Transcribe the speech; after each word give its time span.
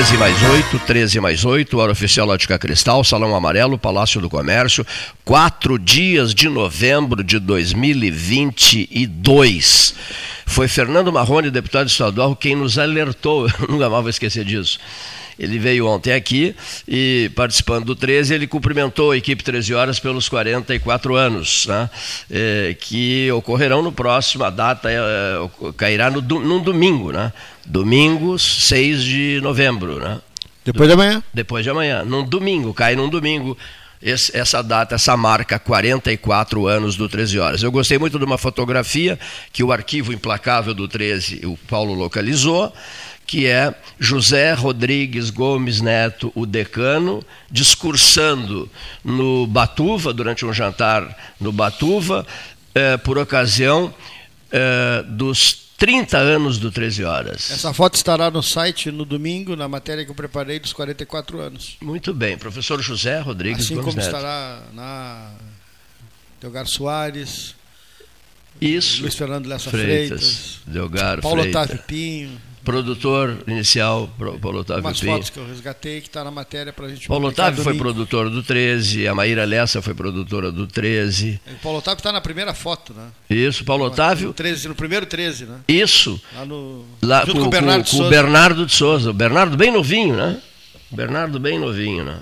13 0.00 0.16
mais 0.16 0.42
8, 0.42 0.78
13 0.86 1.20
mais 1.20 1.44
8, 1.44 1.76
hora 1.76 1.92
oficial 1.92 2.26
Ótica 2.26 2.58
Cristal, 2.58 3.04
Salão 3.04 3.36
Amarelo, 3.36 3.76
Palácio 3.76 4.18
do 4.18 4.30
Comércio, 4.30 4.86
4 5.26 5.78
dias 5.78 6.34
de 6.34 6.48
novembro 6.48 7.22
de 7.22 7.38
2022. 7.38 9.94
Foi 10.46 10.68
Fernando 10.68 11.12
Marrone, 11.12 11.50
deputado 11.50 11.88
estadual, 11.88 12.34
quem 12.34 12.56
nos 12.56 12.78
alertou, 12.78 13.44
eu 13.46 13.52
nunca 13.68 13.90
mais 13.90 14.00
vou 14.00 14.08
esquecer 14.08 14.42
disso. 14.42 14.78
Ele 15.40 15.58
veio 15.58 15.86
ontem 15.86 16.12
aqui 16.12 16.54
e, 16.86 17.30
participando 17.34 17.86
do 17.86 17.96
13, 17.96 18.34
ele 18.34 18.46
cumprimentou 18.46 19.12
a 19.12 19.16
equipe 19.16 19.42
13 19.42 19.72
horas 19.72 19.98
pelos 19.98 20.28
44 20.28 21.16
anos, 21.16 21.66
né? 21.66 21.88
É, 22.30 22.76
que 22.78 23.32
ocorrerão 23.32 23.80
no 23.80 23.90
próximo, 23.90 24.44
a 24.44 24.50
data 24.50 24.90
é, 24.90 25.72
cairá 25.78 26.10
no, 26.10 26.20
num 26.20 26.62
domingo, 26.62 27.10
né? 27.10 27.32
Domingo, 27.64 28.38
6 28.38 29.02
de 29.02 29.40
novembro, 29.42 29.98
né? 29.98 30.20
Depois 30.62 30.86
de 30.86 30.92
amanhã. 30.92 31.22
Depois 31.32 31.64
de 31.64 31.70
amanhã. 31.70 32.04
Num 32.04 32.22
domingo, 32.22 32.74
cai 32.74 32.94
num 32.94 33.08
domingo. 33.08 33.56
Esse, 34.02 34.34
essa 34.36 34.62
data, 34.62 34.94
essa 34.94 35.14
marca, 35.16 35.58
44 35.58 36.66
anos 36.66 36.96
do 36.96 37.08
13 37.08 37.38
Horas. 37.38 37.62
Eu 37.62 37.70
gostei 37.70 37.98
muito 37.98 38.18
de 38.18 38.24
uma 38.24 38.38
fotografia 38.38 39.18
que 39.52 39.62
o 39.62 39.72
arquivo 39.72 40.12
implacável 40.12 40.72
do 40.72 40.88
13, 40.88 41.46
o 41.46 41.56
Paulo 41.68 41.92
localizou, 41.92 42.72
que 43.30 43.46
é 43.46 43.72
José 43.96 44.52
Rodrigues 44.54 45.30
Gomes 45.30 45.80
Neto, 45.80 46.32
o 46.34 46.44
decano, 46.44 47.24
discursando 47.48 48.68
no 49.04 49.46
Batuva, 49.46 50.12
durante 50.12 50.44
um 50.44 50.52
jantar 50.52 51.16
no 51.38 51.52
Batuva, 51.52 52.26
eh, 52.74 52.96
por 52.96 53.18
ocasião 53.18 53.94
eh, 54.50 55.04
dos 55.06 55.70
30 55.78 56.18
anos 56.18 56.58
do 56.58 56.72
13 56.72 57.04
Horas. 57.04 57.52
Essa 57.52 57.72
foto 57.72 57.94
estará 57.94 58.32
no 58.32 58.42
site 58.42 58.90
no 58.90 59.04
domingo, 59.04 59.54
na 59.54 59.68
matéria 59.68 60.04
que 60.04 60.10
eu 60.10 60.14
preparei 60.16 60.58
dos 60.58 60.72
44 60.72 61.38
anos. 61.40 61.76
Muito 61.80 62.12
bem, 62.12 62.36
professor 62.36 62.82
José 62.82 63.20
Rodrigues 63.20 63.66
assim 63.66 63.76
Gomes 63.76 63.94
como 63.94 63.96
Neto. 64.04 64.06
estará 64.06 64.62
na 64.72 65.34
Delgar 66.40 66.66
Soares, 66.66 67.54
Isso. 68.60 69.02
Luiz 69.02 69.14
Fernando 69.14 69.46
Lessa 69.46 69.70
Freitas, 69.70 70.20
Freitas, 70.20 70.60
Delgar 70.66 71.20
Paulo 71.20 71.42
Freitas. 71.42 71.62
Otávio 71.62 71.82
Pinho, 71.86 72.49
Produtor 72.64 73.38
inicial, 73.46 74.08
Paulo 74.40 74.60
Otávio 74.60 74.84
umas 74.84 75.00
Pinho. 75.00 75.12
fotos 75.14 75.30
que 75.30 75.38
eu 75.38 75.46
resgatei 75.46 76.00
que 76.00 76.08
está 76.08 76.22
na 76.22 76.30
matéria 76.30 76.72
para 76.72 76.86
a 76.86 76.88
gente 76.90 77.08
Paulo 77.08 77.28
Otávio 77.28 77.62
foi 77.64 77.74
produtor 77.76 78.28
do 78.28 78.42
13, 78.42 79.08
a 79.08 79.14
Maíra 79.14 79.44
Lessa 79.44 79.80
foi 79.80 79.94
produtora 79.94 80.52
do 80.52 80.66
13. 80.66 81.40
O 81.46 81.62
Paulo 81.62 81.78
Otávio 81.78 81.98
está 81.98 82.12
na 82.12 82.20
primeira 82.20 82.52
foto, 82.52 82.92
né? 82.92 83.08
Isso, 83.30 83.64
Paulo 83.64 83.84
Otávio. 83.84 84.28
No, 84.28 84.34
13, 84.34 84.68
no 84.68 84.74
primeiro 84.74 85.06
13, 85.06 85.46
né? 85.46 85.58
Isso, 85.66 86.20
Lá 86.36 86.44
no. 86.44 86.84
lá 87.02 87.24
com, 87.26 87.32
com 87.32 87.38
o 87.42 87.48
Bernardo 87.48 87.90
com- 87.90 87.96
com 87.98 88.04
o. 88.04 88.08
Bernardo 88.10 88.66
de 88.66 88.72
Souza. 88.74 89.10
O 89.10 89.14
Bernardo 89.14 89.56
bem 89.56 89.70
novinho, 89.72 90.14
né? 90.16 90.40
Bernardo 90.90 91.40
bem 91.40 91.58
novinho, 91.58 92.04
né? 92.04 92.18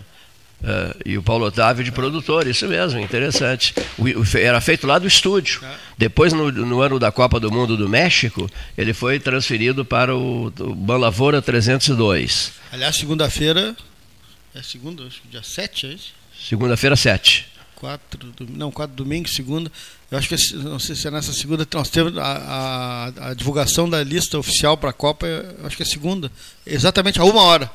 É, 0.63 0.97
e 1.07 1.17
o 1.17 1.23
Paulo 1.23 1.47
Otávio 1.47 1.85
de 1.85 1.93
produtor, 1.93 2.47
isso 2.47 2.67
mesmo, 2.67 2.99
interessante. 2.99 3.73
O- 3.97 4.03
o 4.05 4.37
era 4.37 4.61
feito 4.61 4.87
lá 4.87 4.99
do 4.99 5.07
estúdio. 5.07 5.61
É. 5.65 5.75
Depois, 5.97 6.33
no, 6.33 6.51
no 6.51 6.81
ano 6.81 6.99
da 6.99 7.13
Copa 7.13 7.39
do 7.39 7.51
Mundo 7.51 7.77
do 7.77 7.89
México, 7.89 8.51
ele 8.77 8.93
foi 8.93 9.21
transferido 9.21 9.85
para 9.85 10.17
o, 10.17 10.47
o 10.47 10.75
Banlavoura 10.75 11.41
302. 11.41 12.53
Aliás, 12.73 12.97
segunda-feira. 12.97 13.77
É 14.55 14.63
segunda, 14.63 15.05
acho 15.05 15.21
que 15.23 15.29
dia 15.29 15.43
7, 15.43 15.87
é 15.87 15.91
isso? 15.93 16.13
Segunda-feira, 16.49 16.97
7. 16.97 17.47
Quatro, 17.77 18.35
não, 18.51 18.73
quatro 18.73 18.97
domingo, 18.97 19.29
segunda. 19.29 19.71
Eu 20.11 20.19
acho 20.19 20.29
que, 20.29 20.55
não 20.57 20.81
sei 20.81 20.97
se 20.97 21.07
é 21.07 21.11
nessa 21.13 21.33
segunda, 21.33 21.65
nós 21.73 21.89
temos 21.89 22.17
a, 22.19 23.13
a, 23.21 23.29
a 23.31 23.35
divulgação 23.35 23.89
da 23.89 24.03
lista 24.03 24.37
oficial 24.37 24.77
para 24.77 24.91
a 24.91 24.93
Copa, 24.93 25.27
acho 25.63 25.77
que 25.77 25.85
é 25.85 25.87
segunda. 25.87 26.33
Exatamente 26.67 27.21
a 27.21 27.25
uma 27.25 27.43
hora. 27.43 27.71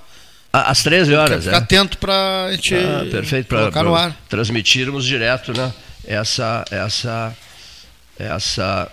Às 0.56 0.84
13 0.84 1.16
horas, 1.16 1.46
Ficar 1.46 1.56
é. 1.56 1.60
atento 1.60 1.98
para 1.98 2.46
a 2.46 2.52
gente 2.52 2.76
Ah, 2.76 3.08
perfeito 3.10 3.48
para 3.48 3.60
colocar 3.62 3.84
no 3.84 3.96
ar. 3.96 4.16
transmitirmos 4.30 5.04
direto, 5.04 5.52
né? 5.52 5.74
Essa, 6.06 6.64
essa, 6.70 7.36
essa 8.20 8.92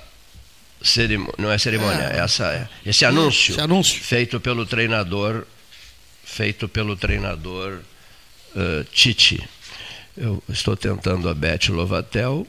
cerimônia, 0.81 1.35
não 1.37 1.51
é 1.53 1.59
cerimônia, 1.59 2.01
É. 2.15 2.19
essa, 2.21 2.67
esse 2.87 3.05
anúncio, 3.05 3.53
Esse 3.53 3.61
anúncio. 3.61 4.01
feito 4.03 4.41
pelo 4.41 4.65
treinador, 4.65 5.45
feito 6.25 6.67
pelo 6.67 6.97
treinador 6.97 7.81
eh, 8.57 8.85
Tite. 8.91 9.47
Eu 10.17 10.43
estou 10.49 10.75
tentando 10.77 11.29
a 11.29 11.35
Beth 11.35 11.69
Lovatel, 11.69 12.47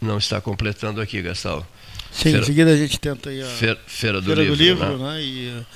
não 0.00 0.18
está 0.18 0.40
completando 0.40 1.00
aqui, 1.00 1.22
Gastão. 1.22 1.64
Sim, 2.10 2.22
Feira- 2.22 2.38
em 2.40 2.44
seguida 2.44 2.70
a 2.72 2.76
gente 2.76 2.98
tenta 2.98 3.30
aí 3.30 3.40
a 3.42 3.46
Feira, 3.46 3.78
Feira 3.86 4.20
do 4.20 4.26
Feira 4.26 4.40
Livro, 4.42 4.56
do 4.56 4.62
Livro, 4.62 4.98
né? 4.98 5.12
né? 5.14 5.22
E 5.22 5.66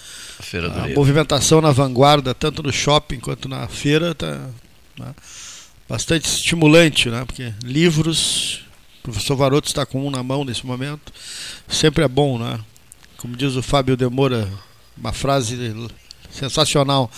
Feira 0.42 0.68
do 0.68 0.78
a 0.78 0.82
Livro. 0.82 1.00
movimentação 1.00 1.60
na 1.60 1.72
vanguarda, 1.72 2.34
tanto 2.34 2.62
no 2.62 2.72
shopping 2.72 3.18
quanto 3.20 3.48
na 3.48 3.66
feira, 3.68 4.14
tá 4.14 4.48
né, 4.98 5.14
bastante 5.88 6.26
estimulante, 6.26 7.08
né? 7.08 7.24
Porque 7.24 7.52
livros, 7.62 8.64
o 9.00 9.02
professor 9.04 9.36
Varoto 9.36 9.68
está 9.68 9.86
com 9.86 10.06
um 10.06 10.10
na 10.10 10.22
mão 10.22 10.44
nesse 10.44 10.66
momento, 10.66 11.12
sempre 11.68 12.04
é 12.04 12.08
bom, 12.08 12.38
né? 12.38 12.60
Como 13.16 13.36
diz 13.36 13.54
o 13.54 13.62
Fábio 13.62 13.96
Demora, 13.96 14.48
uma 14.96 15.12
frase 15.12 15.74
sensacional: 16.30 17.10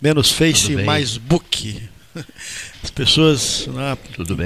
menos 0.00 0.30
face 0.30 0.76
mais 0.76 1.16
book. 1.16 1.82
As 2.82 2.90
pessoas 2.90 3.66
né, 3.68 3.96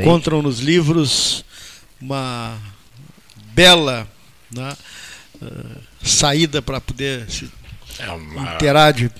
encontram 0.00 0.42
nos 0.42 0.60
livros 0.60 1.44
uma 2.00 2.58
bela 3.54 4.06
né, 4.50 4.76
eh, 5.42 5.76
saída 6.02 6.60
para 6.60 6.80
poder 6.80 7.30
se 7.30 7.50
É 7.99 8.10
uma, 8.10 8.55
interage, 8.55 9.10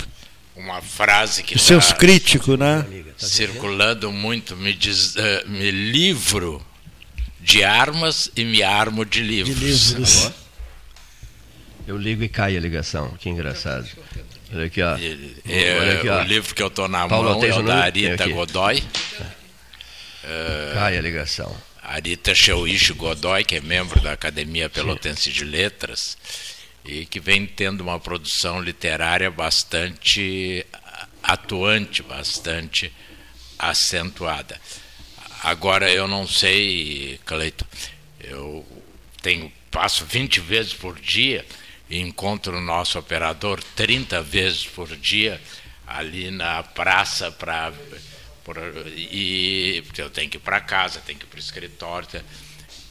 uma 0.57 0.81
frase 0.83 1.43
que 1.43 1.55
o 1.57 1.59
senso 1.59 1.87
está 1.89 1.97
crítico, 1.97 2.57
né? 2.57 2.85
circulando 3.17 4.11
muito. 4.12 4.57
Me, 4.57 4.73
diz, 4.73 5.17
eh, 5.17 5.45
me 5.47 5.71
livro 5.71 6.65
de 7.41 7.62
armas 7.65 8.31
e 8.37 8.45
me 8.45 8.62
armo 8.62 9.05
de 9.05 9.21
De 9.23 9.27
livros. 9.27 9.91
livros. 9.93 10.31
Eu 11.87 11.97
ligo 11.99 12.23
e 12.25 12.29
cai 12.29 12.57
a 12.57 12.61
ligação, 12.61 13.11
que 13.21 13.29
engraçado. 13.29 13.87
Olha 14.53 14.67
aqui, 14.67 14.81
ó. 14.83 14.97
E- 14.97 15.37
é, 15.47 15.79
Olha 15.81 15.93
aqui, 15.99 16.09
ó. 16.09 16.21
o 16.21 16.25
livro 16.25 16.55
que 16.55 16.62
eu 16.62 16.69
estou 16.69 16.89
na 16.89 17.06
Paulo 17.06 17.31
mão 17.39 17.45
é 17.45 17.55
o 17.55 17.62
da 17.62 17.85
Arita. 17.85 18.27
Godoy. 18.29 18.83
Cai 20.75 20.97
a 20.97 21.01
ligação. 21.01 21.55
Arita 21.83 22.35
Sheuichi 22.35 22.95
Godoy, 22.95 23.45
que 23.45 23.56
é 23.56 23.61
membro 23.61 24.01
da 24.01 24.12
Academia 24.12 24.71
Pelotense 24.71 25.31
de 25.31 25.45
Letras, 25.45 26.17
e 26.84 27.06
que 27.06 27.19
vem 27.21 27.47
tendo 27.47 27.81
uma 27.83 27.99
produção 27.99 28.61
literária 28.61 29.31
bastante 29.31 30.65
atuante, 31.22 32.03
bastante 32.03 32.93
acentuada. 33.59 34.61
Agora, 35.43 35.91
eu 35.91 36.06
não 36.06 36.27
sei, 36.27 37.19
Cleito, 37.25 37.67
eu 38.21 38.67
tenho, 39.23 39.50
passo 39.71 40.05
20 40.05 40.41
vezes 40.41 40.73
por 40.75 40.99
dia 40.99 41.44
e 41.89 41.99
encontro 41.99 42.56
o 42.56 42.61
nosso 42.61 42.99
operador 42.99 43.62
30 43.75 44.23
vezes 44.23 44.65
por 44.65 44.94
dia 44.97 45.41
ali 45.87 46.31
na 46.31 46.62
praça 46.62 47.31
para 47.31 47.73
por- 48.43 48.56
e 48.97 49.83
porque 49.87 50.03
eu 50.03 50.11
tenho 50.11 50.31
que 50.31 50.37
ir 50.37 50.41
para 50.41 50.61
casa, 50.61 51.00
tenho 51.00 51.19
que 51.19 51.25
ir 51.25 51.28
para 51.28 51.37
o 51.37 51.41
escritório. 51.41 52.09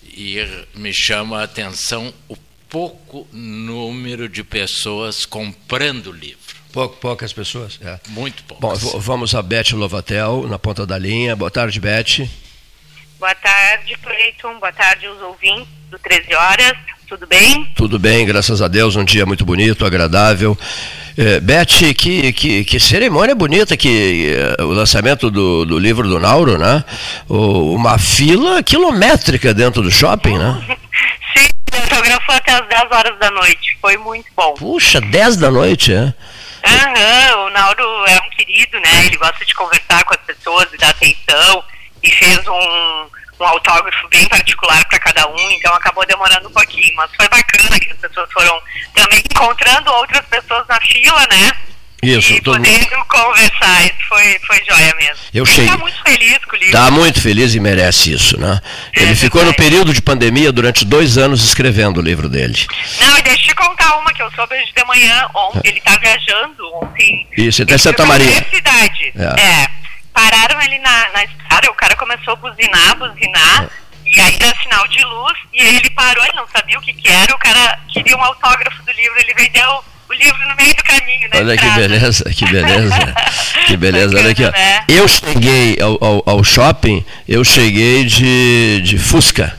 E 0.03 0.37
me 0.75 0.93
chama 0.93 1.39
a 1.41 1.43
atenção 1.43 2.13
o 2.27 2.35
pouco 2.83 3.27
número 3.31 4.27
de 4.27 4.43
pessoas 4.43 5.27
comprando 5.27 6.11
livro. 6.11 6.39
Pou- 6.71 6.89
poucas 6.89 7.31
pessoas. 7.31 7.79
É. 7.85 7.99
Muito 8.09 8.43
Bom, 8.47 8.55
poucas. 8.55 8.81
v- 8.81 8.97
vamos 8.99 9.35
a 9.35 9.43
Beth 9.43 9.73
Lovatel, 9.73 10.47
na 10.49 10.57
ponta 10.57 10.83
da 10.83 10.97
linha. 10.97 11.35
Boa 11.35 11.51
tarde, 11.51 11.79
Beth. 11.79 12.27
Boa 13.19 13.35
tarde, 13.35 13.95
Cleiton. 14.01 14.59
Boa 14.59 14.71
tarde 14.73 15.05
aos 15.05 15.21
ouvintes 15.21 15.67
do 15.91 15.99
13 15.99 16.33
Horas. 16.33 16.73
Tudo 17.07 17.27
bem? 17.27 17.71
Tudo 17.75 17.99
bem, 17.99 18.25
graças 18.25 18.59
a 18.59 18.67
Deus. 18.67 18.95
Um 18.95 19.03
dia 19.05 19.23
muito 19.23 19.45
bonito, 19.45 19.85
agradável. 19.85 20.57
É, 21.15 21.39
Beth, 21.39 21.93
que, 21.95 22.33
que, 22.33 22.63
que 22.65 22.79
cerimônia 22.79 23.35
bonita 23.35 23.77
que 23.77 24.33
é, 24.57 24.63
o 24.63 24.69
lançamento 24.71 25.29
do, 25.29 25.63
do 25.63 25.77
livro 25.77 26.07
do 26.09 26.19
Nauro, 26.19 26.57
né? 26.57 26.83
O- 27.29 27.75
uma 27.75 27.99
fila 27.99 28.63
quilométrica 28.63 29.53
dentro 29.53 29.83
do 29.83 29.91
shopping, 29.91 30.39
né? 30.39 30.65
Sim, 31.37 31.47
autografou 31.81 32.35
até 32.35 32.51
as 32.53 32.67
10 32.67 32.91
horas 32.91 33.19
da 33.19 33.31
noite. 33.31 33.77
Foi 33.81 33.97
muito 33.97 34.27
bom. 34.35 34.53
Puxa, 34.55 35.01
10 35.01 35.37
da 35.37 35.51
noite, 35.51 35.93
é? 35.93 36.13
Aham, 36.65 37.45
o 37.45 37.49
Nauro 37.49 38.05
é 38.07 38.17
um 38.17 38.29
querido, 38.29 38.79
né? 38.79 39.05
Ele 39.05 39.17
gosta 39.17 39.45
de 39.45 39.53
conversar 39.53 40.03
com 40.05 40.13
as 40.13 40.21
pessoas 40.21 40.67
e 40.73 40.77
dar 40.77 40.89
atenção. 40.89 41.63
E 42.01 42.11
fez 42.11 42.47
um, 42.47 43.07
um 43.39 43.45
autógrafo 43.45 44.07
bem 44.09 44.27
particular 44.27 44.83
para 44.87 44.99
cada 44.99 45.27
um, 45.29 45.51
então 45.51 45.73
acabou 45.73 46.05
demorando 46.05 46.47
um 46.47 46.51
pouquinho. 46.51 46.95
Mas 46.95 47.11
foi 47.15 47.27
bacana 47.27 47.79
que 47.79 47.91
as 47.91 47.97
pessoas 47.97 48.31
foram 48.31 48.61
também 48.93 49.19
encontrando 49.19 49.91
outras 49.93 50.25
pessoas 50.27 50.65
na 50.67 50.79
fila, 50.81 51.27
né? 51.27 51.51
Isso, 52.03 52.33
e 52.33 52.41
podendo 52.41 53.05
conversar, 53.07 53.85
isso 53.85 53.95
foi, 54.09 54.39
foi 54.45 54.61
joia 54.69 54.95
mesmo. 54.95 55.15
Eu 55.33 55.43
Ele 55.43 55.51
cheguei. 55.53 55.69
tá 55.71 55.77
muito 55.77 56.03
feliz 56.03 56.37
com 56.45 56.51
o 56.55 56.59
livro. 56.59 56.65
Está 56.77 56.91
muito 56.91 57.21
feliz 57.21 57.55
e 57.55 57.59
merece 57.59 58.13
isso, 58.13 58.39
né? 58.39 58.59
É 58.95 59.01
Ele 59.03 59.15
ficou 59.15 59.41
no 59.41 59.49
verdade. 59.51 59.69
período 59.69 59.93
de 59.93 60.01
pandemia 60.01 60.51
durante 60.51 60.85
dois 60.85 61.17
anos 61.17 61.43
escrevendo 61.43 61.97
o 61.99 62.01
livro 62.03 62.27
dele. 62.29 62.65
Não, 62.99 63.17
e 63.17 63.21
deixa 63.21 63.43
eu 63.43 63.47
te 63.47 63.55
contar 63.55 63.95
uma 63.97 64.13
que 64.13 64.21
eu 64.21 64.31
soube 64.31 64.55
hoje 64.55 64.71
de 64.75 64.83
manhã. 64.85 65.27
Ontem, 65.33 65.69
ele 65.69 65.81
tá 65.81 65.97
viajando 65.97 66.75
ontem. 66.75 67.27
Isso, 67.37 67.61
ele 67.61 67.67
tá 67.67 67.73
em 67.73 67.75
Ele 67.75 67.79
Santa 67.83 68.05
Maria. 68.05 68.27
universidade. 68.27 69.13
É. 69.17 69.41
É. 69.63 69.67
Pararam 70.13 70.61
ele 70.61 70.77
na, 70.79 71.09
na 71.11 71.23
estrada, 71.23 71.71
o 71.71 71.73
cara 71.73 71.95
começou 71.95 72.33
a 72.33 72.35
buzinar, 72.35 72.95
buzinar. 72.97 73.69
E 74.05 74.19
aí 74.21 74.37
era 74.39 74.55
sinal 74.61 74.87
de 74.89 75.03
luz, 75.03 75.33
e 75.53 75.61
aí 75.61 75.75
ele 75.77 75.89
parou, 75.89 76.23
ele 76.23 76.35
não 76.35 76.45
sabia 76.55 76.77
o 76.77 76.81
que, 76.81 76.93
que 76.93 77.07
era, 77.09 77.33
o 77.33 77.37
cara 77.39 77.79
queria 77.91 78.15
um 78.15 78.21
autógrafo 78.23 78.83
do 78.83 78.91
livro, 78.91 79.17
ele 79.19 79.33
vendeu 79.33 79.83
o 80.13 80.23
livro 80.23 80.47
no 80.49 80.55
meio 80.55 80.75
do 80.75 80.83
caminho, 80.83 81.29
na 81.31 81.39
Olha 81.39 81.57
que 81.57 81.69
beleza, 81.71 82.23
que 82.33 82.45
beleza. 82.45 83.13
Que 83.65 83.77
beleza. 83.77 84.17
Olha 84.17 84.31
aqui, 84.31 84.43
ó. 84.43 84.51
Né? 84.51 84.83
Eu 84.89 85.07
cheguei 85.07 85.77
ao, 85.81 85.97
ao, 86.03 86.23
ao 86.25 86.43
shopping, 86.43 87.03
eu 87.27 87.45
cheguei 87.45 88.03
de, 88.03 88.81
de 88.83 88.97
Fusca. 88.97 89.55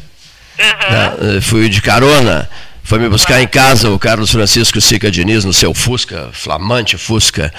Aham. 0.60 1.16
né? 1.34 1.40
Fui 1.40 1.70
de 1.70 1.80
carona. 1.80 2.48
Foi 2.82 2.98
me 2.98 3.08
buscar 3.08 3.40
em 3.40 3.46
casa 3.46 3.88
o 3.88 3.98
Carlos 3.98 4.30
Francisco 4.30 4.78
Sica 4.78 5.10
Diniz 5.10 5.42
no 5.42 5.54
seu 5.54 5.72
Fusca, 5.72 6.28
flamante 6.34 6.98
Fusca. 6.98 7.50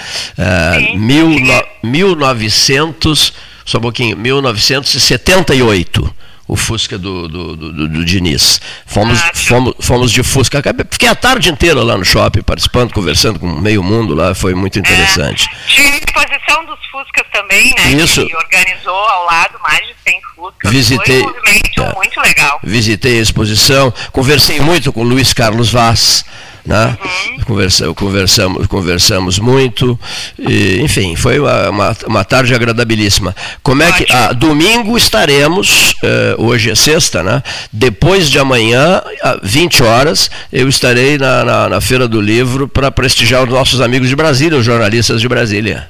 Sim, 0.78 0.96
mil 0.98 1.30
no- 1.40 1.64
1900, 1.82 3.32
só 3.64 3.78
um 3.78 3.80
pouquinho, 3.80 4.16
1978. 4.16 6.14
O 6.48 6.54
Fusca 6.56 6.96
do, 6.96 7.26
do, 7.26 7.56
do, 7.56 7.72
do- 7.72 7.88
do 7.88 8.04
Diniz. 8.04 8.60
Fomos, 8.86 9.18
Ah, 9.20 9.30
show. 9.34 9.56
fomos, 9.58 9.74
fomos 9.80 10.12
de 10.12 10.22
Fusca. 10.22 10.62
Fiquei 10.90 11.08
a 11.08 11.14
tarde 11.14 11.50
inteira 11.50 11.82
lá 11.82 11.96
no 11.98 12.04
shopping, 12.04 12.42
participando, 12.42 12.92
conversando 12.92 13.40
com 13.40 13.46
meio 13.48 13.82
mundo 13.82 14.14
lá. 14.14 14.32
Foi 14.34 14.54
muito 14.54 14.78
interessante. 14.78 15.48
É, 15.50 15.68
tinha 15.68 15.96
exposição 15.96 16.64
dos 16.66 16.78
Fuscas 16.86 17.24
também, 17.32 17.74
né? 17.76 17.90
Isso. 18.00 18.24
Que 18.24 18.36
organizou 18.36 18.94
ao 18.94 19.26
lado 19.26 19.58
mais 19.60 19.84
de 19.86 19.94
100 20.06 20.20
Fuscas. 20.36 20.70
Visitei- 20.70 21.22
Foi 21.22 21.32
um 21.32 21.34
movimento 21.34 21.82
é. 21.82 21.94
muito 21.94 22.20
legal. 22.20 22.60
visitei 22.62 23.18
a 23.18 23.22
exposição, 23.22 23.92
conversei 24.12 24.60
muito 24.60 24.92
com 24.92 25.00
o 25.00 25.04
Luiz 25.04 25.32
Carlos 25.32 25.72
Vaz, 25.72 26.24
né? 26.66 26.96
Uhum. 27.02 27.44
Conversa- 27.44 27.94
conversamos, 27.94 28.66
conversamos 28.66 29.38
muito, 29.38 29.98
e, 30.38 30.80
enfim, 30.82 31.14
foi 31.14 31.38
uma, 31.38 31.70
uma, 31.70 31.96
uma 32.06 32.24
tarde 32.24 32.54
agradabilíssima. 32.54 33.34
Como 33.62 33.82
é 33.82 33.92
que, 33.92 34.04
ah, 34.12 34.32
domingo 34.32 34.96
estaremos, 34.96 35.94
eh, 36.02 36.34
hoje 36.38 36.70
é 36.70 36.74
sexta, 36.74 37.22
né? 37.22 37.42
Depois 37.72 38.28
de 38.28 38.38
amanhã, 38.38 39.00
às 39.22 39.38
20 39.42 39.82
horas, 39.82 40.30
eu 40.52 40.68
estarei 40.68 41.16
na, 41.18 41.44
na, 41.44 41.68
na 41.68 41.80
Feira 41.80 42.08
do 42.08 42.20
Livro 42.20 42.66
para 42.66 42.90
prestigiar 42.90 43.44
os 43.44 43.48
nossos 43.48 43.80
amigos 43.80 44.08
de 44.08 44.16
Brasília, 44.16 44.58
os 44.58 44.64
jornalistas 44.64 45.20
de 45.20 45.28
Brasília. 45.28 45.88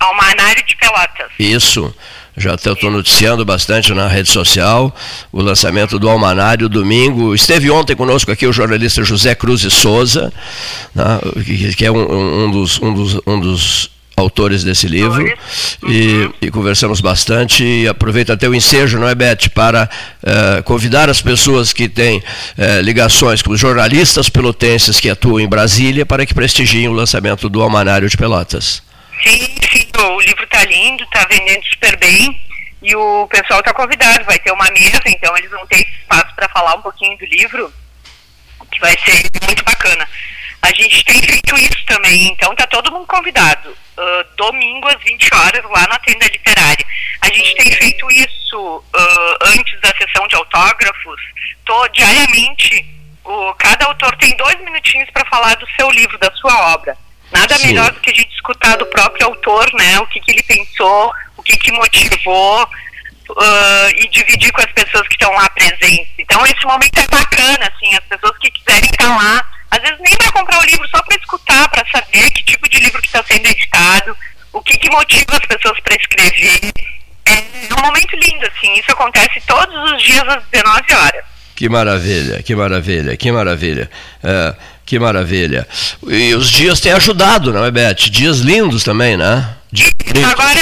Almanário 0.00 0.64
de 0.66 0.76
Pelotas. 0.76 1.26
Isso. 1.38 1.94
Já 2.36 2.54
estou 2.54 2.90
noticiando 2.90 3.44
bastante 3.44 3.94
na 3.94 4.06
rede 4.08 4.28
social 4.28 4.94
o 5.32 5.40
lançamento 5.40 5.98
do 5.98 6.08
Almanário 6.08 6.68
domingo. 6.68 7.34
Esteve 7.34 7.70
ontem 7.70 7.96
conosco 7.96 8.30
aqui 8.30 8.46
o 8.46 8.52
jornalista 8.52 9.02
José 9.02 9.34
Cruz 9.34 9.62
e 9.64 9.70
Souza, 9.70 10.30
né, 10.94 11.18
que, 11.76 11.84
é 11.86 11.90
um, 11.90 12.44
um- 12.44 12.50
dos, 12.50 12.80
um, 12.82 12.92
dos, 12.92 13.20
um 13.26 13.40
dos 13.40 13.90
autores 14.16 14.62
desse 14.64 14.86
livro. 14.86 15.24
E, 15.88 16.28
e 16.42 16.50
conversamos 16.50 17.00
bastante. 17.00 17.64
E 17.64 17.88
aproveito 17.88 18.30
até 18.32 18.46
o 18.48 18.54
ensejo, 18.54 18.98
não 18.98 19.08
é, 19.08 19.14
Beth, 19.14 19.48
para 19.54 19.88
eh, 20.22 20.62
convidar 20.62 21.08
as 21.08 21.20
pessoas 21.22 21.72
que 21.72 21.88
têm 21.88 22.22
eh, 22.58 22.80
ligações 22.82 23.40
com 23.42 23.52
os 23.52 23.60
jornalistas 23.60 24.28
pelotenses 24.28 25.00
que 25.00 25.08
atuam 25.08 25.40
em 25.40 25.48
Brasília 25.48 26.04
para 26.06 26.24
que 26.26 26.34
prestigiem 26.34 26.88
o 26.88 26.92
lançamento 26.92 27.48
do 27.48 27.62
Almanário 27.62 28.08
de 28.08 28.16
Pelotas. 28.16 28.82
Sim, 29.22 29.38
sim, 29.72 29.75
o 29.98 30.20
livro 30.20 30.46
tá 30.46 30.64
lindo, 30.64 31.06
tá 31.06 31.26
vendendo 31.28 31.64
super 31.66 31.96
bem. 31.98 32.40
E 32.82 32.94
o 32.94 33.26
pessoal 33.28 33.62
tá 33.62 33.72
convidado, 33.72 34.24
vai 34.24 34.38
ter 34.38 34.52
uma 34.52 34.70
mesa, 34.70 35.02
então 35.06 35.36
eles 35.36 35.50
vão 35.50 35.66
ter 35.66 35.80
espaço 35.80 36.34
para 36.34 36.48
falar 36.50 36.74
um 36.74 36.82
pouquinho 36.82 37.16
do 37.18 37.24
livro, 37.24 37.72
que 38.70 38.78
vai 38.80 38.96
ser 38.98 39.28
muito 39.44 39.64
bacana. 39.64 40.08
A 40.62 40.68
gente 40.68 41.04
tem 41.04 41.20
feito 41.22 41.56
isso 41.58 41.84
também, 41.86 42.28
então 42.28 42.54
tá 42.54 42.66
todo 42.66 42.92
mundo 42.92 43.06
convidado. 43.06 43.76
Ah, 43.96 44.26
domingo 44.36 44.88
às 44.88 45.02
20 45.02 45.34
horas 45.34 45.64
lá 45.64 45.86
na 45.88 45.98
tenda 46.00 46.26
literária. 46.26 46.86
A 47.22 47.28
gente 47.28 47.54
tem 47.56 47.72
feito 47.72 48.10
isso 48.10 48.84
ah, 48.94 49.38
antes 49.56 49.80
da 49.80 49.94
sessão 49.96 50.26
de 50.28 50.36
autógrafos, 50.36 51.20
tô, 51.64 51.88
diariamente. 51.88 52.84
O, 53.24 53.54
cada 53.54 53.86
autor 53.86 54.14
tem 54.16 54.36
dois 54.36 54.58
minutinhos 54.60 55.10
para 55.10 55.24
falar 55.26 55.56
do 55.56 55.66
seu 55.76 55.90
livro, 55.90 56.18
da 56.18 56.30
sua 56.32 56.74
obra. 56.74 56.96
Nada 57.32 57.56
Sim. 57.56 57.68
melhor 57.68 57.92
do 57.92 58.00
que 58.00 58.10
a 58.10 58.14
gente 58.14 58.32
escutar 58.34 58.76
do 58.76 58.86
próprio 58.86 59.26
autor, 59.26 59.70
né? 59.74 59.98
O 60.00 60.06
que, 60.06 60.20
que 60.20 60.30
ele 60.30 60.42
pensou, 60.42 61.12
o 61.36 61.42
que, 61.42 61.56
que 61.56 61.72
motivou 61.72 62.68
ah, 63.38 63.88
e 63.96 64.08
dividir 64.08 64.52
com 64.52 64.60
as 64.60 64.72
pessoas 64.72 65.06
que 65.08 65.14
estão 65.14 65.32
lá 65.32 65.48
presentes. 65.50 66.08
Então 66.18 66.44
esse 66.46 66.64
momento 66.64 66.98
é 66.98 67.06
bacana, 67.08 67.72
assim, 67.74 67.94
as 67.94 68.04
pessoas 68.04 68.38
que 68.38 68.50
quiserem 68.50 68.88
estar 68.88 69.16
lá, 69.16 69.44
às 69.70 69.80
vezes 69.80 69.98
nem 70.00 70.16
para 70.16 70.32
comprar 70.32 70.60
o 70.60 70.64
livro, 70.64 70.88
só 70.88 71.02
para 71.02 71.16
escutar, 71.16 71.68
para 71.68 71.84
saber 71.90 72.30
que 72.30 72.44
tipo 72.44 72.68
de 72.68 72.78
livro 72.78 73.00
que 73.02 73.08
está 73.08 73.22
sendo 73.24 73.46
editado, 73.46 74.16
o 74.52 74.62
que, 74.62 74.78
que 74.78 74.90
motiva 74.90 75.32
as 75.32 75.46
pessoas 75.46 75.78
para 75.80 75.96
escrever. 75.96 76.72
É 77.26 77.74
um 77.74 77.84
momento 77.84 78.14
lindo, 78.14 78.46
assim, 78.46 78.72
isso 78.74 78.92
acontece 78.92 79.42
todos 79.46 79.92
os 79.92 80.02
dias 80.02 80.22
às 80.28 80.44
19 80.46 80.94
horas. 80.94 81.24
Que 81.56 81.68
maravilha, 81.68 82.42
que 82.42 82.54
maravilha, 82.54 83.16
que 83.16 83.32
maravilha. 83.32 83.90
É, 84.22 84.54
que 84.86 85.00
maravilha. 85.00 85.66
E 86.06 86.32
os 86.34 86.48
dias 86.48 86.80
têm 86.80 86.92
ajudado, 86.92 87.52
não 87.52 87.64
é, 87.64 87.70
Beth? 87.72 88.08
Dias 88.08 88.38
lindos 88.38 88.84
também, 88.84 89.16
né? 89.16 89.56
Dias. 89.72 89.92
Agora 90.30 90.60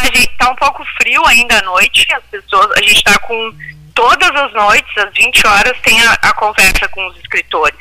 a 0.00 0.06
gente 0.06 0.36
tá 0.38 0.50
um 0.50 0.56
pouco 0.56 0.82
frio 1.00 1.24
ainda 1.26 1.58
à 1.58 1.62
noite, 1.62 2.06
as 2.14 2.24
pessoas, 2.24 2.72
a 2.72 2.82
gente 2.82 3.04
tá 3.04 3.18
com 3.18 3.54
todas 3.94 4.30
as 4.30 4.52
noites, 4.54 4.96
às 4.96 5.12
20 5.14 5.46
horas, 5.46 5.76
tem 5.82 6.00
a, 6.00 6.12
a 6.14 6.32
conversa 6.32 6.88
com 6.88 7.06
os 7.06 7.16
escritores. 7.18 7.78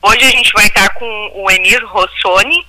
Hoje 0.00 0.24
a 0.24 0.30
gente 0.30 0.52
vai 0.52 0.66
estar 0.66 0.88
com 0.90 1.32
o 1.34 1.50
Emir 1.50 1.84
Rossoni, 1.84 2.64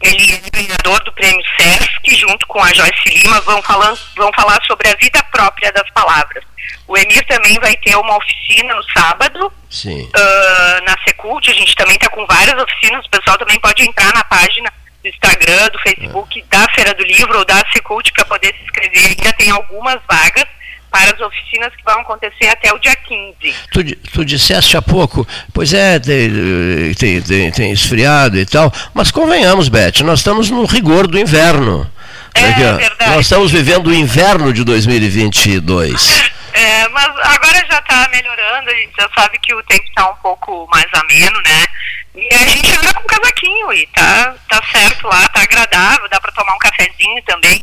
ele 0.00 0.34
é 0.34 0.50
ganhador 0.50 1.02
do 1.02 1.12
prêmio 1.12 1.44
Sesc, 1.58 2.14
junto 2.14 2.46
com 2.46 2.62
a 2.62 2.72
Joyce 2.72 3.08
Lima, 3.08 3.40
vão, 3.40 3.60
falando, 3.62 3.98
vão 4.16 4.30
falar 4.34 4.60
sobre 4.66 4.88
a 4.88 4.94
vida 4.96 5.22
própria 5.32 5.72
das 5.72 5.90
palavras. 5.90 6.44
O 6.86 6.96
Emir 6.96 7.26
também 7.26 7.58
vai 7.58 7.76
ter 7.78 7.96
uma 7.96 8.16
oficina 8.16 8.74
no 8.74 8.82
sábado, 8.92 9.52
Sim. 9.74 10.08
ah, 10.14 10.80
na 10.86 10.96
Secult, 11.04 11.50
a 11.50 11.54
gente 11.54 11.74
também 11.74 11.96
está 11.96 12.08
com 12.08 12.24
várias 12.26 12.56
oficinas, 12.62 13.04
o 13.04 13.10
pessoal 13.10 13.36
também 13.36 13.58
pode 13.58 13.82
entrar 13.82 14.14
na 14.14 14.22
página 14.22 14.72
do 15.02 15.08
Instagram, 15.08 15.68
do 15.72 15.78
Facebook 15.80 16.44
da 16.48 16.66
Feira 16.74 16.94
do 16.94 17.02
Livro 17.02 17.38
ou 17.38 17.44
da 17.44 17.60
Secult 17.72 18.12
para 18.12 18.24
poder 18.24 18.54
se 18.54 18.62
inscrever. 18.62 19.16
Ainda 19.18 19.32
tem 19.32 19.50
algumas 19.50 19.98
vagas 20.08 20.46
para 20.92 21.12
as 21.12 21.20
oficinas 21.20 21.74
que 21.74 21.82
vão 21.84 22.00
acontecer 22.02 22.46
até 22.46 22.72
o 22.72 22.78
dia 22.78 22.94
15. 22.94 23.34
Tu, 23.72 23.96
tu 24.12 24.24
disseste 24.24 24.76
há 24.76 24.82
pouco, 24.82 25.26
pois 25.52 25.74
é, 25.74 25.98
tem, 25.98 26.94
tem, 26.94 27.20
tem, 27.20 27.50
tem 27.50 27.72
esfriado 27.72 28.38
e 28.38 28.46
tal, 28.46 28.72
mas 28.94 29.10
convenhamos, 29.10 29.68
Beth, 29.68 30.04
nós 30.04 30.20
estamos 30.20 30.50
no 30.50 30.64
rigor 30.64 31.08
do 31.08 31.18
inverno. 31.18 31.90
É 32.32 32.50
ó, 32.50 32.76
verdade. 32.76 33.10
Nós 33.10 33.26
estamos 33.26 33.50
vivendo 33.50 33.88
o 33.88 33.94
inverno 33.94 34.52
de 34.52 34.64
2022. 34.64 36.23
É, 36.64 36.88
mas 36.88 37.04
agora 37.04 37.66
já 37.70 37.78
está 37.78 38.08
melhorando, 38.10 38.70
a 38.70 38.74
gente 38.74 38.94
já 38.98 39.06
sabe 39.14 39.38
que 39.38 39.54
o 39.54 39.62
tempo 39.64 39.84
está 39.84 40.08
um 40.08 40.16
pouco 40.16 40.66
mais 40.72 40.86
ameno, 40.94 41.38
né? 41.42 41.66
E 42.14 42.34
a 42.34 42.46
gente 42.46 42.72
anda 42.72 42.94
com 42.94 43.02
casaquinho 43.02 43.70
e 43.74 43.86
tá, 43.88 44.34
tá 44.48 44.62
certo 44.72 45.06
lá, 45.06 45.28
tá 45.28 45.42
agradável, 45.42 46.08
dá 46.08 46.18
para 46.18 46.32
tomar 46.32 46.54
um 46.54 46.58
cafezinho 46.58 47.22
também. 47.24 47.60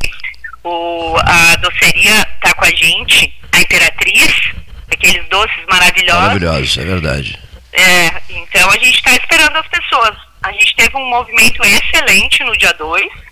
O, 0.63 1.15
a 1.17 1.55
doceria 1.55 2.23
tá 2.41 2.53
com 2.53 2.65
a 2.65 2.69
gente, 2.69 3.35
a 3.51 3.61
Imperatriz, 3.61 4.51
aqueles 4.91 5.27
doces 5.29 5.65
maravilhosos. 5.67 6.39
Maravilhoso, 6.39 6.81
é 6.81 6.85
verdade. 6.85 7.39
É, 7.73 8.21
então 8.29 8.69
a 8.69 8.77
gente 8.77 8.97
está 8.97 9.13
esperando 9.13 9.57
as 9.57 9.67
pessoas. 9.67 10.15
A 10.43 10.51
gente 10.51 10.75
teve 10.75 10.95
um 10.95 11.09
movimento 11.09 11.59
excelente 11.65 12.43
no 12.43 12.55
dia 12.55 12.73
2. 12.73 13.30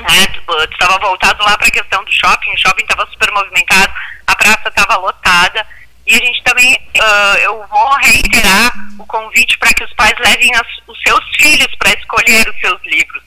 Né, 0.00 0.26
tu 0.46 0.72
estava 0.72 0.98
voltado 0.98 1.42
lá 1.44 1.58
para 1.58 1.66
a 1.66 1.70
questão 1.70 2.04
do 2.04 2.12
shopping, 2.12 2.52
o 2.54 2.58
shopping 2.58 2.82
estava 2.84 3.06
super 3.10 3.30
movimentado, 3.32 3.92
a 4.26 4.34
praça 4.36 4.68
estava 4.68 4.96
lotada. 4.96 5.66
E 6.06 6.14
a 6.14 6.18
gente 6.18 6.42
também, 6.42 6.78
ah, 7.00 7.36
eu 7.40 7.66
vou 7.68 7.94
reiterar 7.96 8.72
o 8.98 9.04
convite 9.06 9.58
para 9.58 9.74
que 9.74 9.84
os 9.84 9.92
pais 9.94 10.14
levem 10.20 10.50
as- 10.54 10.78
os 10.86 10.98
seus 11.02 11.22
filhos 11.36 11.68
para 11.78 11.92
escolher 11.98 12.48
os 12.48 12.58
seus 12.60 12.80
livros. 12.86 13.22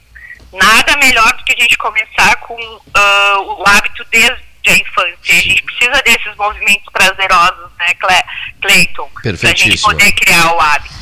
Nada 0.54 0.98
melhor 0.98 1.32
do 1.34 1.44
que 1.44 1.54
a 1.54 1.62
gente 1.62 1.78
começar 1.78 2.36
com 2.38 2.58
ah, 2.96 3.38
o 3.40 3.64
hábito 3.68 4.04
desde 4.10 4.42
a 4.68 4.74
infância. 4.74 5.16
A 5.30 5.42
gente 5.42 5.62
precisa 5.64 6.02
desses 6.04 6.36
movimentos 6.38 6.86
prazerosos, 6.92 7.70
né, 7.78 7.94
Cle 7.96 8.24
Cleiton? 8.62 9.10
Para 9.42 9.50
a 9.50 9.56
gente 9.56 9.82
poder 9.82 10.12
criar 10.14 10.54
o 10.54 10.60
hábito. 10.60 10.96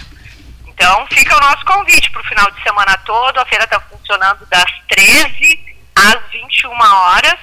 Então, 0.79 1.05
fica 1.11 1.35
o 1.35 1.39
nosso 1.41 1.65
convite 1.65 2.09
para 2.09 2.21
o 2.21 2.23
final 2.23 2.49
de 2.51 2.63
semana 2.63 2.97
todo. 3.05 3.37
A 3.37 3.45
feira 3.45 3.65
está 3.65 3.81
funcionando 3.81 4.47
das 4.49 4.63
13 4.87 5.59
às 5.93 6.31
21 6.31 6.71
horas 6.71 7.35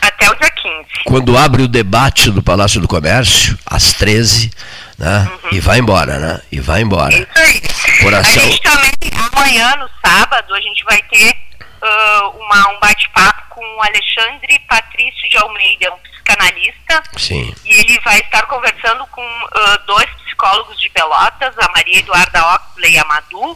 até 0.00 0.28
o 0.28 0.34
dia 0.34 0.50
15. 0.50 0.86
Quando 1.04 1.38
abre 1.38 1.62
o 1.62 1.68
debate 1.68 2.28
do 2.32 2.42
Palácio 2.42 2.80
do 2.80 2.88
Comércio, 2.88 3.56
às 3.64 3.92
13, 3.92 4.50
né? 4.98 5.30
E 5.52 5.60
vai 5.60 5.78
embora, 5.78 6.18
né? 6.18 6.42
E 6.50 6.58
vai 6.58 6.82
embora. 6.82 7.14
Isso 7.14 7.28
aí. 7.36 7.62
Coração. 8.02 8.42
A 8.42 8.46
gente 8.46 8.62
também, 8.62 8.92
amanhã, 9.32 9.76
no 9.76 9.88
sábado, 10.04 10.52
a 10.52 10.60
gente 10.60 10.82
vai 10.82 11.00
ter 11.02 11.36
uh, 11.82 12.28
uma, 12.36 12.68
um 12.70 12.80
bate-papo 12.80 13.42
com 13.50 13.64
o 13.76 13.82
Alexandre 13.82 14.58
Patrício 14.68 15.30
de 15.30 15.36
Almeida, 15.36 15.94
um 15.94 15.98
psicanalista. 15.98 17.00
Sim. 17.16 17.54
E 17.64 17.74
ele 17.74 18.00
vai 18.00 18.18
estar 18.18 18.42
conversando 18.46 19.06
com 19.06 19.22
uh, 19.22 19.86
dois 19.86 20.10
psicólogos 20.32 20.80
de 20.80 20.88
Pelotas, 20.90 21.54
a 21.58 21.68
Maria 21.72 21.98
Eduarda 21.98 22.54
Oxley 22.54 22.98
Amadu 22.98 23.54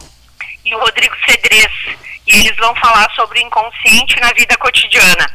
e 0.63 0.75
o 0.75 0.79
Rodrigo 0.79 1.15
Cedrez. 1.25 1.71
E 2.25 2.39
eles 2.39 2.57
vão 2.57 2.75
falar 2.75 3.09
sobre 3.15 3.39
o 3.39 3.43
inconsciente 3.43 4.19
na 4.19 4.31
vida 4.33 4.55
cotidiana. 4.57 5.29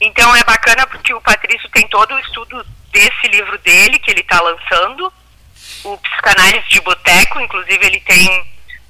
Então 0.00 0.34
é 0.34 0.44
bacana 0.44 0.86
porque 0.86 1.12
o 1.12 1.20
Patrício 1.20 1.68
tem 1.70 1.86
todo 1.88 2.14
o 2.14 2.18
estudo 2.20 2.64
desse 2.92 3.28
livro 3.28 3.58
dele, 3.58 3.98
que 3.98 4.10
ele 4.10 4.20
está 4.20 4.40
lançando, 4.40 5.12
o 5.84 5.98
Psicanálise 5.98 6.68
de 6.68 6.80
Boteco, 6.80 7.40
inclusive 7.40 7.84
ele 7.84 8.00
tem, 8.00 8.26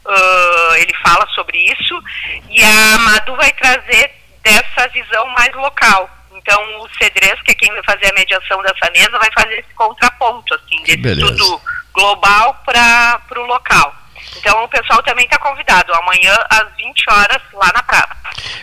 uh, 0.04 0.74
ele 0.76 0.94
fala 1.02 1.26
sobre 1.34 1.58
isso, 1.58 2.02
e 2.48 2.62
a 2.62 2.98
Madu 2.98 3.34
vai 3.36 3.52
trazer 3.52 4.12
dessa 4.42 4.88
visão 4.88 5.26
mais 5.30 5.52
local. 5.54 6.08
Então 6.32 6.80
o 6.80 6.88
Cedrez, 6.96 7.40
que 7.42 7.50
é 7.50 7.54
quem 7.54 7.72
vai 7.72 7.82
fazer 7.82 8.10
a 8.10 8.14
mediação 8.14 8.62
dessa 8.62 8.90
mesa, 8.92 9.18
vai 9.18 9.30
fazer 9.32 9.54
esse 9.58 9.74
contraponto, 9.74 10.54
assim, 10.54 10.82
desse 10.82 10.98
Beleza. 10.98 11.32
estudo 11.32 11.60
global 11.98 12.56
para 12.64 13.20
o 13.36 13.46
local. 13.46 13.92
Então 14.36 14.62
o 14.64 14.68
pessoal 14.68 15.02
também 15.02 15.24
está 15.24 15.38
convidado, 15.38 15.92
amanhã 15.94 16.32
às 16.50 16.66
20 16.76 17.04
horas 17.10 17.42
lá 17.54 17.72
na 17.74 17.82
praça. 17.82 18.16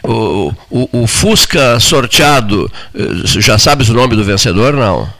O, 0.04 0.54
o, 0.70 1.04
o 1.04 1.08
Fusca 1.08 1.80
sorteado, 1.80 2.72
eh, 2.96 3.02
já 3.26 3.58
sabes 3.58 3.90
o 3.90 3.94
nome 3.94 4.16
do 4.16 4.24
vencedor, 4.24 4.74
não? 4.74 5.12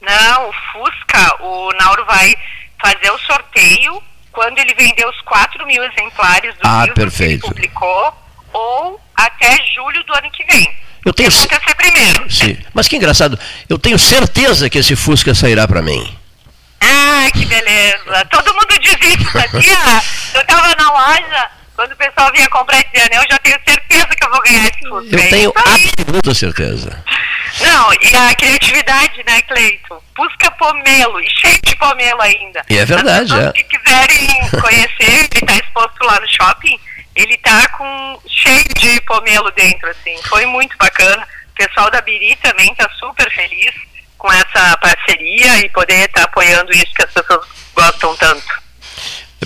Não, 0.00 0.48
o 0.48 0.52
Fusca, 0.72 1.36
o 1.44 1.72
Nauro 1.78 2.04
vai 2.06 2.34
fazer 2.82 3.10
o 3.10 3.18
sorteio 3.18 4.02
quando 4.32 4.58
ele 4.58 4.74
vender 4.74 5.06
os 5.06 5.20
4 5.22 5.66
mil 5.66 5.82
exemplares 5.84 6.54
do 6.54 6.60
Ah, 6.66 6.80
livro 6.82 6.94
perfeito. 6.94 7.40
que 7.42 7.46
ele 7.48 7.54
publicou, 7.54 8.14
ou 8.52 9.00
até 9.14 9.58
julho 9.74 10.02
do 10.04 10.14
ano 10.14 10.30
que 10.30 10.44
vem. 10.44 10.68
Eu 11.04 11.12
tenho, 11.12 11.28
acontecer 11.28 11.74
primeiro. 11.74 12.30
sim, 12.32 12.56
mas 12.72 12.88
que 12.88 12.96
engraçado, 12.96 13.38
eu 13.68 13.78
tenho 13.78 13.98
certeza 13.98 14.70
que 14.70 14.78
esse 14.78 14.96
Fusca 14.96 15.34
sairá 15.34 15.66
para 15.68 15.82
mim. 15.82 16.16
Ah, 16.82 17.30
que 17.32 17.44
beleza. 17.46 18.26
Todo 18.30 18.54
mundo 18.54 18.78
diz 18.80 18.96
isso, 19.00 19.30
sabia? 19.30 20.02
Eu 20.34 20.46
tava 20.46 20.74
na 20.74 20.90
loja, 20.90 21.50
quando 21.76 21.92
o 21.92 21.96
pessoal 21.96 22.30
vinha 22.32 22.48
comprar 22.48 22.82
dizia, 22.84 23.08
eu 23.12 23.22
já 23.30 23.38
tenho 23.38 23.58
certeza 23.66 24.06
que 24.06 24.24
eu 24.24 24.30
vou 24.30 24.42
ganhar 24.42 24.64
esse 24.64 24.88
Fusca. 24.88 25.16
Eu 25.16 25.28
tenho 25.28 25.52
aí. 25.56 25.90
absoluta 25.98 26.34
certeza. 26.34 27.04
Não, 27.60 27.92
e 27.92 28.16
a 28.16 28.34
criatividade, 28.34 29.22
né, 29.26 29.42
Cleiton? 29.42 30.02
Busca 30.16 30.50
pomelo, 30.52 31.20
e 31.20 31.28
cheio 31.30 31.58
de 31.62 31.76
pomelo 31.76 32.20
ainda. 32.22 32.64
E 32.70 32.78
é 32.78 32.84
verdade, 32.84 33.32
As 33.32 33.46
é. 33.46 33.52
que 33.52 33.64
quiserem 33.64 34.50
conhecer, 34.60 35.28
ele 35.30 35.46
tá 35.46 35.54
exposto 35.54 36.02
lá 36.04 36.18
no 36.18 36.28
shopping, 36.28 36.78
ele 37.14 37.36
tá 37.38 37.68
com 37.68 38.20
cheio 38.26 38.64
de 38.74 39.00
pomelo 39.02 39.50
dentro, 39.52 39.88
assim. 39.90 40.16
Foi 40.28 40.46
muito 40.46 40.76
bacana. 40.78 41.28
O 41.52 41.54
pessoal 41.54 41.90
da 41.90 42.00
Biri 42.00 42.36
também 42.36 42.74
tá 42.74 42.88
super 42.98 43.30
feliz 43.34 43.72
com 44.22 44.32
essa 44.32 44.76
parceria 44.76 45.58
e 45.58 45.68
poder 45.70 46.04
estar 46.04 46.22
apoiando 46.22 46.70
isso 46.72 46.94
que 46.94 47.02
as 47.02 47.10
pessoas 47.10 47.44
gostam 47.74 48.16
tanto. 48.16 48.62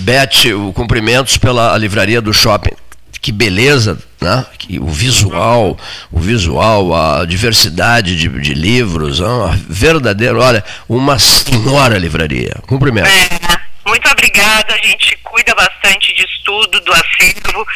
Beth, 0.00 0.52
o 0.54 0.70
cumprimentos 0.74 1.38
pela 1.38 1.76
livraria 1.78 2.20
do 2.20 2.30
shopping. 2.30 2.76
Que 3.22 3.32
beleza, 3.32 3.98
né? 4.20 4.44
Que 4.58 4.78
o 4.78 4.86
visual, 4.86 5.78
o 6.12 6.20
visual, 6.20 6.94
a 6.94 7.24
diversidade 7.24 8.16
de, 8.16 8.28
de 8.28 8.52
livros, 8.52 9.22
ah, 9.22 9.58
verdadeiro, 9.66 10.40
olha, 10.40 10.62
uma 10.86 11.18
senhora 11.18 11.96
livraria. 11.98 12.54
Cumprimento. 12.66 13.08
É, 13.08 13.58
muito 13.86 14.08
obrigada, 14.10 14.74
a 14.74 14.86
gente 14.86 15.18
cuida 15.24 15.54
bastante 15.54 16.14
de 16.14 16.22
estudo, 16.24 16.78
do 16.80 16.92
acervo. 16.92 17.66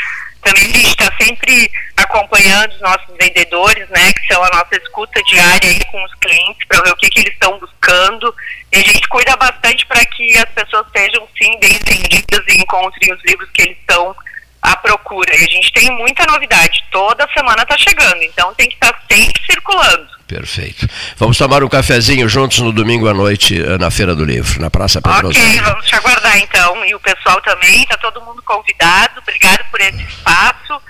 Também 0.43 0.63
a 0.63 0.67
gente 0.67 0.89
está 0.89 1.13
sempre 1.23 1.71
acompanhando 1.97 2.73
os 2.73 2.81
nossos 2.81 3.17
vendedores, 3.21 3.89
né, 3.91 4.13
que 4.13 4.33
são 4.33 4.43
a 4.43 4.51
nossa 4.51 4.77
escuta 4.77 5.23
diária 5.25 5.71
aí 5.71 5.85
com 5.87 6.03
os 6.05 6.15
clientes, 6.15 6.67
para 6.67 6.83
ver 6.83 6.93
o 6.93 6.97
que, 6.97 7.09
que 7.09 7.21
eles 7.21 7.33
estão 7.33 7.59
buscando. 7.59 8.35
E 8.73 8.79
a 8.79 8.83
gente 8.83 9.09
cuida 9.09 9.37
bastante 9.37 9.87
para 9.87 10.05
que 10.07 10.37
as 10.39 10.49
pessoas 10.51 10.87
sejam, 10.97 11.29
sim, 11.37 11.59
bem 11.61 11.75
entendidas 11.75 12.45
e 12.49 12.61
encontrem 12.61 13.13
os 13.13 13.23
livros 13.25 13.49
que 13.53 13.63
eles 13.63 13.79
estão 13.79 14.15
à 14.63 14.77
procura. 14.77 15.35
E 15.35 15.45
a 15.45 15.51
gente 15.51 15.73
tem 15.73 15.91
muita 15.97 16.25
novidade, 16.27 16.85
toda 16.91 17.29
semana 17.35 17.63
está 17.63 17.77
chegando, 17.77 18.23
então 18.23 18.55
tem 18.55 18.69
que 18.69 18.75
estar 18.75 18.95
sempre 19.11 19.43
circulando. 19.45 20.21
Perfeito. 20.27 20.89
Vamos 21.17 21.37
tomar 21.37 21.65
um 21.65 21.69
cafezinho 21.69 22.29
juntos 22.29 22.61
no 22.61 22.71
domingo 22.71 23.09
à 23.09 23.15
noite 23.15 23.61
eh, 23.61 23.79
na 23.79 23.91
Feira 23.91 24.15
do 24.15 24.25
Livro, 24.25 24.61
na 24.61 24.71
Praça 24.71 25.03
Pedro 25.03 25.29
Ok, 25.29 25.61
vamos 25.61 25.85
te 25.85 25.95
aguardar 25.97 26.39
então. 26.39 26.85
E 26.85 26.95
o 26.95 27.01
pessoal 27.01 27.41
também, 27.41 27.83
está 27.83 27.97
todo 27.97 28.21
mundo 28.21 28.41
convidado. 28.43 29.19
Obrigado 29.21 29.69
por 29.73 29.81
esse 29.81 30.03
espaço. 30.05 30.81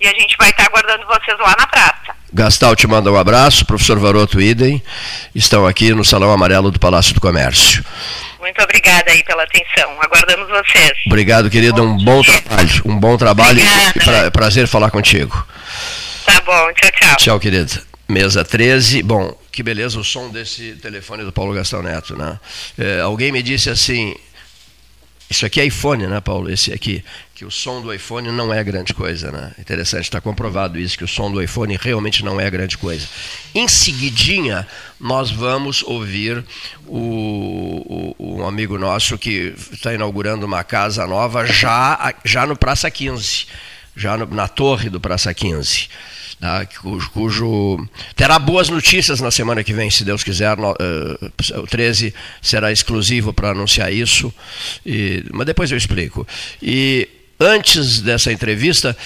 E 0.00 0.06
a 0.06 0.12
gente 0.12 0.36
vai 0.38 0.50
estar 0.50 0.64
aguardando 0.66 1.04
vocês 1.06 1.38
lá 1.38 1.54
na 1.58 1.66
praça. 1.66 2.16
Gastal 2.32 2.76
te 2.76 2.86
manda 2.86 3.10
um 3.10 3.16
abraço, 3.16 3.64
professor 3.64 3.98
Varoto 3.98 4.40
Idem, 4.40 4.82
estão 5.34 5.66
aqui 5.66 5.92
no 5.94 6.04
Salão 6.04 6.30
Amarelo 6.30 6.70
do 6.70 6.78
Palácio 6.78 7.14
do 7.14 7.20
Comércio. 7.20 7.82
Muito 8.38 8.62
obrigada 8.62 9.10
aí 9.10 9.24
pela 9.24 9.42
atenção. 9.42 9.90
Aguardamos 10.00 10.46
vocês. 10.48 10.92
Obrigado, 11.06 11.48
querida, 11.50 11.82
um 11.82 11.96
bom 12.04 12.22
trabalho, 12.22 12.82
um 12.84 12.98
bom 12.98 13.16
trabalho 13.16 13.60
e 13.96 13.98
pra- 14.00 14.30
prazer 14.30 14.68
falar 14.68 14.90
contigo. 14.90 15.46
Tá 16.26 16.40
bom, 16.42 16.72
tchau, 16.74 16.90
tchau. 16.92 17.16
Tchau, 17.16 17.40
querida. 17.40 17.82
Mesa 18.06 18.44
13. 18.44 19.02
Bom, 19.02 19.36
que 19.50 19.62
beleza 19.62 19.98
o 19.98 20.04
som 20.04 20.28
desse 20.30 20.72
telefone 20.82 21.24
do 21.24 21.32
Paulo 21.32 21.54
Gastão 21.54 21.82
Neto, 21.82 22.16
né? 22.16 22.38
É, 22.78 23.00
alguém 23.00 23.32
me 23.32 23.42
disse 23.42 23.68
assim. 23.70 24.14
Isso 25.30 25.44
aqui 25.44 25.60
é 25.60 25.66
iPhone, 25.66 26.06
né, 26.06 26.20
Paulo? 26.20 26.50
Esse 26.50 26.72
aqui. 26.72 27.04
Que 27.38 27.44
o 27.44 27.52
som 27.52 27.80
do 27.80 27.94
iPhone 27.94 28.32
não 28.32 28.52
é 28.52 28.64
grande 28.64 28.92
coisa, 28.92 29.30
né? 29.30 29.52
Interessante, 29.60 30.02
está 30.02 30.20
comprovado 30.20 30.76
isso, 30.76 30.98
que 30.98 31.04
o 31.04 31.08
som 31.08 31.30
do 31.30 31.40
iPhone 31.40 31.78
realmente 31.80 32.24
não 32.24 32.40
é 32.40 32.50
grande 32.50 32.76
coisa. 32.76 33.06
Em 33.54 33.68
seguidinha, 33.68 34.66
nós 34.98 35.30
vamos 35.30 35.84
ouvir 35.84 36.44
o, 36.84 38.16
o- 38.18 38.38
um 38.40 38.44
amigo 38.44 38.76
nosso 38.76 39.16
que 39.16 39.54
está 39.72 39.94
inaugurando 39.94 40.44
uma 40.46 40.64
casa 40.64 41.06
nova 41.06 41.46
já, 41.46 42.12
já 42.24 42.44
no 42.44 42.56
Praça 42.56 42.90
15, 42.90 43.46
já 43.94 44.16
no- 44.16 44.26
na 44.26 44.48
torre 44.48 44.90
do 44.90 44.98
Praça 45.00 45.32
15 45.32 45.88
tá? 46.40 46.66
cujo, 46.80 47.10
cujo 47.10 47.88
terá 48.16 48.36
boas 48.38 48.68
notícias 48.68 49.20
na 49.20 49.30
semana 49.30 49.62
que 49.62 49.72
vem, 49.72 49.90
se 49.90 50.04
Deus 50.04 50.24
quiser. 50.24 50.56
no- 50.56 50.74
eh, 50.80 51.56
o 51.56 51.66
13 51.68 52.12
será 52.42 52.72
exclusivo 52.72 53.32
para 53.32 53.50
anunciar 53.50 53.92
isso, 53.92 54.34
e- 54.84 55.24
mas 55.32 55.46
depois 55.46 55.70
eu 55.70 55.78
explico. 55.78 56.26
E 56.60 57.08
antes 57.38 58.00
dessa 58.00 58.32
entrevista, 58.32 58.96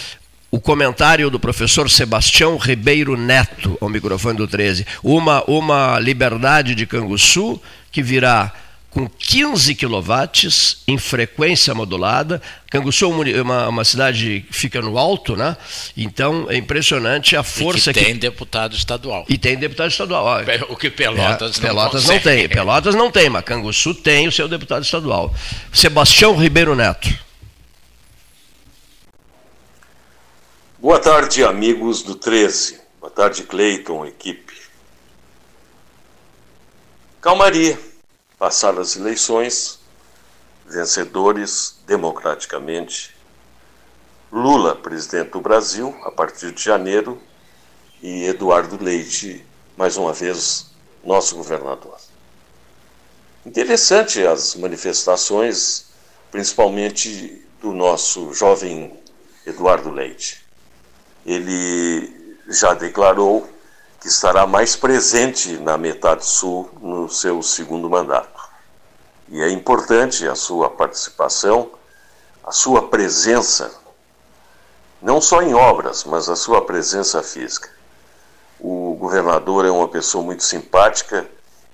o 0.50 0.60
comentário 0.60 1.30
do 1.30 1.40
professor 1.40 1.90
Sebastião 1.90 2.56
Ribeiro 2.58 3.16
Neto 3.16 3.76
ao 3.80 3.88
microfone 3.88 4.36
do 4.36 4.46
13. 4.46 4.86
Uma, 5.02 5.42
uma 5.50 5.98
liberdade 5.98 6.74
de 6.74 6.86
Canguçu 6.86 7.60
que 7.90 8.02
virá 8.02 8.52
com 8.92 9.08
15 9.08 9.74
quilowatts 9.74 10.82
em 10.86 10.98
frequência 10.98 11.74
modulada. 11.74 12.42
Canguçu 12.70 13.06
é 13.24 13.30
é 13.30 13.40
uma, 13.40 13.68
uma 13.68 13.84
cidade 13.84 14.44
que 14.46 14.54
fica 14.54 14.82
no 14.82 14.98
alto, 14.98 15.34
né? 15.34 15.56
Então 15.96 16.46
é 16.50 16.56
impressionante 16.56 17.34
a 17.34 17.40
E 17.40 17.44
força 17.44 17.92
que 17.92 18.00
que. 18.00 18.04
tem 18.04 18.16
deputado 18.16 18.76
estadual. 18.76 19.24
E 19.30 19.38
tem 19.38 19.56
deputado 19.56 19.90
estadual. 19.90 20.42
O 20.68 20.76
que 20.76 20.90
Pelotas 20.90 21.52
é, 21.52 21.54
não 21.54 21.68
Pelotas 21.68 22.04
não 22.04 22.18
tem. 22.20 22.48
Pelotas 22.48 22.94
não 22.94 23.10
tem, 23.10 23.30
mas 23.30 23.44
Canguçu 23.44 23.94
tem 23.94 24.28
o 24.28 24.32
seu 24.32 24.46
deputado 24.46 24.84
estadual. 24.84 25.34
Sebastião 25.72 26.36
Ribeiro 26.36 26.76
Neto. 26.76 27.08
Boa 30.82 30.98
tarde, 30.98 31.44
amigos 31.44 32.02
do 32.02 32.16
13. 32.16 32.80
Boa 32.98 33.08
tarde, 33.08 33.44
Cleiton, 33.44 34.04
equipe. 34.04 34.62
Calmaria. 37.20 37.78
Passadas 38.36 38.90
as 38.90 38.96
eleições, 38.96 39.78
vencedores 40.66 41.78
democraticamente. 41.86 43.14
Lula, 44.32 44.74
presidente 44.74 45.30
do 45.30 45.40
Brasil, 45.40 45.96
a 46.02 46.10
partir 46.10 46.50
de 46.50 46.60
janeiro, 46.60 47.22
e 48.02 48.24
Eduardo 48.24 48.82
Leite, 48.82 49.46
mais 49.76 49.96
uma 49.96 50.12
vez, 50.12 50.72
nosso 51.04 51.36
governador. 51.36 51.96
Interessante 53.46 54.26
as 54.26 54.56
manifestações, 54.56 55.92
principalmente 56.32 57.40
do 57.60 57.72
nosso 57.72 58.34
jovem 58.34 59.00
Eduardo 59.46 59.88
Leite 59.88 60.41
ele 61.24 62.38
já 62.48 62.74
declarou 62.74 63.48
que 64.00 64.08
estará 64.08 64.46
mais 64.46 64.74
presente 64.74 65.56
na 65.58 65.78
metade 65.78 66.26
sul 66.26 66.68
no 66.80 67.08
seu 67.08 67.42
segundo 67.42 67.88
mandato. 67.88 68.42
E 69.28 69.40
é 69.40 69.48
importante 69.50 70.26
a 70.26 70.34
sua 70.34 70.68
participação, 70.68 71.70
a 72.44 72.50
sua 72.50 72.88
presença, 72.88 73.70
não 75.00 75.20
só 75.20 75.40
em 75.40 75.54
obras, 75.54 76.04
mas 76.04 76.28
a 76.28 76.36
sua 76.36 76.64
presença 76.64 77.22
física. 77.22 77.70
O 78.58 78.96
governador 78.98 79.64
é 79.64 79.70
uma 79.70 79.88
pessoa 79.88 80.22
muito 80.22 80.42
simpática 80.42 81.26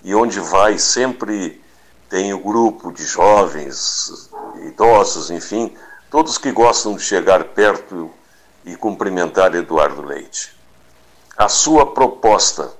e 0.04 0.14
onde 0.14 0.38
vai 0.40 0.78
sempre 0.78 1.62
tem 2.08 2.32
o 2.32 2.38
grupo 2.38 2.92
de 2.92 3.04
jovens, 3.04 4.30
idosos, 4.66 5.30
enfim, 5.30 5.74
todos 6.10 6.38
que 6.38 6.52
gostam 6.52 6.94
de 6.94 7.02
chegar 7.02 7.44
perto 7.44 8.10
e 8.64 8.76
cumprimentar 8.76 9.54
Eduardo 9.54 10.02
Leite. 10.02 10.56
A 11.36 11.48
sua 11.48 11.92
proposta 11.92 12.72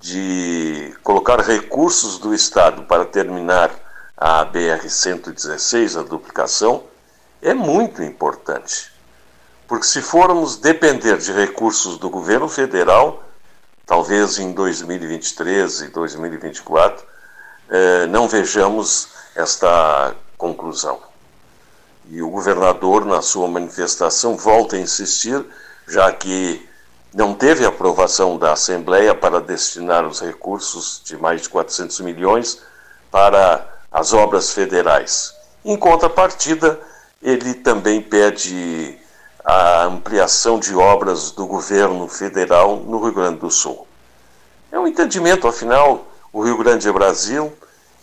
de 0.00 0.94
colocar 1.02 1.40
recursos 1.40 2.18
do 2.18 2.34
Estado 2.34 2.82
para 2.84 3.04
terminar 3.04 3.70
a 4.16 4.44
BR-116, 4.46 5.98
a 5.98 6.02
duplicação, 6.02 6.84
é 7.42 7.52
muito 7.54 8.02
importante. 8.02 8.92
Porque 9.66 9.86
se 9.86 10.02
formos 10.02 10.56
depender 10.56 11.16
de 11.18 11.32
recursos 11.32 11.98
do 11.98 12.10
governo 12.10 12.48
federal, 12.48 13.22
talvez 13.86 14.38
em 14.38 14.52
2023 14.52 15.82
e 15.82 15.88
2024, 15.88 17.04
eh, 17.68 18.06
não 18.06 18.28
vejamos 18.28 19.08
esta 19.34 20.14
conclusão. 20.36 21.09
E 22.10 22.20
o 22.20 22.28
governador, 22.28 23.04
na 23.04 23.22
sua 23.22 23.46
manifestação, 23.46 24.36
volta 24.36 24.74
a 24.74 24.80
insistir, 24.80 25.46
já 25.86 26.10
que 26.10 26.68
não 27.14 27.34
teve 27.34 27.64
aprovação 27.64 28.36
da 28.36 28.52
Assembleia 28.52 29.14
para 29.14 29.40
destinar 29.40 30.04
os 30.04 30.20
recursos 30.20 31.00
de 31.04 31.16
mais 31.16 31.42
de 31.42 31.48
400 31.48 32.00
milhões 32.00 32.60
para 33.12 33.64
as 33.92 34.12
obras 34.12 34.52
federais. 34.52 35.32
Em 35.64 35.76
contrapartida, 35.76 36.80
ele 37.22 37.54
também 37.54 38.02
pede 38.02 38.98
a 39.44 39.84
ampliação 39.84 40.58
de 40.58 40.74
obras 40.74 41.30
do 41.30 41.46
governo 41.46 42.08
federal 42.08 42.76
no 42.76 43.00
Rio 43.04 43.14
Grande 43.14 43.38
do 43.38 43.52
Sul. 43.52 43.86
É 44.72 44.78
um 44.80 44.86
entendimento, 44.86 45.46
afinal, 45.46 46.08
o 46.32 46.42
Rio 46.42 46.58
Grande 46.58 46.88
é 46.88 46.92
Brasil 46.92 47.52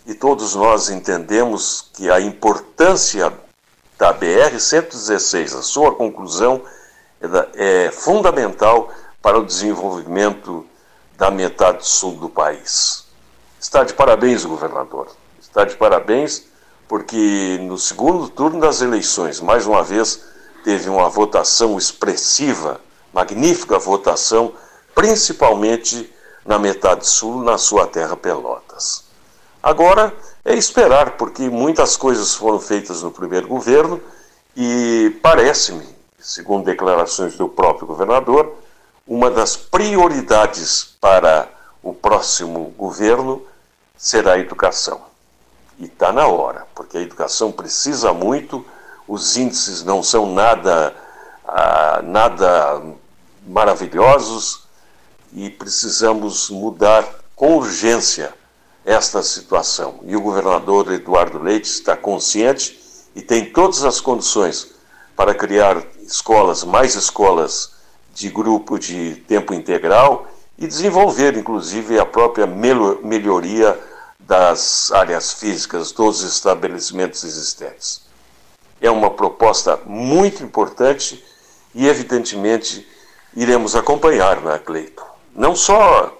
e 0.06 0.14
todos 0.14 0.54
nós 0.54 0.88
entendemos 0.88 1.90
que 1.92 2.10
a 2.10 2.18
importância 2.18 3.30
da 3.98 4.14
BR-116, 4.14 5.58
a 5.58 5.62
sua 5.62 5.94
conclusão, 5.94 6.62
é, 7.20 7.86
é 7.86 7.90
fundamental 7.90 8.90
para 9.20 9.38
o 9.38 9.44
desenvolvimento 9.44 10.64
da 11.16 11.30
metade 11.30 11.86
sul 11.86 12.12
do 12.12 12.28
país. 12.28 13.04
Está 13.60 13.82
de 13.82 13.92
parabéns, 13.92 14.44
governador. 14.44 15.08
Está 15.40 15.64
de 15.64 15.74
parabéns 15.76 16.46
porque 16.86 17.58
no 17.60 17.76
segundo 17.76 18.28
turno 18.30 18.60
das 18.60 18.80
eleições, 18.80 19.40
mais 19.40 19.66
uma 19.66 19.82
vez, 19.82 20.24
teve 20.64 20.88
uma 20.88 21.08
votação 21.08 21.76
expressiva, 21.76 22.80
magnífica 23.12 23.78
votação, 23.78 24.54
principalmente 24.94 26.10
na 26.46 26.58
metade 26.58 27.06
sul, 27.06 27.42
na 27.42 27.58
sua 27.58 27.86
terra 27.86 28.16
Pelotas. 28.16 29.04
Agora 29.62 30.14
é 30.44 30.54
esperar, 30.54 31.16
porque 31.16 31.48
muitas 31.48 31.96
coisas 31.96 32.34
foram 32.34 32.60
feitas 32.60 33.02
no 33.02 33.10
primeiro 33.10 33.48
governo 33.48 34.00
e 34.56 35.18
parece-me, 35.22 35.86
segundo 36.18 36.64
declarações 36.64 37.36
do 37.36 37.48
próprio 37.48 37.86
governador, 37.86 38.52
uma 39.06 39.30
das 39.30 39.56
prioridades 39.56 40.96
para 41.00 41.48
o 41.82 41.94
próximo 41.94 42.72
governo 42.76 43.42
será 43.96 44.34
a 44.34 44.38
educação. 44.38 45.00
E 45.78 45.84
está 45.84 46.12
na 46.12 46.26
hora, 46.26 46.66
porque 46.74 46.98
a 46.98 47.02
educação 47.02 47.52
precisa 47.52 48.12
muito, 48.12 48.64
os 49.06 49.36
índices 49.36 49.84
não 49.84 50.02
são 50.02 50.32
nada, 50.32 50.94
ah, 51.46 52.00
nada 52.02 52.82
maravilhosos 53.46 54.64
e 55.32 55.48
precisamos 55.48 56.50
mudar 56.50 57.04
com 57.34 57.56
urgência 57.56 58.34
esta 58.88 59.22
situação. 59.22 60.00
E 60.04 60.16
o 60.16 60.20
governador 60.22 60.90
Eduardo 60.90 61.38
Leite 61.38 61.66
está 61.66 61.94
consciente 61.94 62.80
e 63.14 63.20
tem 63.20 63.44
todas 63.44 63.84
as 63.84 64.00
condições 64.00 64.72
para 65.14 65.34
criar 65.34 65.82
escolas, 66.00 66.64
mais 66.64 66.94
escolas 66.94 67.72
de 68.14 68.30
grupo 68.30 68.78
de 68.78 69.16
tempo 69.28 69.52
integral 69.52 70.26
e 70.56 70.66
desenvolver, 70.66 71.36
inclusive, 71.36 71.98
a 71.98 72.06
própria 72.06 72.46
melhoria 72.46 73.78
das 74.18 74.90
áreas 74.90 75.34
físicas 75.34 75.92
dos 75.92 76.22
estabelecimentos 76.22 77.24
existentes. 77.24 78.00
É 78.80 78.90
uma 78.90 79.10
proposta 79.10 79.78
muito 79.84 80.42
importante 80.42 81.22
e, 81.74 81.86
evidentemente, 81.86 82.88
iremos 83.36 83.76
acompanhar 83.76 84.40
né, 84.40 84.58
Cleito. 84.58 85.04
Não 85.34 85.54
só 85.54 86.16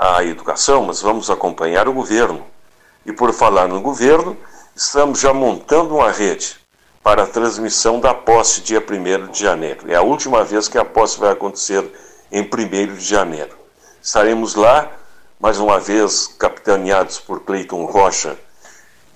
a 0.00 0.24
educação, 0.24 0.84
mas 0.84 1.02
vamos 1.02 1.28
acompanhar 1.28 1.86
o 1.86 1.92
governo. 1.92 2.46
E 3.04 3.12
por 3.12 3.34
falar 3.34 3.68
no 3.68 3.82
governo, 3.82 4.34
estamos 4.74 5.20
já 5.20 5.34
montando 5.34 5.96
uma 5.96 6.10
rede 6.10 6.56
para 7.02 7.24
a 7.24 7.26
transmissão 7.26 8.00
da 8.00 8.14
posse 8.14 8.62
dia 8.62 8.80
1 8.82 9.30
de 9.30 9.42
janeiro. 9.42 9.90
É 9.92 9.96
a 9.96 10.02
última 10.02 10.42
vez 10.42 10.68
que 10.68 10.78
a 10.78 10.86
posse 10.86 11.20
vai 11.20 11.32
acontecer 11.32 11.84
em 12.32 12.40
1 12.40 12.94
de 12.94 13.04
janeiro. 13.04 13.54
Estaremos 14.02 14.54
lá, 14.54 14.90
mais 15.38 15.60
uma 15.60 15.78
vez, 15.78 16.28
capitaneados 16.38 17.20
por 17.20 17.40
Cleiton 17.40 17.84
Rocha, 17.84 18.38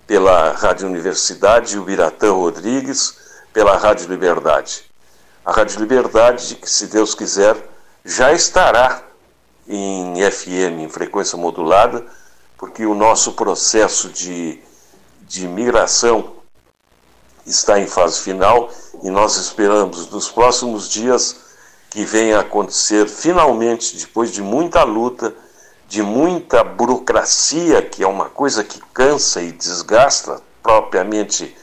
pela 0.07 0.53
Rádio 0.53 0.87
Universidade, 0.87 1.79
o 1.79 1.85
Biratã 1.85 2.31
Rodrigues, 2.31 3.17
pela 3.55 3.79
Rádio 3.79 4.11
Liberdade. 4.11 4.85
A 5.47 5.51
Rádio 5.51 5.81
Liberdade, 5.81 6.57
que 6.57 6.69
se 6.69 6.89
Deus 6.89 7.15
quiser, 7.15 7.57
já 8.05 8.35
estará 8.35 9.03
em 9.69 10.15
FM, 10.31 10.81
em 10.81 10.89
frequência 10.89 11.39
modulada, 11.39 12.05
porque 12.59 12.85
o 12.85 12.95
nosso 12.95 13.33
processo 13.33 14.09
de, 14.09 14.61
de 15.23 15.47
migração 15.49 16.33
está 17.47 17.79
em 17.79 17.87
fase 17.87 18.21
final 18.21 18.71
e 19.03 19.11
nós 19.11 19.37
esperamos 19.37 20.11
nos 20.11 20.31
próximos 20.31 20.89
dias 20.89 21.37
que 21.91 22.05
venha 22.05 22.41
acontecer 22.41 23.09
finalmente, 23.09 23.97
depois 23.97 24.33
de 24.33 24.43
muita 24.43 24.83
luta, 24.83 25.35
de 25.89 26.03
muita 26.03 26.65
burocracia, 26.65 27.83
que 27.83 28.03
é 28.03 28.07
uma 28.07 28.29
coisa 28.29 28.65
que 28.65 28.81
cansa 28.93 29.41
e 29.43 29.53
desgasta 29.53 30.41
propriamente 30.63 31.57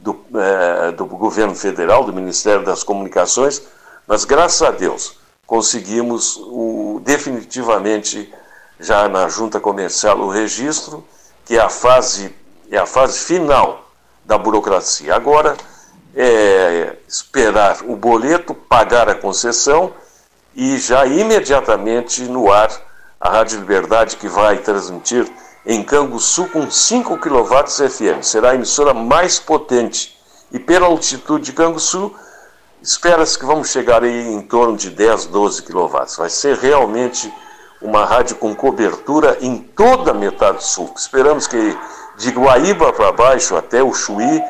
do, 0.00 0.20
eh, 0.34 0.92
do 0.92 1.06
governo 1.06 1.54
federal, 1.54 2.04
do 2.04 2.12
Ministério 2.12 2.64
das 2.64 2.82
Comunicações, 2.82 3.62
mas 4.06 4.24
graças 4.24 4.62
a 4.62 4.70
Deus 4.70 5.17
conseguimos 5.48 6.36
o, 6.36 7.00
definitivamente 7.02 8.30
já 8.78 9.08
na 9.08 9.28
junta 9.28 9.58
comercial 9.58 10.18
o 10.18 10.28
registro, 10.28 11.02
que 11.46 11.56
é 11.56 11.60
a 11.60 11.70
fase, 11.70 12.32
é 12.70 12.76
a 12.76 12.84
fase 12.84 13.18
final 13.20 13.90
da 14.26 14.36
burocracia. 14.36 15.16
Agora 15.16 15.56
é 16.14 16.96
esperar 17.08 17.78
o 17.88 17.96
boleto, 17.96 18.54
pagar 18.54 19.08
a 19.08 19.14
concessão 19.14 19.94
e 20.54 20.76
já 20.76 21.06
imediatamente 21.06 22.24
no 22.24 22.52
ar 22.52 22.70
a 23.18 23.30
Rádio 23.30 23.58
Liberdade 23.58 24.16
que 24.16 24.28
vai 24.28 24.58
transmitir 24.58 25.26
em 25.64 25.82
Canguçu 25.82 26.46
com 26.48 26.70
5 26.70 27.16
kW 27.16 27.88
FM. 27.88 28.22
Será 28.22 28.50
a 28.50 28.54
emissora 28.54 28.92
mais 28.92 29.38
potente. 29.38 30.14
E 30.52 30.58
pela 30.58 30.86
altitude 30.86 31.46
de 31.46 31.52
Canguçu, 31.54 32.14
espera-se 32.82 33.38
que 33.38 33.44
vamos 33.44 33.70
chegar 33.70 34.02
aí 34.02 34.32
em 34.32 34.42
torno 34.42 34.76
de 34.76 34.90
10, 34.90 35.26
12 35.26 35.62
kW. 35.62 35.88
Vai 36.16 36.30
ser 36.30 36.56
realmente 36.56 37.32
uma 37.80 38.04
rádio 38.04 38.36
com 38.36 38.54
cobertura 38.54 39.38
em 39.40 39.58
toda 39.58 40.10
a 40.10 40.14
metade 40.14 40.64
sul. 40.64 40.92
Esperamos 40.96 41.46
que 41.46 41.78
de 42.16 42.30
Guaíba 42.30 42.92
para 42.92 43.12
baixo 43.12 43.56
até 43.56 43.82
o 43.82 43.94
Chuí, 43.94 44.42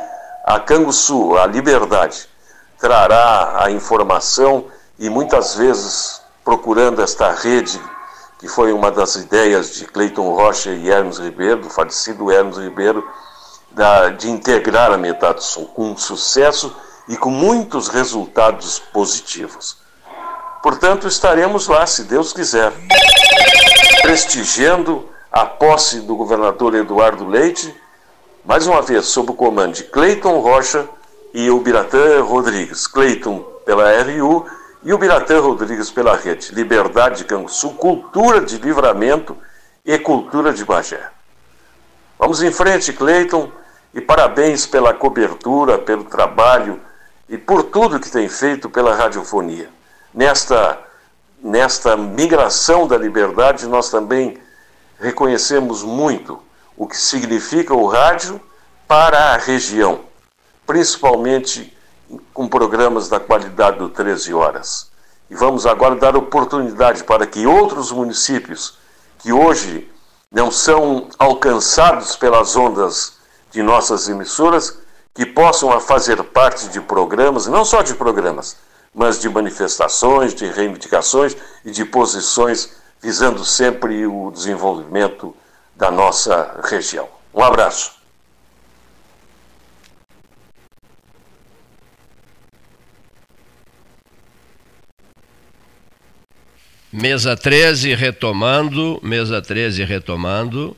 a 0.44 0.58
Canguçu, 0.58 1.36
a 1.36 1.46
Liberdade, 1.46 2.28
trará 2.78 3.64
a 3.64 3.70
informação 3.70 4.66
e 4.98 5.10
muitas 5.10 5.54
vezes 5.54 6.22
procurando 6.44 7.02
esta 7.02 7.30
rede, 7.32 7.78
que 8.38 8.48
foi 8.48 8.72
uma 8.72 8.90
das 8.90 9.16
ideias 9.16 9.74
de 9.74 9.84
Cleiton 9.84 10.34
Rocha 10.34 10.70
e 10.70 10.88
Hermes 10.88 11.18
Ribeiro, 11.18 11.62
do 11.62 11.70
falecido 11.70 12.32
Hermes 12.32 12.56
Ribeiro, 12.56 13.06
da, 13.72 14.08
de 14.08 14.30
integrar 14.30 14.90
a 14.90 14.96
metade 14.96 15.44
sul, 15.44 15.66
com 15.66 15.94
sucesso 15.96 16.74
e 17.08 17.16
com 17.16 17.30
muitos 17.30 17.88
resultados 17.88 18.78
positivos. 18.78 19.78
Portanto, 20.62 21.08
estaremos 21.08 21.66
lá, 21.66 21.86
se 21.86 22.04
Deus 22.04 22.32
quiser, 22.32 22.72
prestigiando 24.02 25.08
a 25.30 25.46
posse 25.46 26.00
do 26.00 26.16
governador 26.16 26.74
Eduardo 26.74 27.26
Leite, 27.26 27.74
mais 28.44 28.66
uma 28.66 28.82
vez 28.82 29.06
sob 29.06 29.30
o 29.30 29.34
comando 29.34 29.74
de 29.74 29.84
Cleiton 29.84 30.40
Rocha 30.40 30.88
e 31.32 31.50
o 31.50 31.60
Biratã 31.60 32.22
Rodrigues. 32.22 32.86
Cleiton 32.86 33.40
pela 33.64 33.90
RU 34.02 34.46
e 34.82 34.92
o 34.92 34.98
Biratã 34.98 35.40
Rodrigues 35.40 35.90
pela 35.90 36.16
rede. 36.16 36.54
Liberdade 36.54 37.18
de 37.18 37.24
Canguçu, 37.24 37.70
cultura 37.70 38.40
de 38.40 38.56
livramento 38.58 39.36
e 39.84 39.98
cultura 39.98 40.52
de 40.52 40.64
Bagé. 40.64 41.10
Vamos 42.18 42.42
em 42.42 42.50
frente, 42.50 42.92
Cleiton, 42.92 43.50
e 43.94 44.00
parabéns 44.00 44.66
pela 44.66 44.92
cobertura, 44.92 45.78
pelo 45.78 46.04
trabalho 46.04 46.80
e 47.28 47.36
por 47.36 47.64
tudo 47.64 48.00
que 48.00 48.10
tem 48.10 48.28
feito 48.28 48.70
pela 48.70 48.94
radiofonia. 48.94 49.68
Nesta, 50.12 50.78
nesta 51.42 51.96
migração 51.96 52.86
da 52.86 52.96
liberdade, 52.96 53.66
nós 53.66 53.90
também 53.90 54.38
reconhecemos 54.98 55.82
muito 55.82 56.42
o 56.76 56.86
que 56.86 56.96
significa 56.96 57.74
o 57.74 57.86
rádio 57.86 58.40
para 58.86 59.34
a 59.34 59.36
região, 59.36 60.00
principalmente 60.66 61.76
com 62.32 62.48
programas 62.48 63.08
da 63.08 63.20
qualidade 63.20 63.78
do 63.78 63.90
13 63.90 64.32
horas. 64.32 64.90
E 65.30 65.34
vamos 65.34 65.66
agora 65.66 65.94
dar 65.96 66.16
oportunidade 66.16 67.04
para 67.04 67.26
que 67.26 67.46
outros 67.46 67.92
municípios 67.92 68.78
que 69.18 69.32
hoje 69.32 69.90
não 70.30 70.50
são 70.50 71.08
alcançados 71.18 72.16
pelas 72.16 72.56
ondas 72.56 73.18
de 73.50 73.62
nossas 73.62 74.08
emissoras, 74.08 74.78
que 75.14 75.26
possam 75.26 75.78
fazer 75.80 76.22
parte 76.22 76.68
de 76.68 76.80
programas, 76.80 77.46
não 77.46 77.64
só 77.64 77.82
de 77.82 77.94
programas, 77.94 78.56
mas 78.94 79.20
de 79.20 79.28
manifestações, 79.28 80.34
de 80.34 80.46
reivindicações 80.46 81.36
e 81.64 81.70
de 81.70 81.84
posições 81.84 82.76
visando 83.00 83.44
sempre 83.44 84.06
o 84.06 84.30
desenvolvimento 84.30 85.34
da 85.76 85.90
nossa 85.90 86.60
região. 86.64 87.08
Um 87.32 87.42
abraço. 87.42 87.98
Mesa 96.90 97.36
13 97.36 97.94
retomando, 97.94 98.98
mesa 99.02 99.42
13 99.42 99.84
retomando. 99.84 100.76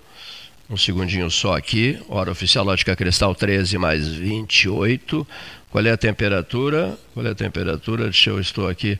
Um 0.70 0.76
segundinho 0.76 1.28
só 1.28 1.56
aqui. 1.56 2.00
Hora 2.08 2.30
oficial 2.30 2.64
Lógica 2.64 2.94
Cristal 2.94 3.34
13 3.34 3.76
mais 3.76 4.06
28. 4.06 5.26
Qual 5.68 5.84
é 5.84 5.90
a 5.90 5.96
temperatura? 5.96 6.96
Qual 7.12 7.26
é 7.26 7.30
a 7.30 7.34
temperatura? 7.34 8.04
Deixa 8.04 8.30
eu 8.30 8.38
estou 8.38 8.68
aqui 8.68 8.96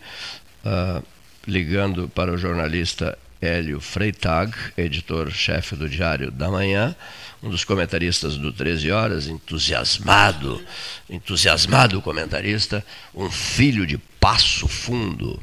uh, 0.64 1.00
ligando 1.46 2.08
para 2.08 2.32
o 2.32 2.36
jornalista 2.36 3.16
Hélio 3.40 3.80
Freitag, 3.80 4.52
editor-chefe 4.76 5.76
do 5.76 5.88
Diário 5.88 6.32
da 6.32 6.50
Manhã, 6.50 6.94
um 7.40 7.48
dos 7.48 7.64
comentaristas 7.64 8.36
do 8.36 8.52
13 8.52 8.90
Horas, 8.90 9.28
entusiasmado, 9.28 10.60
entusiasmado 11.08 12.02
comentarista, 12.02 12.84
um 13.14 13.30
filho 13.30 13.86
de 13.86 13.96
Passo 14.18 14.66
Fundo, 14.66 15.40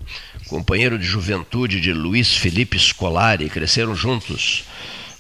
companheiro 0.49 0.99
de 0.99 1.05
juventude 1.05 1.79
de 1.79 1.93
Luiz 1.93 2.35
Felipe 2.35 2.77
Scolari, 2.77 3.49
cresceram 3.49 3.95
juntos. 3.95 4.65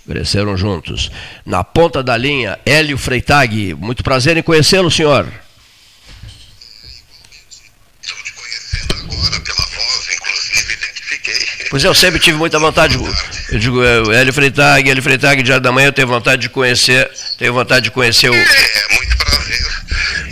Cresceram 0.07 0.55
juntos. 0.55 1.11
Na 1.45 1.65
ponta 1.65 2.01
da 2.01 2.15
linha, 2.15 2.57
Hélio 2.65 2.97
Freitag. 2.97 3.73
Muito 3.73 4.03
prazer 4.03 4.37
em 4.37 4.41
conhecê-lo, 4.41 4.89
senhor. 4.89 5.27
Estou 8.01 8.17
te 8.23 8.31
conhecendo 8.31 8.93
agora 8.93 9.39
pela 9.41 9.67
voz, 9.67 10.07
inclusive 10.15 10.73
identifiquei. 10.73 11.67
Pois 11.69 11.83
é, 11.83 11.87
eu 11.89 11.93
sempre 11.93 12.21
tive 12.21 12.37
muita 12.37 12.57
vontade. 12.57 12.97
Eu 13.51 13.59
digo, 13.59 13.83
é, 13.83 14.21
Hélio 14.21 14.31
Freitag, 14.31 14.89
Hélio 14.89 15.03
Freitag, 15.03 15.43
Diário 15.43 15.61
da 15.61 15.73
Manhã, 15.73 15.87
eu 15.87 15.93
tenho 15.93 16.07
vontade 16.07 16.43
de 16.43 16.49
conhecer, 16.49 17.11
tenho 17.37 17.51
vontade 17.53 17.83
de 17.85 17.91
conhecer 17.91 18.29
o. 18.29 18.33
É, 18.33 18.95
muito 18.95 19.17
prazer. 19.17 19.67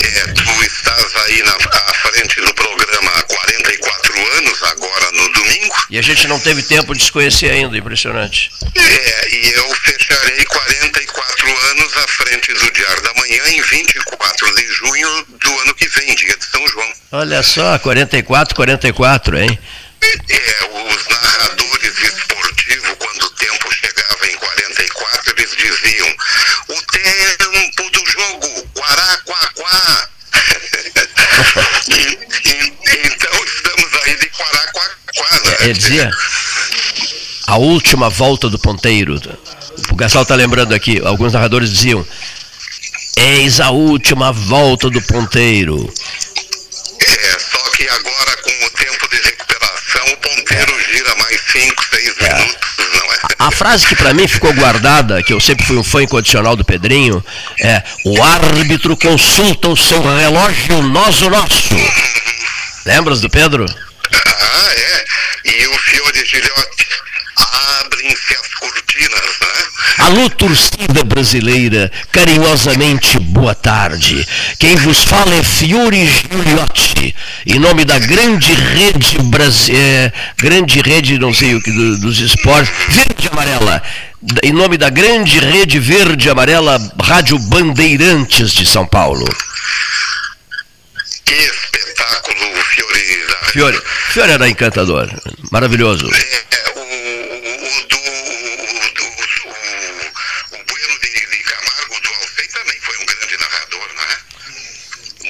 É, 0.04 0.32
tu 0.32 0.64
estás 0.64 1.16
aí 1.26 1.44
na, 1.44 1.52
à 1.52 1.94
frente 1.96 2.40
do 2.40 2.54
programa 2.54 3.12
há 3.12 3.24
44 3.24 4.38
anos, 4.38 4.55
agora 4.72 5.12
no 5.12 5.30
domingo. 5.34 5.76
E 5.90 5.98
a 5.98 6.02
gente 6.02 6.28
não 6.28 6.40
teve 6.40 6.62
tempo 6.64 6.94
de 6.96 7.04
se 7.04 7.12
conhecer 7.12 7.52
ainda, 7.52 7.78
impressionante. 7.78 8.50
É, 8.76 9.30
e 9.36 9.52
eu 9.54 9.76
fecharei 9.76 10.44
44 10.46 11.58
anos 11.72 11.98
à 11.98 12.08
frente 12.08 12.54
do 12.54 12.72
Diário 12.72 13.02
da 13.04 13.14
Manhã 13.16 13.44
em 13.50 13.62
24 13.62 14.56
de 14.56 14.68
junho 14.68 15.26
do 15.40 15.60
ano 15.62 15.76
que 15.76 15.88
vem, 15.88 16.16
dia 16.16 16.36
de 16.38 16.46
São 16.46 16.68
João. 16.68 16.94
Olha 17.12 17.42
só, 17.44 17.78
44, 17.80 18.56
44, 18.56 19.38
hein? 19.38 19.60
É, 20.02 20.66
os 20.94 21.08
narradores 21.08 21.98
esportivos, 22.02 22.96
quando 23.00 23.24
o 23.24 23.30
tempo 23.32 23.72
chegava 23.74 24.28
em 24.28 24.36
44, 24.36 25.34
eles 25.38 25.52
diziam: 25.56 26.16
o 26.70 26.82
tempo 26.92 27.90
do 27.92 28.06
jogo, 28.12 28.70
Guará, 28.76 29.18
Quá, 29.26 29.50
Quá. 29.56 30.10
E- 31.88 32.18
e- 32.50 32.74
então 32.74 32.85
estamos 34.36 34.58
aí 34.58 34.66
de 34.66 34.72
Guará, 34.72 34.72
Quá, 34.72 34.90
Quá, 35.16 35.30
né? 35.46 35.58
Ele 35.62 35.74
dizia 35.74 36.12
a 37.48 37.58
última 37.58 38.10
volta 38.10 38.50
do 38.50 38.60
ponteiro. 38.60 39.20
O 39.92 39.96
Gastal 39.96 40.24
está 40.24 40.36
lembrando 40.36 40.74
aqui, 40.74 41.02
alguns 41.04 41.34
narradores 41.34 41.72
diziam: 41.72 42.06
Eis 43.18 43.60
a 43.60 43.70
última 43.72 44.32
volta 44.32 44.90
do 44.90 45.02
ponteiro. 45.02 45.92
É, 47.02 47.40
só 47.40 47.70
que 47.72 47.88
agora 47.88 48.38
com 48.38 48.66
o 48.66 48.70
tempo 48.72 49.10
de 49.10 49.18
recuperação, 49.18 50.14
o 50.14 50.18
ponteiro 50.18 50.80
gira 50.92 51.16
mais 51.16 51.42
5, 51.52 51.86
6 51.92 52.16
minutos, 52.18 52.58
não 52.94 53.14
é? 53.14 53.20
A 53.40 53.52
frase 53.52 53.86
que 53.86 53.96
para 53.96 54.14
mim 54.14 54.28
ficou 54.28 54.54
guardada, 54.54 55.22
que 55.22 55.34
eu 55.34 55.40
sempre 55.40 55.66
fui 55.66 55.78
um 55.78 55.84
fã 55.84 56.04
incondicional 56.04 56.56
do 56.56 56.66
Pedrinho, 56.66 57.24
é: 57.62 57.84
O 58.06 58.24
árbitro 58.24 58.98
consulta 58.98 59.70
o 59.70 59.78
seu 59.78 60.02
relógio, 60.02 60.82
nós 60.82 61.22
o 61.22 61.30
nosso. 61.30 61.76
Lembras 62.86 63.22
do 63.22 63.30
Pedro? 63.30 63.66
Ah, 64.26 64.72
é. 64.74 65.06
E 65.46 65.68
o 65.68 65.74
Fiore 65.78 66.26
Gilhote, 66.26 66.88
abrem-se 67.82 68.34
as 68.34 68.54
cortinas, 68.56 69.12
né? 69.42 69.66
Alô, 70.00 70.30
torcida 70.30 71.04
brasileira, 71.04 71.92
carinhosamente 72.12 73.18
boa 73.20 73.56
tarde. 73.56 74.28
Quem 74.60 74.76
vos 74.78 75.04
fala 75.04 75.34
é 75.36 75.44
Fiore 75.44 76.06
Giuliotti, 76.08 77.16
em 77.46 77.60
nome 77.60 77.86
da 77.86 77.98
grande 78.00 78.54
rede 78.54 79.18
Brasil, 79.24 79.76
grande 80.38 80.82
rede, 80.82 81.18
não 81.18 81.34
sei 81.34 81.56
o 81.56 81.62
que, 81.62 81.72
do- 81.72 81.98
dos 82.00 82.20
esportes, 82.20 82.72
verde 82.90 83.26
e 83.26 83.28
amarela. 83.30 83.82
Em 84.44 84.52
nome 84.52 84.78
da 84.78 84.90
grande 84.90 85.40
rede 85.40 85.80
verde 85.80 86.28
e 86.28 86.32
amarela, 86.32 86.80
Rádio 87.02 87.38
Bandeirantes 87.40 88.52
de 88.52 88.66
São 88.66 88.86
Paulo. 88.86 89.26
Espetáculo, 92.00 92.64
Fiore. 92.64 93.26
da- 93.28 93.38
Fiore, 93.48 93.82
Fiore 94.12 94.32
era 94.34 94.50
encantador, 94.50 95.10
maravilhoso. 95.52 96.08
É, 96.14 96.44
o, 96.76 96.80
o, 96.80 96.84
o 96.84 97.88
do. 97.88 97.98
O, 97.98 98.94
do, 98.94 99.04
o, 99.06 99.56
o 100.52 100.66
Bueno 100.66 101.00
de, 101.02 101.10
de 101.10 101.44
Camargo, 101.44 102.02
do 102.02 102.10
Alcei, 102.10 102.48
também 102.48 102.78
foi 102.82 102.96
grande 103.06 103.38
narrador? 103.38 103.90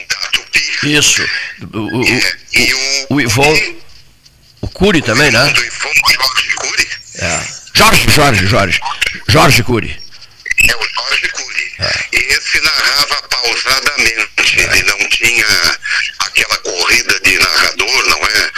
Da 0.09 0.27
Tupi. 0.31 0.63
Isso. 0.83 1.23
O, 1.73 1.77
o, 1.99 2.03
É, 2.03 2.37
e 2.53 2.73
o. 2.73 3.15
o 3.15 3.21
Ivon, 3.21 3.75
o 4.61 4.67
Cury 4.67 5.01
também, 5.01 5.31
né? 5.31 5.45
Do 5.51 5.63
Ivon 5.63 5.91
Jorge 6.13 6.55
Cury. 6.55 6.87
É. 7.19 7.39
Jorge, 7.75 8.09
Jorge, 8.09 8.47
Jorge. 8.47 8.79
Jorge 9.27 9.63
Cury. 9.63 10.04
É 10.69 10.75
o 10.75 10.87
Jorge 10.95 11.29
Cury. 11.29 11.73
Esse 12.11 12.61
narrava 12.61 13.21
pausadamente, 13.29 14.59
ele 14.59 14.83
não 14.83 15.09
tinha 15.09 15.45
aquela 16.19 16.57
corrida 16.57 17.19
de 17.21 17.37
narrador, 17.37 18.05
não 18.07 18.17
é? 18.17 18.51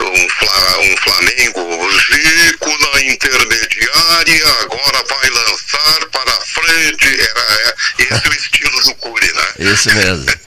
Um, 0.00 0.28
Fla- 0.28 0.78
um 0.80 0.96
Flamengo, 0.98 1.90
Zico 1.92 2.70
na 2.78 3.00
intermediária, 3.02 4.46
agora 4.62 5.04
vai 5.08 5.30
lançar 5.30 6.06
para 6.12 6.32
frente. 6.32 7.20
Era 7.20 7.40
é, 7.40 7.74
esse 7.98 8.28
o 8.28 8.32
estilo 8.32 8.80
do 8.82 8.94
Cury, 8.96 9.32
né? 9.32 9.72
Esse 9.72 9.92
mesmo. 9.94 10.26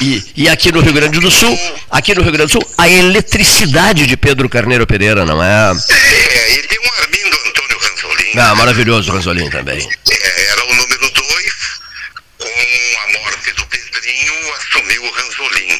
E, 0.00 0.04
e- 0.04 0.32
e 0.44 0.48
aqui 0.48 0.72
no 0.72 0.80
Rio 0.80 0.92
Grande 0.94 1.20
do 1.20 1.30
Sul, 1.30 1.58
aqui 1.90 2.14
no 2.14 2.22
Rio 2.22 2.32
Grande 2.32 2.50
do 2.50 2.52
Sul, 2.52 2.74
a 2.78 2.88
eletricidade 2.88 4.06
de 4.06 4.16
Pedro 4.16 4.48
Carneiro 4.48 4.86
Pereira, 4.86 5.26
não 5.26 5.42
é? 5.42 5.72
É, 5.90 6.52
e 6.54 6.62
tem 6.62 6.78
um 6.78 7.02
Armindo. 7.02 7.53
Ah, 8.36 8.54
maravilhoso 8.54 9.10
o 9.10 9.14
Ranzolin 9.14 9.48
também. 9.50 9.78
É, 10.10 10.42
era 10.50 10.64
o 10.64 10.74
número 10.74 11.10
dois, 11.10 11.52
com 12.38 12.46
a 12.46 13.18
morte 13.20 13.52
do 13.52 13.66
Pedrinho, 13.66 14.34
assumiu 14.58 15.04
o 15.04 15.10
Ranzolin. 15.10 15.78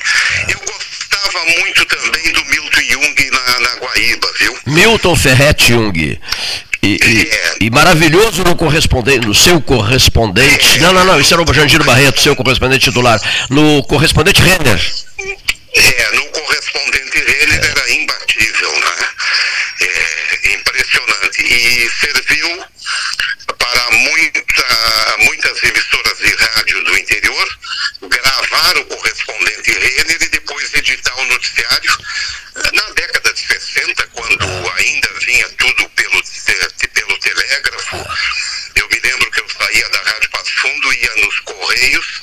Eu 0.48 0.58
gostava 0.60 1.44
muito 1.60 1.84
também 1.86 2.32
do 2.32 2.44
Milton 2.44 2.80
Jung 2.90 3.30
na, 3.30 3.60
na 3.60 3.74
Guaíba, 3.76 4.32
viu? 4.38 4.56
Milton 4.66 5.16
Ferretti 5.16 5.68
Jung. 5.72 6.20
E, 6.82 6.86
e- 7.02 7.64
e 7.66 7.70
maravilhoso 7.70 8.44
no 8.44 8.54
correspondente, 8.54 9.26
no 9.26 9.34
seu 9.34 9.58
correspondente. 9.60 10.78
Não, 10.80 10.92
não, 10.92 11.04
não, 11.04 11.18
isso 11.20 11.32
era 11.32 11.42
o 11.42 11.54
Jandiro 11.54 11.82
Barreto, 11.84 12.20
seu 12.20 12.36
correspondente 12.36 12.84
titular. 12.84 13.18
No 13.48 13.82
correspondente 13.84 14.42
Renner. 14.42 14.78
É, 15.76 16.10
no 16.14 16.24
correspondente 16.26 17.18
Renner 17.18 17.64
era 17.64 17.92
imbatível, 17.92 18.70
né? 18.80 19.06
Impressionante. 20.54 21.42
E 21.42 21.90
serviu 21.90 22.64
para 23.58 23.90
muita, 23.90 25.16
muitas 25.18 25.62
emissoras 25.62 26.18
de 26.18 26.34
rádio 26.34 26.84
do 26.84 26.96
interior 26.98 27.58
gravar 28.02 28.76
o 28.78 28.84
correspondente 28.86 29.70
Renner 29.72 30.22
e 30.22 30.28
depois 30.28 30.72
editar 30.74 31.14
o 31.18 31.24
noticiário. 31.26 31.98
Na 32.72 32.90
década 32.90 33.32
de 33.32 33.40
60, 33.40 34.06
quando 34.08 34.72
ainda 34.78 35.08
vinha 35.26 35.48
tudo 35.58 35.88
pelo, 35.90 36.22
te- 36.22 36.88
pelo 36.88 37.18
telégrafo, 37.18 37.96
eu 38.76 38.88
me 38.88 39.00
lembro 39.00 39.30
que 39.32 39.40
eu 39.40 39.48
saía 39.48 39.88
da 39.88 40.02
Rádio 40.02 40.30
Passo 40.30 40.54
Fundo, 40.60 40.92
ia 40.94 41.14
nos 41.16 41.40
Correios 41.40 42.22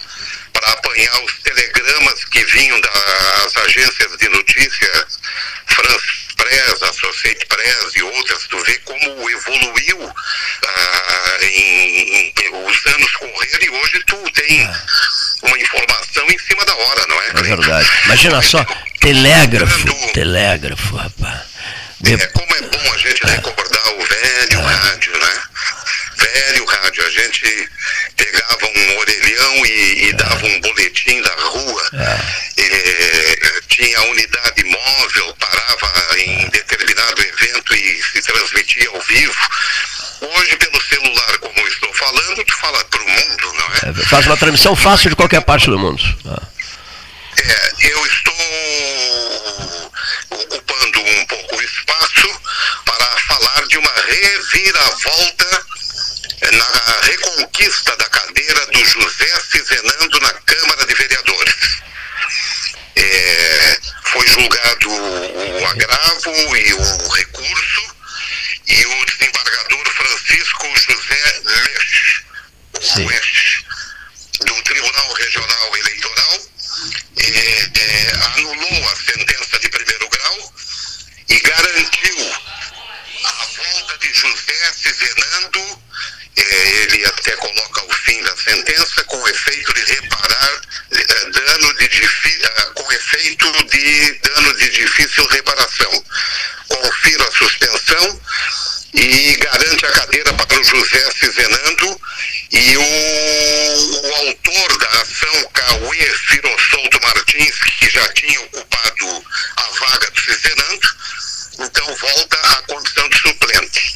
para 0.61 0.73
apanhar 0.73 1.23
os 1.23 1.33
telegramas 1.39 2.23
que 2.25 2.43
vinham 2.45 2.79
das 2.81 3.57
agências 3.57 4.15
de 4.17 4.29
notícia, 4.29 5.07
France 5.67 6.05
Press, 6.37 6.83
Associate 6.83 7.45
Press 7.47 7.95
e 7.95 8.03
outras. 8.03 8.43
Tu 8.47 8.63
vê 8.63 8.77
como 8.79 9.29
evoluiu 9.29 10.13
ah, 10.67 11.37
em, 11.41 12.27
em- 12.27 12.33
os 12.67 12.85
anos 12.93 13.11
correram 13.17 13.63
e 13.63 13.69
hoje 13.69 14.03
tu 14.05 14.17
tem 14.33 14.69
uma 15.43 15.57
informação 15.59 16.27
em 16.29 16.37
cima 16.37 16.63
da 16.65 16.75
hora, 16.75 17.07
não 17.07 17.21
é? 17.21 17.27
É 17.29 17.43
verdade. 17.43 17.89
Imagina 18.05 18.41
só, 18.41 18.63
telégrafo, 18.99 20.11
telégrafo, 20.13 20.95
rapaz. 20.95 21.41
É, 22.05 22.17
como 22.27 22.55
é 22.55 22.61
bom 22.61 22.93
a 22.93 22.97
gente 22.97 23.23
recordar 23.25 23.87
o 23.93 24.05
velho 24.05 24.59
É. 24.59 24.73
rádio, 24.73 25.17
né? 25.17 25.41
Velho 26.21 26.65
rádio, 26.65 27.05
a 27.05 27.09
gente 27.09 27.69
pegava 28.15 28.65
um 28.65 28.97
orelhão 28.99 29.65
e, 29.65 29.71
É. 29.71 30.05
e 30.05 30.13
dava 30.13 30.45
um 30.45 30.61
boletim 30.61 31.21
da 31.21 31.33
rua. 31.35 31.89
É, 31.93 33.61
tinha 33.67 33.97
a 33.99 34.03
unidade 34.03 34.63
móvel, 34.63 35.35
parava 35.39 36.19
em 36.19 36.47
determinado 36.49 37.21
evento 37.21 37.75
e 37.75 38.01
se 38.03 38.21
transmitia 38.21 38.89
ao 38.89 39.01
vivo. 39.01 39.35
Hoje, 40.21 40.55
pelo 40.57 40.81
celular, 40.83 41.37
como 41.39 41.59
eu 41.59 41.67
estou 41.67 41.93
falando, 41.95 42.43
tu 42.45 42.57
fala 42.59 42.83
para 42.85 43.01
o 43.01 43.09
mundo, 43.09 43.53
não 43.53 43.65
é? 43.75 43.89
É, 44.01 44.05
Faz 44.05 44.27
uma 44.27 44.37
transmissão 44.37 44.75
fácil 44.75 45.09
de 45.09 45.15
qualquer 45.15 45.41
parte 45.41 45.65
do 45.69 45.79
mundo. 45.79 46.01
Ah, 46.25 46.41
É, 47.37 47.71
eu 47.91 48.05
estou 48.05 49.90
ocupando 50.41 50.99
um 51.01 51.25
pouco 51.25 51.55
o 51.55 51.61
espaço 51.61 52.41
para 52.85 53.05
falar 53.27 53.67
de 53.67 53.77
uma 53.77 53.93
reviravolta 53.93 55.65
eh, 56.41 56.51
na 56.51 56.99
reconquista 57.03 57.95
da 57.97 58.09
cadeira 58.09 58.65
do 58.67 58.85
José 58.85 59.39
Cizenando 59.51 60.19
na 60.19 60.33
Câmara 60.33 60.85
de 60.85 60.93
Vereadores. 60.95 61.81
É, 62.95 63.79
foi 64.05 64.27
julgado 64.27 64.89
o 64.91 65.65
agravo 65.67 66.57
e 66.57 66.73
o 66.73 67.09
recurso 67.09 67.95
e 68.67 68.85
o 68.85 69.05
desembargador 69.05 69.89
Francisco 69.93 70.67
José 70.75 71.41
Lech, 71.45 72.23
Sim. 72.81 73.05
o 73.05 73.07
Lech, 73.07 73.65
do 74.45 74.63
Tribunal 74.63 75.13
Regional 75.13 75.77
Eleitoral 75.77 76.39
eh, 77.17 77.69
eh, 77.75 78.11
anulou 78.35 78.89
a 78.89 78.95
sentença 78.95 79.59
de 79.59 79.69
primeiro 79.69 79.90
grau 79.90 79.90
e 81.31 81.39
garantiu 81.39 82.35
a 83.23 83.45
volta 83.55 83.97
de 83.99 84.13
José 84.13 84.73
Cizenando, 84.73 85.81
eh, 86.35 86.83
ele 86.83 87.05
até 87.05 87.31
coloca 87.37 87.85
o 87.85 87.93
fim 87.93 88.21
da 88.21 88.35
sentença, 88.35 89.03
com 89.05 89.27
efeito 89.29 89.73
de 89.73 89.93
reparar 89.93 90.61
eh, 90.91 91.29
dano 91.31 91.73
de 91.75 91.89
ah, 92.43 92.65
com 92.75 92.91
efeito 92.91 93.65
de 93.65 94.13
dano 94.15 94.57
de 94.57 94.69
difícil 94.71 95.25
reparação. 95.27 96.05
Confira 96.67 97.23
a 97.23 97.31
suspensão 97.31 98.21
e 98.93 99.35
garante 99.37 99.85
a 99.85 99.91
cadeira 99.91 100.33
para 100.33 100.59
o 100.59 100.63
José 100.63 101.11
Cizenando 101.11 102.01
e 102.51 102.77
o, 102.77 102.81
o 102.81 104.15
autor 104.27 104.77
da 104.77 105.01
ação, 105.01 105.49
Cauê 105.53 106.13
Firossolto 106.27 106.99
Martins, 107.01 107.57
que 107.79 107.89
já 107.89 108.07
tinha 108.13 108.41
ocupado 108.41 109.25
a 109.57 109.63
vaga 109.79 110.11
do 110.11 110.21
Cizenando, 110.21 110.89
então 111.59 111.95
volta 111.95 112.37
à 112.37 112.61
condição 112.63 113.07
de 113.09 113.17
suplente. 113.19 113.93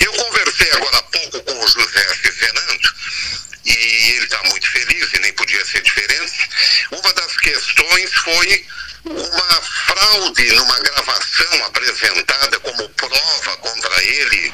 Eu 0.00 0.12
conversei 0.12 0.70
agora 0.72 0.98
há 0.98 1.02
pouco 1.02 1.42
com 1.42 1.64
o 1.64 1.68
José 1.68 2.14
Cizenando 2.22 2.94
e 3.64 3.70
ele 3.70 4.24
está 4.24 4.42
muito 4.44 4.70
feliz 4.70 5.12
e 5.14 5.18
nem 5.20 5.32
podia 5.32 5.64
ser 5.64 5.80
diferente. 5.82 6.50
Uma 6.90 7.12
das 7.14 7.36
questões 7.38 8.12
foi 8.14 8.66
uma 9.06 9.62
fraude 9.86 10.52
numa 10.54 10.78
gravação 10.80 11.64
apresentada 11.66 12.58
como 12.60 12.88
prova 12.90 13.56
contra 13.58 14.04
ele, 14.04 14.52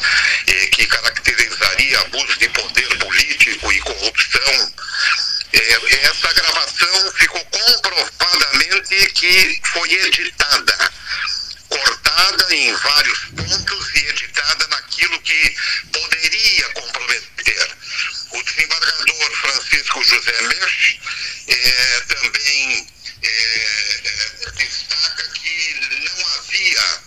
eh, 0.49 0.67
que 0.73 0.87
caracterizaria 0.87 2.01
abuso 2.01 2.39
de 2.39 2.49
poder 2.49 2.99
político 2.99 3.73
e 3.73 3.81
corrupção. 3.81 4.73
Eh, 5.53 5.79
essa 6.03 6.33
gravação 6.33 7.13
ficou 7.13 7.45
comprovadamente 7.45 9.13
que 10.01 10.17
foi 10.17 10.23
editada 10.25 10.91
cortada 11.69 12.55
em 12.55 12.73
vários 12.75 13.19
pontos 13.37 13.95
e 13.95 14.07
editada 14.09 14.67
naquilo 14.69 15.21
que 15.21 15.57
poderia 15.93 16.69
comprometer. 16.71 17.77
O 18.33 18.43
desembargador 18.43 19.31
Francisco 19.41 20.03
José 20.03 20.43
Mech 20.43 21.01
eh, 21.49 22.03
também 22.09 22.87
eh, 23.23 24.01
eh, 24.05 24.51
destaca 24.57 25.23
que 25.35 25.81
não 26.05 26.27
havia, 26.35 27.01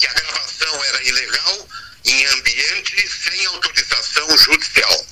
que 0.00 0.06
a 0.06 0.12
gravação 0.12 0.84
era 0.84 1.02
ilegal 1.04 1.68
em 2.06 2.26
ambiente 2.26 3.08
sem 3.24 3.46
autorização 3.46 4.38
judicial. 4.38 5.06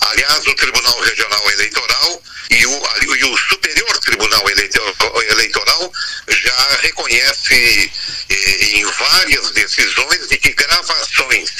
Aliás, 0.00 0.46
o 0.46 0.54
Tribunal 0.54 1.00
Regional 1.00 1.50
Eleitoral 1.50 2.22
e 2.50 2.66
o, 2.66 2.82
e 3.16 3.24
o 3.24 3.36
Superior 3.38 3.98
Tribunal 4.00 4.48
Eleito- 4.50 5.22
Eleitoral 5.30 5.92
já 6.28 6.76
reconhece 6.82 7.92
eh, 8.30 8.64
em 8.78 8.84
várias 8.84 9.50
decisões 9.52 10.28
de 10.28 10.38
que 10.38 10.52
gravações 10.54 11.50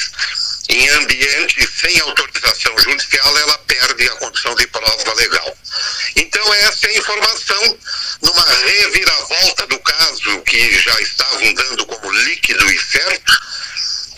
em 0.69 0.89
ambiente 0.89 1.67
sem 1.79 1.99
autorização 2.01 2.77
judicial 2.79 3.37
ela 3.37 3.57
perde 3.59 4.07
a 4.07 4.15
condição 4.15 4.55
de 4.55 4.67
prova 4.67 5.13
legal. 5.15 5.57
Então 6.15 6.53
essa 6.55 6.87
é 6.87 6.89
a 6.89 6.97
informação 6.97 7.79
numa 8.21 8.45
reviravolta 8.65 9.67
do 9.67 9.79
caso 9.79 10.41
que 10.41 10.79
já 10.79 10.99
estavam 11.01 11.53
dando 11.53 11.85
como 11.85 12.11
líquido 12.11 12.69
e 12.71 12.79
certo 12.79 13.39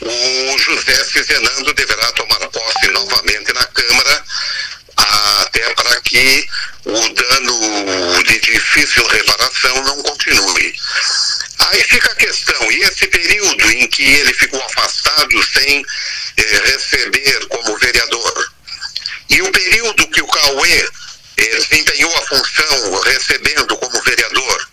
o 0.02 0.58
José 0.58 1.04
Cizenando 1.06 1.74
deverá 1.74 2.10
tomar 2.14 2.40
posse 2.50 2.88
novamente 2.88 3.52
na 3.54 3.66
Câmara, 3.66 4.24
até 4.96 5.74
para 5.74 6.00
que 6.02 6.48
o 6.86 7.10
dano 7.14 8.24
de 8.24 8.40
difícil 8.40 9.06
reparação 9.08 9.84
não 9.84 10.02
continue. 10.04 10.74
Aí 11.60 11.84
fica 11.84 12.12
a 12.14 12.16
questão, 12.16 12.72
e 12.72 12.78
esse 12.84 13.08
período 13.08 13.72
em 13.72 13.88
que 13.90 14.04
ele 14.04 14.34
ficou 14.34 14.64
afastado 14.64 15.44
sem 15.52 15.86
eh, 16.38 16.62
receber 16.72 17.46
como 17.50 17.78
vereador? 17.78 18.52
E 19.30 19.42
o 19.42 19.52
período 19.52 20.08
que 20.08 20.22
o 20.22 20.28
Cauê 20.28 20.90
eh, 21.38 21.46
desempenhou 21.58 22.16
a 22.16 22.22
função 22.28 23.02
recebendo 23.02 23.76
como 23.76 24.02
vereador? 24.04 24.68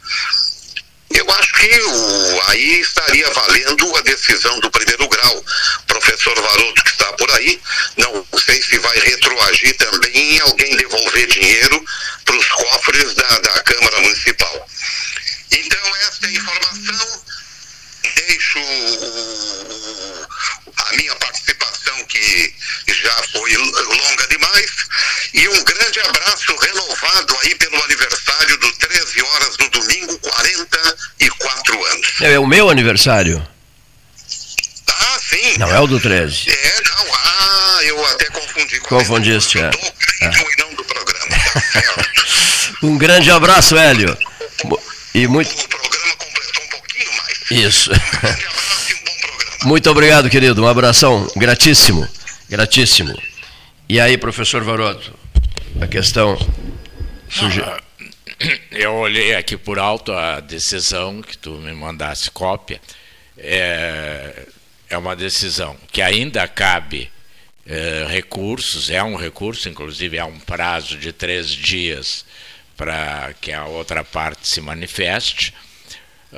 Eu 1.10 1.30
acho 1.30 1.52
que 1.54 1.80
o, 1.82 2.42
aí 2.48 2.80
estaria 2.80 3.30
valendo 3.30 3.96
a 3.96 4.00
decisão 4.02 4.58
do 4.60 4.70
primeiro 4.70 5.08
grau. 5.08 5.44
Professor 5.86 6.34
Varoto, 6.40 6.84
que 6.84 6.90
está 6.90 7.12
por 7.14 7.30
aí, 7.32 7.60
não 7.96 8.26
sei 8.44 8.60
se 8.62 8.78
vai 8.78 8.98
retroagir 8.98 9.76
também 9.76 10.36
em 10.36 10.40
alguém 10.40 10.76
devolver 10.76 11.26
dinheiro 11.28 11.84
para 12.24 12.36
os 12.36 12.46
cofres 12.48 13.14
da, 13.14 13.38
da 13.38 13.62
Câmara 13.62 14.00
Municipal. 14.00 14.68
Então, 15.52 15.96
esta 16.08 16.26
é 16.26 16.28
a 16.28 16.32
informação. 16.32 17.22
Deixo 18.14 18.58
o- 18.58 19.72
o- 19.72 20.28
a 20.76 20.92
minha 20.96 21.14
participação, 21.16 22.04
que 22.06 22.54
já 22.88 23.22
foi 23.32 23.52
l- 23.54 23.72
longa 23.82 24.26
demais, 24.28 24.70
e 25.34 25.48
um 25.48 25.64
grande 25.64 26.00
abraço 26.00 26.54
renovado 26.56 27.38
aí 27.42 27.54
pelo 27.56 27.82
aniversário 27.84 28.56
do 28.58 28.72
13 28.72 29.22
horas 29.22 29.56
no 29.58 29.68
domingo, 29.70 30.18
44 30.18 31.84
anos. 31.86 32.06
É, 32.37 32.38
é 32.38 32.38
o 32.38 32.46
meu 32.46 32.68
aniversário. 32.68 33.46
Ah, 34.88 35.18
sim. 35.20 35.59
Não, 35.59 35.70
é 35.70 35.81
o 35.81 35.87
do 35.87 35.99
13. 35.99 36.51
É, 36.51 36.83
não, 36.83 37.14
ah, 37.14 37.79
eu 37.85 38.07
até 38.07 38.27
confundi 38.27 38.81
com 38.81 38.88
Confundiste, 38.88 39.59
é. 39.59 39.70
e 39.70 40.61
não 40.61 40.75
do 40.75 40.85
programa, 40.85 41.37
tá. 41.42 42.07
Um 42.87 42.99
grande 42.99 43.31
abraço, 43.31 43.77
Hélio. 43.77 44.16
E 45.14 45.27
muito. 45.27 45.51
o 45.51 45.68
programa 45.68 46.14
completou 46.16 46.62
um 46.62 46.68
pouquinho 46.68 47.11
mais. 47.16 47.51
Isso. 47.51 47.90
Um 47.90 48.20
grande 48.20 48.44
abraço 48.46 48.90
e 48.90 48.94
um 48.94 48.99
bom 48.99 49.16
programa. 49.18 49.64
Muito 49.64 49.90
obrigado, 49.90 50.31
querido. 50.31 50.62
Um 50.62 50.68
abração. 50.68 51.27
Gratíssimo. 51.37 52.07
Gratíssimo. 52.51 53.18
E 53.88 53.99
aí, 53.99 54.18
professor 54.18 54.62
Varoto? 54.62 55.14
A 55.81 55.87
questão. 55.87 56.37
Suge... 57.31 57.61
Eu 57.61 57.86
olhei 59.16 59.35
aqui 59.35 59.57
por 59.57 59.79
alto 59.79 60.12
a 60.12 60.40
decisão 60.40 61.22
que 61.22 61.38
tu 61.38 61.52
me 61.52 61.72
mandasse 61.72 62.31
cópia. 62.31 62.79
É, 63.38 64.46
é 64.90 64.98
uma 64.98 65.16
decisão 65.16 65.74
que 65.90 66.02
ainda 66.02 66.46
cabe 66.46 67.11
é, 67.66 68.05
recursos, 68.11 68.90
é 68.90 69.02
um 69.02 69.16
recurso, 69.16 69.70
inclusive 69.70 70.18
há 70.18 70.26
um 70.26 70.38
prazo 70.38 70.98
de 70.98 71.14
três 71.14 71.48
dias 71.48 72.26
para 72.76 73.33
que 73.40 73.52
a 73.52 73.64
outra 73.64 74.05
parte 74.05 74.46
se 74.46 74.61
manifeste, 74.61 75.55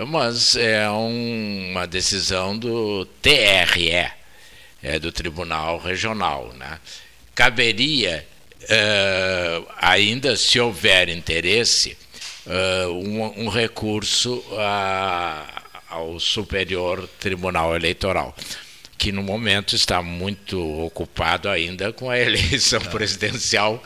mas 0.07 0.55
é 0.55 0.89
um- 0.89 1.71
uma 1.73 1.85
decisão 1.85 2.57
do 2.57 3.05
TRE, 3.21 4.09
é, 4.81 4.99
do 5.01 5.11
Tribunal 5.11 5.79
Regional. 5.79 6.53
Né? 6.57 6.79
Caberia, 7.35 8.25
eh, 8.69 9.63
ainda 9.81 10.37
se 10.37 10.61
houver 10.61 11.09
interesse, 11.09 11.99
eh, 12.49 12.87
um, 12.89 13.45
um 13.45 13.49
recurso 13.49 14.43
a- 14.59 15.45
ao 15.89 16.19
Superior 16.21 17.09
Tribunal 17.21 17.75
Eleitoral, 17.75 18.35
que 18.97 19.11
no 19.13 19.23
momento 19.23 19.75
está 19.77 20.03
muito 20.03 20.61
ocupado 20.85 21.49
ainda 21.49 21.93
com 21.93 22.11
a 22.11 22.19
eleição 22.19 22.81
presidencial 22.81 23.83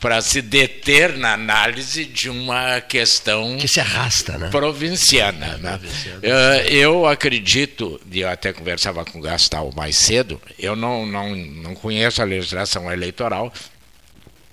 para 0.00 0.20
se 0.20 0.42
deter 0.42 1.16
na 1.16 1.32
análise 1.32 2.04
de 2.04 2.28
uma 2.28 2.78
questão 2.82 3.56
que 3.56 3.66
se 3.66 3.80
arrasta, 3.80 4.36
né? 4.36 4.50
provinciana. 4.50 5.56
Né? 5.56 5.80
Eu, 6.22 6.36
eu 6.68 7.06
acredito, 7.06 7.98
e 8.12 8.20
eu 8.20 8.28
até 8.28 8.52
conversava 8.52 9.02
com 9.04 9.18
o 9.18 9.22
Gastal 9.22 9.72
mais 9.74 9.96
cedo, 9.96 10.40
eu 10.58 10.76
não, 10.76 11.06
não, 11.06 11.34
não 11.34 11.74
conheço 11.74 12.20
a 12.20 12.24
legislação 12.26 12.92
eleitoral, 12.92 13.50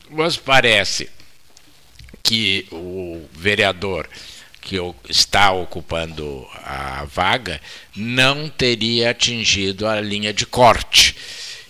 mas 0.10 0.38
parece 0.38 1.10
que 2.24 2.68
o 2.72 3.26
vereador 3.34 4.08
que 4.62 4.78
está 5.10 5.52
ocupando 5.52 6.48
a 6.64 7.04
vaga 7.06 7.60
não 7.96 8.48
teria 8.48 9.10
atingido 9.10 9.88
a 9.88 10.00
linha 10.00 10.32
de 10.32 10.46
corte. 10.46 11.16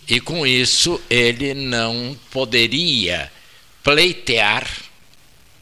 E 0.07 0.19
com 0.19 0.45
isso 0.45 1.01
ele 1.09 1.53
não 1.53 2.17
poderia 2.31 3.31
pleitear 3.81 4.67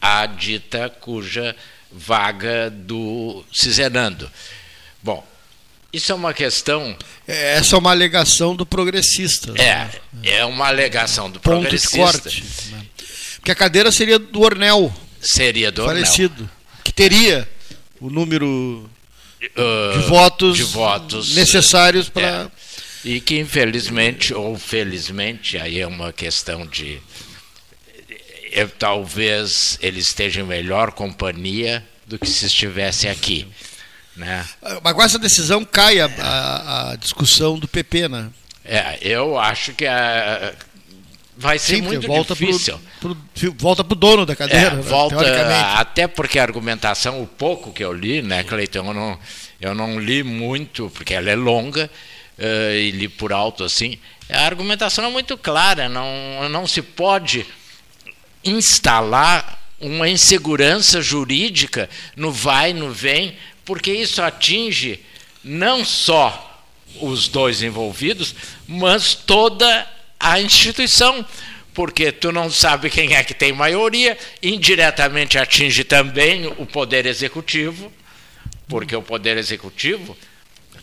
a 0.02 0.26
dita 0.26 0.88
cuja 0.88 1.54
vaga 1.92 2.70
do 2.70 3.44
Cisenando. 3.52 4.30
Bom, 5.02 5.26
isso 5.92 6.12
é 6.12 6.14
uma 6.14 6.32
questão. 6.32 6.96
É, 7.26 7.56
essa 7.56 7.74
é 7.74 7.78
uma 7.78 7.90
alegação 7.90 8.54
do 8.54 8.64
progressista. 8.64 9.52
É, 9.60 9.88
é 10.22 10.44
uma 10.44 10.68
alegação 10.68 11.30
do 11.30 11.40
Ponto 11.40 11.60
progressista. 11.60 12.28
De 12.30 12.40
corte, 12.40 12.72
né? 12.72 12.79
Porque 13.40 13.50
a 13.50 13.54
cadeira 13.54 13.90
seria 13.90 14.18
do 14.18 14.40
Ornel. 14.40 14.94
Seria 15.20 15.72
do 15.72 15.84
falecido, 15.84 16.34
Ornel. 16.34 16.50
Que 16.84 16.92
teria 16.92 17.48
o 18.00 18.08
número 18.08 18.88
uh, 19.42 19.98
de, 19.98 20.04
votos 20.06 20.56
de 20.56 20.62
votos 20.62 21.34
necessários 21.34 22.08
para. 22.08 22.50
É 22.56 22.60
e 23.04 23.20
que 23.20 23.38
infelizmente 23.38 24.34
ou 24.34 24.58
felizmente 24.58 25.56
aí 25.56 25.80
é 25.80 25.86
uma 25.86 26.12
questão 26.12 26.66
de 26.66 27.00
é, 28.52 28.66
talvez 28.66 29.78
ele 29.80 30.00
esteja 30.00 30.40
em 30.40 30.44
melhor 30.44 30.92
companhia 30.92 31.84
do 32.06 32.18
que 32.18 32.28
se 32.28 32.46
estivesse 32.46 33.08
aqui. 33.08 33.46
Né? 34.16 34.46
Mas 34.82 34.92
com 34.92 35.02
essa 35.02 35.18
decisão 35.18 35.64
cai 35.64 36.00
a, 36.00 36.06
a, 36.06 36.90
a 36.90 36.96
discussão 36.96 37.58
do 37.58 37.68
PP, 37.68 38.08
né? 38.08 38.28
É, 38.64 38.98
eu 39.00 39.38
acho 39.38 39.72
que 39.72 39.86
a, 39.86 40.52
vai 41.40 41.58
ser 41.58 41.76
Sim, 41.76 41.82
muito 41.82 42.06
volta 42.06 42.34
difícil. 42.34 42.78
Pro, 43.00 43.16
pro, 43.16 43.54
volta 43.56 43.82
para 43.82 43.94
o 43.94 43.96
dono 43.96 44.26
da 44.26 44.36
cadeira, 44.36 44.66
é, 44.66 44.74
né, 44.74 44.82
volta, 44.82 45.16
Até 45.78 46.06
porque 46.06 46.38
a 46.38 46.42
argumentação, 46.42 47.22
o 47.22 47.26
pouco 47.26 47.72
que 47.72 47.82
eu 47.82 47.94
li, 47.94 48.20
né, 48.20 48.44
Cleiton, 48.44 48.86
eu 48.86 48.92
não, 48.92 49.18
eu 49.58 49.74
não 49.74 49.98
li 49.98 50.22
muito, 50.22 50.90
porque 50.90 51.14
ela 51.14 51.30
é 51.30 51.34
longa, 51.34 51.90
uh, 52.38 52.74
e 52.74 52.90
li 52.90 53.08
por 53.08 53.32
alto 53.32 53.64
assim, 53.64 53.98
a 54.28 54.44
argumentação 54.44 55.02
é 55.06 55.10
muito 55.10 55.38
clara, 55.38 55.88
não, 55.88 56.46
não 56.50 56.66
se 56.66 56.82
pode 56.82 57.46
instalar 58.44 59.58
uma 59.80 60.10
insegurança 60.10 61.00
jurídica 61.00 61.88
no 62.14 62.30
vai, 62.30 62.74
no 62.74 62.92
vem, 62.92 63.34
porque 63.64 63.90
isso 63.90 64.20
atinge 64.20 65.00
não 65.42 65.86
só 65.86 66.62
os 67.00 67.28
dois 67.28 67.62
envolvidos, 67.62 68.34
mas 68.68 69.14
toda 69.14 69.99
a 70.20 70.40
instituição, 70.40 71.24
porque 71.72 72.12
tu 72.12 72.30
não 72.30 72.50
sabe 72.50 72.90
quem 72.90 73.14
é 73.14 73.24
que 73.24 73.32
tem 73.32 73.52
maioria, 73.52 74.16
indiretamente 74.42 75.38
atinge 75.38 75.82
também 75.82 76.46
o 76.46 76.66
poder 76.66 77.06
executivo, 77.06 77.90
porque 78.68 78.94
o 78.94 79.02
poder 79.02 79.38
executivo 79.38 80.16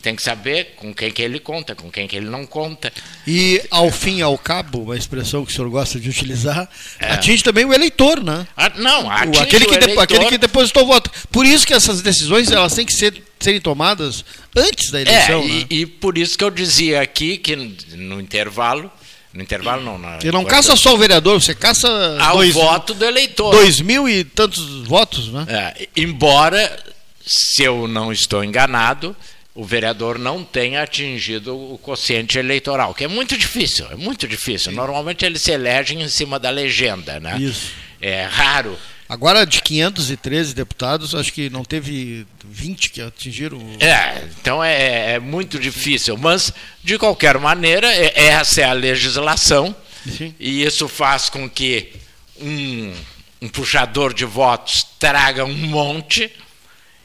tem 0.02 0.15
que 0.15 0.21
saber 0.21 0.76
com 0.78 0.93
quem 0.93 1.12
que 1.12 1.21
ele 1.21 1.39
conta, 1.39 1.76
com 1.76 1.91
quem 1.91 2.08
que 2.08 2.15
ele 2.15 2.30
não 2.30 2.45
conta. 2.45 2.91
E 3.26 3.62
ao 3.69 3.91
fim 3.91 4.17
e 4.17 4.21
ao 4.21 4.38
cabo, 4.38 4.84
uma 4.84 4.95
expressão 4.95 5.45
que 5.45 5.52
o 5.52 5.56
senhor 5.56 5.69
gosta 5.69 6.00
de 6.00 6.10
utilizar, 6.10 6.69
é. 7.00 7.12
atinge 7.12 7.43
também 7.43 7.65
o 7.65 7.73
eleitor, 7.73 8.23
né? 8.23 8.47
Ah, 8.56 8.71
não, 8.76 9.10
atinge 9.10 9.39
aquele 9.39 9.65
que, 9.65 9.78
de, 9.78 10.00
aquele 10.00 10.26
que 10.26 10.38
depositou 10.38 10.84
o 10.84 10.88
voto. 10.88 11.12
Por 11.32 11.45
isso 11.45 11.67
que 11.67 11.73
essas 11.73 12.02
decisões 12.02 12.52
elas 12.52 12.73
têm 12.73 12.86
que 12.86 12.93
ser 12.93 13.21
serem 13.39 13.62
tomadas 13.62 14.26
antes 14.56 14.91
da 14.91 15.02
eleição. 15.02 15.41
É, 15.41 15.45
e, 15.45 15.60
né? 15.60 15.65
e 15.69 15.86
por 15.86 16.17
isso 16.17 16.38
que 16.38 16.43
eu 16.43 16.50
dizia 16.50 17.02
aqui 17.02 17.38
que 17.38 17.56
no 17.56 18.19
intervalo 18.19 18.91
no 19.34 19.42
intervalo 19.42 19.84
não. 19.84 19.98
Na 19.98 20.20
você 20.20 20.32
não 20.32 20.44
caça 20.46 20.76
só 20.76 20.94
o 20.94 20.98
vereador, 20.98 21.42
você 21.42 21.54
caça. 21.54 22.18
Ao 22.20 22.38
dois, 22.38 22.54
voto 22.54 22.94
do 22.94 23.06
eleitor. 23.06 23.52
Dois 23.52 23.80
mil 23.80 24.08
e 24.08 24.24
tantos 24.24 24.86
votos, 24.88 25.30
né? 25.30 25.46
É, 25.48 25.88
embora, 25.96 26.78
se 27.26 27.63
eu 27.63 27.88
não 27.88 28.12
estou 28.12 28.44
enganado, 28.44 29.16
o 29.54 29.66
vereador 29.66 30.20
não 30.20 30.44
tenha 30.44 30.84
atingido 30.84 31.56
o 31.56 31.78
quociente 31.80 32.38
eleitoral, 32.38 32.94
que 32.94 33.04
é 33.04 33.08
muito 33.08 33.38
difícil, 33.38 33.88
é 33.92 33.96
muito 33.96 34.28
difícil. 34.28 34.72
Normalmente 34.72 35.26
eles 35.26 35.42
se 35.42 35.52
elegem 35.52 36.02
em 36.02 36.10
cima 36.10 36.38
da 36.38 36.50
legenda, 36.50 37.20
né? 37.20 37.38
Isso. 37.40 37.72
É 38.00 38.24
raro. 38.24 38.78
Agora, 39.10 39.46
de 39.46 39.62
513 39.62 40.54
deputados, 40.54 41.15
acho 41.15 41.32
que 41.32 41.50
não 41.50 41.63
teve 41.63 42.28
20 42.43 42.89
que 42.89 43.02
atingiram. 43.02 43.60
É, 43.80 44.24
então 44.39 44.63
é, 44.63 45.13
é 45.13 45.20
muito 45.20 45.58
difícil. 45.58 46.17
Mas, 46.17 46.52
de 46.84 46.98
qualquer 46.98 47.38
maneira, 47.38 47.88
é, 47.88 48.26
essa 48.28 48.62
é 48.62 48.63
a 48.65 48.74
legislação. 48.74 49.76
Sim. 50.06 50.36
E 50.39 50.63
isso 50.63 50.88
faz 50.88 51.30
com 51.30 51.50
que 51.50 51.93
um, 52.39 52.93
um 53.41 53.48
puxador 53.48 54.13
de 54.13 54.26
votos 54.26 54.86
traga 55.00 55.46
um 55.46 55.54
monte 55.54 56.32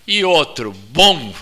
e 0.07 0.25
outro 0.25 0.73
bom 0.91 1.33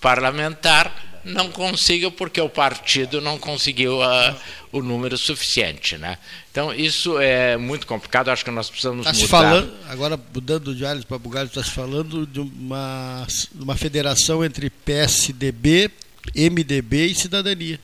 parlamentar 0.00 1.11
não 1.24 1.50
consiga 1.50 2.10
porque 2.10 2.40
o 2.40 2.48
partido 2.48 3.20
não 3.20 3.38
conseguiu 3.38 4.00
uh, 4.00 4.36
o 4.72 4.82
número 4.82 5.16
suficiente, 5.16 5.96
né? 5.96 6.18
Então 6.50 6.74
isso 6.74 7.18
é 7.18 7.56
muito 7.56 7.86
complicado. 7.86 8.30
Acho 8.30 8.44
que 8.44 8.50
nós 8.50 8.68
precisamos 8.68 9.04
tá 9.04 9.12
mudar. 9.12 9.28
Falando, 9.28 9.72
agora 9.88 10.20
mudando 10.34 10.74
de 10.74 10.84
Alves 10.84 11.04
para 11.04 11.18
Bugalho, 11.18 11.46
está 11.46 11.62
se 11.62 11.70
falando 11.70 12.26
de 12.26 12.40
uma, 12.40 13.26
uma 13.54 13.76
federação 13.76 14.44
entre 14.44 14.68
PSDB, 14.70 15.90
MDB 16.34 17.06
e 17.06 17.14
Cidadania. 17.14 17.80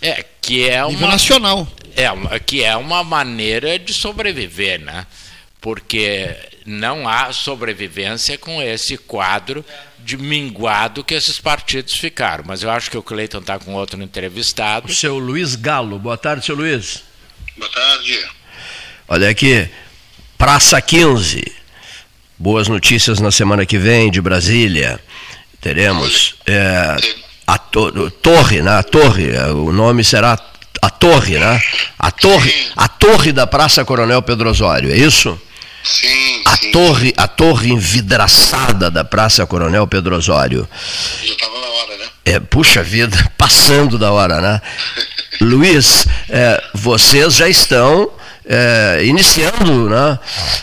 É 0.00 0.24
que 0.40 0.68
é 0.68 0.84
Nível 0.86 1.06
uma 1.06 1.12
nacional. 1.12 1.66
É 1.96 2.38
que 2.38 2.62
é 2.62 2.76
uma 2.76 3.02
maneira 3.02 3.78
de 3.78 3.92
sobreviver, 3.92 4.80
né? 4.80 5.06
Porque 5.60 6.36
não 6.64 7.08
há 7.08 7.32
sobrevivência 7.32 8.36
com 8.36 8.60
esse 8.62 8.96
quadro 8.98 9.64
de 10.06 10.16
minguado 10.16 11.02
que 11.02 11.14
esses 11.14 11.40
partidos 11.40 11.94
ficaram. 11.94 12.44
Mas 12.46 12.62
eu 12.62 12.70
acho 12.70 12.88
que 12.88 12.96
o 12.96 13.02
Cleiton 13.02 13.40
está 13.40 13.58
com 13.58 13.74
outro 13.74 14.00
entrevistado. 14.00 14.86
O 14.86 14.94
seu 14.94 15.18
Luiz 15.18 15.56
Galo. 15.56 15.98
Boa 15.98 16.16
tarde, 16.16 16.46
seu 16.46 16.54
Luiz. 16.54 17.02
Boa 17.58 17.70
tarde. 17.70 18.24
Olha 19.08 19.28
aqui, 19.28 19.68
Praça 20.38 20.80
15. 20.80 21.52
Boas 22.38 22.68
notícias 22.68 23.18
na 23.18 23.32
semana 23.32 23.66
que 23.66 23.78
vem 23.78 24.08
de 24.08 24.20
Brasília. 24.20 25.00
Teremos 25.60 26.36
é, 26.46 26.96
a 27.44 27.58
to 27.58 28.08
Torre, 28.22 28.62
né? 28.62 28.78
A 28.78 28.82
Torre, 28.84 29.30
é, 29.34 29.46
o 29.46 29.72
nome 29.72 30.04
será 30.04 30.38
a 30.82 30.90
Torre, 30.90 31.38
né? 31.38 31.60
A 31.98 32.12
Torre, 32.12 32.54
a 32.76 32.86
Torre 32.86 33.32
da 33.32 33.46
Praça 33.46 33.84
Coronel 33.84 34.22
Pedro 34.22 34.50
Osório, 34.50 34.92
é 34.92 34.96
isso? 34.96 35.40
Sim, 35.86 36.42
a 36.44 36.56
sim. 36.56 36.70
torre, 36.72 37.14
a 37.16 37.28
torre 37.28 37.70
envidraçada 37.70 38.90
da 38.90 39.04
Praça 39.04 39.46
Coronel 39.46 39.86
Pedro 39.86 40.16
Osório. 40.16 40.68
Já 41.22 41.32
estava 41.32 41.60
na 41.60 41.66
hora, 41.66 41.96
né? 41.96 42.04
É, 42.24 42.40
puxa 42.40 42.82
vida, 42.82 43.16
passando 43.38 43.96
da 43.96 44.10
hora, 44.10 44.40
né? 44.40 44.60
Luiz, 45.40 46.06
é, 46.28 46.60
vocês 46.74 47.34
já 47.36 47.48
estão 47.48 48.10
é, 48.44 49.02
iniciando 49.04 49.88
né, 49.88 50.18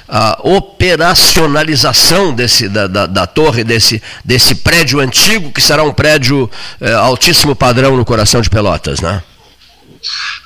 a 0.09 0.39
operacionalização 0.43 2.33
desse, 2.33 2.67
da, 2.67 2.87
da, 2.87 3.05
da, 3.05 3.25
torre, 3.27 3.63
desse, 3.63 4.01
desse 4.25 4.55
prédio 4.55 4.99
antigo, 4.99 5.51
que 5.51 5.61
será 5.61 5.83
um 5.83 5.93
prédio 5.93 6.49
é, 6.81 6.91
altíssimo 6.93 7.55
padrão 7.55 7.95
no 7.95 8.03
coração 8.03 8.41
de 8.41 8.49
Pelotas, 8.49 8.99
né? 8.99 9.23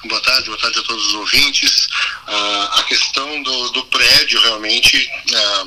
Boa 0.05 0.22
tarde, 0.22 0.45
boa 0.45 0.58
tarde 0.58 0.80
a 0.80 0.84
todos 0.84 1.08
os 1.08 1.14
ouvintes. 1.16 1.88
Ah, 2.28 2.80
a 2.80 2.84
questão 2.84 3.41
do, 3.43 3.70
do 3.72 3.86
prédio 3.86 4.39
realmente 4.41 5.10
ah, 5.34 5.66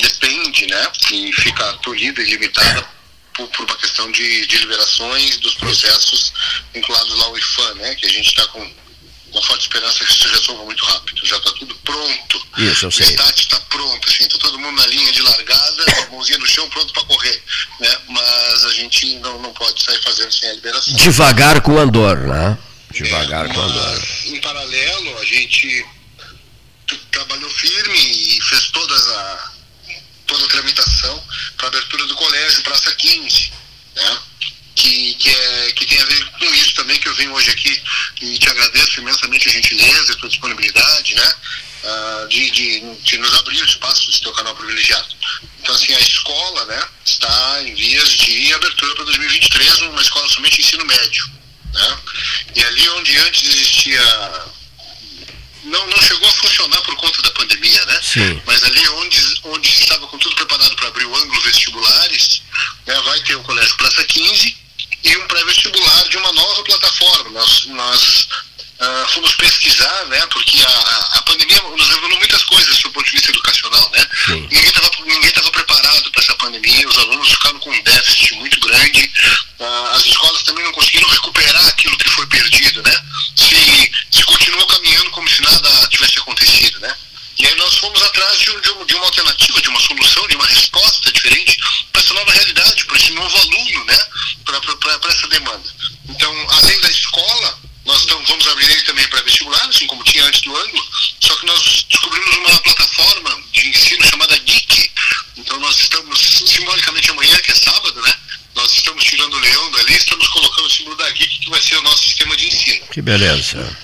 depende, 0.00 0.66
né? 0.66 0.92
E 1.12 1.32
fica 1.32 1.72
tolhida 1.74 2.22
e 2.22 2.26
limitada 2.26 2.86
por, 3.34 3.48
por, 3.48 3.64
uma 3.64 3.76
questão 3.76 4.10
de, 4.10 4.46
de 4.46 4.58
liberações 4.58 5.38
dos 5.38 5.54
processos 5.54 6.32
vinculados 6.72 7.16
lá 7.18 7.24
ao 7.26 7.38
IFAM, 7.38 7.74
né? 7.74 7.94
Que 7.94 8.06
a 8.06 8.10
gente 8.10 8.28
está 8.28 8.46
com 8.48 8.84
uma 9.32 9.42
forte 9.42 9.62
esperança 9.62 10.04
que 10.04 10.12
isso 10.12 10.22
se 10.22 10.28
resolva 10.28 10.64
muito 10.64 10.84
rápido. 10.84 11.26
Já 11.26 11.36
está 11.36 11.50
tudo 11.52 11.74
pronto. 11.76 12.46
Isso, 12.56 12.86
eu 12.86 12.90
sei. 12.90 13.06
O 13.06 13.10
estádio 13.10 13.42
está 13.42 13.60
pronto, 13.60 14.08
assim, 14.08 14.24
está 14.24 14.38
todo 14.38 14.58
mundo 14.58 14.76
na 14.80 14.86
linha 14.86 15.12
de 15.12 15.22
largada, 15.22 15.84
com 15.84 16.02
a 16.02 16.06
mãozinha 16.10 16.38
no 16.38 16.46
chão, 16.46 16.68
pronto 16.70 16.92
para 16.92 17.04
correr. 17.04 17.42
Né? 17.80 17.98
Mas 18.08 18.64
a 18.64 18.72
gente 18.72 19.14
não, 19.16 19.40
não 19.42 19.52
pode 19.52 19.82
sair 19.82 20.00
fazendo 20.02 20.32
sem 20.32 20.48
a 20.48 20.52
liberação. 20.54 20.94
Devagar 20.94 21.60
com 21.60 21.72
o 21.72 21.78
andor, 21.78 22.18
né? 22.18 22.56
Devagar 22.94 23.50
é, 23.50 23.52
quando. 23.52 24.04
Em 24.26 24.40
paralelo, 24.40 25.18
a 25.18 25.24
gente 25.24 25.86
trabalhou 27.10 27.50
firme 27.50 28.36
e 28.36 28.40
fez 28.42 28.68
todas 28.70 29.08
a, 29.08 29.52
toda 30.26 30.44
a 30.44 30.48
tramitação 30.48 31.24
para 31.56 31.66
a 31.66 31.68
abertura 31.68 32.06
do 32.06 32.14
colégio 32.14 32.62
Praça 32.62 32.94
15, 32.94 33.52
né? 33.96 34.18
que, 34.74 35.14
que, 35.14 35.30
é, 35.30 35.72
que 35.72 35.86
tem 35.86 36.00
a 36.00 36.04
ver 36.04 36.24
com 36.38 36.54
isso 36.54 36.74
também, 36.74 36.98
que 36.98 37.08
eu 37.08 37.14
venho 37.14 37.32
hoje 37.32 37.50
aqui 37.50 37.82
e 38.20 38.38
te 38.38 38.48
agradeço 38.48 39.00
imensamente 39.00 39.48
a 39.48 39.52
gentileza 39.52 40.12
e 40.12 40.14
a 40.14 40.18
tua 40.18 40.28
disponibilidade, 40.28 41.14
né? 41.14 41.34
uh, 41.84 42.28
de, 42.28 42.50
de, 42.50 42.94
de, 42.96 43.18
nos 43.18 43.34
abrir 43.38 43.60
o 43.60 43.64
espaço 43.64 44.06
desse 44.06 44.22
teu 44.22 44.32
canal 44.32 44.54
privilegiado. 44.54 45.14
Então, 45.60 45.74
assim, 45.74 45.94
a 45.94 46.00
escola 46.00 46.64
né, 46.66 46.88
está 47.04 47.62
em 47.62 47.74
vias 47.74 48.08
de 48.10 48.52
abertura 48.54 48.94
para 48.94 49.04
2023, 49.04 49.82
uma 49.82 50.02
escola 50.02 50.28
somente 50.28 50.56
de 50.56 50.62
ensino 50.62 50.84
médio. 50.84 51.30
Né? 51.74 51.98
E 52.54 52.64
ali 52.64 52.88
onde 52.90 53.18
antes 53.18 53.48
existia 53.48 54.00
não, 55.64 55.86
não 55.86 56.02
chegou 56.02 56.28
a 56.28 56.32
funcionar 56.32 56.80
por 56.82 56.94
conta 56.96 57.22
da 57.22 57.30
pandemia, 57.30 57.84
né? 57.86 58.00
Sim. 58.02 58.42
Mas 58.46 58.62
ali 58.64 58.88
onde, 58.88 59.40
onde 59.44 59.68
estava 59.68 60.06
com 60.06 60.18
tudo 60.18 60.36
preparado 60.36 60.76
para 60.76 60.88
abrir 60.88 61.06
o 61.06 61.16
ângulo 61.16 61.40
vestibulares, 61.42 62.42
né, 62.86 63.00
vai 63.00 63.20
ter 63.20 63.34
o 63.34 63.42
Colégio 63.42 63.76
Praça 63.76 64.04
15 64.04 64.56
e 65.04 65.16
um 65.16 65.26
pré-vestibular 65.26 66.08
de 66.08 66.16
uma 66.18 66.32
nova 66.32 66.62
plataforma. 66.64 67.30
Nós, 67.30 67.66
nós 67.66 68.28
uh, 68.80 69.08
fomos 69.12 69.34
pesquisar, 69.34 70.04
né? 70.06 70.26
Porque 70.26 70.62
a, 70.62 71.18
a 71.18 71.22
pandemia 71.22 71.60
nos 71.62 71.88
revelou 71.88 72.18
muitas 72.18 72.42
coisas 72.44 72.78
do 72.78 72.90
ponto 72.90 73.06
de 73.06 73.12
vista 73.12 73.30
educacional, 73.30 73.90
né? 73.92 74.06
Sim. 74.26 74.40
Ninguém 74.50 74.64
estava 74.64 74.90
ninguém 75.04 75.30
tava 75.32 75.50
preparado 75.50 76.10
para 76.10 76.22
essa 76.22 76.34
pandemia, 76.36 76.88
os 76.88 76.98
alunos 76.98 77.28
ficaram 77.30 77.58
com 77.58 77.70
um 77.70 77.82
déficit 77.82 78.34
muito 78.34 78.60
grande, 78.60 79.10
uh, 79.60 79.86
as 79.92 80.06
escolas 80.06 80.42
também 80.42 80.64
não 80.64 80.72
conseguiram 80.72 81.08
recuperar 81.08 81.74
perdido, 82.26 82.82
né? 82.82 82.96
Se, 83.36 83.92
se 84.10 84.24
continuou 84.24 84.66
caminhando 84.66 85.10
como 85.10 85.28
se 85.28 85.42
nada 85.42 85.88
tivesse 85.88 86.18
acontecido, 86.18 86.80
né? 86.80 86.94
E 87.38 87.46
aí 87.46 87.54
nós 87.56 87.76
fomos 87.78 88.00
atrás 88.02 88.38
de, 88.38 88.60
de, 88.60 88.84
de 88.86 88.94
uma 88.94 89.06
alternativa, 89.06 89.60
de 89.60 89.68
uma 89.68 89.80
solução, 89.80 90.26
de 90.28 90.36
uma 90.36 90.46
resposta 90.46 91.10
diferente 91.12 91.58
para 91.92 92.00
essa 92.00 92.14
nova 92.14 92.32
realidade, 92.32 92.84
para 92.84 92.96
esse 92.96 93.12
novo 93.12 93.36
aluno, 93.36 93.84
né? 93.86 93.98
Para 94.44 95.12
essa 95.12 95.28
demanda. 95.28 95.74
Então, 96.08 96.50
além 96.50 96.80
da 96.80 96.90
escola, 96.90 97.58
nós 97.84 98.02
então 98.04 98.22
vamos 98.24 98.46
abrir 98.48 98.70
ele 98.70 98.82
também 98.82 99.06
para 99.08 99.22
vestibular, 99.22 99.66
assim 99.66 99.86
como 99.86 100.02
tinha 100.04 100.24
antes 100.24 100.40
do 100.40 100.56
ângulo, 100.56 100.88
só 101.20 101.34
que 101.36 101.46
nós 101.46 101.86
descobrimos 101.90 102.36
uma 102.36 102.60
plataforma 102.60 103.42
de 103.52 103.68
ensino 103.68 104.04
chamada 104.06 104.38
Geek. 104.38 104.90
Então 105.36 105.58
nós 105.60 105.76
estamos, 105.76 106.18
simbolicamente 106.46 107.10
amanhã, 107.10 107.36
que 107.40 107.52
é 107.52 107.54
sábado, 107.54 108.00
né? 108.00 108.16
Nós 108.54 108.72
estamos 108.72 109.04
tirando 109.04 109.34
o 109.34 109.40
leão 109.40 109.70
dali, 109.72 109.96
estamos 109.96 110.28
colocando 110.28 110.66
o 110.66 110.70
símbolo 110.70 110.96
da 110.96 111.10
Geek, 111.10 111.40
que 111.40 111.50
vai 111.50 111.60
ser 111.60 111.76
o 111.76 111.82
nosso 111.82 112.04
sistema 112.04 112.36
de 112.36 112.46
ensino. 112.46 112.86
Que 112.86 112.93
beleza. 113.04 113.76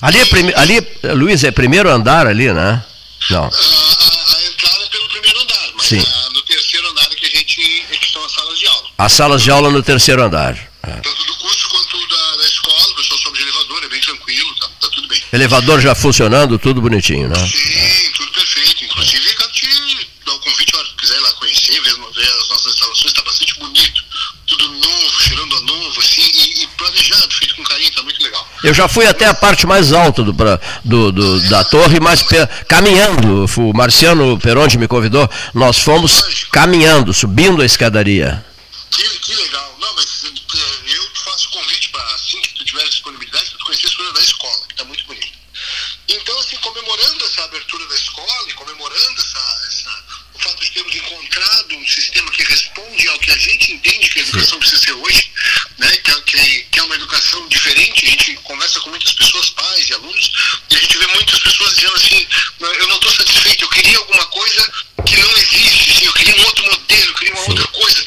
Ali, 0.00 0.20
é 0.20 0.26
prime... 0.26 0.52
ali 0.54 0.86
Luiz, 1.14 1.42
é 1.42 1.50
primeiro 1.50 1.90
andar 1.90 2.26
ali, 2.26 2.52
né? 2.52 2.84
Não. 3.30 3.44
A, 3.44 3.46
a, 3.46 3.48
a 3.48 4.46
entrada 4.46 4.84
é 4.84 4.88
pelo 4.88 5.08
primeiro 5.08 5.40
andar, 5.40 5.72
mas 5.74 5.86
Sim. 5.86 5.98
A, 5.98 6.30
no 6.30 6.42
terceiro 6.42 6.88
andar 6.90 7.08
é 7.10 7.14
que 7.14 7.26
a 7.26 7.30
gente 7.30 7.86
é 7.90 7.96
que 7.96 8.06
estão 8.06 8.24
as 8.24 8.32
salas 8.32 8.58
de 8.58 8.66
aula. 8.66 8.88
As 8.98 9.12
salas 9.12 9.42
de 9.42 9.50
aula 9.50 9.70
no 9.70 9.82
terceiro 9.82 10.22
andar. 10.22 10.54
É. 10.82 10.90
Tanto 11.00 11.24
do 11.24 11.34
curso 11.34 11.68
quanto 11.68 12.06
da, 12.06 12.36
da 12.36 12.46
escola, 12.46 12.86
o 12.86 12.94
pessoal 12.94 13.18
sobe 13.18 13.38
de 13.38 13.42
elevador, 13.42 13.84
é 13.84 13.88
bem 13.88 14.00
tranquilo, 14.00 14.54
tá, 14.60 14.68
tá 14.80 14.88
tudo 14.90 15.08
bem. 15.08 15.22
Elevador 15.32 15.80
já 15.80 15.94
funcionando, 15.94 16.58
tudo 16.58 16.80
bonitinho, 16.80 17.28
né? 17.28 17.34
Sim, 17.34 18.12
tudo 18.12 18.30
perfeito. 18.32 18.84
Inclusive, 18.84 19.34
quero 19.34 19.52
te 19.52 20.08
dar 20.24 20.34
o 20.34 20.40
convite, 20.40 20.74
a 20.74 20.78
hora 20.78 20.88
que 20.88 20.96
quiser 20.96 21.16
ir 21.16 21.20
lá 21.20 21.32
conhecer, 21.32 21.80
ver, 21.80 21.94
ver 22.14 22.28
as 22.28 22.48
nossas 22.48 22.72
instalações, 22.74 23.06
está 23.06 23.22
bastante 23.22 23.54
bonito. 23.58 24.04
Tudo 24.46 24.68
novo, 24.68 25.20
cheirando 25.20 25.56
a 25.56 25.60
novo, 25.62 26.00
assim, 26.00 26.22
e, 26.22 26.62
e 26.62 26.66
planejado, 26.68 27.34
feito 27.34 27.56
com 27.56 27.64
carinho, 27.64 27.90
tá 27.90 28.02
muito 28.04 28.22
legal. 28.22 28.48
Eu 28.66 28.74
já 28.74 28.88
fui 28.88 29.06
até 29.06 29.26
a 29.26 29.34
parte 29.34 29.64
mais 29.66 29.92
alta 29.92 30.22
do, 30.24 30.32
do, 30.32 31.12
do- 31.12 31.48
da 31.48 31.62
torre, 31.64 32.00
mas 32.00 32.22
pe- 32.22 32.46
caminhando. 32.68 33.44
O 33.58 33.72
Marciano 33.72 34.38
Peronde 34.40 34.76
me 34.76 34.88
convidou. 34.88 35.28
Nós 35.54 35.78
fomos 35.78 36.44
caminhando, 36.50 37.14
subindo 37.14 37.62
a 37.62 37.66
escadaria. 37.66 38.44
Que, 38.90 39.08
que 39.20 39.34
legal. 39.36 39.76
Não, 39.80 39.94
mas 39.94 40.24
eh, 40.24 40.96
eu 40.96 41.12
te 41.12 41.20
faço 41.24 41.48
convite 41.50 41.88
para, 41.90 42.02
assim 42.14 42.40
que 42.40 42.48
tu 42.54 42.64
tiver 42.64 42.88
disponibilidade, 42.88 43.50
para 43.50 43.58
tu 43.58 43.64
conhecer 43.66 43.86
a 43.86 43.90
história 43.90 44.12
da 44.12 44.20
escola, 44.20 44.60
que 44.66 44.72
está 44.74 44.84
muito 44.84 45.04
bonita. 45.06 45.36
Então, 46.08 46.38
assim, 46.40 46.56
comemorando 46.56 47.24
essa 47.24 47.44
abertura 47.44 47.86
da 47.86 47.94
escola 47.94 48.48
e 48.48 48.52
comemorando 48.54 49.12
essa, 49.20 49.38
essa- 49.68 50.04
o 50.34 50.38
fato 50.38 50.60
de 50.62 50.70
termos 50.70 50.94
encontrado 50.94 51.74
um 51.76 51.86
sistema 51.88 52.30
que 52.30 52.44
responde 52.44 53.08
ao 53.08 53.18
que 53.20 53.30
a 53.30 53.38
gente 53.38 53.72
entende 53.72 54.08
que 54.10 54.18
a 54.18 54.22
educação 54.22 54.58
precisa 54.58 54.82
ser 54.82 54.92
hoje, 54.92 55.30
né, 55.78 55.90
que, 55.96 56.10
é- 56.10 56.20
que, 56.20 56.60
que 56.70 56.78
é 56.78 56.82
uma 56.82 56.94
educação 56.94 57.48
diferente, 57.48 58.04
a 58.06 58.10
gente 58.10 58.34
conversa 58.44 58.78
com 58.80 58.90
muitas 58.90 59.12
pessoas, 59.14 59.48
pais 59.50 59.88
e 59.88 59.94
alunos, 59.94 60.32
e 60.70 60.76
a 60.76 60.78
gente 60.78 60.98
vê 60.98 61.06
muitas 61.08 61.38
pessoas 61.40 61.74
dizendo 61.74 61.96
assim, 61.96 62.26
"Não, 62.60 62.72
eu 62.74 62.86
não 62.88 62.96
estou 62.96 63.10
satisfeito, 63.12 63.64
eu 63.64 63.68
queria 63.70 63.96
alguma 63.98 64.26
coisa 64.26 64.72
que 65.06 65.16
não 65.16 65.32
existe, 65.38 65.90
assim, 65.90 66.04
eu 66.04 66.12
queria 66.12 66.36
um 66.36 66.44
outro 66.46 66.64
modelo, 66.66 67.10
eu 67.10 67.14
queria 67.14 67.34
uma 67.34 67.48
outra 67.48 67.66
coisa. 67.68 68.04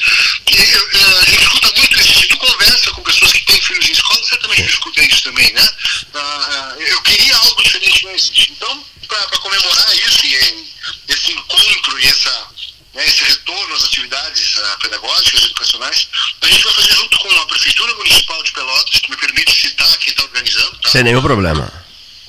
E 0.50 0.56
eu- 0.56 0.90
eu- 0.92 1.18
a 1.18 1.24
gente 1.24 1.42
escuta 1.42 1.72
muito 1.76 2.00
isso, 2.00 2.20
se 2.20 2.26
tu 2.28 2.36
conversa 2.38 2.90
com 2.92 3.02
pessoas 3.02 3.32
que 3.32 3.44
têm 3.44 3.60
filhos 3.60 3.88
em 3.88 3.92
escola, 3.92 4.24
certamente 4.24 4.62
tu 4.62 4.70
escuta 4.70 5.02
isso 5.02 5.22
também, 5.24 5.52
né? 5.52 5.68
Ah, 6.14 6.18
ah, 6.20 6.74
eu 6.80 7.02
queria 7.02 7.34
algo 7.36 7.62
diferente, 7.62 8.04
não 8.04 8.12
existe. 8.12 8.52
Então, 8.52 8.84
para 9.08 9.38
comemorar 9.38 9.96
isso 9.96 10.26
e 10.26 10.70
esse 11.08 11.32
encontro 11.32 11.98
e 12.00 12.06
essa, 12.06 12.46
né, 12.94 13.06
esse 13.06 13.24
retorno 13.24 13.74
às 13.74 13.84
atividades 13.84 14.56
ah, 14.58 14.76
pedagógicas, 14.82 15.44
educacionais, 15.44 16.08
a 16.42 16.46
gente 16.46 16.64
vai 16.64 16.72
fazer 16.74 16.94
junto 16.94 17.18
com 17.18 17.28
a 17.40 17.46
Prefeitura 17.46 17.94
Municipal 17.94 18.42
de 18.42 18.52
Pelotas, 18.52 19.00
que 19.00 19.10
me 19.10 19.16
permite 19.16 19.52
citar 19.58 19.96
quem 19.98 20.10
está 20.10 20.22
organizando, 20.24 20.76
tá? 20.78 20.79
Sem 20.90 21.04
nenhum 21.04 21.22
problema. 21.22 21.72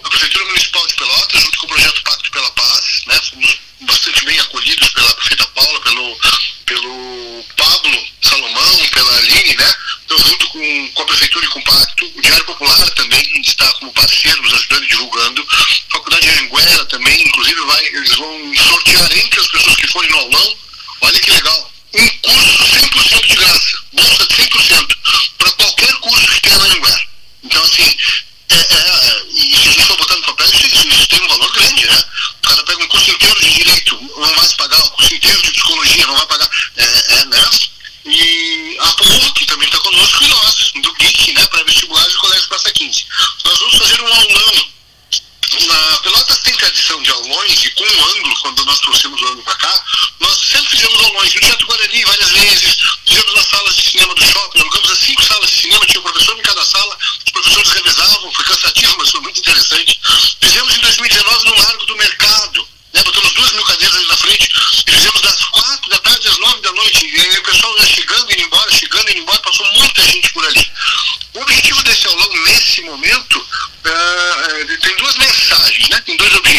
a 0.03 0.09
Prefeitura 0.09 0.45
Municipal 0.45 0.85
de 0.85 0.93
Pelotas, 0.93 1.41
junto 1.41 1.57
com 1.57 1.65
o 1.65 1.69
projeto 1.69 2.03
Pacto 2.03 2.29
pela 2.29 2.51
Paz, 2.51 3.01
né, 3.07 3.19
fomos 3.31 3.57
bastante 3.81 4.23
bem 4.23 4.39
acolhidos 4.39 4.89
pela 4.89 5.15
prefeita 5.15 5.47
Paula, 5.47 5.81
pelo, 5.81 6.19
pelo 6.67 7.45
Pablo 7.57 8.05
Salomão, 8.21 8.89
pela 8.93 9.17
Aline, 9.17 9.55
né? 9.55 9.75
Então, 10.05 10.19
junto 10.19 10.47
com, 10.49 10.91
com 10.93 11.01
a 11.01 11.05
Prefeitura 11.07 11.43
e 11.43 11.49
com 11.49 11.59
o 11.59 11.63
Pacto, 11.63 12.05
o 12.15 12.21
Diário 12.21 12.45
Popular 12.45 12.89
também 12.91 13.41
está 13.41 13.65
como 13.79 13.91
parceiro, 13.93 14.43
nos 14.43 14.53
ajudando 14.53 14.83
e 14.83 14.87
divulgando. 14.89 15.47
A 15.49 15.93
Faculdade 15.93 16.31
de 16.31 16.39
Anguera 16.43 16.85
também, 16.85 17.19
inclusive, 17.19 17.61
vai, 17.61 17.83
eles 17.87 18.15
vão 18.15 18.53
sortear 18.57 19.17
entre 19.17 19.39
as 19.39 19.47
pessoas 19.47 19.75
que 19.77 19.87
forem 19.87 20.11
no 20.11 20.17
aulão, 20.19 20.57
olha 21.01 21.19
que 21.19 21.31
legal, 21.31 21.71
um 21.95 22.07
curso 22.19 22.63
100% 22.77 23.27
de 23.27 23.35
graça, 23.37 23.83
bolsa 23.91 24.27
de 24.27 24.35
100%, 24.35 24.97
para 25.39 25.51
qualquer 25.53 25.93
curso 25.95 26.27
que 26.27 26.41
tenha 26.41 26.59
na 26.59 26.65
Anguera. 26.65 27.07
Então, 27.43 27.63
assim, 27.63 27.97
é, 28.51 28.55
é, 28.55 29.23
e 29.33 29.55
se 29.55 29.69
a 29.69 29.71
gente 29.71 29.85
for 29.85 29.97
botar 29.97 30.15
no 30.17 30.23
papel, 30.23 30.45
isso, 30.47 30.67
isso, 30.67 30.87
isso 30.89 31.07
tem 31.07 31.21
um 31.21 31.27
valor 31.27 31.51
grande, 31.53 31.85
né? 31.85 32.03
O 32.43 32.47
cara 32.47 32.63
pega 32.63 32.83
um 32.83 32.87
curso 32.87 33.11
inteiro 33.11 33.39
de 33.39 33.53
direito, 33.53 34.01
não 34.17 34.35
vai 34.35 34.45
se 34.45 34.55
pagar, 34.55 34.79
o 34.79 34.91
curso 34.91 35.15
inteiro 35.15 35.41
de 35.41 35.51
psicologia, 35.51 36.07
não 36.07 36.17
vai 36.17 36.25
pagar. 36.27 36.49
É, 36.77 36.83
é 36.83 37.25
né? 37.25 37.49
E 38.05 38.77
a 38.79 38.87
PUC 38.93 39.45
também 39.45 39.67
está 39.67 39.79
conosco 39.79 40.23
e 40.23 40.27
nós, 40.27 40.71
do 40.75 40.95
GIC, 40.99 41.33
né? 41.33 41.45
Para 41.47 41.63
vestibular 41.63 42.05
do 42.05 42.17
Colégio 42.17 42.47
Praça 42.49 42.71
15. 42.71 43.05
Nós 43.45 43.59
vamos 43.59 43.77
fazer 43.77 44.01
um 44.01 44.13
aulão. 44.13 44.71
Na 45.67 45.97
Pelotas 45.97 46.39
de 46.99 47.11
aulões 47.11 47.63
e 47.63 47.69
com 47.69 47.83
o 47.83 48.09
ângulo, 48.09 48.35
quando 48.41 48.65
nós 48.65 48.79
trouxemos 48.79 49.21
o 49.21 49.25
ângulo 49.25 49.43
para 49.43 49.55
cá, 49.55 49.85
nós 50.19 50.37
sempre 50.37 50.69
fizemos 50.71 51.01
aulões. 51.05 51.33
No 51.33 51.41
Teatro 51.41 51.67
Guarani, 51.67 52.03
várias 52.03 52.31
vezes, 52.31 52.77
fizemos 53.05 53.33
nas 53.33 53.45
salas 53.45 53.75
de 53.75 53.91
cinema 53.91 54.13
do 54.15 54.23
shopping, 54.25 54.59
alugamos 54.59 54.91
as 54.91 54.97
cinco 54.97 55.23
salas 55.23 55.49
de 55.49 55.61
cinema, 55.61 55.85
tinha 55.85 55.99
um 55.99 56.03
professor 56.03 56.37
em 56.37 56.41
cada 56.41 56.65
sala, 56.65 56.97
os 57.25 57.31
professores 57.31 57.71
revezavam, 57.71 58.31
foi 58.33 58.45
cansativo, 58.45 58.95
mas 58.97 59.09
foi 59.09 59.21
muito 59.21 59.39
interessante. 59.39 60.01
Fizemos 60.41 60.75
em 60.75 60.79
2019 60.79 61.45
no 61.45 61.55
Largo 61.55 61.85
do 61.85 61.95
Mercado, 61.95 62.67
né? 62.93 63.03
Botamos 63.03 63.33
duas 63.33 63.51
mil 63.53 63.63
cadeiras 63.63 63.95
ali 63.95 64.07
na 64.07 64.17
frente 64.17 64.49
e 64.85 64.91
fizemos 64.91 65.21
das 65.21 65.45
quatro 65.45 65.89
da 65.89 65.99
tarde 65.99 66.27
às 66.27 66.37
nove 66.39 66.61
da 66.61 66.71
noite. 66.73 67.05
E 67.05 67.21
aí 67.21 67.37
o 67.37 67.43
pessoal 67.43 67.77
ia 67.77 67.85
chegando 67.85 68.31
e 68.31 68.33
indo 68.33 68.43
embora, 68.43 68.71
chegando 68.71 69.07
e 69.07 69.11
indo 69.13 69.21
embora, 69.21 69.39
passou 69.39 69.65
muita 69.73 70.01
gente 70.03 70.33
por 70.33 70.45
ali. 70.45 70.71
O 71.33 71.41
objetivo 71.41 71.81
desse 71.83 72.07
aulão, 72.07 72.29
nesse 72.45 72.81
momento, 72.81 73.47
eh, 73.85 74.77
tem 74.81 74.95
duas 74.97 75.15
mensagens, 75.15 75.89
né? 75.89 76.01
Tem 76.05 76.17
dois 76.17 76.35
objetivos. 76.35 76.50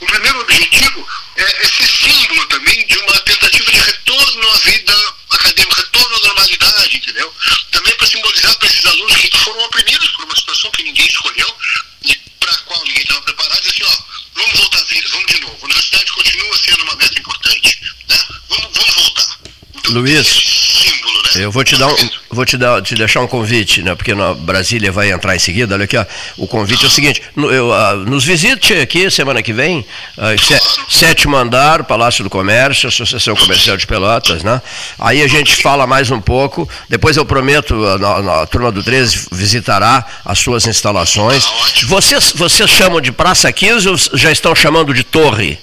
O 0.00 0.06
primeiro 0.06 0.40
objetivo 0.40 1.06
é 1.36 1.62
esse 1.62 1.86
símbolo 1.86 2.46
também 2.46 2.86
de 2.86 2.96
uma 2.98 3.18
tentativa 3.20 3.70
de 3.70 3.78
retorno 3.78 4.50
à 4.50 4.56
vida 4.58 5.14
acadêmica, 5.30 5.76
retorno 5.76 6.16
à 6.16 6.20
normalidade, 6.20 6.96
entendeu? 6.96 7.34
Também 7.70 7.94
para 7.96 8.06
simbolizar 8.06 8.56
para 8.58 8.68
esses 8.68 8.84
alunos 8.86 9.16
que 9.16 9.38
foram 9.38 9.60
oprimidos 9.64 10.08
por 10.10 10.24
uma 10.24 10.36
situação 10.36 10.70
que 10.70 10.82
ninguém 10.82 11.06
escolheu 11.06 11.56
e 12.04 12.16
para 12.38 12.52
a 12.52 12.58
qual 12.58 12.84
ninguém 12.84 13.02
estava 13.02 13.22
preparado, 13.22 13.60
dizer 13.60 13.70
assim, 13.70 13.84
ó, 13.84 14.02
vamos 14.34 14.58
voltar 14.60 14.78
à 14.78 14.84
vida, 14.84 15.08
vamos 15.10 15.26
de 15.26 15.40
novo. 15.40 15.58
A 15.60 15.64
universidade 15.64 16.12
continua 16.12 16.58
sendo 16.58 16.82
uma 16.84 16.96
meta 16.96 17.18
importante, 17.20 17.80
né? 18.08 18.18
Vamos, 18.48 18.70
vamos 18.72 18.94
voltar. 18.94 19.38
Então, 19.74 19.92
Luiz, 19.92 20.26
símbolo, 20.26 21.22
né? 21.22 21.30
Eu 21.44 21.52
vou 21.52 21.64
te 21.64 21.76
dar 21.76 21.88
um, 21.88 22.10
vou 22.40 22.46
te 22.46 22.56
dar, 22.56 22.80
te 22.80 22.94
deixar 22.94 23.20
um 23.20 23.26
convite, 23.26 23.82
né? 23.82 23.94
Porque 23.94 24.14
na 24.14 24.32
Brasília 24.32 24.90
vai 24.90 25.10
entrar 25.12 25.36
em 25.36 25.38
seguida. 25.38 25.74
Olha 25.74 25.84
aqui, 25.84 25.96
ó, 25.96 26.04
o 26.38 26.46
convite 26.46 26.84
é 26.84 26.88
o 26.88 26.90
seguinte: 26.90 27.20
no- 27.36 27.50
eu, 27.52 27.70
ah, 27.72 27.94
nos 27.96 28.24
visite 28.24 28.72
aqui 28.72 29.10
semana 29.10 29.42
que 29.42 29.52
vem, 29.52 29.84
ah, 30.16 30.30
sé- 30.42 30.60
sétimo 30.88 31.36
andar, 31.36 31.84
Palácio 31.84 32.24
do 32.24 32.30
Comércio, 32.30 32.88
Associação 32.88 33.36
Comercial 33.36 33.76
de 33.76 33.86
Pelotas, 33.86 34.42
né? 34.42 34.62
Aí 34.98 35.20
a 35.22 35.28
gente 35.28 35.54
fala 35.62 35.86
mais 35.86 36.10
um 36.10 36.20
pouco. 36.20 36.66
Depois 36.88 37.16
eu 37.18 37.26
prometo, 37.26 37.74
a, 37.86 37.98
na- 37.98 38.42
a 38.42 38.46
turma 38.46 38.72
do 38.72 38.82
13 38.82 39.26
visitará 39.30 40.06
as 40.24 40.38
suas 40.38 40.66
instalações. 40.66 41.44
Vocês, 41.84 42.32
vocês 42.34 42.70
chamam 42.70 43.00
de 43.02 43.12
Praça 43.12 43.52
15 43.52 43.86
ou 43.88 43.96
já 44.14 44.32
estão 44.32 44.54
chamando 44.54 44.94
de 44.94 45.04
Torre? 45.04 45.58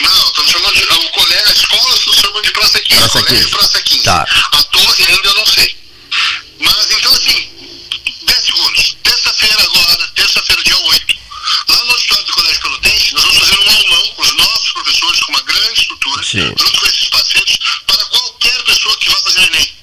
Não, 0.00 0.08
estamos 0.10 0.50
chamando 0.50 0.74
de. 0.74 0.84
O 0.84 1.10
colégio, 1.10 1.48
a 1.48 1.52
escola 1.52 1.96
chamando 2.14 2.42
de 2.44 2.50
Praça 2.52 2.78
15. 2.80 2.98
Praça 3.00 3.18
colégio 3.18 3.36
15. 3.36 3.50
Praça 3.50 3.82
15. 3.82 4.02
Tá. 4.04 4.26
A 4.52 4.62
torre 4.62 5.04
ainda. 5.08 5.27
Mas 6.60 6.90
então 6.90 7.12
assim, 7.12 7.48
10 8.22 8.44
segundos. 8.44 8.96
Terça-feira 9.02 9.62
agora, 9.62 10.08
terça-feira, 10.14 10.62
dia 10.62 10.78
8, 10.78 11.18
lá 11.68 11.84
no 11.84 11.92
auditório 11.92 12.24
do 12.24 12.32
Colégio 12.32 12.60
Pelotense, 12.62 13.14
nós 13.14 13.24
vamos 13.24 13.38
fazer 13.38 13.58
um 13.58 13.70
aulão 13.70 14.08
com 14.14 14.22
os 14.22 14.32
nossos 14.36 14.72
professores, 14.72 15.20
com 15.20 15.32
uma 15.32 15.42
grande 15.42 15.80
estrutura, 15.80 16.24
Sim. 16.24 16.54
junto 16.58 16.80
com 16.80 16.86
esses 16.86 17.08
parceiros, 17.08 17.58
para 17.86 18.04
qualquer 18.06 18.62
pessoa 18.64 18.96
que 18.98 19.10
vá 19.10 19.20
fazer 19.20 19.40
o 19.40 19.44
Enem. 19.44 19.74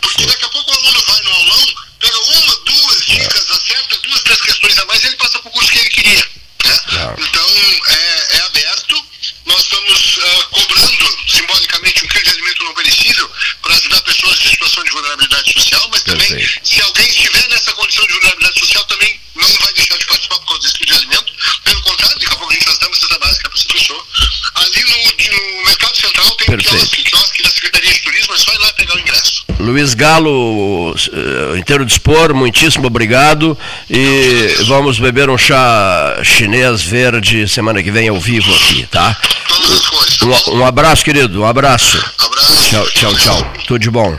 Porque 0.00 0.22
Sim. 0.22 0.28
daqui 0.28 0.44
a 0.44 0.48
pouco 0.48 0.70
o 0.70 0.74
aluno 0.74 1.04
vai 1.06 1.22
no 1.22 1.30
aulão, 1.32 1.74
pega 1.98 2.18
uma, 2.18 2.56
duas 2.56 3.06
dicas, 3.06 3.50
acerta 3.50 3.98
duas, 3.98 4.22
três 4.22 4.40
questões 4.40 4.78
a 4.78 4.84
mais 4.86 5.04
e 5.04 5.06
ele 5.08 5.16
passa 5.16 5.38
para 5.38 5.48
o 5.48 5.52
curso 5.52 5.70
que 5.70 5.78
ele 5.78 5.90
queria. 5.90 6.30
Né? 6.64 7.14
Então, 7.18 7.46
é, 7.88 8.36
é 8.36 8.40
aberto 8.42 9.11
nós 9.52 9.64
estamos 9.64 10.16
uh, 10.16 10.48
cobrando 10.50 11.18
simbolicamente 11.28 12.04
um 12.04 12.08
quilo 12.08 12.24
de 12.24 12.30
alimento 12.30 12.64
não 12.64 12.74
perecível 12.74 13.30
para 13.60 13.74
ajudar 13.74 14.00
pessoas 14.00 14.40
em 14.40 14.48
situação 14.48 14.82
de 14.82 14.90
vulnerabilidade 14.90 15.52
social, 15.52 15.88
mas 15.90 16.02
também 16.02 16.48
se 16.62 16.80
alguém 16.80 17.06
estiver 17.06 17.48
nessa 17.50 17.72
condição 17.74 18.06
de 18.06 18.14
vulnerabilidade 18.14 18.58
social 18.58 18.84
também 18.84 19.20
não 19.34 19.48
vai 19.60 19.72
deixar 19.74 19.98
de 19.98 20.06
participar 20.06 20.38
por 20.38 20.46
causa 20.46 20.62
desse 20.62 20.74
quilo 20.74 20.86
de 20.86 20.96
alimento. 20.96 21.32
Pelo 21.64 21.82
contrário, 21.82 22.18
daqui 22.18 22.32
a 22.32 22.36
pouco 22.36 22.50
a 22.50 22.54
gente 22.54 22.64
vai 22.64 22.78
dar 22.78 22.86
uma 22.86 22.96
cesta 22.96 23.18
básica 23.18 23.50
para 23.50 23.58
essa 23.58 23.68
pessoa. 23.68 24.06
Ali 24.54 24.84
no, 24.84 25.36
no, 25.36 25.64
Mercado 25.64 25.96
Central 25.96 26.30
tem 26.32 26.46
Perfeito. 26.46 26.84
um 26.84 27.02
quiosque 27.04 27.42
da 27.42 27.50
Secretaria 27.50 27.92
de 27.92 28.00
Turismo, 28.00 28.34
é 28.34 28.38
só 28.38 28.52
ir 28.54 28.58
lá 28.58 28.72
pegar 28.72 28.94
o 28.94 28.98
ingresso. 29.00 29.44
Luiz 29.58 29.94
Galo, 29.94 30.94
eh, 30.96 31.58
inteiro 31.58 31.84
dispor, 31.84 32.34
muitíssimo 32.34 32.86
obrigado. 32.86 33.56
E 33.88 34.56
vamos 34.66 34.98
beber 34.98 35.30
um 35.30 35.38
chá 35.38 36.18
chinês 36.24 36.82
verde 36.82 37.46
semana 37.48 37.82
que 37.82 37.90
vem 37.90 38.08
ao 38.08 38.18
vivo 38.18 38.52
aqui, 38.54 38.86
tá? 38.86 39.16
Todas 39.48 39.70
as 39.70 39.86
cores. 39.86 40.18
bom? 40.18 40.52
Um, 40.52 40.58
um 40.58 40.66
abraço, 40.66 41.04
querido, 41.04 41.42
um 41.42 41.46
abraço. 41.46 41.98
Abraço. 42.18 42.70
Tchau, 42.70 42.86
tchau, 42.90 43.14
tchau. 43.16 43.52
Tudo 43.66 43.78
de 43.78 43.90
bom. 43.90 44.18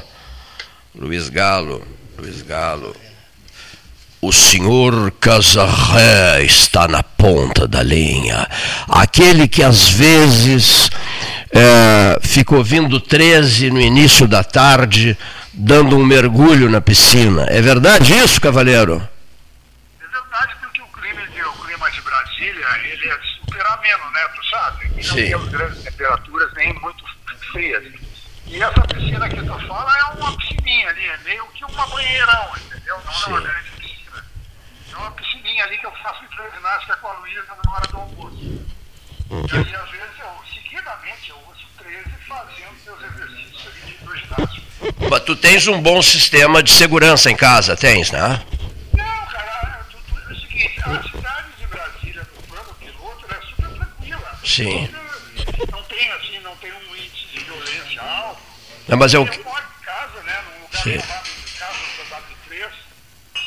Luiz 0.96 1.30
Galo, 1.30 1.86
Luiz 2.20 2.42
Galo. 2.44 2.96
O 4.22 4.32
senhor 4.32 5.12
Casarré 5.20 6.44
está 6.44 6.88
na 6.88 7.04
ponta 7.04 7.68
da 7.68 7.84
linha. 7.84 8.48
Aquele 8.88 9.48
que 9.48 9.62
às 9.62 9.90
vezes 9.90 10.90
é, 11.52 12.20
fica 12.22 12.56
ouvindo 12.56 13.00
13 13.00 13.70
no 13.70 13.82
início 13.82 14.28
da 14.28 14.44
tarde, 14.44 15.18
dando 15.52 15.98
um 15.98 16.06
mergulho 16.06 16.70
na 16.70 16.80
piscina. 16.80 17.46
É 17.50 17.62
verdade 17.62 18.14
isso, 18.14 18.40
cavaleiro? 18.40 18.96
É 20.00 20.08
verdade, 20.08 20.56
porque 20.62 20.82
o 20.82 21.02
clima 21.02 21.28
de, 21.28 21.42
o 21.44 21.66
clima 21.66 21.92
de 21.92 22.02
Brasília, 22.02 22.68
ele 22.92 23.10
é 23.10 23.18
ameno, 23.84 24.12
né? 24.12 24.22
Tu 24.36 24.50
sabe? 24.50 24.86
E 24.88 24.96
não 24.96 25.04
Sim. 25.04 25.28
temos 25.28 25.50
grandes 25.50 25.84
temperaturas 25.84 26.54
nem 26.54 26.74
muito 26.80 27.04
frias. 27.52 27.84
E 28.48 28.62
essa 28.62 28.82
piscina 28.82 29.30
que 29.30 29.36
tu 29.38 29.68
fala 29.68 29.98
é 30.00 30.04
uma 30.20 30.38
piscininha 30.38 30.90
ali, 30.90 31.06
é 31.06 31.18
meio 31.20 31.46
que 31.48 31.66
uma 31.66 31.88
banheirão, 31.88 32.52
entendeu? 32.58 32.98
Não 33.06 33.14
é 33.14 33.28
uma 33.28 33.42
grande 33.42 33.72
piscina. 33.72 34.26
É 34.92 34.96
uma 34.96 35.12
piscininha 35.12 35.64
ali 35.66 35.78
que 35.78 35.86
eu 35.86 35.92
faço 36.04 36.24
ginástica 36.56 36.96
com 36.98 37.08
a 37.08 37.14
Luísa 37.20 37.44
na 37.64 37.72
hora 37.72 37.88
do 37.88 37.98
almoço. 37.98 38.38
E 38.44 39.58
aí, 39.58 39.76
às 39.76 39.90
vezes, 39.90 40.20
eu, 40.20 40.44
seguidamente, 40.54 41.30
eu 41.30 41.38
ouço 41.48 41.66
13 41.80 42.04
fazendo 42.28 42.76
meus 42.86 43.02
exercícios 43.02 43.68
ali 43.68 43.82
de 43.86 43.92
hidroginástica. 44.04 45.20
Tu 45.26 45.36
tens 45.38 45.68
um 45.68 45.82
bom 45.82 46.02
sistema 46.02 46.62
de 46.62 46.72
segurança 46.72 47.32
em 47.32 47.36
casa, 47.36 47.76
tens, 47.76 48.12
né? 48.12 48.44
Não, 48.94 49.26
cara, 49.28 49.86
tu- 49.90 49.98
tu- 49.98 50.20
é 50.30 50.34
o 50.34 50.40
seguinte, 50.40 50.80
a 50.82 51.02
cidade 51.04 51.48
de 51.58 51.66
Brasília, 51.68 52.28
no 52.36 52.44
plano 52.44 52.74
piloto, 52.76 53.26
ela 53.28 53.38
é 53.38 53.46
super 53.48 53.70
tranquila. 53.70 54.40
Sim. 54.54 54.88
Não 55.72 55.84
tem, 55.86 56.12
assim, 56.12 56.38
não 56.42 56.56
tem 56.58 56.72
um 56.72 56.96
índice 56.96 57.26
de 57.34 57.40
violência 57.44 58.02
alto. 58.04 58.40
Não, 58.88 58.98
mas 59.00 59.12
eu, 59.12 59.26
Eu 59.26 59.44
moro 59.44 59.64
em 59.64 59.84
casa, 59.84 60.22
né, 60.22 60.44
num 60.46 60.62
lugar 60.62 60.84
Sim. 60.84 61.00
chamado 61.00 61.30
Casas 61.58 62.10
da 62.10 62.22
W3, 62.22 62.72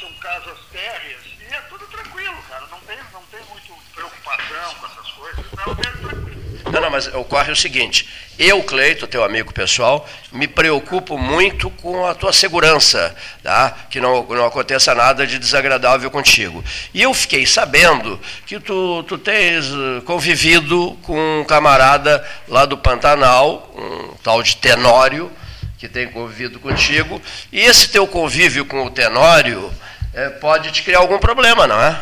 são 0.01 0.13
casas 0.15 0.59
térreas, 0.73 1.21
e 1.49 1.55
é 1.55 1.61
tudo 1.69 1.87
tranquilo, 1.87 2.37
cara, 2.49 2.67
não 2.73 2.81
tem, 2.81 2.99
não 3.13 3.23
tem 3.27 3.41
muito 3.45 3.73
preocupação 3.95 4.75
com 4.75 4.87
essas 4.87 5.11
coisas, 5.13 5.45
não, 5.53 5.73
é 5.73 5.77
tranquilo. 5.77 6.73
Não, 6.73 6.81
não, 6.81 6.91
mas 6.91 7.07
ocorre 7.15 7.53
o 7.53 7.57
seguinte: 7.57 8.09
eu, 8.39 8.63
Cleito, 8.63 9.07
teu 9.07 9.25
amigo 9.25 9.53
pessoal, 9.53 10.09
me 10.33 10.47
preocupo 10.47 11.17
muito 11.17 11.71
com 11.71 12.07
a 12.07 12.15
tua 12.15 12.33
segurança, 12.33 13.15
tá? 13.43 13.71
que 13.91 14.01
não, 14.01 14.23
não 14.25 14.47
aconteça 14.47 14.95
nada 14.95 15.27
de 15.27 15.39
desagradável 15.39 16.11
contigo. 16.11 16.65
E 16.93 17.03
eu 17.03 17.15
fiquei 17.15 17.47
sabendo 17.47 18.21
que 18.47 18.61
tu, 18.61 19.03
tu 19.05 19.17
tens 19.17 19.67
eh, 19.67 20.01
convivido 20.05 20.99
com 21.03 21.41
um 21.41 21.45
camarada 21.45 22.27
lá 22.49 22.65
do 22.65 22.77
Pantanal, 22.77 23.73
um 23.75 24.15
tal 24.23 24.43
de 24.43 24.57
Tenório, 24.57 25.33
que 25.79 25.89
tem 25.89 26.09
convivido 26.09 26.59
contigo, 26.59 27.21
e 27.53 27.61
esse 27.61 27.89
teu 27.89 28.07
convívio 28.07 28.65
com 28.65 28.85
o 28.85 28.91
Tenório 28.91 29.73
eh, 30.15 30.31
pode 30.31 30.73
te 30.73 30.83
criar 30.83 30.99
algum 30.99 31.19
problema, 31.19 31.67
não 31.67 31.81
é? 31.81 32.01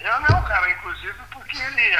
É, 0.00 0.20
não, 0.20 0.42
cara, 0.42 0.70
inclusive 0.70 1.18
porque 1.32 1.56
ele, 1.56 1.96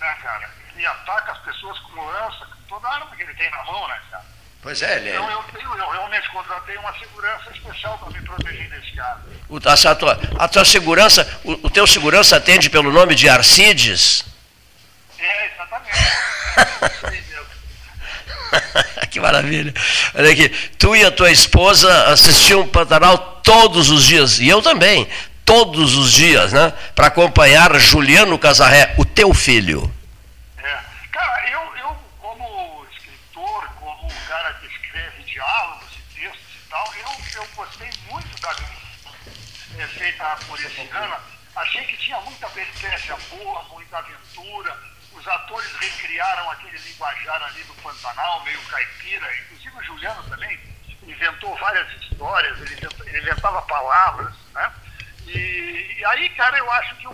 né, 0.00 0.16
cara, 0.22 0.50
ele 0.74 0.84
ataca 0.84 1.32
as 1.32 1.38
pessoas 1.38 1.78
com 1.78 2.04
lança, 2.04 2.46
com 2.46 2.74
toda 2.74 2.88
a 2.88 2.94
arma 2.94 3.14
que 3.16 3.22
ele 3.22 3.31
tem 3.42 3.50
na 3.50 3.64
mão, 3.64 3.88
né, 3.88 3.98
cara. 4.10 4.24
Pois 4.62 4.80
é, 4.82 4.96
ele 4.96 5.10
Então 5.10 5.28
eu, 5.30 5.42
tenho, 5.52 5.74
eu 5.74 5.90
realmente 5.90 6.28
contratei 6.30 6.76
uma 6.76 6.96
segurança 6.96 7.50
especial 7.52 7.98
para 7.98 8.10
me 8.10 8.24
proteger 8.24 8.70
desse 8.70 8.92
cara. 8.92 9.20
O, 9.48 9.56
a, 9.56 9.72
a 9.72 9.94
tua, 9.94 10.20
a 10.38 10.48
tua 10.48 10.64
segurança, 10.64 11.40
o, 11.44 11.66
o 11.66 11.70
teu 11.70 11.86
segurança 11.86 12.36
atende 12.36 12.70
pelo 12.70 12.92
nome 12.92 13.14
de 13.16 13.28
Arcides? 13.28 14.24
É, 15.18 15.52
exatamente. 15.52 17.22
Que 19.10 19.20
maravilha. 19.20 19.74
Olha 20.14 20.30
aqui, 20.30 20.48
tu 20.78 20.96
e 20.96 21.04
a 21.04 21.10
tua 21.10 21.30
esposa 21.30 22.06
assistiam 22.06 22.66
Pantanal 22.66 23.40
todos 23.42 23.90
os 23.90 24.06
dias, 24.06 24.38
e 24.38 24.48
eu 24.48 24.62
também, 24.62 25.06
todos 25.44 25.96
os 25.96 26.12
dias, 26.12 26.52
né? 26.52 26.72
Para 26.94 27.08
acompanhar 27.08 27.78
Juliano 27.78 28.38
Casarré, 28.38 28.94
o 28.96 29.04
teu 29.04 29.34
filho. 29.34 29.92
Feita 40.22 40.36
por 40.46 40.58
esse 40.60 40.88
ano. 40.96 41.16
Achei 41.56 41.84
que 41.84 41.96
tinha 41.98 42.18
muita 42.20 42.48
peripécia 42.50 43.16
boa, 43.30 43.62
muita 43.64 43.98
aventura. 43.98 44.76
Os 45.12 45.28
atores 45.28 45.70
recriaram 45.76 46.50
aquele 46.50 46.78
linguajar 46.78 47.42
ali 47.42 47.62
do 47.64 47.74
Pantanal, 47.74 48.42
meio 48.44 48.60
caipira. 48.62 49.36
Inclusive 49.36 49.76
o 49.76 49.82
Juliano 49.84 50.22
também 50.24 50.58
inventou 51.02 51.54
várias 51.58 51.90
histórias, 52.00 52.58
ele, 52.60 52.74
inventa- 52.74 53.04
ele 53.08 53.20
inventava 53.20 53.60
palavras, 53.62 54.32
né? 54.54 54.72
E, 55.26 55.96
e 55.98 56.04
aí, 56.06 56.28
cara, 56.30 56.56
eu 56.58 56.70
acho 56.72 56.96
que 56.96 57.06
um- 57.08 57.12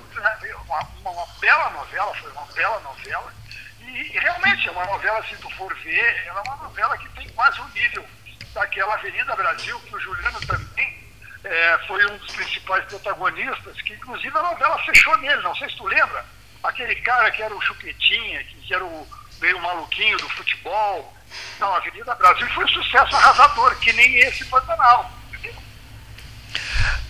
uma, 0.66 0.80
uma, 1.00 1.10
uma 1.10 1.26
bela 1.40 1.70
novela, 1.70 2.14
foi 2.16 2.30
uma 2.32 2.46
bela 2.52 2.78
novela. 2.80 3.32
E, 3.80 3.84
e 3.84 4.18
realmente 4.18 4.68
é 4.68 4.70
uma 4.70 4.84
novela, 4.86 5.24
se 5.26 5.34
tu 5.36 5.50
for 5.56 5.74
ver, 5.78 6.26
ela 6.26 6.40
é 6.40 6.42
uma 6.42 6.56
novela 6.56 6.96
que 6.98 7.08
tem 7.10 7.28
quase 7.30 7.60
o 7.60 7.68
nível 7.68 8.06
daquela 8.54 8.94
Avenida 8.94 9.34
Brasil, 9.34 9.80
que 9.80 9.94
o 9.96 10.00
Juliano 10.00 10.40
também 10.46 11.07
é, 11.48 11.78
foi 11.86 12.04
um 12.06 12.16
dos 12.18 12.30
principais 12.32 12.84
protagonistas, 12.84 13.80
que 13.82 13.94
inclusive 13.94 14.36
a 14.36 14.42
novela 14.42 14.78
fechou 14.84 15.16
nele, 15.18 15.42
não 15.42 15.54
sei 15.56 15.68
se 15.70 15.76
tu 15.76 15.86
lembra. 15.86 16.24
Aquele 16.62 16.94
cara 16.96 17.30
que 17.30 17.42
era 17.42 17.54
o 17.54 17.60
Chupetinha, 17.62 18.44
que, 18.44 18.74
era 18.74 18.84
o 18.84 19.06
meio 19.40 19.58
maluquinho 19.60 20.18
do 20.18 20.28
futebol. 20.30 21.14
Não, 21.58 21.72
a 21.72 21.78
Avenida 21.78 22.14
Brasil 22.16 22.46
foi 22.48 22.64
um 22.64 22.68
sucesso 22.68 23.16
arrasador, 23.16 23.74
que 23.76 23.92
nem 23.94 24.18
esse 24.20 24.44
Pantanal. 24.44 25.10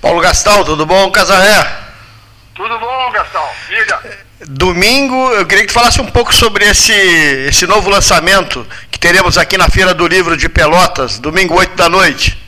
Paulo 0.01 0.21
Gastão, 0.21 0.65
tudo 0.65 0.87
bom, 0.87 1.11
Casarré? 1.11 1.89
Tudo 2.55 2.79
bom, 2.79 3.11
Gastão? 3.11 3.49
Diga. 3.69 4.27
Domingo, 4.47 5.33
eu 5.33 5.47
queria 5.47 5.65
que 5.65 5.73
tu 5.73 5.75
falasse 5.75 6.01
um 6.01 6.07
pouco 6.07 6.33
sobre 6.33 6.65
esse, 6.65 6.93
esse 6.93 7.67
novo 7.67 7.91
lançamento 7.91 8.65
que 8.91 8.99
teremos 8.99 9.37
aqui 9.37 9.59
na 9.59 9.69
Feira 9.69 9.93
do 9.93 10.07
Livro 10.07 10.37
de 10.37 10.49
Pelotas, 10.49 11.19
domingo 11.19 11.59
8 11.59 11.75
da 11.75 11.89
noite. 11.89 12.48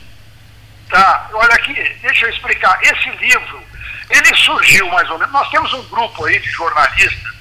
Tá, 0.91 1.29
olha 1.33 1.55
aqui, 1.55 1.73
deixa 2.01 2.25
eu 2.25 2.29
explicar. 2.31 2.77
Esse 2.83 3.09
livro, 3.11 3.63
ele 4.09 4.35
surgiu 4.35 4.89
mais 4.89 5.09
ou 5.09 5.17
menos. 5.17 5.33
Nós 5.33 5.49
temos 5.49 5.73
um 5.73 5.83
grupo 5.83 6.25
aí 6.25 6.37
de 6.37 6.49
jornalistas, 6.49 7.33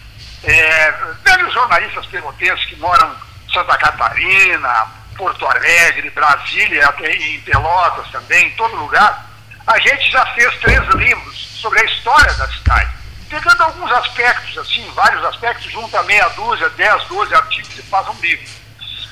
é, 0.45 0.93
velhos 1.25 1.53
jornalistas 1.53 2.07
pelotenses 2.07 2.65
que 2.67 2.77
moram 2.77 3.13
em 3.13 3.53
Santa 3.53 3.77
Catarina, 3.77 4.87
Porto 5.17 5.45
Alegre, 5.45 6.11
Brasília, 6.11 6.87
até 6.87 7.13
em 7.13 7.41
Pelotas 7.41 8.09
também, 8.13 8.47
em 8.47 8.51
todo 8.53 8.77
lugar. 8.77 9.27
A 9.67 9.81
gente 9.81 10.09
já 10.13 10.25
fez 10.27 10.57
três 10.61 10.87
livros 10.95 11.37
sobre 11.61 11.81
a 11.81 11.85
história 11.87 12.33
da 12.35 12.47
cidade, 12.47 12.91
pegando 13.29 13.63
alguns 13.65 13.91
aspectos, 13.91 14.57
assim, 14.59 14.89
vários 14.95 15.25
aspectos, 15.25 15.73
junta 15.73 16.01
meia 16.05 16.29
dúzia, 16.31 16.71
dez, 16.71 17.03
doze 17.09 17.35
artigos 17.35 17.77
e 17.77 17.83
faz 17.83 18.07
um 18.09 18.21
livro. 18.21 18.47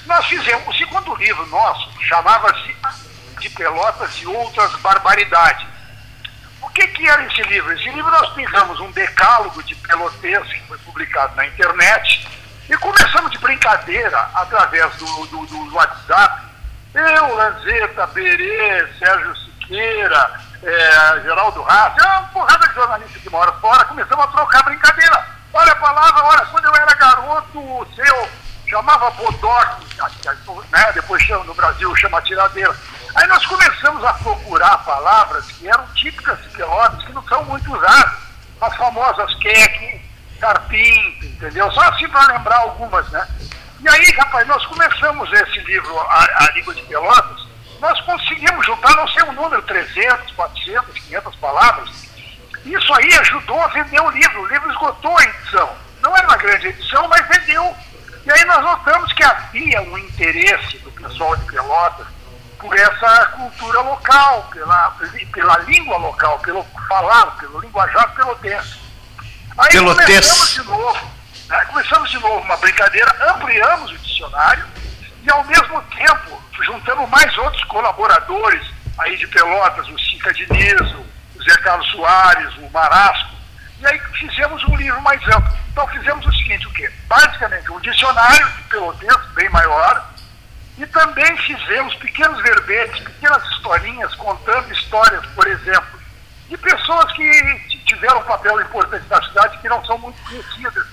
Nós 0.06 0.24
fizemos, 0.26 0.66
o 0.68 0.78
segundo 0.78 1.16
livro 1.16 1.44
nosso 1.46 1.90
chamava-se 2.04 2.74
De 3.38 3.50
Pelotas 3.50 4.10
e 4.20 4.26
Outras 4.26 4.72
Barbaridades. 4.76 5.66
O 6.60 6.68
que, 6.70 6.86
que 6.88 7.08
era 7.08 7.24
esse 7.24 7.42
livro? 7.42 7.72
Esse 7.72 7.90
livro 7.90 8.10
nós 8.10 8.32
pegamos 8.34 8.78
um 8.80 8.90
decálogo 8.90 9.62
de 9.62 9.74
pelotês 9.76 10.46
que 10.48 10.60
foi 10.66 10.78
publicado 10.78 11.34
na 11.36 11.46
internet 11.46 12.28
e 12.68 12.76
começamos 12.76 13.30
de 13.30 13.38
brincadeira 13.38 14.18
através 14.34 14.94
do, 14.96 15.26
do, 15.26 15.46
do 15.46 15.74
WhatsApp. 15.74 16.42
Eu, 16.94 17.34
Lanzeta, 17.36 18.06
Berê, 18.08 18.86
Sérgio 18.98 19.36
Siqueira, 19.36 20.40
é, 20.62 21.20
Geraldo 21.22 21.62
Rassi, 21.62 22.00
uma 22.00 22.22
porrada 22.28 22.66
de 22.68 22.74
jornalistas 22.74 23.22
que 23.22 23.30
mora 23.30 23.52
fora, 23.52 23.84
começamos 23.84 24.24
a 24.24 24.28
trocar 24.28 24.62
brincadeira. 24.64 25.26
Olha 25.52 25.72
a 25.72 25.76
palavra, 25.76 26.24
olha, 26.24 26.46
quando 26.46 26.64
eu 26.64 26.74
era 26.74 26.94
garoto, 26.94 27.58
o 27.58 27.86
seu 27.94 28.28
chamava 28.68 29.10
Bodoc, 29.12 29.80
né? 30.70 30.92
depois 30.92 31.22
chama, 31.22 31.44
no 31.44 31.54
Brasil 31.54 31.94
chama 31.96 32.20
tiradeira. 32.22 32.74
Aí 33.18 33.26
nós 33.26 33.44
começamos 33.46 34.04
a 34.04 34.12
procurar 34.12 34.78
palavras 34.84 35.44
que 35.50 35.68
eram 35.68 35.84
típicas 35.88 36.40
de 36.40 36.50
Pelotas, 36.50 37.04
que 37.04 37.12
não 37.12 37.22
são 37.24 37.42
muito 37.46 37.74
usadas. 37.74 38.16
As 38.60 38.76
famosas 38.76 39.34
queque, 39.34 40.00
carpim, 40.38 41.18
entendeu? 41.24 41.68
Só 41.72 41.80
assim 41.80 42.08
para 42.08 42.32
lembrar 42.32 42.58
algumas, 42.58 43.08
né? 43.10 43.26
E 43.80 43.88
aí, 43.88 44.12
rapaz, 44.12 44.46
nós 44.46 44.64
começamos 44.66 45.32
esse 45.32 45.58
livro, 45.62 45.98
a, 45.98 46.28
a 46.44 46.52
Língua 46.54 46.72
de 46.72 46.82
Pelotas, 46.82 47.44
nós 47.80 48.00
conseguimos 48.02 48.64
juntar, 48.64 48.94
não 48.94 49.08
sei 49.08 49.24
o 49.24 49.32
número, 49.32 49.62
300, 49.62 50.32
400, 50.34 50.94
500 51.00 51.36
palavras. 51.36 51.90
Isso 52.64 52.94
aí 52.94 53.18
ajudou 53.18 53.60
a 53.60 53.68
vender 53.68 54.00
o 54.00 54.10
livro. 54.10 54.42
O 54.42 54.46
livro 54.46 54.70
esgotou 54.70 55.18
a 55.18 55.24
edição. 55.24 55.76
Não 56.02 56.16
era 56.16 56.24
uma 56.24 56.36
grande 56.36 56.68
edição, 56.68 57.08
mas 57.08 57.26
vendeu 57.26 57.76
E 58.24 58.30
aí 58.30 58.44
nós 58.44 58.62
notamos 58.62 59.12
que 59.12 59.24
havia 59.24 59.82
um 59.82 59.98
interesse 59.98 60.78
do 60.78 60.92
pessoal 60.92 61.34
de 61.34 61.46
Pelotas 61.46 62.17
por 62.58 62.76
essa 62.76 63.26
cultura 63.26 63.80
local, 63.80 64.48
pela, 64.52 64.96
pela 65.32 65.58
língua 65.58 65.96
local, 65.96 66.38
pelo 66.40 66.64
falado, 66.88 67.38
pelo 67.38 67.60
linguajar 67.60 68.14
pelotense. 68.14 68.80
Aí 69.56 69.70
Pelotense. 69.70 70.28
começamos 70.28 70.50
de 70.52 70.62
novo, 70.62 71.10
né, 71.48 71.64
começamos 71.66 72.10
de 72.10 72.18
novo 72.18 72.38
uma 72.38 72.56
brincadeira, 72.56 73.32
ampliamos 73.32 73.90
o 73.90 73.98
dicionário 73.98 74.66
e 75.22 75.30
ao 75.30 75.44
mesmo 75.44 75.82
tempo 75.82 76.42
juntamos 76.64 77.08
mais 77.10 77.36
outros 77.38 77.64
colaboradores 77.64 78.66
aí 78.98 79.16
de 79.16 79.26
Pelotas, 79.28 79.88
o 79.88 79.98
Cica 79.98 80.32
Diniz, 80.32 80.80
o 80.80 81.42
Zé 81.42 81.56
Carlos 81.58 81.88
Soares, 81.90 82.54
o 82.56 82.70
Marasco, 82.70 83.34
e 83.80 83.86
aí 83.86 83.98
fizemos 84.18 84.62
um 84.64 84.76
livro 84.76 85.00
mais 85.02 85.20
amplo. 85.28 85.56
Então 85.70 85.86
fizemos 85.88 86.26
o 86.26 86.32
seguinte, 86.32 86.66
o 86.66 86.72
quê? 86.72 86.90
Basicamente 87.06 87.70
um 87.70 87.80
dicionário 87.80 88.46
de 88.46 88.62
pelotense 88.64 89.28
bem 89.34 89.48
maior, 89.50 90.04
e 90.78 90.86
também 90.86 91.36
fizemos 91.38 91.94
pequenos 91.96 92.40
verbetes, 92.42 93.02
pequenas 93.02 93.44
historinhas, 93.50 94.14
contando 94.14 94.72
histórias, 94.72 95.26
por 95.34 95.46
exemplo, 95.46 95.98
de 96.48 96.56
pessoas 96.56 97.12
que 97.12 97.82
tiveram 97.84 98.20
um 98.20 98.24
papel 98.24 98.60
importante 98.60 99.04
na 99.10 99.20
cidade 99.22 99.58
que 99.58 99.68
não 99.68 99.84
são 99.84 99.98
muito 99.98 100.22
conhecidas. 100.22 100.86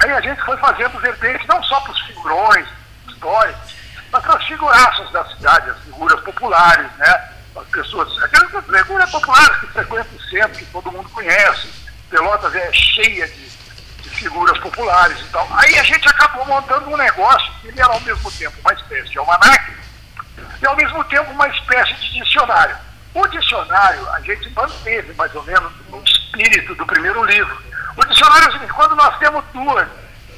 Aí 0.00 0.12
a 0.12 0.20
gente 0.20 0.40
foi 0.42 0.56
fazendo 0.58 1.00
verbetes 1.00 1.46
não 1.46 1.62
só 1.62 1.80
para 1.80 1.92
os 1.92 2.00
figurões 2.02 2.66
históricos, 3.08 3.74
mas 4.10 4.22
para 4.22 4.34
as 4.36 4.44
figuraças 4.44 5.10
da 5.10 5.24
cidade, 5.24 5.70
as 5.70 5.78
figuras 5.78 6.20
populares, 6.20 6.90
né? 6.98 7.28
As 7.56 7.66
pessoas, 7.68 8.22
aquelas 8.22 8.64
figuras 8.64 9.10
populares 9.10 9.60
que 9.60 9.66
frequentam 9.68 10.16
o 10.16 10.22
centro, 10.22 10.58
que 10.58 10.64
todo 10.66 10.92
mundo 10.92 11.08
conhece. 11.10 11.68
Pelotas 12.10 12.54
é 12.54 12.72
cheia 12.72 13.26
de 13.26 13.50
figuras 14.22 14.58
populares 14.58 15.20
e 15.20 15.24
tal. 15.24 15.46
Aí 15.52 15.78
a 15.78 15.82
gente 15.82 16.08
acabou 16.08 16.46
montando 16.46 16.88
um 16.88 16.96
negócio 16.96 17.52
que 17.60 17.68
ele 17.68 17.80
era 17.80 17.92
ao 17.92 18.00
mesmo 18.00 18.30
tempo 18.30 18.56
uma 18.60 18.72
espécie 18.72 19.10
de 19.10 19.18
almanac 19.18 19.72
e 20.60 20.66
ao 20.66 20.76
mesmo 20.76 21.02
tempo 21.04 21.30
uma 21.32 21.48
espécie 21.48 21.94
de 21.94 22.20
dicionário. 22.20 22.76
O 23.14 23.26
dicionário 23.26 24.08
a 24.10 24.20
gente 24.20 24.48
manteve 24.50 25.12
mais 25.14 25.34
ou 25.34 25.42
menos 25.42 25.72
no 25.90 26.02
espírito 26.04 26.74
do 26.76 26.86
primeiro 26.86 27.24
livro. 27.24 27.62
O 27.96 28.04
dicionário 28.06 28.46
é 28.46 28.48
o 28.48 28.52
seguinte, 28.52 28.72
quando 28.72 28.94
nós 28.94 29.18
temos 29.18 29.44
duas 29.52 29.86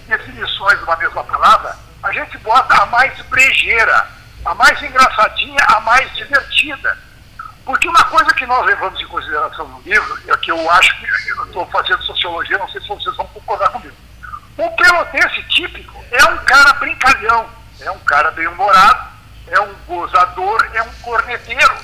definições 0.09 0.79
de 0.79 0.85
uma 0.85 0.97
mesma 0.97 1.23
palavra, 1.23 1.77
a 2.03 2.13
gente 2.13 2.37
bota 2.39 2.83
a 2.83 2.87
mais 2.87 3.17
brejeira, 3.27 4.09
a 4.45 4.55
mais 4.55 4.83
engraçadinha, 4.83 5.61
a 5.69 5.81
mais 5.81 6.13
divertida. 6.15 6.99
Porque 7.65 7.89
uma 7.89 8.05
coisa 8.05 8.33
que 8.35 8.45
nós 8.47 8.67
levamos 8.67 9.01
em 9.01 9.07
consideração 9.07 9.67
no 9.67 9.81
livro, 9.81 10.19
e 10.27 10.31
aqui 10.31 10.51
eu 10.51 10.71
acho 10.71 11.01
que 11.01 11.31
eu 11.31 11.45
estou 11.47 11.67
fazendo 11.67 12.03
sociologia, 12.03 12.59
não 12.59 12.69
sei 12.69 12.81
se 12.81 12.89
vocês 12.89 13.17
vão 13.17 13.27
concordar 13.29 13.71
comigo. 13.71 13.97
O 14.59 14.71
pelotense 14.71 15.43
típico 15.45 16.05
é 16.11 16.25
um 16.27 16.37
cara 16.45 16.75
brincalhão, 16.75 17.49
é 17.81 17.91
um 17.91 17.99
cara 18.01 18.31
bem-humorado, 18.33 19.09
é 19.49 19.61
um 19.61 19.75
gozador, 19.87 20.71
é 20.75 20.83
um 20.83 20.93
corneteiro. 21.03 21.75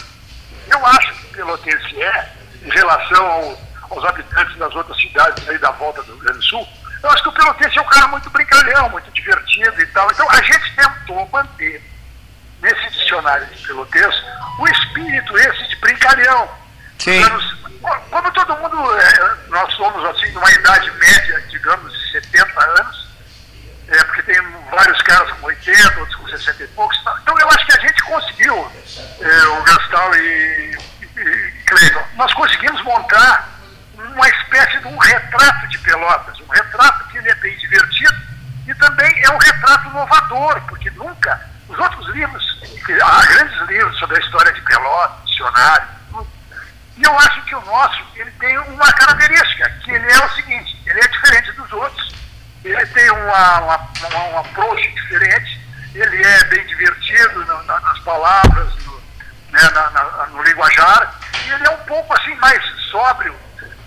Eu 0.69 0.87
acho 0.87 1.15
que 1.15 1.27
o 1.27 1.31
pelotense 1.31 2.03
é, 2.03 2.33
em 2.63 2.71
relação 2.71 3.27
ao, 3.27 3.59
aos 3.91 4.05
habitantes 4.05 4.57
das 4.57 4.75
outras 4.75 5.01
cidades 5.01 5.49
aí 5.49 5.59
da 5.59 5.71
volta 5.73 6.03
do 6.03 6.13
Rio 6.13 6.23
Grande 6.23 6.39
do 6.39 6.45
Sul, 6.45 6.69
eu 7.03 7.11
acho 7.11 7.23
que 7.23 7.29
o 7.31 7.33
pelotense 7.33 7.79
é 7.79 7.83
um 7.83 7.87
cara 7.87 8.07
muito 8.09 8.29
brincalhão, 8.29 8.91
muito 8.91 9.11
divertido 9.13 9.81
e 9.81 9.87
tal. 9.87 10.11
Então 10.11 10.31
a 10.31 10.43
gente 10.43 10.77
tentou 10.77 11.29
manter 11.33 11.83
nesse 12.63 12.91
dicionário 12.91 13.47
de 13.47 13.67
pelotense 13.67 14.23
o 14.59 14.69
espírito 14.69 15.39
esse 15.39 15.69
de 15.69 15.77
brincalhão. 15.77 16.49
Sim. 16.99 17.23
Anos, 17.23 17.57
como 18.11 18.31
todo 18.33 18.57
mundo, 18.57 19.01
é, 19.01 19.37
nós 19.49 19.73
somos 19.75 20.05
assim, 20.05 20.31
numa 20.33 20.51
idade 20.53 20.91
média, 20.93 21.43
digamos, 21.49 21.93
de 21.93 22.13
70 22.13 22.61
anos, 22.79 23.09
é, 23.89 24.05
porque 24.05 24.23
tem 24.23 24.37
vários 24.71 25.01
caras 25.03 25.31
com 25.33 25.47
80, 25.47 26.01
outros 26.01 26.17
com 26.17 26.29
60 26.29 26.63
e 26.63 26.69
poucos. 26.69 26.99
Então 27.23 27.39
eu 27.39 27.49
acho 27.49 27.67
que 27.67 27.73
a 27.73 27.81
gente 27.81 28.03
conseguiu, 28.03 28.73
é, 29.21 29.47
o 29.47 29.63
Gastal 29.63 30.15
e, 30.15 30.79
e, 31.01 31.21
e 31.21 31.53
Cleiton, 31.67 32.05
nós 32.17 32.33
conseguimos 32.35 32.83
montar 32.83 33.49
uma 33.97 34.29
espécie 34.29 34.79
de 34.79 34.87
um 34.87 34.99
retrato 34.99 35.69
de 35.69 35.79
Pelotas, 35.79 36.41
um 36.41 36.49
retrato 36.49 37.09
que 37.09 37.19
ele 37.19 37.31
é 37.31 37.35
bem 37.37 37.57
divertido 37.57 38.21
e 38.67 38.75
também 38.75 39.23
é 39.25 39.31
um 39.31 39.39
retrato 39.39 39.89
inovador, 39.89 40.61
porque 40.69 40.91
nunca, 40.91 41.50
os 41.71 41.79
outros 41.79 42.07
livros, 42.15 42.59
há 43.03 43.27
grandes 43.27 43.69
livros 43.69 43.99
sobre 43.99 44.17
a 44.17 44.21
história 44.21 44.53
de 44.53 44.61
Pelotas, 44.63 45.25
dicionário, 45.27 45.89
e 46.97 47.03
eu 47.05 47.19
acho 47.19 47.43
que 47.45 47.55
o 47.55 47.61
nosso, 47.65 48.03
ele 48.17 48.31
tem 48.33 48.59
uma 48.59 48.93
característica, 48.93 49.71
que 49.85 49.91
ele 49.91 50.13
é 50.13 50.25
o 50.25 50.29
seguinte, 50.31 50.77
ele 50.87 51.01
é 51.01 51.09
diferente 51.09 51.53
dos 51.53 51.73
outros, 51.73 52.15
ele 52.65 52.87
tem 52.87 53.11
uma, 53.11 53.59
uma, 53.61 53.77
uma, 53.77 54.25
um 54.25 54.39
approach 54.41 54.91
diferente, 54.95 55.61
ele 55.95 56.23
é 56.23 56.45
bem 56.45 56.67
divertido 56.67 57.45
na- 57.47 57.63
na- 57.63 57.81
nas 57.81 57.99
palavras, 58.01 58.75
no, 58.85 59.01
né, 59.51 59.63
na- 59.71 60.27
no 60.27 60.43
linguajar, 60.43 61.15
e 61.47 61.51
ele 61.53 61.67
é 61.67 61.71
um 61.71 61.85
pouco 61.85 62.13
assim 62.15 62.35
mais 62.37 62.63
sóbrio 62.91 63.35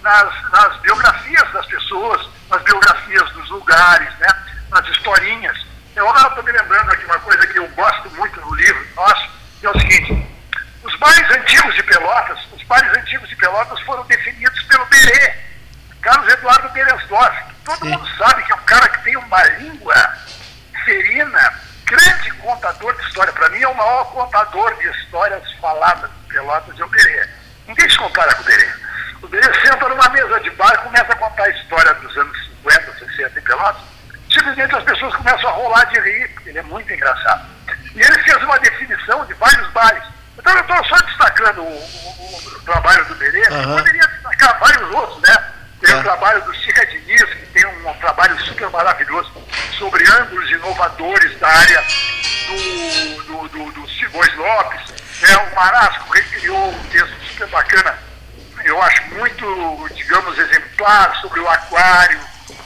nas, 0.01 0.51
nas 0.51 0.75
biografias 0.81 1.51
das 1.51 1.65
pessoas, 1.67 2.27
nas 2.49 2.61
biografias 2.63 3.29
dos 3.33 3.49
lugares, 3.49 4.09
né, 4.19 4.27
nas 4.71 4.87
historinhas. 4.87 5.57
Eu 5.95 6.09
estou 6.09 6.43
me 6.43 6.51
lembrando 6.51 6.91
aqui 6.91 7.05
uma 7.05 7.19
coisa 7.19 7.45
que 7.45 7.59
eu 7.59 7.67
gosto 7.69 8.09
muito 8.11 8.41
no 8.41 8.55
livro 8.55 8.87
nosso, 8.95 9.29
que 9.59 9.67
é 9.67 9.69
o 9.69 9.79
seguinte, 9.79 10.27
os 10.83 10.95
bares 10.97 11.29
antigos 11.29 11.75
de 11.75 11.83
Pelotas, 11.83 12.39
os 12.51 12.63
bares 12.63 12.97
antigos 12.97 13.29
de 13.29 13.35
Pelotas 13.35 13.79
foram 13.81 14.03
definidos 14.05 14.63
pelo 14.63 14.85
Berê, 14.87 15.35
Carlos 16.01 16.33
Eduardo 16.33 16.69
Berensdorf. 16.69 17.43
que 17.45 17.53
Todo 17.63 17.85
mundo 17.85 18.07
sabe 18.17 18.43
que 18.43 18.51
é 18.51 18.55
um 18.55 18.63
cara 18.65 18.89
que 18.89 19.03
tem 19.03 19.15
uma 19.17 19.43
língua 19.43 20.17
ferina, 20.83 21.53
grande 21.85 22.31
contador 22.41 22.95
de 22.95 23.07
história. 23.07 23.31
Para 23.31 23.49
mim 23.49 23.61
é 23.61 23.67
o 23.67 23.75
maior 23.75 24.05
contador 24.11 24.75
de 24.77 24.87
histórias 24.89 25.43
faladas 25.61 26.09
de 26.09 26.33
Pelotas 26.33 26.79
é 26.79 26.83
o 26.83 26.89
Berê. 26.89 27.29
Ninguém 27.67 27.87
se 27.87 27.97
compara 27.99 28.33
com 28.33 28.41
o 28.41 28.45
Berê. 28.45 28.73
O 29.21 29.27
Berê 29.27 29.61
senta 29.61 29.87
numa 29.87 30.09
mesa 30.09 30.39
de 30.39 30.49
bar 30.51 30.73
e 30.73 30.77
começa 30.79 31.13
a 31.13 31.17
contar 31.17 31.43
a 31.43 31.49
história 31.49 31.93
dos 31.93 32.17
anos 32.17 32.45
50, 32.63 32.93
60 32.97 33.39
em 33.39 33.43
Pelotas. 33.43 33.92
Simplesmente 34.33 34.75
as 34.75 34.83
pessoas 34.83 35.15
começam 35.15 35.49
a 35.49 35.53
rolar 35.53 35.83
de 35.85 35.99
rir, 35.99 36.27
porque 36.33 36.49
ele 36.49 36.59
é 36.59 36.63
muito 36.63 36.91
engraçado. 36.91 37.45
E 37.95 38.01
ele 38.01 38.23
fez 38.23 38.37
uma 38.43 38.57
definição 38.59 39.25
de 39.25 39.33
vários 39.35 39.67
bares. 39.71 40.03
Então 40.37 40.53
eu 40.53 40.61
estou 40.61 40.85
só 40.85 40.97
destacando 41.05 41.61
o, 41.61 41.65
o- 41.65 42.47
o 42.57 42.61
trabalho 42.65 43.05
do 43.05 43.15
Berê, 43.15 43.45
Aham. 43.47 43.77
poderia 43.77 44.07
destacar 44.07 44.59
vários 44.59 44.89
outros, 44.91 45.21
né? 45.29 45.43
Tem 45.81 45.93
É. 45.93 45.97
o 45.97 46.03
trabalho 46.03 46.41
do 46.43 46.53
Chica 46.55 46.85
Diniz, 46.87 47.23
que 47.23 47.45
tem 47.47 47.65
um, 47.65 47.89
um 47.89 47.93
trabalho 47.99 48.39
super 48.45 48.69
maravilhoso 48.69 49.31
sobre 49.77 50.03
ângulos 50.09 50.49
inovadores 50.49 51.37
da 51.39 51.47
área 51.49 51.83
do, 52.47 53.23
do, 53.23 53.47
do, 53.49 53.71
do 53.71 53.83
Lopes. 54.37 54.93
Né? 55.21 55.37
O 55.37 55.55
Marasco 55.55 56.11
recriou 56.13 56.69
um 56.69 56.83
texto 56.85 57.13
super 57.29 57.47
bacana, 57.49 57.97
eu 58.63 58.81
acho 58.81 59.03
muito, 59.15 59.89
digamos, 59.93 60.37
exemplar 60.37 61.15
sobre 61.21 61.39
o 61.41 61.49
aquário, 61.49 62.19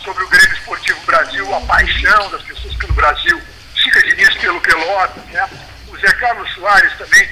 sobre 0.07 0.23
o 0.23 0.29
Grêmio 0.29 0.53
Esportivo 0.53 0.99
Brasil, 1.01 1.53
a 1.53 1.59
paixão 1.61 2.31
das 2.31 2.41
pessoas 2.43 2.73
pelo 2.75 2.93
Brasil. 2.93 3.41
Chica 3.75 4.01
Diniz 4.03 4.33
pelo 4.35 4.61
Pelotas, 4.61 5.25
né? 5.25 5.49
O 5.89 5.97
Zé 5.97 6.13
Carlos 6.13 6.49
Soares 6.53 6.93
também, 6.97 7.27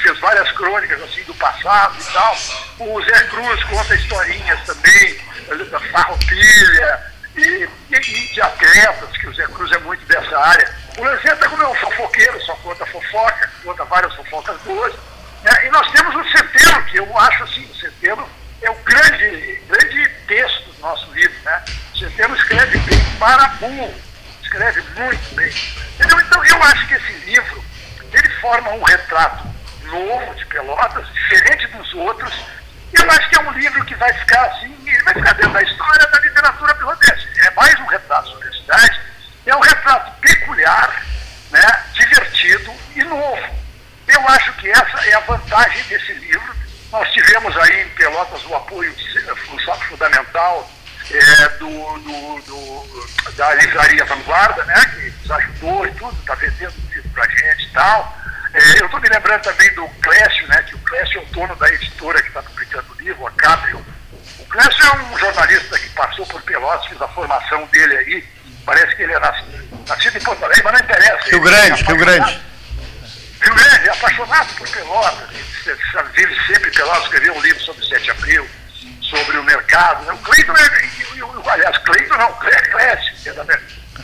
fez 0.00 0.20
várias 0.20 0.48
crônicas 0.52 1.02
assim 1.02 1.24
do 1.24 1.34
passado 1.34 1.96
e 2.00 2.12
tal. 2.12 2.36
O 2.78 3.02
Zé 3.02 3.24
Cruz 3.24 3.64
conta 3.64 3.96
historinhas 3.96 4.60
também, 4.64 5.20
da 5.70 5.80
farroupilha 5.80 7.12
e, 7.36 7.68
e, 7.90 8.00
de 8.32 8.40
atletas, 8.40 9.16
que 9.16 9.26
o 9.26 9.34
Zé 9.34 9.46
Cruz 9.48 9.72
é 9.72 9.78
muito 9.78 10.06
dessa 10.06 10.38
área. 10.38 10.72
O 10.98 11.02
Lanzetta, 11.02 11.48
como 11.48 11.62
é 11.64 11.68
um 11.68 11.74
fofoqueiro, 11.74 12.40
só 12.42 12.54
conta 12.56 12.86
fofoca, 12.86 13.50
conta 13.64 13.84
várias 13.86 14.14
fofocas 14.14 14.56
boas. 14.60 14.94
né? 15.42 15.66
E 15.66 15.70
nós 15.70 15.90
temos 15.90 16.14
o 16.14 16.30
Centeno, 16.30 16.84
que 16.84 16.96
eu 16.96 17.18
acho 17.18 17.42
assim, 17.42 17.64
o 17.64 17.74
Centeno 17.74 18.39
é 18.62 18.70
o 18.70 18.74
grande, 18.74 19.62
grande 19.68 20.08
texto 20.26 20.72
do 20.72 20.80
nosso 20.80 21.12
livro, 21.12 21.36
né? 21.44 21.64
Centeno 21.98 22.34
escreve 22.36 22.78
bem 22.78 22.98
para 23.18 23.48
burro, 23.60 23.94
escreve 24.42 24.82
muito 24.96 25.34
bem. 25.34 25.52
Entendeu? 25.94 26.20
Então 26.20 26.44
eu 26.44 26.62
acho 26.62 26.86
que 26.88 26.94
esse 26.94 27.12
livro, 27.24 27.64
ele 28.12 28.28
forma 28.40 28.70
um 28.70 28.82
retrato 28.82 29.46
novo 29.84 30.34
de 30.34 30.46
Pelotas, 30.46 31.06
diferente 31.12 31.66
dos 31.68 31.94
outros. 31.94 32.32
Eu 32.92 33.10
acho 33.10 33.28
que 33.28 33.36
é 33.36 33.40
um 33.40 33.52
livro 33.52 33.84
que 33.84 33.94
vai 33.94 34.12
ficar 34.12 34.46
assim, 34.46 34.76
ele 34.86 35.02
vai 35.04 35.14
ficar 35.14 35.32
dentro 35.34 35.52
da 35.52 35.62
história 35.62 36.06
da 36.06 36.20
literatura 36.20 36.74
pelotense. 36.74 37.28
É 37.46 37.50
mais 37.52 37.78
um 37.80 37.86
retrato 37.86 38.28
sobre 38.28 38.48
a 38.48 38.52
cidade, 38.52 39.00
é 39.46 39.56
um 39.56 39.60
retrato 39.60 40.20
peculiar, 40.20 41.04
né, 41.50 41.84
divertido 41.94 42.74
e 42.96 43.04
novo. 43.04 43.60
Eu 44.08 44.28
acho 44.28 44.52
que 44.54 44.68
essa 44.70 45.08
é 45.08 45.14
a 45.14 45.20
vantagem 45.20 45.82
desse 45.84 46.12
livro. 46.14 46.54
Nós 46.92 47.08
tivemos 47.12 47.56
aí 47.56 47.82
em 47.82 47.88
Pelotas 47.90 48.44
o 48.46 48.54
apoio 48.56 48.92
fu- 48.94 49.78
fundamental 49.88 50.68
é, 51.10 51.48
do, 51.58 51.68
do- 51.68 52.40
do- 52.42 53.32
da 53.36 53.54
livraria 53.54 54.04
Vanguarda, 54.04 54.64
né, 54.64 54.84
que 54.94 55.10
nos 55.10 55.30
ajudou 55.30 55.86
e 55.86 55.90
tudo, 55.92 56.16
está 56.20 56.34
vendendo 56.34 56.72
o 56.72 56.94
livro 56.94 57.10
para 57.10 57.28
gente 57.28 57.64
e 57.64 57.70
tal. 57.72 58.16
É, 58.52 58.80
eu 58.80 58.86
estou 58.86 59.00
me 59.00 59.08
lembrando 59.08 59.42
também 59.42 59.72
do 59.74 59.88
Clécio, 60.02 60.46
né, 60.48 60.62
que 60.64 60.74
o 60.74 60.78
Clécio 60.78 61.18
é 61.20 61.22
o 61.22 61.26
dono 61.26 61.54
da 61.56 61.68
editora 61.72 62.20
que 62.20 62.28
está 62.28 62.42
publicando 62.42 62.86
o 62.92 63.02
livro, 63.02 63.26
a 63.26 63.30
Cabrio. 63.32 63.84
O 64.40 64.44
Clécio 64.46 64.84
é 64.86 64.96
um 64.96 65.18
jornalista 65.18 65.78
que 65.78 65.88
passou 65.90 66.26
por 66.26 66.42
Pelotas, 66.42 66.86
fez 66.88 67.00
a 67.00 67.08
formação 67.08 67.64
dele 67.66 67.96
aí 67.96 68.28
parece 68.66 68.94
que 68.96 69.02
ele 69.02 69.12
é 69.12 69.18
nascido, 69.20 69.84
nascido 69.88 70.18
em 70.18 70.20
Porto 70.22 70.44
Alegre, 70.44 70.62
mas 70.64 70.72
não 70.74 70.80
interessa. 70.80 71.30
Rio 71.30 71.40
Grande, 71.40 71.82
Rio 71.84 71.96
Grande. 71.96 72.40
Rio 73.42 73.54
Grande, 73.54 73.88
é 73.88 73.90
apaixonado 73.92 74.54
por 74.54 74.68
Pelotas, 74.68 75.28
vive 76.14 76.46
sempre 76.46 76.59
Pelotas, 76.80 77.02
escreveu 77.02 77.34
um 77.34 77.40
livro 77.42 77.60
sobre 77.62 77.86
7 77.86 78.04
de 78.04 78.10
abril, 78.10 78.50
sobre 79.02 79.36
o 79.36 79.44
mercado. 79.44 80.02
Né? 80.06 80.14
O 80.14 80.18
Cleiton, 80.18 80.56
é, 80.56 81.50
aliás, 81.50 81.76
Cleiton 81.76 82.16
não, 82.16 82.32
Clécio, 82.36 82.72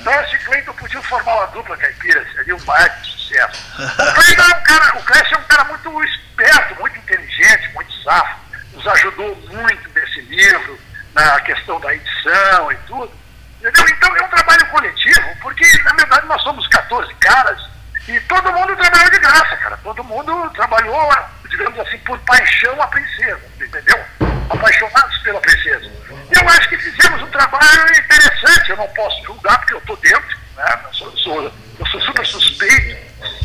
Clécio 0.04 0.36
e 0.36 0.38
Cleiton 0.44 0.72
podiam 0.74 1.02
formar 1.04 1.36
uma 1.36 1.46
dupla 1.46 1.74
caipira, 1.78 2.22
seria 2.34 2.54
um 2.54 2.60
baita 2.60 3.02
sucesso. 3.02 3.64
O 3.80 4.14
Cleiton 4.14 4.42
é 4.42 4.56
um 4.56 4.62
cara, 4.62 4.98
o 4.98 5.02
Clécio 5.04 5.34
é 5.36 5.38
um 5.38 5.44
cara 5.44 5.64
muito 5.64 6.04
esperto, 6.04 6.78
muito 6.78 6.98
inteligente, 6.98 7.72
muito 7.72 8.02
safo, 8.02 8.36
nos 8.74 8.86
ajudou 8.88 9.34
muito 9.50 9.90
nesse 9.94 10.20
livro, 10.20 10.78
na 11.14 11.40
questão 11.40 11.80
da 11.80 11.94
edição 11.94 12.72
e 12.72 12.76
tudo. 12.86 13.10
Entendeu? 13.58 13.88
Então 13.88 14.16
é 14.16 14.22
um 14.22 14.28
trabalho 14.28 14.66
coletivo, 14.66 15.36
porque 15.40 15.64
na 15.82 15.94
verdade 15.94 16.26
nós 16.26 16.42
somos 16.42 16.68
14 16.68 17.14
caras 17.14 17.58
e 18.06 18.20
todo 18.20 18.52
mundo 18.52 18.76
trabalhou 18.76 19.10
de 19.10 19.18
graça, 19.18 19.56
cara. 19.56 19.78
Todo 19.78 20.04
mundo 20.04 20.50
trabalhou, 20.50 21.10
digamos 21.56 21.80
assim, 21.80 21.98
por 21.98 22.18
paixão 22.20 22.80
a 22.80 22.86
princesa, 22.88 23.40
entendeu? 23.60 24.04
Apaixonados 24.50 25.18
pela 25.18 25.40
princesa. 25.40 25.90
Eu 26.30 26.48
acho 26.48 26.68
que 26.68 26.76
fizemos 26.78 27.22
um 27.22 27.30
trabalho 27.30 27.90
interessante, 27.98 28.70
eu 28.70 28.76
não 28.76 28.88
posso 28.88 29.24
julgar 29.24 29.58
porque 29.58 29.74
eu 29.74 29.78
estou 29.78 29.96
dentro, 29.96 30.38
né? 30.56 30.80
Eu 30.84 30.92
sou, 30.92 31.16
sou, 31.16 31.42
eu 31.78 31.86
sou 31.86 32.00
super 32.00 32.26
suspeito, 32.26 32.96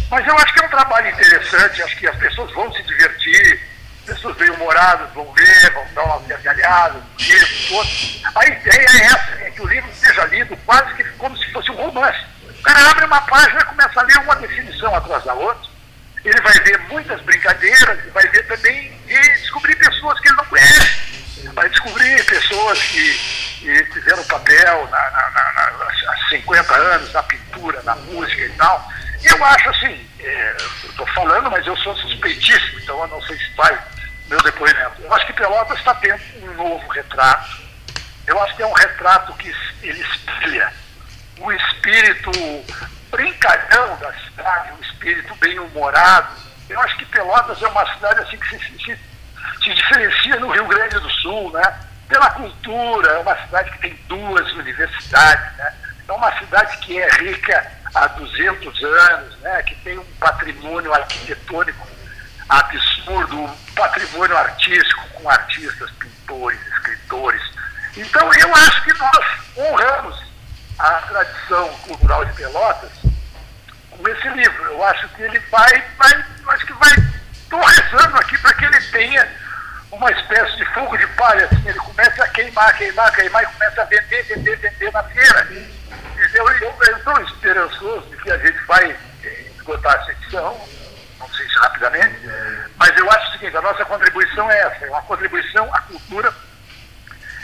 mas 0.09 0.28
eu 0.28 0.38
acho 0.38 0.53
que 0.53 0.62
é 0.62 0.66
um 0.66 0.70
trabalho 0.70 1.09
interessante, 1.09 1.84
acho 1.84 1.97
que 1.97 2.07
as 2.07 2.16
pessoas 2.18 2.51
vão 2.53 2.72
se 2.74 2.84
divertir, 2.84 3.62
pessoas 4.05 4.36
bem-humoradas 4.36 5.09
vão 5.14 5.32
ler, 5.32 5.72
vão 5.74 5.86
dar 5.93 6.03
uma 6.03 6.28
gargalhada, 6.28 6.97
um. 6.97 8.32
A 8.36 8.45
ideia 8.45 8.88
é 8.89 9.05
essa, 9.05 9.32
é 9.41 9.51
que 9.51 9.62
o 9.62 9.68
livro 9.68 9.89
seja 9.93 10.26
lido 10.26 10.57
quase 10.66 10.93
que 10.95 11.03
como 11.12 11.38
se 11.38 11.51
fosse 11.51 11.72
um 11.72 11.76
romance. 11.76 12.20
O 12.49 12.64
cara 12.64 12.91
abre 12.91 13.05
uma 13.05 13.22
página 13.22 13.62
e 13.62 13.66
começa 13.66 13.99
a 13.99 14.03
ler 14.03 14.18
uma 14.18 14.36
definição 14.36 14.93
atrás 14.95 15.24
da 15.24 15.34
outra. 15.34 15.70
Ele 16.24 16.41
vai 16.41 16.53
ver 16.53 16.80
muitas 16.89 17.19
brincadeiras, 17.22 18.05
e 18.05 18.09
vai 18.11 18.28
ver 18.28 18.45
também 18.47 18.91
e 19.07 19.19
descobrir 19.39 19.76
pessoas 19.76 20.19
que 20.19 20.28
ele 20.28 20.38
não 20.38 20.45
conhece. 20.45 21.51
Vai 21.53 21.69
descobrir 21.69 22.26
pessoas 22.26 22.80
que, 22.84 23.41
fizeram 23.93 24.24
papel 24.26 24.88
na, 24.91 25.11
na, 25.11 25.30
na, 25.30 25.88
há 26.11 26.30
50 26.30 26.74
anos, 26.76 27.13
na 27.13 27.24
pintura, 27.24 27.82
na 27.84 27.95
música 27.95 28.41
e 28.41 28.49
tal. 28.51 28.91
Eu 29.24 29.45
acho 29.45 29.69
assim, 29.69 30.07
é, 30.19 30.57
estou 30.86 31.05
falando, 31.07 31.49
mas 31.51 31.65
eu 31.65 31.76
sou 31.78 31.95
suspeitíssimo, 31.97 32.80
então 32.80 32.99
eu 33.01 33.07
não 33.07 33.22
sei 33.24 33.38
se 33.38 33.49
vai 33.55 33.78
meu 34.30 34.41
depoimento. 34.41 35.01
Eu 35.01 35.13
acho 35.13 35.26
que 35.26 35.34
Pelotas 35.34 35.78
está 35.78 35.93
tendo 35.95 36.22
um 36.43 36.53
novo 36.53 36.88
retrato. 36.88 37.61
Eu 38.26 38.41
acho 38.41 38.55
que 38.55 38.63
é 38.63 38.65
um 38.65 38.74
retrato 38.74 39.34
que 39.34 39.53
ele 39.84 40.01
espelha 40.01 40.72
o 41.39 41.51
espírito 41.51 42.32
brincalhão 43.12 43.97
da 43.97 44.12
cidade, 44.14 44.72
o 44.72 44.84
espírito 44.84 45.36
bem-humorado. 45.36 46.34
Eu 46.70 46.80
acho 46.80 46.97
que 46.97 47.05
Pelotas 47.05 47.62
é 47.62 47.68
uma 47.68 47.93
cidade 47.93 48.22
assim 48.22 48.38
que 48.38 48.57
se, 48.57 48.59
se, 48.59 48.99
se 49.62 49.74
diferencia 49.74 50.39
no 50.39 50.49
Rio 50.49 50.66
Grande 50.66 50.97
do 50.99 51.09
Sul, 51.09 51.51
né? 51.51 51.80
Pela 52.07 52.30
cultura, 52.32 53.09
é 53.12 53.20
uma 53.20 53.38
cidade 53.45 53.72
que 53.72 53.80
tem 53.80 53.93
duas 54.07 54.51
universidades, 54.53 55.57
né? 55.57 55.74
É 56.07 56.12
uma 56.12 56.39
cidade 56.39 56.78
que 56.78 56.99
é 56.99 57.09
rica 57.22 57.72
há 57.93 58.07
200 58.07 58.84
anos, 58.84 59.38
né? 59.39 59.62
Que 59.64 59.76
tem 59.76 59.99
um 59.99 60.05
patrimônio 60.20 60.93
arquitetônico 60.93 61.88
absurdo, 62.49 63.43
um 63.43 63.55
patrimônio 63.76 64.38
artístico 64.38 65.07
com 65.09 65.30
artistas, 65.30 65.89
pintores, 65.91 66.59
escritores. 66.68 67.41
Então 67.95 68.34
eu 68.34 68.55
acho 68.55 68.84
que 68.84 68.93
nós 68.97 69.26
honramos 69.57 70.32
a 70.80 70.93
tradição 71.01 71.70
cultural 71.80 72.26
de 72.26 72.34
Pelotas 72.34 73.00
com 74.01 74.09
esse 74.09 74.27
livro. 74.29 74.63
Eu 74.65 74.83
acho 74.83 75.07
que 75.09 75.21
ele 75.21 75.39
vai, 75.51 75.83
vai 75.97 76.25
acho 76.49 76.65
que 76.65 76.73
vai, 76.73 76.91
estou 77.33 77.59
rezando 77.59 78.17
aqui 78.17 78.37
para 78.39 78.53
que 78.53 78.65
ele 78.65 78.81
tenha 78.87 79.27
uma 79.91 80.11
espécie 80.11 80.55
de 80.57 80.65
fogo 80.73 80.97
de 80.97 81.07
palha, 81.07 81.45
assim, 81.45 81.67
ele 81.67 81.79
começa 81.79 82.23
a 82.23 82.27
queimar, 82.29 82.75
queimar, 82.77 83.11
queimar 83.13 83.43
e 83.43 83.47
começa 83.47 83.81
a 83.81 83.85
vender, 83.85 84.23
vender, 84.23 84.57
vender 84.57 84.91
na 84.91 85.03
feira. 85.03 85.47
Entendeu? 85.51 86.47
Eu 86.49 86.97
estou 86.97 87.21
esperançoso 87.21 88.09
de 88.09 88.17
que 88.17 88.31
a 88.31 88.37
gente 88.37 88.57
vai 88.65 88.97
esgotar 89.55 89.95
essa 90.01 90.11
edição, 90.11 90.67
não 91.19 91.29
sei 91.29 91.47
se 91.47 91.59
rapidamente, 91.59 92.19
mas 92.77 92.97
eu 92.97 93.11
acho 93.11 93.29
o 93.29 93.31
seguinte, 93.33 93.57
a 93.57 93.61
nossa 93.61 93.85
contribuição 93.85 94.49
é 94.49 94.59
essa, 94.59 94.85
é 94.85 94.89
uma 94.89 95.01
contribuição 95.03 95.73
à 95.73 95.81
cultura, 95.81 96.33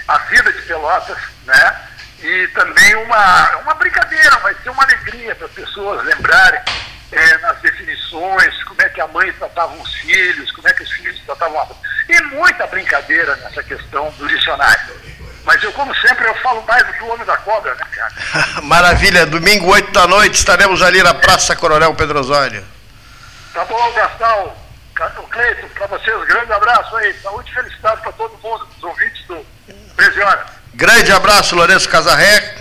à 0.07 0.17
vida 0.19 0.51
de 0.53 0.61
Pelotas, 0.61 1.17
né? 1.45 1.81
E 2.21 2.47
também 2.47 2.95
uma, 2.95 3.57
uma 3.57 3.73
brincadeira, 3.75 4.37
vai 4.37 4.55
ser 4.55 4.69
uma 4.69 4.83
alegria 4.83 5.35
para 5.35 5.45
as 5.45 5.51
pessoas 5.53 6.03
lembrarem 6.05 6.61
é, 7.11 7.37
nas 7.37 7.59
definições, 7.59 8.63
como 8.63 8.81
é 8.81 8.89
que 8.89 9.01
a 9.01 9.07
mãe 9.07 9.31
tratava 9.33 9.73
os 9.73 9.93
filhos, 9.95 10.51
como 10.51 10.67
é 10.67 10.73
que 10.73 10.83
os 10.83 10.91
filhos 10.91 11.19
tratavam 11.25 11.61
a 11.61 11.65
mãe. 11.65 11.77
E 12.09 12.21
muita 12.35 12.65
brincadeira 12.67 13.35
nessa 13.37 13.61
questão 13.63 14.09
do 14.17 14.27
dicionário. 14.27 14.95
Mas 15.45 15.63
eu, 15.63 15.71
como 15.73 15.95
sempre, 15.95 16.27
eu 16.27 16.35
falo 16.35 16.61
mais 16.63 16.85
do 16.85 16.93
que 16.93 17.03
o 17.03 17.07
homem 17.07 17.25
da 17.25 17.37
cobra, 17.37 17.73
né, 17.75 17.85
cara? 17.95 18.13
Maravilha, 18.63 19.25
domingo, 19.25 19.71
8 19.71 19.91
da 19.91 20.05
noite, 20.07 20.35
estaremos 20.35 20.81
ali 20.81 21.01
na 21.01 21.13
Praça 21.13 21.55
Coronel 21.55 21.93
Pedro 21.95 22.19
Osório. 22.19 22.65
Tá 23.53 23.63
bom, 23.63 23.93
Gastão. 23.93 24.67
Cleiton, 25.29 25.67
para 25.75 25.87
vocês, 25.87 26.25
grande 26.25 26.51
abraço 26.51 26.95
aí. 26.97 27.13
Saúde 27.21 27.49
e 27.51 27.53
felicidade 27.53 28.01
para 28.01 28.11
todo 28.13 28.37
mundo, 28.41 28.67
os 28.75 28.83
ouvintes 28.83 29.25
do 29.27 29.45
13 29.95 30.21
horas. 30.21 30.56
Grande 30.77 31.11
abraço, 31.11 31.55
Lourenço 31.55 31.89
Casarré, 31.89 32.55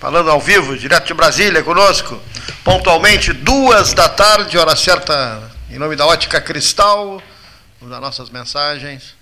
falando 0.00 0.28
ao 0.28 0.40
vivo, 0.40 0.76
direto 0.76 1.06
de 1.06 1.14
Brasília, 1.14 1.62
conosco. 1.62 2.20
Pontualmente, 2.64 3.32
duas 3.32 3.94
da 3.94 4.08
tarde, 4.08 4.58
hora 4.58 4.74
certa, 4.74 5.48
em 5.70 5.78
nome 5.78 5.94
da 5.94 6.04
Ótica 6.04 6.40
Cristal. 6.40 7.22
Vamos 7.78 7.94
dar 7.94 8.00
nossas 8.00 8.30
mensagens. 8.30 9.14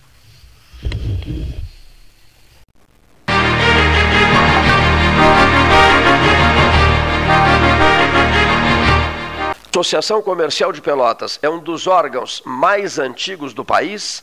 Associação 9.70 10.22
Comercial 10.22 10.72
de 10.72 10.80
Pelotas 10.80 11.38
é 11.42 11.50
um 11.50 11.58
dos 11.58 11.86
órgãos 11.86 12.42
mais 12.46 12.98
antigos 12.98 13.52
do 13.52 13.66
país 13.66 14.22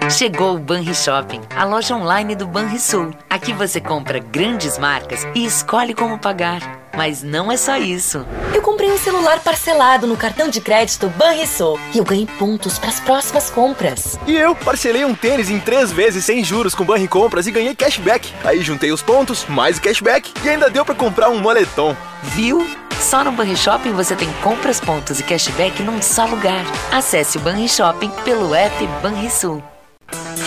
Chegou 0.11 0.55
o 0.55 0.59
Banri 0.59 0.93
Shopping, 0.93 1.39
a 1.55 1.63
loja 1.63 1.95
online 1.95 2.35
do 2.35 2.45
Banrisul. 2.45 3.11
Aqui 3.29 3.53
você 3.53 3.79
compra 3.79 4.19
grandes 4.19 4.77
marcas 4.77 5.25
e 5.33 5.45
escolhe 5.45 5.93
como 5.93 6.19
pagar. 6.19 6.59
Mas 6.93 7.23
não 7.23 7.49
é 7.49 7.55
só 7.55 7.77
isso. 7.77 8.25
Eu 8.53 8.61
comprei 8.61 8.91
um 8.91 8.97
celular 8.97 9.39
parcelado 9.39 10.05
no 10.05 10.17
cartão 10.17 10.49
de 10.49 10.59
crédito 10.59 11.07
Banrisul 11.17 11.79
e 11.93 11.97
eu 11.97 12.03
ganhei 12.03 12.27
pontos 12.37 12.77
para 12.77 12.89
as 12.89 12.99
próximas 12.99 13.49
compras. 13.49 14.19
E 14.27 14.35
eu 14.35 14.53
parcelei 14.53 15.05
um 15.05 15.15
tênis 15.15 15.49
em 15.49 15.59
três 15.59 15.93
vezes 15.93 16.25
sem 16.25 16.43
juros 16.43 16.75
com 16.75 16.83
Banri 16.83 17.07
Compras 17.07 17.47
e 17.47 17.51
ganhei 17.51 17.73
cashback. 17.73 18.33
Aí 18.43 18.61
juntei 18.61 18.91
os 18.91 19.01
pontos, 19.01 19.45
mais 19.47 19.77
o 19.77 19.81
cashback 19.81 20.33
e 20.43 20.49
ainda 20.49 20.69
deu 20.69 20.83
para 20.83 20.93
comprar 20.93 21.29
um 21.29 21.39
moletom. 21.39 21.95
Viu? 22.21 22.67
Só 22.99 23.23
no 23.23 23.31
Banri 23.31 23.55
Shopping 23.55 23.93
você 23.93 24.15
tem 24.15 24.31
compras, 24.43 24.79
pontos 24.81 25.21
e 25.21 25.23
cashback 25.23 25.81
num 25.81 26.01
só 26.01 26.25
lugar. 26.25 26.65
Acesse 26.91 27.37
o 27.37 27.41
Banri 27.41 27.69
Shopping 27.69 28.11
pelo 28.25 28.53
app 28.53 28.85
Banrisul. 29.01 29.63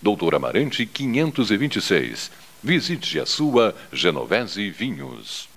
Doutor 0.00 0.36
Amarante 0.36 0.86
526. 0.86 2.30
Visite 2.62 3.18
a 3.18 3.26
sua 3.26 3.74
Genovese 3.92 4.70
Vinhos. 4.70 5.48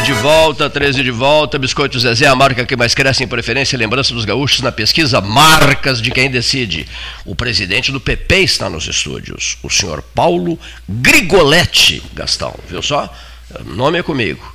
De 0.00 0.12
volta, 0.12 0.68
13 0.68 1.02
de 1.02 1.10
volta. 1.10 1.58
Biscoito 1.58 1.98
Zezé, 1.98 2.26
a 2.26 2.34
marca 2.34 2.64
que 2.66 2.76
mais 2.76 2.94
cresce 2.94 3.22
em 3.22 3.28
preferência 3.28 3.76
e 3.76 3.78
lembrança 3.78 4.12
dos 4.12 4.24
gaúchos 4.24 4.60
na 4.60 4.72
pesquisa 4.72 5.20
Marcas 5.20 6.00
de 6.00 6.10
Quem 6.10 6.30
Decide. 6.30 6.88
O 7.24 7.34
presidente 7.34 7.92
do 7.92 8.00
PP 8.00 8.40
está 8.40 8.68
nos 8.68 8.86
estúdios, 8.86 9.58
o 9.62 9.70
senhor 9.70 10.02
Paulo 10.02 10.58
Grigoletti 10.88 12.02
Gastão. 12.12 12.58
Viu 12.68 12.82
só? 12.82 13.12
O 13.60 13.74
nome 13.74 13.98
é 13.98 14.02
comigo. 14.02 14.54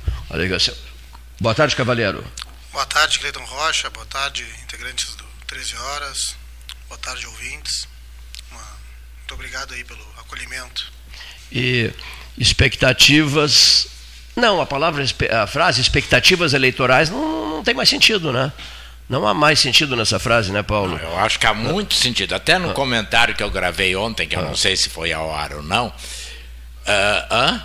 Boa 1.40 1.54
tarde, 1.54 1.76
Cavaleiro. 1.76 2.24
Boa 2.72 2.86
tarde, 2.86 3.18
Cleiton 3.18 3.44
Rocha. 3.44 3.88
Boa 3.90 4.06
tarde, 4.06 4.44
integrantes 4.62 5.14
do 5.14 5.24
13 5.46 5.76
Horas. 5.76 6.36
Boa 6.88 6.98
tarde, 6.98 7.26
ouvintes. 7.26 7.88
Muito 8.50 9.34
obrigado 9.34 9.74
aí 9.74 9.84
pelo 9.84 10.06
acolhimento. 10.18 10.92
E 11.52 11.90
expectativas 12.38 13.89
não, 14.40 14.60
a 14.60 14.66
palavra, 14.66 15.04
a 15.30 15.46
frase 15.46 15.80
expectativas 15.80 16.54
eleitorais 16.54 17.10
não, 17.10 17.50
não 17.56 17.62
tem 17.62 17.74
mais 17.74 17.88
sentido, 17.88 18.32
né? 18.32 18.52
Não 19.08 19.26
há 19.26 19.34
mais 19.34 19.58
sentido 19.58 19.96
nessa 19.96 20.20
frase, 20.20 20.52
né, 20.52 20.62
Paulo? 20.62 20.96
Não, 20.96 21.10
eu 21.10 21.18
acho 21.18 21.38
que 21.38 21.46
há 21.46 21.52
muito 21.52 21.94
sentido. 21.94 22.32
Até 22.32 22.58
no 22.58 22.70
ah. 22.70 22.74
comentário 22.74 23.34
que 23.34 23.42
eu 23.42 23.50
gravei 23.50 23.96
ontem, 23.96 24.28
que 24.28 24.36
eu 24.36 24.40
ah. 24.40 24.44
não 24.44 24.54
sei 24.54 24.76
se 24.76 24.88
foi 24.88 25.12
ao 25.12 25.34
ar 25.34 25.52
ou 25.52 25.62
não. 25.62 25.88
Uh, 25.88 27.60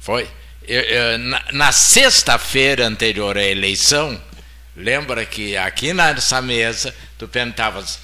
foi. 0.00 0.28
Eu, 0.66 0.80
eu, 0.80 1.18
na, 1.18 1.42
na 1.52 1.72
sexta-feira 1.72 2.86
anterior 2.86 3.38
à 3.38 3.42
eleição, 3.42 4.20
lembra 4.76 5.24
que 5.24 5.56
aqui 5.56 5.92
nessa 5.92 6.42
mesa 6.42 6.94
tu 7.16 7.28
perguntavas 7.28 8.00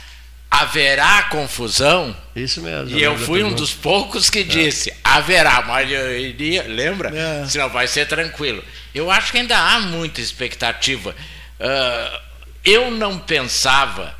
haverá 0.50 1.24
confusão? 1.24 2.16
Isso 2.34 2.62
mesmo. 2.62 2.96
E 2.96 3.02
eu 3.02 3.16
fui 3.18 3.42
um 3.42 3.52
dos 3.52 3.72
poucos 3.72 4.30
que 4.30 4.40
é. 4.40 4.42
disse, 4.44 4.90
é. 4.90 4.96
haverá, 5.04 5.62
mas 5.62 5.90
eu 5.90 6.18
iria, 6.18 6.64
lembra? 6.64 7.10
É. 7.16 7.46
Senão 7.46 7.68
vai 7.68 7.86
ser 7.86 8.06
tranquilo. 8.06 8.62
Eu 8.94 9.10
acho 9.10 9.32
que 9.32 9.38
ainda 9.38 9.56
há 9.56 9.80
muita 9.80 10.20
expectativa. 10.20 11.14
Uh, 11.60 12.20
eu 12.64 12.90
não 12.90 13.18
pensava, 13.18 14.16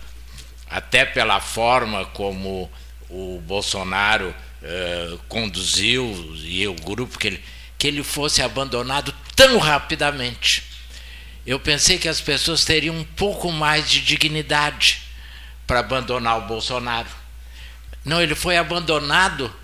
até 0.68 1.04
pela 1.04 1.40
forma 1.40 2.04
como 2.06 2.70
o 3.08 3.40
Bolsonaro 3.46 4.34
uh, 4.62 5.18
conduziu 5.28 6.34
e 6.44 6.66
o 6.68 6.74
grupo 6.74 7.18
que 7.18 7.28
ele, 7.28 7.44
que 7.78 7.88
ele 7.88 8.02
fosse 8.02 8.42
abandonado 8.42 9.14
tão 9.34 9.58
rapidamente. 9.58 10.64
Eu 11.46 11.58
pensei 11.58 11.96
que 11.96 12.08
as 12.08 12.20
pessoas 12.20 12.64
teriam 12.64 12.94
um 12.94 13.04
pouco 13.04 13.50
mais 13.50 13.90
de 13.90 14.02
dignidade 14.02 15.07
para 15.68 15.80
abandonar 15.80 16.38
o 16.38 16.46
Bolsonaro. 16.46 17.08
Não, 18.04 18.22
ele 18.22 18.34
foi 18.34 18.56
abandonado, 18.56 19.54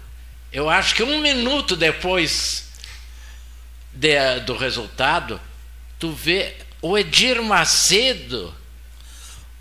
eu 0.53 0.69
acho 0.69 0.95
que 0.95 1.03
um 1.03 1.21
minuto 1.21 1.75
depois 1.75 2.69
de, 3.93 4.41
do 4.41 4.55
resultado, 4.55 5.41
tu 5.99 6.13
vê 6.13 6.55
o 6.83 6.97
Edir 6.99 7.43
Macedo. 7.43 8.55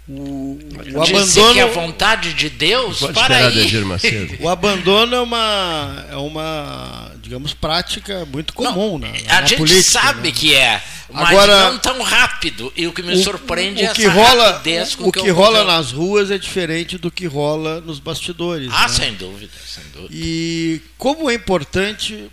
O, 0.05 0.59
o 0.93 1.01
abandono 1.01 1.53
que 1.53 1.59
é 1.59 1.63
a 1.63 1.67
vontade 1.67 2.33
de 2.33 2.49
Deus 2.49 2.99
para 3.13 3.47
aí. 3.47 3.71
o 4.41 4.49
abandono 4.49 5.15
é 5.15 5.21
uma 5.21 6.05
é 6.09 6.17
uma 6.17 7.12
digamos 7.33 7.53
prática 7.53 8.25
muito 8.25 8.53
comum 8.53 8.99
não, 8.99 9.11
na, 9.11 9.21
na 9.21 9.39
a 9.39 9.41
gente 9.41 9.57
política, 9.57 9.99
sabe 9.99 10.29
né? 10.29 10.35
que 10.35 10.53
é 10.53 10.83
mas 11.11 11.29
Agora, 11.29 11.71
não 11.71 11.77
tão 11.77 12.01
rápido. 12.01 12.73
E 12.75 12.87
o 12.87 12.93
que 12.93 13.03
me 13.03 13.13
o, 13.13 13.23
surpreende 13.23 13.83
o, 13.83 13.85
é 13.85 13.93
que 13.93 14.05
essa 14.05 14.13
rola, 14.13 14.51
rapidez 14.51 14.95
com 14.95 15.07
o 15.07 15.11
que, 15.11 15.21
que 15.21 15.29
rola 15.29 15.63
nas 15.63 15.91
ruas 15.91 16.31
é 16.31 16.39
diferente 16.39 16.97
do 16.97 17.11
que 17.11 17.27
rola 17.27 17.81
nos 17.81 17.99
bastidores. 17.99 18.69
Ah, 18.73 18.83
né? 18.83 18.87
sem 18.87 19.13
dúvida, 19.13 19.53
sem 19.63 19.83
dúvida. 19.93 20.09
E 20.11 20.81
como 20.97 21.29
é 21.29 21.35
importante, 21.35 22.31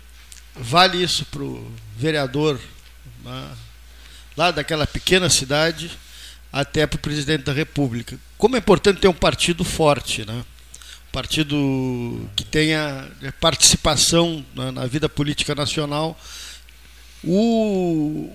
vale 0.55 1.03
isso 1.03 1.25
para 1.25 1.43
o 1.43 1.71
vereador 1.95 2.59
né, 3.23 3.49
lá 4.35 4.49
daquela 4.49 4.87
pequena 4.87 5.29
cidade 5.29 5.91
até 6.51 6.87
para 6.87 6.97
o 6.97 6.99
presidente 6.99 7.43
da 7.43 7.53
República. 7.53 8.17
Como 8.35 8.55
é 8.55 8.59
importante 8.59 8.99
ter 8.99 9.07
um 9.07 9.13
partido 9.13 9.63
forte, 9.63 10.25
né? 10.25 10.43
Partido 11.11 12.29
que 12.35 12.43
tenha 12.43 13.07
participação 13.39 14.45
na, 14.55 14.71
na 14.71 14.85
vida 14.85 15.09
política 15.09 15.53
nacional. 15.53 16.17
O, 17.23 18.31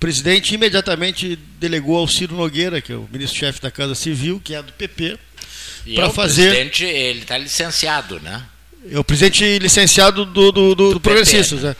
presidente 0.00 0.54
imediatamente 0.54 1.38
delegou 1.60 1.98
ao 1.98 2.08
Ciro 2.08 2.34
Nogueira, 2.34 2.80
que 2.80 2.90
é 2.90 2.96
o 2.96 3.06
ministro-chefe 3.12 3.60
da 3.60 3.70
Casa 3.70 3.94
Civil, 3.94 4.40
que 4.42 4.54
é 4.54 4.62
do 4.62 4.72
PP, 4.72 5.18
para 5.94 6.06
é 6.06 6.10
fazer. 6.10 6.48
O 6.48 6.52
presidente 6.52 6.84
ele 6.86 7.20
está 7.20 7.36
licenciado, 7.36 8.18
né? 8.20 8.42
É 8.90 8.98
o 8.98 9.04
presidente 9.04 9.58
licenciado 9.58 10.24
do, 10.24 10.50
do, 10.50 10.74
do, 10.74 10.94
do 10.94 11.00
Progressistas, 11.00 11.60
né? 11.62 11.76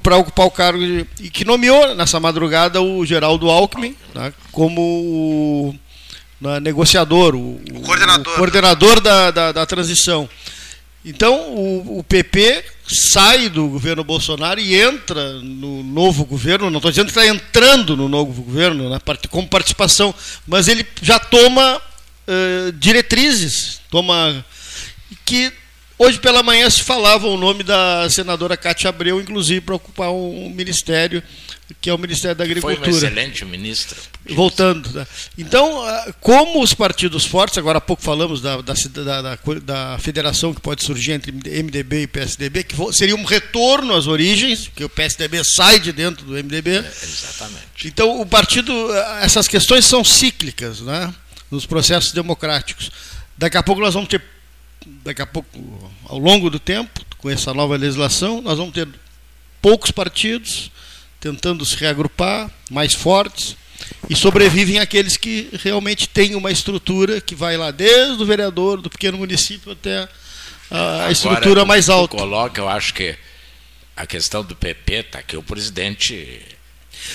para 0.00 0.16
ocupar 0.16 0.46
o 0.46 0.50
cargo 0.52 0.78
de, 0.78 1.04
e 1.18 1.28
que 1.28 1.44
nomeou 1.44 1.96
nessa 1.96 2.20
madrugada 2.20 2.80
o 2.80 3.04
Geraldo 3.04 3.50
Alckmin 3.50 3.96
né, 4.14 4.32
como 4.52 4.80
o 4.80 5.74
na, 6.40 6.60
negociador, 6.60 7.34
o, 7.34 7.60
o 7.72 7.80
coordenador, 7.82 8.32
o 8.32 8.36
coordenador 8.36 9.00
da, 9.00 9.30
da, 9.30 9.52
da 9.52 9.66
transição. 9.66 10.28
Então, 11.04 11.54
o, 11.54 11.98
o, 11.98 12.04
PP 12.04 12.64
sai 12.86 13.48
do 13.48 13.68
governo 13.68 14.04
Bolsonaro 14.04 14.60
e 14.60 14.74
entra 14.74 15.34
no 15.40 15.82
novo 15.82 16.24
governo. 16.24 16.70
Não 16.70 16.78
estou 16.78 16.90
dizendo 16.90 17.06
que 17.06 17.18
está 17.18 17.26
entrando 17.26 17.96
no 17.96 18.08
novo 18.08 18.42
governo 18.42 18.90
né, 18.90 18.98
como 19.30 19.48
participação, 19.48 20.14
mas 20.46 20.68
ele 20.68 20.86
já 21.00 21.18
toma 21.18 21.76
uh, 21.76 22.72
diretrizes, 22.72 23.80
toma 23.90 24.44
que 25.24 25.52
hoje 25.98 26.18
pela 26.18 26.42
manhã 26.42 26.68
se 26.68 26.82
falava 26.82 27.26
o 27.26 27.36
nome 27.36 27.62
da 27.62 28.08
senadora 28.10 28.56
Cátia 28.56 28.88
Abreu, 28.88 29.20
inclusive 29.20 29.60
para 29.60 29.76
ocupar 29.76 30.10
um 30.10 30.50
ministério 30.50 31.22
que 31.80 31.90
é 31.90 31.94
o 31.94 31.98
Ministério 31.98 32.34
da 32.34 32.44
Agricultura. 32.44 32.76
Foi 32.76 32.88
uma 32.90 32.96
excelente 32.96 33.44
ministra. 33.44 33.98
Voltando. 34.30 34.90
Né? 34.90 35.06
Então, 35.36 35.82
ah, 35.84 36.14
como 36.20 36.62
os 36.62 36.72
partidos 36.72 37.26
fortes, 37.26 37.58
agora 37.58 37.78
há 37.78 37.80
pouco 37.80 38.02
falamos 38.02 38.40
da, 38.40 38.60
da, 38.62 38.72
da, 38.72 39.38
da, 39.62 39.98
federação 39.98 40.54
que 40.54 40.60
pode 40.60 40.82
surgir 40.82 41.12
entre 41.12 41.30
MDB 41.30 42.02
e 42.02 42.06
PSDB, 42.06 42.64
que 42.64 42.74
seria 42.92 43.14
um 43.14 43.24
retorno 43.24 43.94
às 43.94 44.06
origens, 44.06 44.70
que 44.74 44.82
o 44.82 44.88
PSDB 44.88 45.42
sai 45.44 45.78
de 45.78 45.92
dentro 45.92 46.24
do 46.24 46.32
MDB. 46.32 46.76
É, 46.76 46.92
exatamente. 47.02 47.86
Então, 47.86 48.18
o 48.20 48.24
partido, 48.24 48.72
ah, 48.92 49.20
essas 49.22 49.46
questões 49.46 49.84
são 49.84 50.02
cíclicas 50.02 50.80
né, 50.80 51.12
nos 51.50 51.66
processos 51.66 52.12
democráticos. 52.12 52.90
Daqui 53.36 53.58
a 53.58 53.62
pouco 53.62 53.82
nós 53.82 53.92
vamos 53.92 54.08
ter, 54.08 54.22
daqui 55.04 55.20
a 55.20 55.26
pouco, 55.26 55.92
ao 56.06 56.18
longo 56.18 56.48
do 56.48 56.58
tempo, 56.58 57.04
com 57.18 57.28
essa 57.28 57.52
nova 57.52 57.76
legislação, 57.76 58.40
nós 58.40 58.56
vamos 58.56 58.72
ter 58.72 58.88
poucos 59.60 59.90
partidos 59.90 60.70
tentando 61.20 61.64
se 61.64 61.76
reagrupar, 61.76 62.50
mais 62.70 62.94
fortes, 62.94 63.56
e 64.08 64.16
sobrevivem 64.16 64.78
aqueles 64.78 65.16
que 65.16 65.48
realmente 65.62 66.08
têm 66.08 66.34
uma 66.34 66.50
estrutura 66.50 67.20
que 67.20 67.34
vai 67.34 67.56
lá 67.56 67.70
desde 67.70 68.22
o 68.22 68.26
vereador 68.26 68.80
do 68.80 68.90
pequeno 68.90 69.18
município 69.18 69.72
até 69.72 70.08
a 70.70 71.10
estrutura 71.10 71.64
mais 71.64 71.88
alta. 71.88 72.16
Coloca, 72.16 72.60
eu 72.60 72.68
acho 72.68 72.94
que 72.94 73.14
a 73.96 74.06
questão 74.06 74.44
do 74.44 74.54
PP 74.54 74.94
está 74.94 75.18
aqui 75.18 75.36
o 75.36 75.42
presidente 75.42 76.40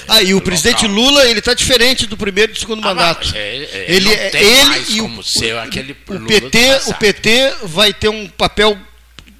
ah, 0.07 0.21
e 0.21 0.33
o 0.33 0.41
presidente 0.41 0.87
Lula, 0.87 1.25
ele 1.27 1.39
está 1.39 1.53
diferente 1.53 2.05
do 2.05 2.17
primeiro 2.17 2.51
e 2.51 2.53
do 2.53 2.59
segundo 2.59 2.79
ah, 2.83 2.93
mandato. 2.93 3.31
É, 3.35 3.39
é, 3.39 3.85
ele 3.89 4.13
é 4.13 4.31
ele 4.33 4.85
e 4.89 5.01
o, 5.01 5.05
o 5.05 6.25
PT, 6.25 6.81
o 6.87 6.93
PT 6.95 7.55
vai 7.63 7.93
ter 7.93 8.09
um 8.09 8.27
papel, 8.27 8.77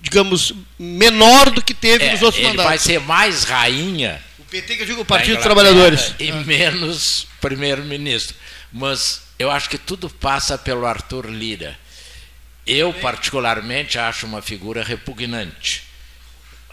digamos, 0.02 0.54
menor 0.78 1.50
do 1.50 1.62
que 1.62 1.74
teve 1.74 2.06
é, 2.06 2.12
nos 2.12 2.22
outros 2.22 2.40
ele 2.40 2.50
mandatos. 2.50 2.70
Vai 2.70 2.78
ser 2.78 3.00
mais 3.02 3.44
rainha 3.44 4.22
PT 4.54 4.76
que 4.76 4.82
eu 4.84 4.86
digo 4.86 5.02
o 5.02 5.06
Partido 5.06 5.34
dos 5.34 5.44
Trabalhadores. 5.44 6.14
E 6.20 6.32
menos 6.32 7.26
primeiro-ministro. 7.42 8.36
Mas 8.72 9.24
eu 9.40 9.50
acho 9.50 9.68
que 9.68 9.80
tudo 9.80 10.08
passa 10.12 10.60
pelo 10.60 10.86
Arthur 10.86 11.28
Lira. 11.28 11.76
Eu, 12.66 12.94
particularmente, 12.94 13.98
acho 13.98 14.28
uma 14.28 14.44
figura 14.44 14.84
repugnante. 14.84 15.84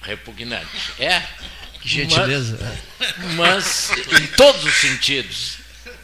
Repugnante. 0.02 0.92
É. 0.98 1.22
Que 1.80 1.88
gentileza. 1.88 2.58
Mas, 3.34 3.90
mas 3.90 4.20
em 4.20 4.26
todos 4.36 4.62
os 4.62 4.74
sentidos. 4.74 5.56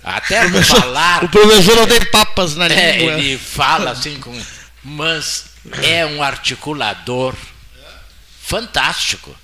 Até 0.02 0.48
no 0.48 0.64
falar. 0.64 1.24
O 1.24 1.28
professor 1.28 1.76
não 1.76 1.86
tem 1.86 2.02
papas 2.06 2.56
na 2.56 2.68
é, 2.68 2.96
língua. 2.96 3.12
Ele 3.12 3.36
fala 3.36 3.90
assim 3.90 4.18
com. 4.18 4.34
Mas 4.82 5.44
é 5.82 6.06
um 6.06 6.22
articulador 6.22 7.36
fantástico. 8.42 9.36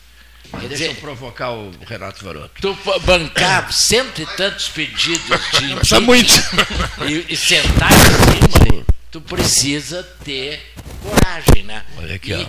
Deixa 0.68 0.84
eu 0.84 0.94
provocar 0.96 1.50
o 1.52 1.70
Renato 1.86 2.24
Varoto. 2.24 2.50
tu 2.60 2.76
bancar 3.04 3.72
cento 3.72 4.20
e 4.22 4.26
tantos 4.36 4.68
pedidos 4.68 5.50
de 5.52 5.74
Precisa 5.76 6.00
muito. 6.00 6.32
e, 7.08 7.32
e 7.32 7.36
sentar 7.36 7.90
em 7.92 8.70
cima, 8.70 8.84
tu 9.10 9.20
precisa 9.20 10.02
ter 10.24 10.72
coragem, 11.02 11.64
né? 11.64 11.84
Olha 11.96 12.14
aqui, 12.16 12.30
E 12.32 12.34
ó. 12.34 12.46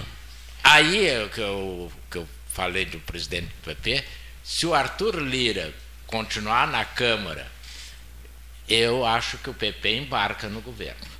aí 0.64 1.08
é 1.08 1.24
o 1.24 1.30
que 1.30 1.41
eu, 1.41 1.91
que 2.12 2.18
eu 2.20 2.28
falei 2.54 2.86
do 2.86 2.99
presidente 2.99 3.47
do 3.47 3.64
PP, 3.74 4.04
se 4.43 4.66
o 4.66 4.74
Arthur 4.74 5.16
Lira 5.20 5.74
continuar 6.06 6.68
na 6.68 6.86
Câmara, 6.86 7.51
eu 8.68 9.06
acho 9.06 9.38
que 9.39 9.49
o 9.49 9.54
PP 9.54 9.97
embarca 9.97 10.47
no 10.49 10.62
governo. 10.62 11.12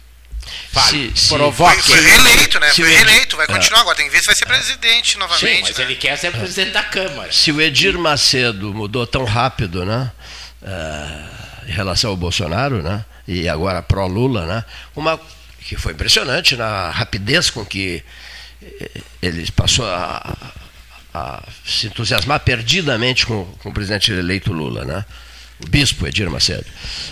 Fale, 0.72 1.12
Se- 1.16 1.22
se- 1.28 1.34
provoque. 1.34 1.82
Foi 1.84 2.00
reeleito, 2.02 2.60
né? 2.60 2.70
Se 2.70 2.82
Foi 2.82 2.90
reeleito, 2.92 3.38
vai 3.38 3.46
É. 3.46 3.48
continuar 3.48 3.82
agora. 3.82 3.96
Tem 3.96 4.06
que 4.06 4.12
ver 4.12 4.20
se 4.20 4.26
vai 4.26 4.36
ser 4.36 4.46
presidente 4.46 5.14
Sim, 5.14 5.20
novamente. 5.20 5.62
mas 5.62 5.78
né? 5.78 5.84
ele 5.86 5.96
quer 5.96 6.18
ser 6.18 6.32
presidente 6.32 6.72
da 6.72 6.84
Câmara. 6.84 7.32
Se 7.32 7.52
o 7.52 7.62
Edir 7.62 7.98
Macedo 7.98 8.74
mudou 8.74 9.06
tão 9.06 9.24
rápido, 9.26 9.86
né? 9.86 10.12
eh, 10.66 11.26
em 11.68 11.72
relação 11.72 12.10
ao 12.12 12.18
Bolsonaro, 12.18 12.82
né? 12.82 13.04
E 13.28 13.48
agora 13.48 13.82
pró-Lula, 13.82 14.46
né? 14.46 14.66
Uma 14.96 15.20
que 15.62 15.76
foi 15.78 15.94
impressionante 15.94 16.56
na 16.56 16.90
rapidez 16.90 17.50
com 17.50 17.66
que 17.66 18.04
eh, 18.62 18.90
ele 19.22 19.50
passou 19.52 19.86
a, 19.86 20.36
a 21.14 21.44
se 21.66 21.88
entusiasmar 21.88 22.40
perdidamente 22.42 23.26
com, 23.26 23.46
com 23.60 23.70
o 23.70 23.74
presidente 23.74 24.12
eleito 24.12 24.52
Lula, 24.52 24.84
né? 24.86 25.06
O 25.64 25.70
bispo 25.70 26.06
Edir 26.08 26.30
Macedo. 26.30 26.66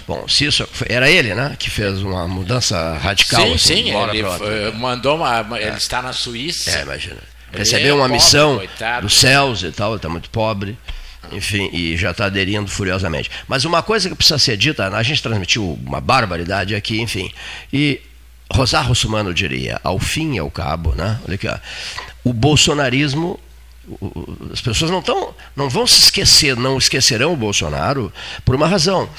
Bom, 0.08 0.28
se 0.28 0.46
isso 0.46 0.68
era 0.88 1.10
ele, 1.10 1.34
né? 1.34 1.56
Que 1.58 1.70
fez 1.70 2.02
uma 2.02 2.28
mudança 2.28 2.98
radical. 2.98 3.42
sim, 3.46 3.54
assim, 3.54 3.76
sim, 3.84 3.96
ele 4.10 4.24
foi- 4.24 4.72
mandou 4.74 5.16
uma. 5.18 5.40
Ele 5.60 5.78
está 5.78 6.02
na 6.02 6.14
Suíça. 6.14 6.70
É, 6.72 6.82
imagina. 6.82 7.18
Recebeu 7.54 7.90
é 7.90 7.94
uma 7.94 8.04
pobre, 8.04 8.14
missão 8.14 8.58
coitado. 8.58 9.02
dos 9.08 9.20
céus 9.20 9.62
e 9.64 9.72
tal, 9.72 9.92
ele 9.92 9.98
está 9.98 10.08
muito 10.10 10.30
pobre. 10.30 10.78
Enfim, 11.32 11.70
e 11.72 11.96
já 11.98 12.12
está 12.12 12.26
aderindo 12.26 12.70
furiosamente. 12.70 13.30
Mas 13.48 13.64
uma 13.64 13.82
coisa 13.84 14.10
que 14.10 14.16
precisa 14.16 14.40
ser 14.40 14.58
dita, 14.58 14.88
a 14.88 15.04
gente 15.04 15.22
transmitiu 15.22 15.78
uma 15.86 16.02
barbaridade 16.02 16.76
aqui, 16.76 17.00
enfim. 17.00 17.32
E 17.72 18.02
Rosário 18.52 18.90
Russumano 18.90 19.34
diria, 19.34 19.80
ao 19.84 19.98
fim 20.00 20.36
e 20.36 20.40
ao 20.40 20.50
cabo, 20.52 20.94
né? 20.96 21.20
Olha 21.26 21.36
aqui, 21.36 21.48
ó, 21.48 21.58
o 22.24 22.34
bolsonarismo 22.34 23.40
as 24.52 24.62
pessoas 24.62 24.92
não 24.92 25.00
estão, 25.00 25.34
não 25.56 25.70
vão 25.70 25.86
se 25.88 26.00
esquecer, 26.00 26.56
não 26.56 26.78
esquecerão 26.78 27.34
o 27.34 27.38
Bolsonaro 27.38 28.12
por 28.46 28.56
uma 28.56 28.68
razão. 28.68 29.10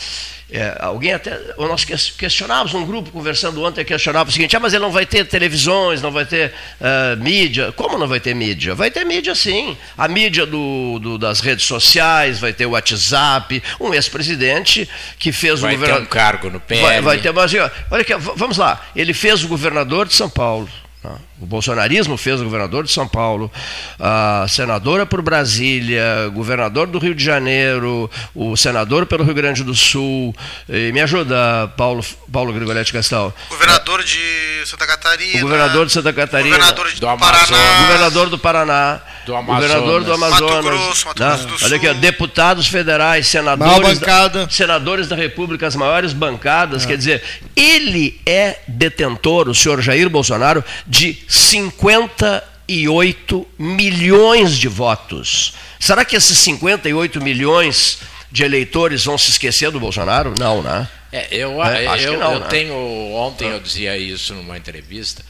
É, 0.54 0.76
alguém 0.80 1.14
até, 1.14 1.40
ou 1.56 1.66
nós 1.66 1.82
ques- 1.82 2.10
questionávamos, 2.10 2.74
um 2.74 2.84
grupo 2.84 3.10
conversando 3.10 3.62
ontem 3.64 3.86
questionava 3.86 4.28
o 4.28 4.32
seguinte: 4.34 4.54
ah, 4.54 4.60
mas 4.60 4.74
ele 4.74 4.82
não 4.82 4.90
vai 4.92 5.06
ter 5.06 5.24
televisões, 5.26 6.02
não 6.02 6.10
vai 6.12 6.26
ter 6.26 6.52
ah, 6.78 7.16
mídia. 7.16 7.72
Como 7.72 7.96
não 7.96 8.06
vai 8.06 8.20
ter 8.20 8.34
mídia? 8.34 8.74
Vai 8.74 8.90
ter 8.90 9.02
mídia 9.06 9.34
sim. 9.34 9.74
A 9.96 10.06
mídia 10.08 10.44
do, 10.44 10.98
do- 10.98 11.16
das 11.16 11.40
redes 11.40 11.64
sociais, 11.64 12.38
vai 12.38 12.52
ter 12.52 12.66
o 12.66 12.72
WhatsApp, 12.72 13.62
um 13.80 13.94
ex-presidente 13.94 14.86
que 15.18 15.32
fez 15.32 15.60
Vai 15.60 15.70
o 15.70 15.72
ter 15.72 15.78
governador. 15.78 16.06
um 16.06 16.10
cargo 16.10 16.50
no 16.50 16.60
PL. 16.60 16.82
Vai, 16.82 17.00
vai 17.00 17.18
ter, 17.18 17.32
mas, 17.32 17.54
ó, 17.54 17.70
olha 17.90 18.02
aqui, 18.02 18.14
vamos 18.14 18.58
lá. 18.58 18.78
Ele 18.94 19.14
fez 19.14 19.42
o 19.42 19.48
governador 19.48 20.06
de 20.06 20.12
São 20.14 20.28
Paulo. 20.28 20.68
Tá? 21.02 21.16
O 21.40 21.46
bolsonarismo 21.46 22.16
fez 22.16 22.40
o 22.40 22.44
governador 22.44 22.84
de 22.84 22.92
São 22.92 23.08
Paulo, 23.08 23.50
a 23.98 24.46
senadora 24.48 25.04
por 25.04 25.20
Brasília, 25.20 26.28
governador 26.32 26.86
do 26.86 26.98
Rio 26.98 27.14
de 27.14 27.24
Janeiro, 27.24 28.10
o 28.34 28.56
senador 28.56 29.06
pelo 29.06 29.24
Rio 29.24 29.34
Grande 29.34 29.64
do 29.64 29.74
Sul. 29.74 30.34
Me 30.68 31.00
ajuda, 31.00 31.68
Paulo, 31.76 32.04
Paulo 32.30 32.52
Grigoletti 32.52 32.92
Gastal. 32.92 33.34
Governador 33.48 34.04
de 34.04 34.18
Santa 34.66 34.86
Catarina. 34.86 35.38
O 35.38 35.42
governador 35.42 35.86
de 35.86 35.92
Santa 35.92 36.12
Catarina. 36.12 36.56
Governador 36.56 36.88
de 36.92 37.00
Do 37.00 37.06
Paraná. 37.06 37.28
Amazonas. 37.38 37.80
Governador 37.80 38.28
do 38.30 38.38
Paraná, 38.38 39.00
Do 39.26 39.36
Amazonas. 39.36 39.62
governador 39.70 40.04
do 40.04 40.12
Amazonas, 40.12 40.50
Mato 40.50 40.62
Grosso, 40.62 41.06
Mato 41.06 41.22
né? 41.22 41.28
Grosso 41.28 41.46
do 41.46 41.64
olha 41.64 41.76
aqui, 41.76 41.88
ó, 41.88 41.92
Sul. 41.92 42.00
deputados 42.00 42.66
federais, 42.66 43.26
senadores, 43.28 43.98
da, 43.98 44.06
bancada. 44.06 44.48
senadores 44.50 45.08
da 45.08 45.16
República, 45.16 45.66
as 45.66 45.76
maiores 45.76 46.12
bancadas, 46.12 46.84
quer 46.86 46.96
dizer, 46.96 47.22
ele 47.56 48.20
é 48.26 48.58
detentor, 48.68 49.48
o 49.48 49.54
senhor 49.54 49.80
Jair 49.80 50.08
Bolsonaro, 50.10 50.64
de 50.86 51.18
58 51.28 53.46
milhões 53.58 54.58
de 54.58 54.68
votos. 54.68 55.54
Será 55.78 56.04
que 56.04 56.16
esses 56.16 56.38
58 56.38 57.20
milhões 57.20 57.98
de 58.30 58.44
eleitores 58.44 59.04
vão 59.04 59.18
se 59.18 59.30
esquecer 59.30 59.70
do 59.70 59.80
Bolsonaro? 59.80 60.34
Não, 60.38 60.62
né? 60.62 60.88
É, 61.12 61.28
eu, 61.36 61.62
É, 61.62 61.86
acho 61.86 62.04
eu, 62.04 62.12
que 62.14 62.18
não, 62.18 62.32
eu 62.32 62.40
né? 62.40 62.48
tenho. 62.48 62.74
Ontem 63.14 63.48
eu 63.48 63.60
dizia 63.60 63.96
isso 63.98 64.34
numa 64.34 64.56
entrevista. 64.56 65.24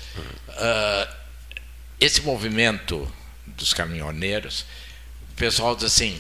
ah, 0.51 1.09
esse 2.01 2.20
movimento 2.22 3.12
dos 3.47 3.72
caminhoneiros, 3.74 4.64
o 5.33 5.35
pessoal 5.37 5.74
diz 5.74 5.85
assim: 5.85 6.18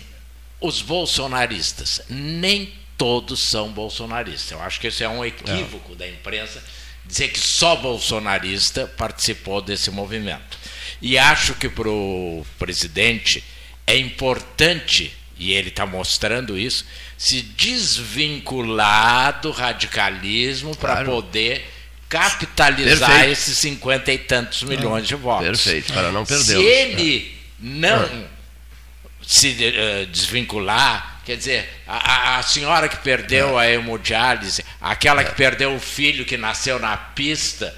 os 0.60 0.82
bolsonaristas, 0.82 2.02
nem 2.08 2.72
todos 2.98 3.48
são 3.48 3.70
bolsonaristas. 3.72 4.50
Eu 4.52 4.60
acho 4.62 4.80
que 4.80 4.88
esse 4.88 5.02
é 5.04 5.08
um 5.08 5.24
equívoco 5.24 5.94
da 5.94 6.08
imprensa 6.08 6.62
dizer 7.04 7.28
que 7.28 7.40
só 7.40 7.76
bolsonarista 7.76 8.86
participou 8.96 9.60
desse 9.60 9.90
movimento. 9.90 10.56
E 11.00 11.18
acho 11.18 11.54
que 11.54 11.68
para 11.68 11.88
o 11.88 12.46
presidente 12.58 13.42
é 13.86 13.96
importante, 13.96 15.12
e 15.48 15.52
ele 15.52 15.68
está 15.68 15.84
mostrando 15.86 16.58
isso, 16.58 16.84
se 17.18 17.42
desvincular 17.42 19.40
do 19.40 19.50
radicalismo 19.50 20.76
para 20.76 20.94
Claro. 20.94 21.10
poder 21.10 21.68
capitalizar 22.08 23.08
Perfeito. 23.10 23.32
esses 23.32 23.58
cinquenta 23.58 24.12
e 24.12 24.18
tantos 24.18 24.62
milhões 24.62 25.06
de 25.06 25.14
votos. 25.14 25.46
Perfeito, 25.46 25.92
para 25.92 26.12
não 26.12 26.24
Se 26.26 26.34
perdê-los. 26.34 26.64
ele 26.64 27.34
não 27.58 28.26
se 29.24 29.56
eh, 29.64 30.06
desvincular, 30.10 31.20
quer 31.24 31.36
dizer, 31.36 31.68
a, 31.86 31.96
a- 31.96 32.38
a 32.38 32.42
senhora 32.42 32.88
que 32.88 32.96
perdeu 32.98 33.56
a 33.58 33.68
hemodiálise, 33.70 34.64
aquela 34.80 35.24
que 35.24 35.34
perdeu 35.34 35.74
o 35.74 35.80
filho 35.80 36.24
que 36.24 36.36
nasceu 36.36 36.78
na 36.78 36.96
pista, 36.96 37.74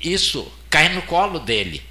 isso 0.00 0.50
cai 0.70 0.88
no 0.88 1.02
colo 1.02 1.38
dele. 1.38 1.82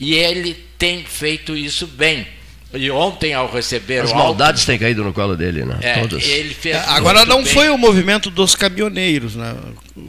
E 0.00 0.14
ele 0.14 0.54
tem 0.76 1.04
feito 1.04 1.56
isso 1.56 1.86
bem. 1.86 2.26
E 2.74 2.90
ontem, 2.90 3.34
ao 3.34 3.50
receber 3.52 4.00
As 4.00 4.12
o 4.12 4.14
maldades 4.14 4.64
têm 4.64 4.78
caído 4.78 5.04
no 5.04 5.12
colo 5.12 5.36
dele, 5.36 5.64
né? 5.64 5.76
É, 5.82 6.00
Todas. 6.00 6.24
ele 6.24 6.54
fez 6.54 6.76
É, 6.76 6.84
Agora 6.88 7.24
não 7.26 7.42
bem. 7.42 7.52
foi 7.52 7.68
o 7.68 7.76
movimento 7.76 8.30
dos 8.30 8.54
caminhoneiros, 8.54 9.34
né? 9.36 9.54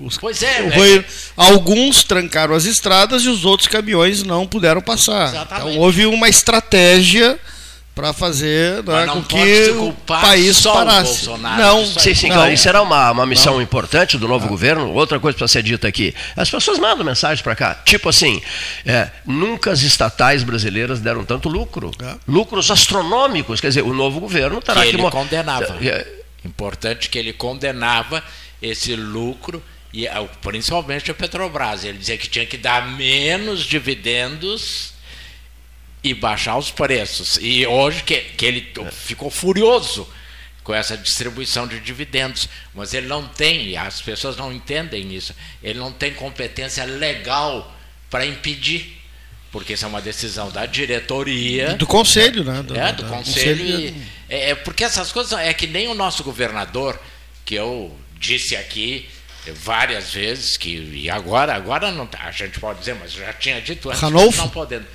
Os- 0.01 0.17
Pois 0.17 0.41
é, 0.41 0.71
foi- 0.71 0.99
é. 0.99 1.03
alguns 1.35 2.03
trancaram 2.03 2.55
as 2.55 2.63
estradas 2.65 3.23
e 3.23 3.27
os 3.29 3.43
outros 3.43 3.67
caminhões 3.67 4.23
não 4.23 4.47
puderam 4.47 4.81
passar. 4.81 5.29
Exatamente. 5.29 5.69
Então 5.71 5.81
houve 5.83 6.05
uma 6.05 6.29
estratégia 6.29 7.37
para 7.95 8.11
fazer 8.11 8.77
né, 8.77 8.83
Mas 8.85 9.05
não 9.07 9.15
com 9.21 9.23
pode 9.23 9.43
que 9.43 9.65
se 9.65 9.69
o 9.71 9.75
culpar 9.77 10.21
país 10.21 10.57
só 10.57 10.71
o 10.71 10.75
parasse. 10.75 11.25
Bolsonaro 11.27 11.61
Não, 11.61 11.85
Sim, 11.85 12.15
sim, 12.15 12.27
não. 12.27 12.35
claro. 12.37 12.51
Isso 12.53 12.63
será 12.63 12.81
uma, 12.81 13.11
uma 13.11 13.25
missão 13.25 13.61
importante 13.61 14.17
do 14.17 14.27
novo 14.27 14.47
governo. 14.47 14.91
Outra 14.93 15.19
coisa 15.19 15.37
para 15.37 15.47
ser 15.47 15.61
dita 15.61 15.87
aqui. 15.87 16.13
As 16.35 16.49
pessoas 16.49 16.79
mandam 16.79 17.05
mensagens 17.05 17.41
para 17.41 17.55
cá. 17.55 17.75
Tipo 17.85 18.09
assim, 18.09 18.41
é, 18.85 19.09
nunca 19.25 19.71
as 19.71 19.81
estatais 19.83 20.41
brasileiras 20.43 20.99
deram 20.99 21.23
tanto 21.23 21.47
lucro. 21.49 21.91
É. 22.01 22.15
Lucros 22.27 22.71
astronômicos. 22.71 23.61
Quer 23.61 23.67
dizer, 23.67 23.83
o 23.83 23.93
novo 23.93 24.19
governo 24.19 24.59
terá 24.59 24.81
que 24.81 24.87
que... 24.89 24.95
ele 24.95 25.01
mo- 25.03 25.11
condenava. 25.11 25.77
É, 25.81 26.07
Importante 26.43 27.09
que 27.09 27.17
ele 27.19 27.31
condenava 27.31 28.21
esse 28.61 28.95
lucro, 28.95 29.63
e 29.93 30.07
ah, 30.07 30.25
principalmente 30.41 31.11
a 31.11 31.13
Petrobras. 31.13 31.83
Ele 31.85 31.97
dizia 31.99 32.17
que 32.17 32.27
tinha 32.27 32.45
que 32.45 32.57
dar 32.57 32.87
menos 32.97 33.63
dividendos 33.63 34.92
e 36.03 36.13
baixar 36.13 36.57
os 36.57 36.69
preços. 36.71 37.37
E 37.41 37.65
hoje 37.65 38.03
que, 38.03 38.17
que 38.19 38.45
ele 38.45 38.73
ficou 38.91 39.29
furioso 39.29 40.07
com 40.63 40.73
essa 40.73 40.97
distribuição 40.97 41.67
de 41.67 41.79
dividendos, 41.79 42.47
mas 42.73 42.93
ele 42.93 43.07
não 43.07 43.27
tem, 43.27 43.67
e 43.69 43.77
as 43.77 44.01
pessoas 44.01 44.35
não 44.37 44.51
entendem 44.51 45.13
isso, 45.13 45.35
ele 45.61 45.77
não 45.79 45.91
tem 45.91 46.13
competência 46.13 46.83
legal 46.85 47.73
para 48.09 48.25
impedir, 48.25 48.97
porque 49.51 49.73
isso 49.73 49.83
é 49.85 49.87
uma 49.87 50.01
decisão 50.01 50.49
da 50.51 50.65
diretoria. 50.65 51.75
Do 51.75 51.85
conselho, 51.85 52.43
né? 52.43 52.63
Do- 52.63 52.77
É, 52.77 52.91
do 52.93 53.03
do 53.03 53.09
conselho. 53.09 53.57
conselho. 53.65 53.89
e- 53.89 54.03
é, 54.29 54.49
é 54.51 54.55
porque 54.55 54.83
essas 54.83 55.11
coisas 55.11 55.37
é 55.37 55.53
que 55.53 55.67
nem 55.67 55.87
o 55.87 55.93
nosso 55.93 56.23
governador, 56.23 56.99
que 57.45 57.55
eu 57.55 57.93
disse 58.17 58.55
aqui 58.55 59.09
várias 59.55 60.13
vezes, 60.13 60.55
que 60.55 60.69
e 60.93 61.09
agora, 61.09 61.53
agora 61.53 61.91
não, 61.91 62.07
tá, 62.07 62.19
a 62.23 62.31
gente 62.31 62.57
pode 62.59 62.79
dizer, 62.79 62.95
mas 62.95 63.11
já 63.11 63.33
tinha 63.33 63.59
dito 63.61 63.89
antes, 63.89 64.01
Ranolfo? 64.01 64.37
não 64.37 64.47
podendo. 64.49 64.85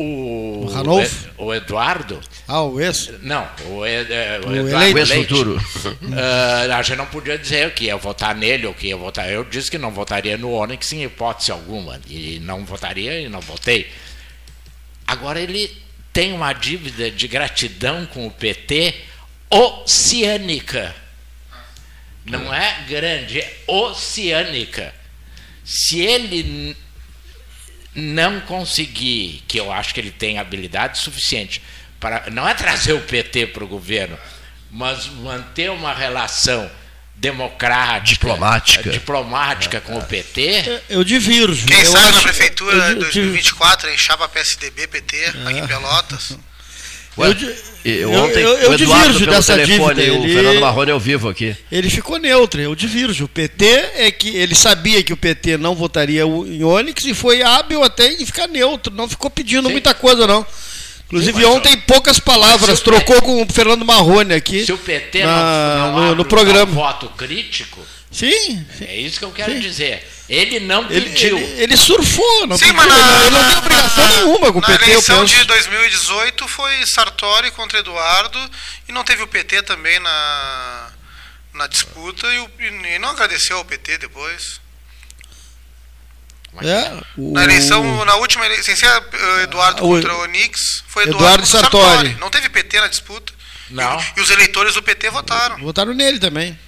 O, 0.00 0.66
O 0.66 1.46
o, 1.46 1.54
Eduardo. 1.54 2.20
Ah, 2.46 2.62
o 2.62 2.80
ex? 2.80 3.10
Não, 3.22 3.48
o, 3.66 3.84
Ed- 3.84 4.12
eh, 4.12 4.40
o 4.44 4.48
O 4.48 4.56
Eduardo 4.56 4.98
eleito. 4.98 5.12
Leite. 5.12 5.12
Ex-futuro. 5.12 5.60
Ah, 6.16 6.76
a 6.78 6.82
gente 6.82 6.96
não 6.98 7.06
podia 7.06 7.36
dizer 7.36 7.72
que 7.74 7.84
ia 7.86 7.96
votar 7.96 8.34
nele 8.34 8.66
ou 8.66 8.74
que 8.74 8.86
ia 8.88 8.96
votar. 8.96 9.28
Eu 9.30 9.42
disse 9.44 9.70
que 9.70 9.76
não 9.78 9.90
votaria 9.90 10.36
no 10.38 10.52
Onyx 10.52 10.92
em 10.92 11.02
hipótese 11.04 11.50
alguma. 11.50 12.00
E 12.08 12.38
não 12.40 12.64
votaria 12.64 13.20
e 13.20 13.28
não 13.28 13.40
votei. 13.40 13.90
Agora 15.06 15.40
ele 15.40 15.70
tem 16.12 16.32
uma 16.32 16.52
dívida 16.52 17.10
de 17.10 17.26
gratidão 17.26 18.06
com 18.06 18.26
o 18.26 18.30
PT 18.30 18.94
oceânica. 19.50 20.94
Não 22.24 22.52
é 22.52 22.84
grande, 22.88 23.40
é 23.40 23.56
oceânica. 23.66 24.94
Se 25.64 26.00
ele 26.00 26.76
não 27.98 28.40
conseguir, 28.40 29.42
que 29.48 29.58
eu 29.58 29.72
acho 29.72 29.92
que 29.92 30.00
ele 30.00 30.10
tem 30.10 30.38
habilidade 30.38 30.98
suficiente 30.98 31.60
para 32.00 32.30
não 32.30 32.48
é 32.48 32.54
trazer 32.54 32.92
o 32.92 33.00
PT 33.00 33.48
para 33.48 33.64
o 33.64 33.66
governo, 33.66 34.16
mas 34.70 35.06
manter 35.06 35.70
uma 35.70 35.92
relação 35.92 36.70
democrática, 37.16 38.06
Diplomática. 38.14 38.90
diplomática 38.90 39.80
com 39.80 39.98
o 39.98 40.02
PT, 40.04 40.82
Eu 40.88 41.02
divirjo. 41.02 41.66
Quem 41.66 41.80
eu 41.80 41.86
sabe 41.90 42.04
na 42.04 42.10
acho- 42.10 42.22
prefeitura 42.22 42.76
eu 42.76 42.90
em 42.92 42.94
di- 42.94 43.00
2024 43.00 43.90
enchava 43.92 44.28
PSDB, 44.28 44.86
PT, 44.86 45.24
aqui 45.44 45.58
em 45.58 45.66
Pelotas. 45.66 46.38
Ué, 47.18 47.28
Eu 47.28 47.34
e 47.84 47.98
eu- 48.00 48.12
ontem 48.12 48.42
eu- 48.42 48.48
eu 48.58 48.70
o 48.70 48.74
Eduardo 48.74 49.18
pelo 49.18 49.30
dessa 49.30 49.54
telefone, 49.54 49.94
dívida, 49.94 50.18
o 50.18 50.24
ele- 50.24 50.34
Fernando 50.34 50.60
Marrone 50.60 50.90
ao 50.90 51.00
vivo 51.00 51.28
aqui. 51.28 51.56
Ele 51.70 51.88
ficou 51.88 52.18
neutro, 52.18 52.60
eu 52.60 52.74
divirjo. 52.74 53.24
O 53.24 53.28
PT 53.28 53.64
é 53.96 54.10
que 54.10 54.28
ele 54.36 54.54
sabia 54.54 55.02
que 55.02 55.12
o 55.12 55.16
PT 55.16 55.56
não 55.56 55.74
votaria 55.74 56.26
o- 56.26 56.46
em 56.46 56.62
Onyx 56.64 57.04
e 57.04 57.14
foi 57.14 57.42
hábil 57.42 57.82
até 57.84 58.12
em 58.12 58.26
ficar 58.26 58.46
neutro, 58.48 58.92
não 58.94 59.08
ficou 59.08 59.30
pedindo 59.30 59.70
muita 59.70 59.94
coisa 59.94 60.26
não. 60.26 60.44
Inclusive 61.06 61.40
Sim, 61.40 61.46
ontem 61.46 61.74
poucas 61.86 62.18
palavras, 62.20 62.80
o 62.80 62.84
trocou 62.84 63.22
com 63.22 63.42
o 63.42 63.46
Fernando 63.50 63.82
Marrone 63.82 64.34
aqui. 64.34 64.66
se 64.66 64.72
o 64.72 64.76
PT 64.76 65.24
na- 65.24 65.76
não, 65.78 65.92
não 65.92 66.08
no, 66.10 66.14
no 66.16 66.22
um 66.22 66.26
programa. 66.26 66.70
voto 66.70 67.08
crítico, 67.16 67.80
Sim, 68.10 68.66
é 68.80 68.96
isso 68.96 69.18
que 69.18 69.24
eu 69.24 69.30
quero 69.32 69.52
Sim. 69.52 69.60
dizer. 69.60 70.06
Ele 70.28 70.60
não 70.60 70.90
ele, 70.90 71.10
pediu. 71.10 71.36
ele, 71.38 71.62
ele 71.62 71.76
surfou, 71.76 72.46
não 72.46 72.56
Sim, 72.56 72.66
pediu, 72.72 72.76
mas 72.76 72.86
na, 72.88 72.94
ele, 72.94 73.26
ele 73.26 73.30
não 73.30 73.40
tem 73.44 73.52
na- 73.52 73.58
obrigação 73.58 74.04
na- 74.08 74.16
nenhuma 74.16 74.52
com 74.52 74.58
o 74.58 74.62
na 74.62 74.66
PT, 74.66 74.84
eu 74.84 74.88
eleição 74.90 75.20
penso. 75.20 75.34
de 75.36 75.44
2018 75.44 76.48
foi 76.48 76.86
Sartori 76.86 77.50
contra 77.50 77.78
Eduardo 77.78 78.50
e 78.88 78.92
não 78.92 79.04
teve 79.04 79.22
o 79.22 79.26
PT 79.26 79.62
também 79.62 79.98
na, 80.00 80.90
na 81.54 81.66
disputa 81.66 82.26
e, 82.32 82.38
o- 82.38 82.50
e 82.58 82.98
não 82.98 83.10
agradeceu 83.10 83.58
ao 83.58 83.64
PT 83.64 83.98
depois. 83.98 84.60
É, 86.62 87.02
o- 87.16 87.32
Na 87.34 87.44
eleição, 87.44 88.04
na 88.06 88.14
última 88.16 88.44
eleição, 88.46 88.64
sem 88.64 88.74
ser 88.76 88.86
eh, 88.86 89.42
Eduardo 89.44 89.84
O- 89.84 89.88
contra 89.88 90.14
o 90.16 90.22
Onix, 90.22 90.82
foi 90.88 91.02
Eduardo, 91.04 91.44
Eduardo 91.44 91.46
contra 91.46 91.60
Sartori. 91.60 92.16
Não 92.18 92.30
teve 92.30 92.48
PT 92.48 92.80
na 92.80 92.88
disputa. 92.88 93.32
Não. 93.70 94.02
E 94.16 94.20
os 94.22 94.30
eleitores 94.30 94.74
do 94.74 94.82
PT 94.82 95.10
votaram. 95.10 95.58
Votaram 95.58 95.92
nele 95.92 96.18
também. 96.18 96.58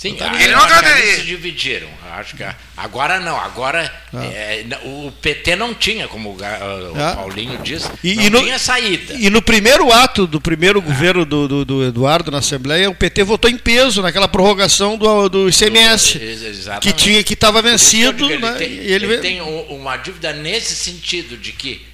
Sim, 0.00 0.16
Ele 0.18 0.54
não 0.54 0.66
que 0.66 0.72
agrade- 0.72 1.02
eles 1.02 1.16
se 1.16 1.22
dividiram. 1.26 1.86
Acho 2.12 2.34
que 2.34 2.42
agora 2.74 3.20
não, 3.20 3.36
agora 3.38 3.92
Ah. 4.14 4.24
é, 4.24 4.64
o 4.82 5.12
PT 5.20 5.56
não 5.56 5.74
tinha, 5.74 6.08
como 6.08 6.30
o, 6.30 6.38
Ah. 6.42 7.16
Paulinho 7.16 7.58
disse, 7.58 7.86
E- 8.02 8.14
não 8.14 8.22
e 8.24 8.30
no- 8.30 8.40
tinha 8.42 8.58
saída. 8.58 9.12
E 9.12 9.28
no 9.28 9.42
primeiro 9.42 9.92
ato 9.92 10.26
do 10.26 10.40
primeiro 10.40 10.80
governo 10.80 11.26
do, 11.26 11.46
do, 11.46 11.64
do 11.66 11.84
Eduardo 11.84 12.30
na 12.30 12.38
Assembleia, 12.38 12.88
o 12.88 12.94
PT 12.94 13.24
votou 13.24 13.50
em 13.50 13.58
peso 13.58 14.00
naquela 14.00 14.26
prorrogação 14.26 14.96
do, 14.96 15.28
do 15.28 15.48
ICMS, 15.50 16.16
exatamente. 16.18 16.80
que 16.80 16.92
tinha 16.94 17.22
que 17.22 17.34
estava 17.34 17.60
vencido. 17.60 18.26
digo, 18.26 18.40
né, 18.40 18.48
ele 18.56 18.58
tem, 18.58 18.72
ele, 18.78 19.04
ele 19.04 19.18
tem 19.18 19.40
uma 19.42 19.98
dívida 19.98 20.32
nesse 20.32 20.74
sentido 20.76 21.36
de 21.36 21.52
que 21.52 21.84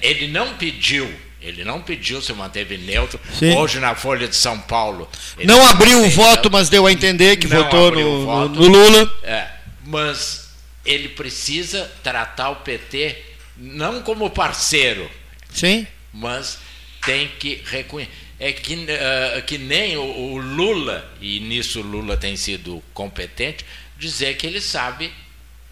ele 0.00 0.28
não 0.28 0.54
pediu, 0.54 1.12
ele 1.40 1.64
não 1.64 1.80
pediu, 1.80 2.20
se 2.22 2.32
manteve 2.32 2.76
neutro. 2.78 3.20
Sim. 3.38 3.54
Hoje 3.56 3.78
na 3.78 3.94
Folha 3.94 4.26
de 4.28 4.36
São 4.36 4.58
Paulo. 4.60 5.08
não 5.44 5.64
abriu 5.66 6.02
o 6.04 6.10
voto, 6.10 6.50
mas 6.50 6.68
deu 6.68 6.86
a 6.86 6.92
entender 6.92 7.36
que 7.36 7.46
votou 7.46 7.90
no, 7.92 8.24
voto. 8.24 8.54
no- 8.54 8.68
Lula. 8.68 9.12
É, 9.22 9.48
mas 9.84 10.50
ele 10.84 11.08
precisa 11.10 11.90
tratar 12.02 12.50
o 12.50 12.56
PT 12.56 13.16
não 13.56 14.02
como 14.02 14.28
parceiro, 14.30 15.10
Sim. 15.50 15.86
mas 16.12 16.58
tem 17.04 17.28
que 17.38 17.62
reconhecer. 17.64 18.12
É 18.38 18.52
que, 18.52 18.84
eh, 18.86 19.42
que 19.46 19.56
nem 19.56 19.96
o, 19.96 20.02
o 20.02 20.36
Lula, 20.36 21.10
e 21.22 21.40
nisso 21.40 21.80
o 21.80 21.82
Lula 21.82 22.18
tem 22.18 22.36
sido 22.36 22.82
competente, 22.92 23.64
dizer 23.98 24.36
que 24.36 24.46
ele 24.46 24.60
sabe 24.60 25.10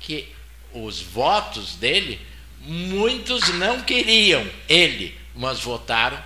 que 0.01 0.27
os 0.73 0.99
votos 1.03 1.75
dele, 1.75 2.19
muitos 2.63 3.49
não 3.55 3.83
queriam 3.83 4.47
ele, 4.67 5.15
mas 5.35 5.61
votaram 5.61 6.19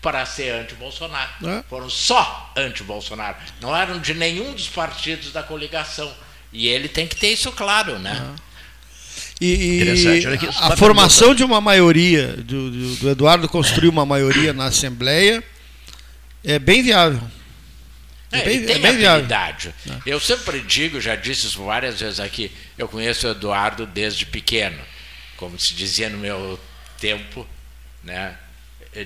para 0.00 0.24
ser 0.26 0.50
anti-Bolsonaro. 0.54 1.30
É. 1.48 1.62
Foram 1.68 1.88
só 1.88 2.52
anti-Bolsonaro. 2.56 3.36
Não 3.60 3.74
eram 3.76 4.00
de 4.00 4.14
nenhum 4.14 4.52
dos 4.52 4.68
partidos 4.68 5.32
da 5.32 5.42
coligação. 5.42 6.12
E 6.52 6.68
ele 6.68 6.88
tem 6.88 7.06
que 7.06 7.16
ter 7.16 7.28
isso 7.32 7.50
claro, 7.52 7.98
né? 7.98 8.34
E, 9.40 9.82
e 9.82 10.26
aqui, 10.28 10.48
a, 10.60 10.76
formação 10.76 11.34
de 11.34 11.42
uma 11.42 11.60
maioria, 11.60 12.28
do, 12.36 12.70
do- 12.70 12.96
do 12.96 13.10
Eduardo 13.10 13.48
construir 13.48 13.88
uma 13.88 14.06
maioria 14.06 14.52
na 14.52 14.66
Assembleia, 14.66 15.42
é 16.44 16.58
bem 16.58 16.82
viável. 16.82 17.20
É, 18.30 18.40
É 18.40 18.44
bem- 18.44 18.64
tem 18.66 18.76
é 18.76 18.78
bem 18.78 18.96
viável. 18.96 19.10
habilidade. 19.24 19.74
Eu 20.06 20.20
sempre 20.20 20.60
digo, 20.60 21.00
já 21.00 21.16
disse 21.16 21.46
isso 21.46 21.64
várias 21.64 22.00
vezes 22.00 22.20
aqui, 22.20 22.50
eu 22.78 22.88
conheço 22.88 23.26
o 23.26 23.30
Eduardo 23.30 23.84
desde 23.86 24.24
pequeno, 24.26 24.78
como 25.36 25.58
se 25.58 25.74
dizia 25.74 26.08
no 26.08 26.18
meu 26.18 26.58
tempo, 27.00 27.46
né? 28.04 28.36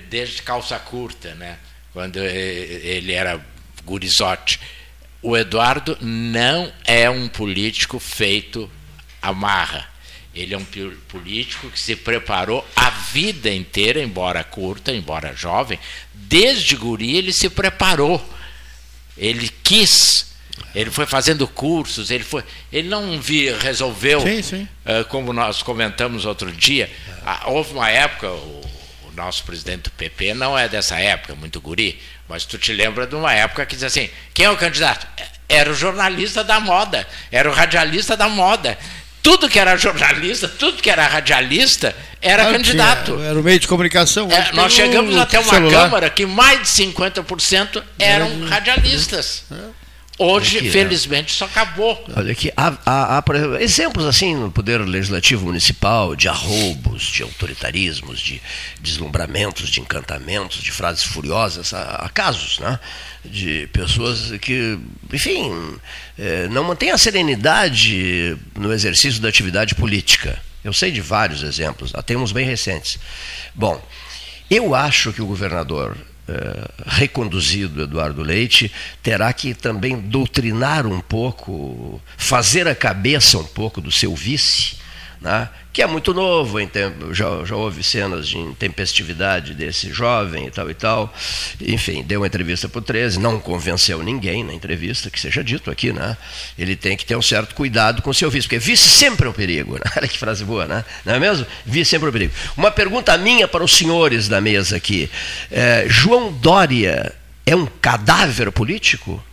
desde 0.09 0.41
calça 0.41 0.77
curta, 0.79 1.33
né? 1.35 1.57
quando 1.93 2.17
ele 2.19 3.13
era 3.13 3.43
gurizote. 3.83 4.59
O 5.21 5.35
Eduardo 5.35 5.97
não 5.99 6.71
é 6.85 7.09
um 7.09 7.27
político 7.27 7.99
feito 7.99 8.69
à 9.21 9.33
marra. 9.33 9.89
Ele 10.35 10.53
é 10.53 10.57
um 10.57 10.65
político 11.07 11.71
que 11.71 11.79
se 11.79 11.95
preparou 11.95 12.63
a 12.75 12.91
vida 12.91 13.51
inteira, 13.51 13.99
embora 13.99 14.43
curta, 14.43 14.91
embora 14.91 15.35
jovem, 15.35 15.79
desde 16.13 16.75
guri 16.75 17.17
ele 17.17 17.33
se 17.33 17.49
preparou. 17.49 18.23
Ele 19.17 19.49
quis, 19.63 20.35
ele 20.75 20.91
foi 20.91 21.07
fazendo 21.07 21.47
cursos, 21.47 22.11
ele 22.11 22.23
foi, 22.23 22.43
ele 22.71 22.87
não 22.87 23.19
vi, 23.19 23.49
resolveu, 23.49 24.21
Sim, 24.21 24.43
sim. 24.43 24.67
eh, 24.85 25.03
como 25.05 25.33
nós 25.33 25.63
comentamos 25.63 26.23
outro 26.23 26.51
dia, 26.51 26.91
ah, 27.25 27.45
houve 27.47 27.73
uma 27.73 27.89
época, 27.89 28.29
o 28.29 28.76
nosso 29.17 29.43
presidente 29.43 29.83
do 29.83 29.91
PP 29.91 30.33
não 30.35 30.57
é 30.57 30.69
dessa 30.69 30.97
época, 30.99 31.33
muito 31.35 31.59
guri, 31.59 31.99
mas 32.29 32.45
tu 32.45 32.57
te 32.57 32.71
lembra 32.71 33.07
de 33.07 33.15
uma 33.15 33.33
época 33.33 33.65
que 33.65 33.75
diz 33.75 33.83
assim, 33.83 34.09
quem 34.33 34.45
é 34.45 34.49
o 34.51 34.55
candidato? 34.55 35.07
Era 35.49 35.71
o 35.71 35.73
jornalista 35.73 36.43
da 36.43 36.59
moda, 36.59 37.05
era 37.31 37.49
o 37.49 37.53
radialista 37.53 38.15
da 38.15 38.29
moda. 38.29 38.77
Tudo 39.23 39.49
que 39.49 39.59
era 39.59 39.75
jornalista, 39.75 40.47
tudo 40.47 40.81
que 40.81 40.89
era 40.89 41.05
radialista, 41.07 41.93
era 42.21 42.43
Claro, 42.43 42.57
candidato. 42.57 43.15
tinha- 43.17 43.25
Era 43.29 43.39
o 43.39 43.43
meio 43.43 43.59
de 43.59 43.67
comunicação. 43.67 44.29
É, 44.31 44.51
nós 44.53 44.71
chegamos 44.71 45.17
até 45.17 45.39
uma 45.39 45.49
celular. 45.53 45.83
Câmara 45.85 46.09
que 46.09 46.25
mais 46.25 46.61
de 46.61 46.67
50% 46.69 47.83
eram 47.99 48.45
radialistas. 48.47 49.43
Hoje, 50.19 50.57
Aqui, 50.57 50.67
é. 50.69 50.71
felizmente, 50.71 51.31
isso 51.31 51.43
acabou. 51.45 52.03
Olha 52.15 52.31
aqui, 52.31 52.51
há, 52.57 52.75
há- 52.83 53.17
há, 53.17 53.21
por 53.21 53.35
exemplo, 53.35 53.57
exemplos 53.57 54.05
assim 54.07 54.35
no 54.35 54.51
Poder 54.51 54.79
Legislativo 54.81 55.45
Municipal 55.45 56.15
de 56.15 56.27
arroubos, 56.27 57.03
de 57.03 57.21
autoritarismos, 57.21 58.19
de 58.19 58.41
deslumbramentos, 58.81 59.69
de 59.69 59.79
encantamentos, 59.79 60.63
de 60.63 60.71
frases 60.71 61.03
furiosas, 61.03 61.71
há, 61.71 61.97
há 62.05 62.09
casos, 62.09 62.57
né? 62.57 62.79
De 63.23 63.67
pessoas 63.71 64.31
que, 64.41 64.79
enfim, 65.13 65.77
eh, 66.17 66.47
não 66.49 66.63
mantêm 66.63 66.89
a 66.89 66.97
serenidade 66.97 68.35
no 68.55 68.73
exercício 68.73 69.21
da 69.21 69.29
atividade 69.29 69.75
política. 69.75 70.41
Eu 70.63 70.73
sei 70.73 70.89
de 70.91 70.99
vários 70.99 71.43
exemplos, 71.43 71.91
até 71.93 72.17
uns 72.17 72.31
bem 72.31 72.45
recentes. 72.45 72.97
Bom, 73.53 73.79
eu 74.49 74.73
acho 74.73 75.13
que 75.13 75.21
o 75.21 75.25
governador 75.27 75.95
reconduzido, 76.85 77.83
Eduardo 77.83 78.21
Leite, 78.21 78.71
terá 79.01 79.31
que 79.31 79.53
também 79.53 79.97
doutrinar 79.99 80.85
um 80.85 80.99
pouco, 80.99 82.01
fazer 82.17 82.67
a 82.67 82.75
cabeça 82.75 83.37
um 83.37 83.43
pouco 83.43 83.79
do 83.79 83.91
seu 83.91 84.15
vice, 84.15 84.77
né? 85.21 85.49
que 85.77 85.83
é 85.83 85.85
muito 85.85 86.11
novo, 86.11 86.59
em 86.59 86.67
tempo, 86.67 87.13
já, 87.13 87.45
já 87.45 87.55
houve 87.55 87.83
cenas 87.83 88.27
de 88.27 88.35
intempestividade 88.35 89.53
desse 89.53 89.91
jovem 89.93 90.47
e 90.47 90.49
tal 90.49 90.71
e 90.71 90.73
tal. 90.73 91.13
Enfim, 91.61 92.03
deu 92.03 92.21
uma 92.21 92.25
entrevista 92.25 92.67
para 92.67 92.79
o 92.79 92.81
13, 92.81 93.19
não 93.19 93.39
convenceu 93.39 94.01
ninguém 94.01 94.43
na 94.43 94.55
entrevista, 94.55 95.11
que 95.11 95.19
seja 95.19 95.43
dito 95.43 95.69
aqui, 95.69 95.93
né? 95.93 96.17
Ele 96.57 96.75
tem 96.75 96.97
que 96.97 97.05
ter 97.05 97.15
um 97.15 97.21
certo 97.21 97.53
cuidado 97.53 98.01
com 98.01 98.09
o 98.09 98.13
seu 98.13 98.27
vice, 98.31 98.47
porque 98.47 98.57
vice 98.57 98.89
sempre 98.89 99.27
é 99.27 99.29
um 99.29 99.33
perigo. 99.33 99.75
Né? 99.75 99.81
Olha 99.95 100.07
que 100.07 100.17
frase 100.17 100.43
boa, 100.43 100.65
né? 100.65 100.83
Não 101.05 101.13
é 101.13 101.19
mesmo? 101.19 101.45
Vice 101.63 101.91
sempre 101.91 102.07
é 102.07 102.09
um 102.09 102.13
perigo. 102.13 102.33
Uma 102.57 102.71
pergunta 102.71 103.15
minha 103.15 103.47
para 103.47 103.63
os 103.63 103.77
senhores 103.77 104.27
da 104.27 104.41
mesa 104.41 104.77
aqui. 104.77 105.07
É, 105.51 105.85
João 105.87 106.31
Dória 106.31 107.13
é 107.45 107.55
um 107.55 107.67
cadáver 107.67 108.51
político? 108.51 109.23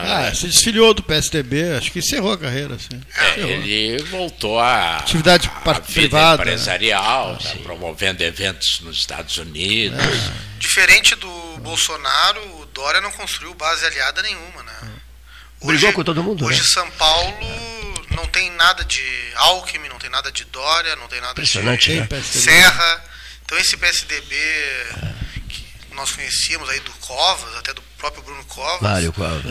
Ah, 0.00 0.32
se 0.32 0.46
desfiliou 0.46 0.94
do 0.94 1.02
PSDB, 1.02 1.76
acho 1.76 1.90
que 1.90 1.98
encerrou 1.98 2.32
a 2.32 2.38
carreira. 2.38 2.76
Assim. 2.76 3.00
É, 3.36 3.40
ele 3.40 4.02
voltou 4.04 4.58
à 4.58 4.98
Atividade 4.98 5.48
vida 5.48 5.80
privada, 5.80 6.44
né? 6.44 6.52
empresarial, 6.52 7.36
tá 7.36 7.50
promovendo 7.62 8.22
eventos 8.22 8.80
nos 8.80 8.98
Estados 8.98 9.36
Unidos. 9.38 9.98
Diferente 10.58 11.16
do 11.16 11.58
Bolsonaro, 11.58 12.40
o 12.60 12.66
Dória 12.66 13.00
não 13.00 13.10
construiu 13.10 13.52
base 13.54 13.84
aliada 13.84 14.22
nenhuma, 14.22 14.62
né? 14.62 14.72
Brigou 15.64 15.92
com 15.92 16.04
todo 16.04 16.22
mundo, 16.22 16.44
Hoje 16.44 16.60
né? 16.60 16.66
São 16.68 16.88
Paulo 16.92 17.34
não 18.10 18.26
tem 18.26 18.50
nada 18.52 18.84
de 18.84 19.02
Alckmin, 19.34 19.88
não 19.88 19.98
tem 19.98 20.10
nada 20.10 20.30
de 20.30 20.44
Dória, 20.44 20.94
não 20.96 21.08
tem 21.08 21.20
nada 21.20 21.32
Impressionante, 21.32 21.92
de 21.92 22.00
né? 22.00 22.22
Serra. 22.22 23.04
Então 23.44 23.58
esse 23.58 23.76
PSDB 23.76 24.36
que 25.48 25.66
nós 25.94 26.12
conhecíamos 26.12 26.68
aí 26.68 26.78
do 26.80 26.92
Covas, 26.92 27.56
até 27.56 27.74
do 27.74 27.82
próprio 27.98 28.22
Bruno 28.22 28.44
Covas, 28.44 28.80
Mário 28.80 29.12
Covas. 29.12 29.42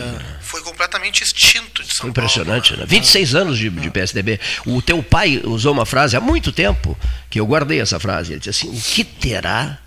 foi 0.42 0.62
completamente 0.62 1.22
extinto 1.22 1.84
de 1.84 1.90
São 1.90 2.02
Foi 2.02 2.10
impressionante, 2.10 2.76
né? 2.76 2.86
26 2.88 3.36
anos 3.36 3.58
de, 3.58 3.70
de 3.70 3.90
PSDB. 3.92 4.40
O 4.66 4.82
teu 4.82 5.04
pai 5.04 5.42
usou 5.44 5.74
uma 5.74 5.86
frase 5.86 6.16
há 6.16 6.22
muito 6.22 6.52
tempo, 6.52 6.98
que 7.30 7.40
eu 7.40 7.46
guardei 7.46 7.82
essa 7.82 8.00
frase. 8.00 8.34
Ele 8.34 8.40
disse 8.40 8.66
assim: 8.68 8.76
o 8.76 8.82
que 8.82 9.04
terá 9.04 9.78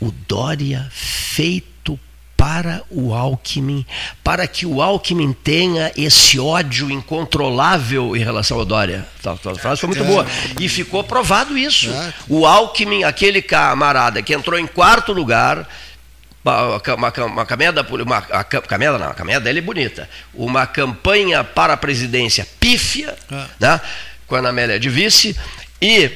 o 0.00 0.12
Dória 0.12 0.88
feito 0.92 1.98
para 2.36 2.84
o 2.88 3.12
Alckmin, 3.12 3.84
para 4.22 4.46
que 4.46 4.64
o 4.64 4.80
Alckmin 4.80 5.32
tenha 5.32 5.90
esse 5.96 6.38
ódio 6.38 6.88
incontrolável 6.88 8.14
em 8.14 8.20
relação 8.20 8.60
ao 8.60 8.64
Dória. 8.64 9.04
A 9.24 9.34
tua 9.34 9.56
frase 9.56 9.80
foi 9.80 9.88
muito 9.88 10.04
boa. 10.04 10.24
E 10.60 10.68
ficou 10.68 11.02
provado 11.02 11.58
isso. 11.58 11.90
O 12.28 12.46
Alckmin, 12.46 13.02
aquele 13.02 13.42
camarada 13.42 14.22
que 14.22 14.32
entrou 14.32 14.56
em 14.56 14.68
quarto 14.68 15.12
lugar, 15.12 15.68
uma, 16.48 16.94
uma, 16.94 17.12
uma 17.26 17.46
caminhada, 17.46 17.82
uma, 17.82 18.18
a 18.18 18.44
cam- 18.44 18.62
caminhada 18.62 18.98
não, 18.98 19.10
a 19.10 19.14
caminhada 19.14 19.44
dele 19.44 19.58
é 19.58 19.62
bonita. 19.62 20.08
Uma 20.32 20.66
campanha 20.66 21.44
para 21.44 21.74
a 21.74 21.76
presidência 21.76 22.46
pífia, 22.58 23.16
né, 23.60 23.80
com 24.26 24.34
a 24.36 24.38
Ana 24.38 24.48
Amélia 24.50 24.78
de 24.80 24.88
vice, 24.88 25.36
e 25.80 26.10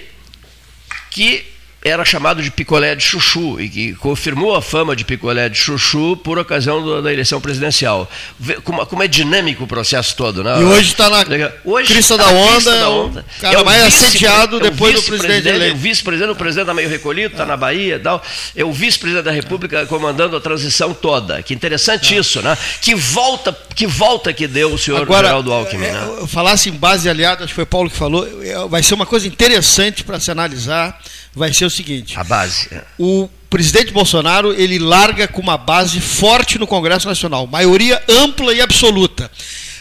que 1.11 1.52
era 1.85 2.05
chamado 2.05 2.41
de 2.43 2.51
picolé 2.51 2.95
de 2.95 3.03
chuchu 3.03 3.61
e 3.61 3.69
que 3.69 3.93
confirmou 3.95 4.55
a 4.55 4.63
fama 4.63 4.95
de 4.95 5.05
picolé 5.05 5.49
de 5.49 5.59
chuchu 5.59 6.17
por 6.17 6.39
ocasião 6.39 6.81
do- 6.81 7.03
da 7.03 7.13
eleição 7.13 7.41
presidencial. 7.41 8.09
Como, 8.63 8.87
como 8.87 9.03
é 9.03 9.09
dinâmico 9.09 9.65
o 9.65 9.67
processo 9.67 10.15
todo, 10.15 10.45
né? 10.45 10.61
E 10.61 10.65
hoje 10.65 10.91
está 10.93 11.11
na 11.11 11.25
Hoje 11.65 11.93
crista 11.93 12.17
tá 12.17 12.25
da 12.27 12.31
onda, 12.31 12.53
crista 12.53 12.71
da 12.71 12.77
é 12.79 12.87
o 12.87 12.93
onda. 13.07 13.25
cara 13.41 13.55
É 13.55 13.61
o 13.61 13.65
mais 13.65 13.85
vice- 13.85 14.05
assediado 14.07 14.57
é 14.57 14.59
o 14.59 14.63
depois 14.63 14.93
do 14.95 14.99
vice-presidente, 15.01 15.33
presidente 15.43 15.57
eleito. 15.57 15.77
O 15.77 15.81
vice-presidente, 15.81 16.31
o 16.31 16.37
presidente 16.37 16.63
está 16.65 16.75
meio 16.75 16.89
recolhido, 16.89 17.33
está 17.35 17.45
na 17.45 17.57
Bahia 17.57 17.97
e 17.97 17.99
tal. 17.99 18.23
É 18.55 18.65
o 18.65 18.73
vice-presidente 18.73 19.25
da 19.25 19.33
República 19.33 19.85
comandando 19.87 20.37
a 20.37 20.41
transição 20.41 20.95
toda. 20.95 21.43
Que 21.43 21.53
interessante 21.53 22.17
isso, 22.17 22.41
né? 22.43 22.57
Que 22.81 22.95
volta, 22.95 23.57
que 23.75 23.89
volta 23.89 24.33
que 24.33 24.47
deu 24.47 24.73
o 24.73 24.79
senhor 24.79 25.03
Agora, 25.03 25.27
Geraldo 25.27 25.53
Alckmin, 25.53 25.85
é, 25.87 25.93
né? 25.93 26.15
eu 26.21 26.27
falasse 26.29 26.69
em 26.69 26.73
base 26.73 27.09
aliada, 27.09 27.43
acho 27.43 27.49
que 27.49 27.57
foi 27.57 27.67
Paulo 27.67 27.91
que 27.91 27.97
falou, 27.97 28.25
é, 28.41 28.69
vai 28.69 28.83
ser 28.85 28.95
uma 28.95 29.07
coisa 29.07 29.27
interessante 29.27 30.05
para 30.05 30.21
se 30.21 30.31
analisar, 30.31 30.97
vai 31.35 31.53
ser 31.53 31.65
o 31.65 31.71
seguinte. 31.71 32.19
A 32.19 32.25
base. 32.25 32.69
é. 32.73 32.83
O 32.99 33.29
presidente 33.51 33.93
Bolsonaro, 33.93 34.53
ele 34.55 34.79
larga 34.79 35.29
com 35.29 35.41
uma 35.43 35.59
base 35.59 36.01
forte 36.01 36.59
no 36.59 36.67
Congresso 36.67 37.07
Nacional, 37.09 37.47
maioria 37.47 38.03
ampla 38.09 38.55
e 38.55 38.61
absoluta. 38.61 39.31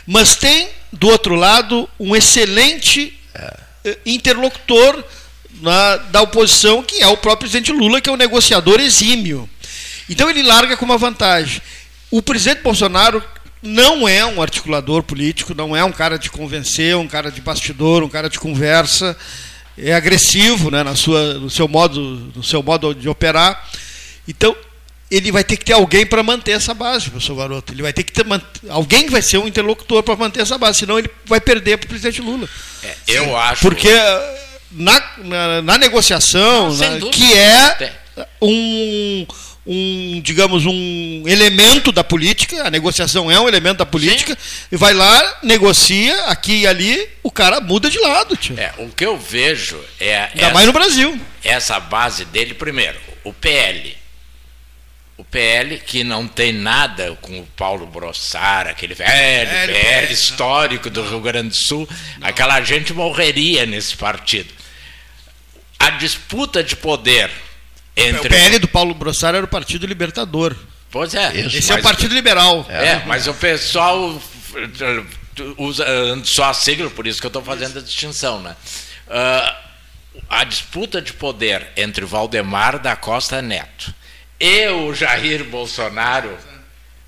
Mas 0.06 0.36
tem, 0.36 0.68
do 0.92 1.08
outro 1.08 1.36
lado, 1.36 1.88
um 2.00 2.16
excelente 2.16 3.18
eh, 3.86 3.98
interlocutor 4.06 5.04
na- 5.62 5.98
da 5.98 6.22
oposição, 6.22 6.84
que 6.84 7.02
é 7.02 7.08
o 7.08 7.16
próprio 7.18 7.50
presidente 7.50 7.72
Lula, 7.72 8.02
que 8.02 8.10
é 8.10 8.12
um 8.12 8.18
negociador 8.18 8.80
exímio. 8.80 9.50
Então 10.10 10.30
ele 10.30 10.44
larga 10.44 10.76
com 10.76 10.84
uma 10.86 10.98
vantagem. 10.98 11.62
O 12.10 12.22
presidente 12.22 12.62
Bolsonaro 12.62 13.24
não 13.64 14.08
é 14.08 14.26
um 14.26 14.42
articulador 14.42 15.02
político, 15.04 15.54
não 15.54 15.76
é 15.76 15.84
um 15.84 15.92
cara 15.92 16.18
de 16.18 16.30
convencer, 16.30 16.96
um 16.98 17.08
cara 17.08 17.32
de 17.32 17.40
bastidor, 17.40 18.04
um 18.04 18.10
cara 18.10 18.30
de 18.30 18.40
conversa, 18.40 19.16
é 19.78 19.94
agressivo 19.94 20.70
né, 20.70 20.84
na 20.84 20.96
sua, 20.96 21.36
no, 21.36 21.50
seu 21.50 21.68
modo, 21.68 22.00
no 22.36 22.44
seu 22.44 22.62
modo 22.62 22.94
de 22.94 23.08
operar. 23.08 23.70
Então, 24.28 24.56
ele 25.10 25.32
vai 25.32 25.44
ter 25.44 25.58
que 25.58 25.66
ter 25.66 25.74
alguém 25.74 26.06
para 26.06 26.24
manter 26.24 26.52
essa 26.52 26.74
base, 26.74 27.10
professor 27.10 27.36
Garoto. 27.36 27.74
Ele 27.74 27.82
vai 27.82 27.92
ter 27.92 28.04
que 28.04 28.14
ter 28.14 28.26
alguém 28.70 29.06
que 29.06 29.12
vai 29.12 29.22
ser 29.22 29.38
um 29.38 29.48
interlocutor 29.48 30.02
para 30.04 30.16
manter 30.16 30.42
essa 30.42 30.58
base, 30.58 30.80
senão 30.80 30.98
ele 30.98 31.10
vai 31.26 31.42
perder 31.42 31.78
para 31.78 31.86
o 31.86 31.90
presidente 31.90 32.22
Lula. 32.22 32.48
É, 32.84 32.96
eu 33.08 33.36
acho. 33.36 33.62
Porque 33.62 33.92
na, 34.72 35.04
na, 35.18 35.62
na 35.62 35.78
negociação, 35.78 36.74
Não, 36.74 37.00
dúvida. 37.00 37.10
que 37.10 37.34
é 37.34 37.98
um, 38.42 39.28
um, 39.72 40.20
digamos, 40.22 40.66
um 40.66 41.24
elemento 41.26 41.94
da 41.94 42.04
política, 42.04 42.68
a 42.68 42.70
negociação 42.70 43.32
é 43.32 43.40
um 43.40 43.48
elemento 43.48 43.78
da 43.78 43.86
política, 43.86 44.38
e 44.70 44.76
vai 44.76 44.94
lá, 44.94 45.40
negocia, 45.42 46.26
aqui 46.26 46.62
e 46.62 46.68
ali, 46.68 47.08
o 47.24 47.32
cara 47.32 47.62
muda 47.62 47.90
de 47.90 47.98
lado, 47.98 48.36
tio. 48.36 48.60
É, 48.60 48.74
o 48.80 48.90
que 48.90 49.06
eu 49.06 49.18
vejo 49.18 49.82
é. 49.98 50.30
Ainda 50.34 50.54
mais 50.54 50.68
no 50.68 50.74
Brasil. 50.74 51.18
Essa 51.42 51.80
base 51.80 52.26
dele, 52.26 52.54
primeiro, 52.54 53.00
o 53.24 53.32
PL. 53.32 53.96
O 55.18 55.24
PL 55.24 55.78
que 55.80 56.04
não 56.04 56.28
tem 56.28 56.52
nada 56.52 57.18
com 57.22 57.40
o 57.40 57.46
Paulo 57.56 57.86
Brossara, 57.86 58.72
aquele 58.72 58.94
velho 58.94 59.10
PL 59.10 59.72
PL, 59.72 60.14
histórico 60.14 60.90
do 60.90 61.08
Rio 61.08 61.22
Grande 61.22 61.50
do 61.50 61.56
Sul, 61.56 61.88
aquela 62.20 62.60
gente 62.62 62.92
morreria 62.92 63.66
nesse 63.66 63.96
partido. 63.96 64.52
A 65.80 65.92
disputa 65.92 66.62
de 66.64 66.76
poder 66.76 67.30
entre. 67.96 68.28
O 68.28 68.30
PL 68.30 68.60
do 68.60 68.68
Paulo 68.68 68.94
Brossaro 68.94 69.38
era 69.38 69.46
o 69.46 69.50
Partido 69.50 69.86
Libertador. 69.86 70.56
Pois 70.90 71.16
é. 71.16 71.32
Esse 71.40 71.72
é 71.72 71.76
o 71.76 71.82
Partido 71.82 72.14
Liberal. 72.14 72.66
É, 72.70 73.04
mas 73.06 73.28
o 73.28 73.34
pessoal 73.34 74.22
eh, 74.56 75.04
usa 75.58 75.86
eh, 75.88 76.22
só 76.26 76.46
a 76.46 76.54
sigla, 76.54 76.90
por 76.90 77.08
isso 77.08 77.20
que 77.22 77.26
eu 77.26 77.30
estou 77.30 77.44
fazendo 77.44 77.80
a 77.80 77.82
distinção, 77.82 78.42
né? 78.42 78.56
Ah, 79.10 79.58
a 80.30 80.44
disputa 80.44 81.02
de 81.02 81.14
poder 81.14 81.70
entre 81.78 82.06
Valdemar 82.06 82.80
da 82.80 82.96
Costa 82.96 83.42
Neto 83.42 83.94
e 84.40 84.68
o 84.70 84.94
Jair 84.94 85.44
Bolsonaro 85.46 86.38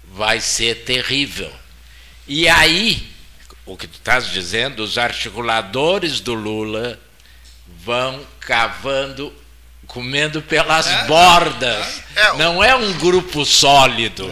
vai 0.05 0.39
ser 0.39 0.83
terrível. 0.83 1.51
E 2.27 2.47
aí, 2.47 3.11
o 3.65 3.75
que 3.75 3.87
tu 3.87 3.95
estás 3.95 4.29
dizendo, 4.29 4.83
os 4.83 4.97
articuladores 4.97 6.19
do 6.19 6.33
Lula 6.33 6.99
vão 7.83 8.25
cavando, 8.39 9.33
comendo 9.93 10.41
pelas 10.41 10.87
bordas. 11.07 12.01
Não 12.37 12.63
é 12.63 12.75
um 12.75 12.93
grupo 12.93 13.45
sólido. 13.45 14.27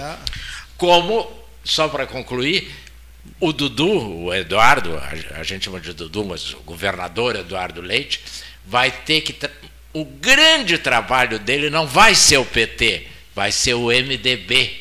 Como, 0.76 1.32
só 1.64 1.88
para 1.88 2.08
concluir, 2.08 2.72
o 3.40 3.54
Dudu, 3.54 4.24
o 4.26 4.34
Eduardo, 4.34 4.98
a- 5.36 5.44
gente 5.44 5.66
chama 5.66 5.80
de 5.80 5.94
Dudu, 5.94 6.26
mas 6.26 6.54
o 6.56 6.58
governador 6.62 7.36
Eduardo 7.36 7.80
Leite, 7.80 8.20
vai 8.66 8.90
ter 8.90 9.22
que. 9.22 9.36
O 9.94 10.04
grande 10.06 10.78
trabalho 10.80 11.38
dele 11.38 11.70
não 11.70 11.86
vai 11.86 12.16
ser 12.16 12.38
o 12.38 12.46
PT, 12.46 13.08
vai 13.36 13.52
ser 13.52 13.76
o 13.76 13.92
MDB, 13.92 14.80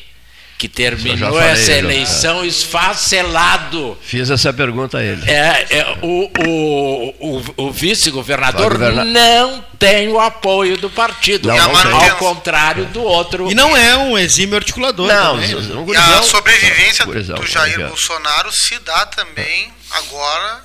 que 0.61 0.69
terminou 0.69 1.33
falei, 1.33 1.49
essa 1.49 1.71
já. 1.71 1.77
eleição 1.79 2.45
esfacelado. 2.45 3.97
Fiz 4.03 4.29
essa 4.29 4.53
pergunta 4.53 4.99
a 4.99 5.03
ele. 5.03 5.27
É, 5.27 5.65
é, 5.71 5.97
o, 6.03 6.31
o, 6.39 7.37
o, 7.39 7.43
o 7.65 7.71
vice-governador 7.71 8.77
Vai 8.77 8.91
governar. 8.91 9.05
não 9.05 9.61
tem 9.79 10.07
o 10.09 10.19
apoio 10.19 10.77
do 10.77 10.87
partido, 10.87 11.47
Não, 11.47 11.57
não 11.73 11.99
tem. 11.99 12.09
ao 12.11 12.17
contrário 12.17 12.85
do 12.85 13.01
outro. 13.01 13.49
E 13.49 13.55
não 13.55 13.75
é 13.75 13.97
um 13.97 14.15
exímio 14.15 14.55
articulador. 14.55 15.07
Não, 15.07 15.33
também, 15.41 15.49
não- 15.49 15.85
não- 15.85 15.93
E 15.93 15.97
a 15.97 16.21
sobrevivência 16.21 17.05
Gurizão, 17.05 17.37
do 17.39 17.47
Jair. 17.47 17.87
Bolsonaro 17.87 18.51
se 18.51 18.77
dá 18.79 19.07
também 19.07 19.73
agora 19.89 20.63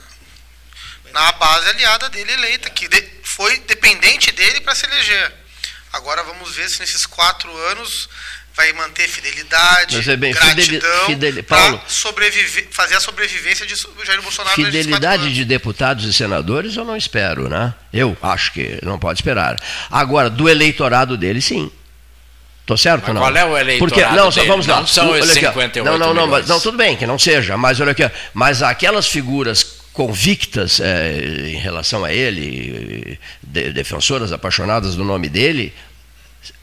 na 1.15 1.33
base 1.33 1.71
aliada 1.71 2.11
dele 2.11 2.33
eleita, 2.33 2.69
que 2.69 2.87
de- 2.87 3.09
foi 3.25 3.59
dependente 3.61 4.31
dele 4.33 4.61
para 4.61 4.75
se 4.75 4.85
eleger. 4.85 5.33
Agora 5.91 6.23
vamos 6.23 6.55
ver 6.55 6.69
se 6.69 6.81
nesses 6.81 7.07
quatro 7.07 7.51
anos 7.69 8.11
vai 8.57 8.73
manter 8.73 9.07
fidelidade, 9.07 9.97
Mas 9.97 10.09
é 10.09 10.17
bem, 10.17 10.33
gratidão, 10.33 11.07
fideli- 11.07 11.43
Paulo. 11.43 11.79
sobreviver, 11.87 12.67
fazer 12.71 12.95
a 12.97 13.01
sobrevivência 13.01 13.67
de 13.67 13.75
Jair 14.05 14.23
Bolsonaro 14.23 14.55
Fidelidade 14.55 15.35
de 15.35 15.45
deputados 15.45 16.05
e 16.07 16.13
senadores 16.13 16.75
eu 16.77 16.85
não 16.85 16.97
espero, 16.97 17.49
né? 17.51 17.75
Eu 17.93 18.17
acho 18.23 18.53
que 18.53 18.79
não 18.83 18.99
pode 18.99 19.19
esperar. 19.21 19.57
Agora, 19.91 20.31
do 20.31 20.49
eleitorado 20.49 21.17
dele, 21.19 21.43
sim. 21.43 21.71
Tô 22.65 22.77
certo 22.77 23.03
Mas 23.03 23.09
ou 23.09 23.15
não? 23.15 23.21
qual 23.21 23.37
é 23.37 23.45
o 23.45 23.57
eleitorado 23.59 23.79
Porque, 23.95 24.17
não, 24.17 24.31
dele? 24.31 24.47
vamos 24.49 24.67
lá. 24.67 24.81
Não 24.81 24.87
são 24.87 25.11
Olha 25.11 25.19
esses 25.21 25.37
aqui, 25.37 25.47
ó. 25.47 25.53
58 25.53 25.85
Não, 25.85 25.99
não, 25.99 26.15
não, 26.15 26.27
mas, 26.27 26.49
não, 26.49 26.59
tudo 26.59 26.79
bem 26.79 26.97
que 26.97 27.07
não 27.07 27.19
seja, 27.19 27.57
mas 27.59 27.79
olha 27.79 27.93
aqui, 27.93 28.11
mas 28.35 28.63
aquelas 28.63 29.07
figuras 29.07 29.63
convictas 29.93 30.81
eh, 30.81 31.51
em 31.53 31.57
relação 31.59 32.05
a 32.05 32.13
ele, 32.13 33.19
de- 33.43 33.71
defensoras 33.73 34.33
apaixonadas 34.33 34.95
do 34.97 35.05
nome 35.05 35.29
dele, 35.29 35.73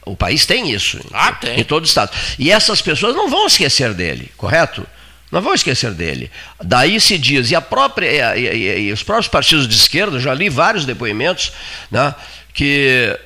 o 0.05 0.15
país 0.15 0.45
tem 0.45 0.71
isso. 0.71 0.99
Ah, 1.13 1.29
em- 1.29 1.45
tem. 1.45 1.59
Em 1.59 1.63
todo 1.63 1.83
o 1.83 1.87
estado. 1.87 2.11
E 2.37 2.51
essas 2.51 2.81
pessoas 2.81 3.15
não 3.15 3.29
vão 3.29 3.47
esquecer 3.47 3.93
dele, 3.93 4.31
correto? 4.37 4.85
Não 5.31 5.41
vão 5.41 5.53
esquecer 5.53 5.91
dele. 5.91 6.29
Daí 6.63 6.99
se 7.01 7.17
diz, 7.17 7.49
e, 7.49 7.55
a 7.55 7.61
própria, 7.61 8.35
e, 8.37 8.45
e- 8.45 8.79
e 8.87 8.91
os 8.93 9.01
próprios 9.01 9.27
partidos 9.27 9.67
de 9.67 9.75
esquerda, 9.75 10.19
já 10.19 10.33
li 10.33 10.47
vários 10.49 10.85
depoimentos, 10.85 11.51
né, 11.89 12.13
que 12.53 13.19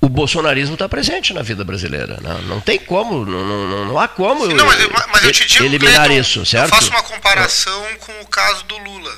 o 0.00 0.08
bolsonarismo 0.08 0.74
está 0.74 0.88
presente 0.88 1.32
na 1.32 1.42
vida 1.42 1.64
brasileira. 1.64 2.18
Não, 2.20 2.42
não 2.42 2.60
tem 2.60 2.78
como, 2.78 3.24
não, 3.24 3.44
não, 3.68 3.84
não 3.86 3.98
há 3.98 4.06
como 4.08 4.46
Sim, 4.46 4.54
não, 4.54 4.66
mas, 4.66 4.78
mas 5.12 5.24
eu 5.24 5.32
te 5.32 5.46
digo, 5.46 5.64
eliminar 5.64 6.06
Cleiton, 6.06 6.20
isso, 6.20 6.46
certo? 6.46 6.66
Eu 6.72 6.74
faço 6.76 6.90
uma 6.90 7.02
comparação 7.02 7.84
com 8.00 8.20
o 8.20 8.26
caso 8.26 8.64
do 8.64 8.78
Lula. 8.78 9.12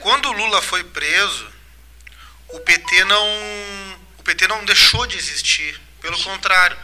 Quando 0.00 0.28
o 0.28 0.32
Lula 0.32 0.62
foi 0.62 0.82
preso, 0.84 1.46
o 2.50 2.60
PT 2.60 3.04
não, 3.04 3.26
PT 4.28 4.46
não 4.46 4.62
deixou 4.66 5.06
de 5.06 5.16
existir. 5.16 5.80
Pelo 6.02 6.22
contrário, 6.22 6.76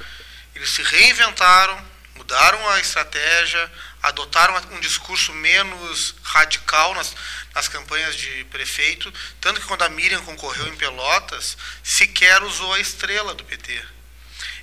eles 0.55 0.71
se 0.71 0.83
reinventaram, 0.83 1.79
mudaram 2.15 2.71
a 2.71 2.81
estratégia, 2.81 3.71
adotaram 4.03 4.57
um 4.73 4.81
discurso 4.81 5.31
menos 5.35 6.15
radical 6.23 6.95
nas, 6.95 7.15
nas 7.55 7.69
campanhas 7.69 8.17
de 8.17 8.45
prefeito, 8.45 9.13
tanto 9.43 9.61
que 9.61 9.67
quando 9.67 9.83
a 9.83 9.91
Miriam 9.91 10.23
concorreu 10.25 10.67
em 10.69 10.77
Pelotas, 10.77 11.59
sequer 11.83 12.43
usou 12.43 12.73
a 12.73 12.81
estrela 12.81 13.35
do 13.35 13.45
PT. 13.45 13.79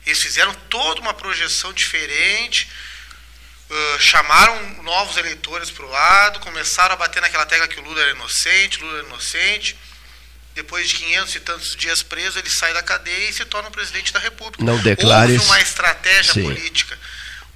Eles 0.04 0.20
fizeram 0.20 0.54
toda 0.68 1.02
uma 1.02 1.14
projeção 1.14 1.72
diferente, 1.74 2.68
uh, 3.70 4.00
chamaram 4.00 4.82
novos 4.82 5.18
eleitores 5.18 5.70
para 5.70 5.86
o 5.86 5.90
lado, 5.90 6.40
começaram 6.40 6.94
a 6.94 6.98
bater 6.98 7.22
naquela 7.22 7.46
tecla 7.46 7.68
que 7.68 7.80
o 7.80 7.84
Lula 7.84 8.02
era 8.02 8.12
inocente, 8.12 8.82
Lula 8.82 8.98
era 8.98 9.08
inocente. 9.08 9.78
Depois 10.54 10.90
de 10.90 10.96
500 10.96 11.36
e 11.36 11.40
tantos 11.40 11.76
dias 11.76 12.04
preso, 12.04 12.38
ele 12.38 12.50
sai 12.50 12.74
da 12.74 12.84
cadeia 12.84 13.30
e 13.30 13.34
se 13.34 13.46
torna 13.46 13.70
o 13.70 13.72
presidente 13.72 14.12
da 14.12 14.20
República. 14.20 14.64
Não 14.64 14.78
declares... 14.80 15.36
Houve 15.40 15.46
uma 15.46 15.62
estratégia 15.62 16.34
Sim. 16.34 16.44
política. 16.44 16.98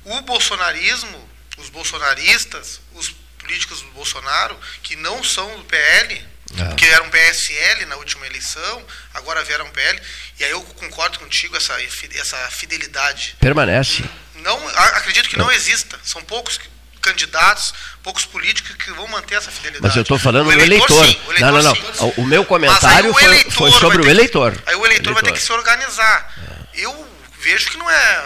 O 0.06 0.22
bolsonarismo, 0.22 1.30
os 1.58 1.70
bolsonaristas, 1.70 2.80
os 2.94 3.14
políticos 3.40 3.82
do 3.82 3.90
Bolsonaro, 3.92 4.58
que 4.82 4.96
não 4.96 5.24
são 5.24 5.58
do 5.58 5.66
PL, 5.66 6.26
Ah. 6.60 6.66
porque 6.66 6.86
eram 6.86 7.10
PSL 7.10 7.86
na 7.86 7.96
última 7.98 8.26
eleição, 8.28 8.86
agora 9.14 9.44
vieram 9.44 9.70
PL, 9.72 10.00
e 10.40 10.44
aí 10.46 10.52
eu 10.52 10.62
concordo 10.62 11.20
contigo, 11.20 11.58
essa, 11.58 11.76
essa 12.14 12.38
fidelidade. 12.52 13.36
Permanece. 13.40 14.04
Não, 14.36 14.68
acredito 14.70 15.28
que 15.28 15.38
não 15.38 15.52
exista. 15.52 16.00
São 16.04 16.22
poucos 16.24 16.60
candidatos, 17.06 17.74
poucos 18.04 18.26
políticos 18.26 18.76
que 18.76 18.92
vão 18.92 19.08
manter 19.08 19.36
essa 19.36 19.52
fidelidade. 19.52 19.84
Mas 19.88 19.96
eu 19.96 20.02
estou 20.02 20.18
falando 20.20 20.48
O 20.50 20.52
do 20.52 20.60
eleitor. 20.62 21.06
sim, 21.06 21.20
o 21.28 21.32
eleitor 21.32 21.52
não, 21.52 21.62
não, 21.62 21.64
não. 21.64 21.76
sim. 21.76 22.14
O, 22.18 22.22
o 22.22 22.26
meu 22.26 22.44
comentário 22.46 23.10
o 23.12 23.14
foi, 23.14 23.24
eleitor 23.24 23.52
foi 23.52 23.72
sobre 23.72 23.98
o 23.98 24.02
ter 24.02 24.06
que- 24.08 24.10
eleitor. 24.10 24.64
Aí 24.66 24.76
o 24.76 24.86
eleitor 24.86 25.14
vai 25.14 25.24
ter 25.24 25.32
que 25.34 25.40
se 25.42 25.52
organizar. 25.52 26.34
Eu 26.74 27.08
vejo 27.40 27.70
que 27.70 27.78
não 27.78 27.90
é 27.90 28.24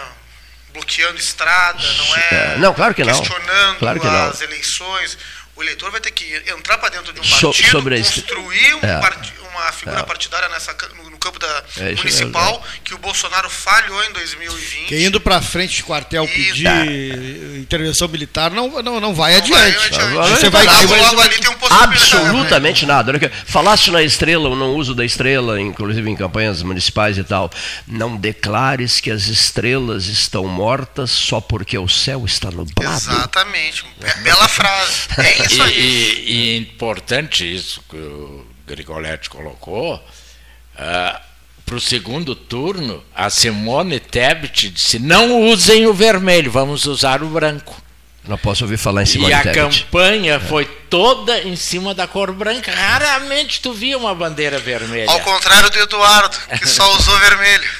bloqueando 0.72 1.18
estrada, 1.18 1.82
não 1.92 2.16
é, 2.16 2.28
É, 2.30 2.56
não, 2.58 2.72
claro 2.74 2.94
que 2.94 3.04
não. 3.04 3.12
questionando 3.18 3.78
Claro 3.78 4.00
que 4.00 4.06
não. 4.06 4.28
as 4.30 4.40
eleições. 4.40 5.18
O 5.56 5.62
eleitor 5.62 5.90
vai 5.90 6.00
ter 6.00 6.10
que 6.12 6.24
entrar 6.46 6.78
para 6.78 6.88
dentro 6.88 7.12
de 7.12 7.20
um 7.20 7.24
So- 7.24 7.48
partido, 7.48 7.70
sobre 7.70 7.94
a 7.96 7.98
est- 7.98 8.14
construir 8.14 8.74
um 8.76 8.80
É. 8.86 9.00
parti- 9.00 9.34
uma 9.52 9.72
figura 9.72 10.00
É. 10.00 10.02
partidária 10.04 10.48
nessa, 10.48 10.74
no 10.96 11.09
campo 11.20 11.38
da 11.38 11.64
É, 11.78 11.94
municipal, 11.94 12.62
que 12.84 12.94
o 12.94 12.98
Bolsonaro 12.98 13.48
falhou 13.48 14.02
em 14.04 14.12
2020. 14.12 14.86
Que 14.88 15.04
indo 15.04 15.20
para 15.20 15.40
frente 15.40 15.76
de 15.76 15.82
quartel 15.84 16.26
pedir 16.26 16.66
intervenção 17.60 18.08
militar 18.08 18.50
não, 18.50 18.82
não, 18.82 18.98
não 19.00 19.14
vai 19.14 19.36
adiante. 19.36 19.78
Você 19.90 20.50
vai, 20.50 20.64
Logo, 20.66 20.86
vai- 20.88 21.00
logo 21.00 21.20
ali 21.20 21.38
tem 21.38 21.50
um 21.50 21.56
Absolutamente 21.70 22.86
nada. 22.86 23.12
Falaste 23.46 23.90
na 23.90 24.02
estrela, 24.02 24.48
o 24.48 24.56
não 24.56 24.74
uso 24.74 24.94
da 24.94 25.04
estrela, 25.04 25.60
inclusive 25.60 26.08
em 26.10 26.16
campanhas 26.16 26.62
municipais 26.62 27.16
e 27.18 27.24
tal. 27.24 27.50
Não 27.86 28.16
declares 28.16 29.00
que 29.00 29.10
as 29.10 29.26
estrelas 29.26 30.06
estão 30.06 30.46
mortas 30.46 31.10
só 31.10 31.40
porque 31.40 31.76
o 31.78 31.88
céu 31.88 32.24
está 32.24 32.50
nublado. 32.50 32.96
Exatamente. 32.96 33.84
Be- 33.98 34.14
Bela 34.22 34.48
frase. 34.48 34.92
É 35.18 35.46
isso 35.46 35.62
aí. 35.62 35.72
E, 35.78 36.30
e- 36.30 36.54
e 36.54 36.56
importante 36.58 37.44
isso 37.54 37.82
que 37.88 37.96
o 37.96 38.46
Grigoletti 38.66 39.28
colocou. 39.30 40.02
Para 41.66 41.76
o 41.76 41.80
segundo 41.80 42.34
turno, 42.34 43.04
a 43.14 43.30
Simone 43.30 44.00
Tebet 44.00 44.70
disse: 44.70 44.98
não 44.98 45.42
usem 45.42 45.86
o 45.86 45.94
vermelho, 45.94 46.50
vamos 46.50 46.86
usar 46.86 47.22
o 47.22 47.28
branco. 47.28 47.80
Não 48.26 48.36
posso 48.36 48.64
ouvir 48.64 48.76
falar 48.76 49.02
em 49.02 49.06
Simone 49.06 49.30
e 49.30 49.34
a 49.34 49.42
Tebet. 49.42 49.84
campanha 49.84 50.40
foi 50.40 50.64
toda 50.64 51.40
em 51.42 51.56
cima 51.56 51.94
da 51.94 52.06
cor 52.06 52.32
branca. 52.32 52.72
Raramente 52.74 53.60
tu 53.60 53.72
via 53.72 53.96
uma 53.96 54.14
bandeira 54.14 54.58
vermelha. 54.58 55.10
Ao 55.10 55.20
contrário 55.20 55.70
do 55.70 55.78
Eduardo, 55.78 56.36
que 56.58 56.68
só 56.68 56.92
usou 56.96 57.18
vermelho. 57.18 57.70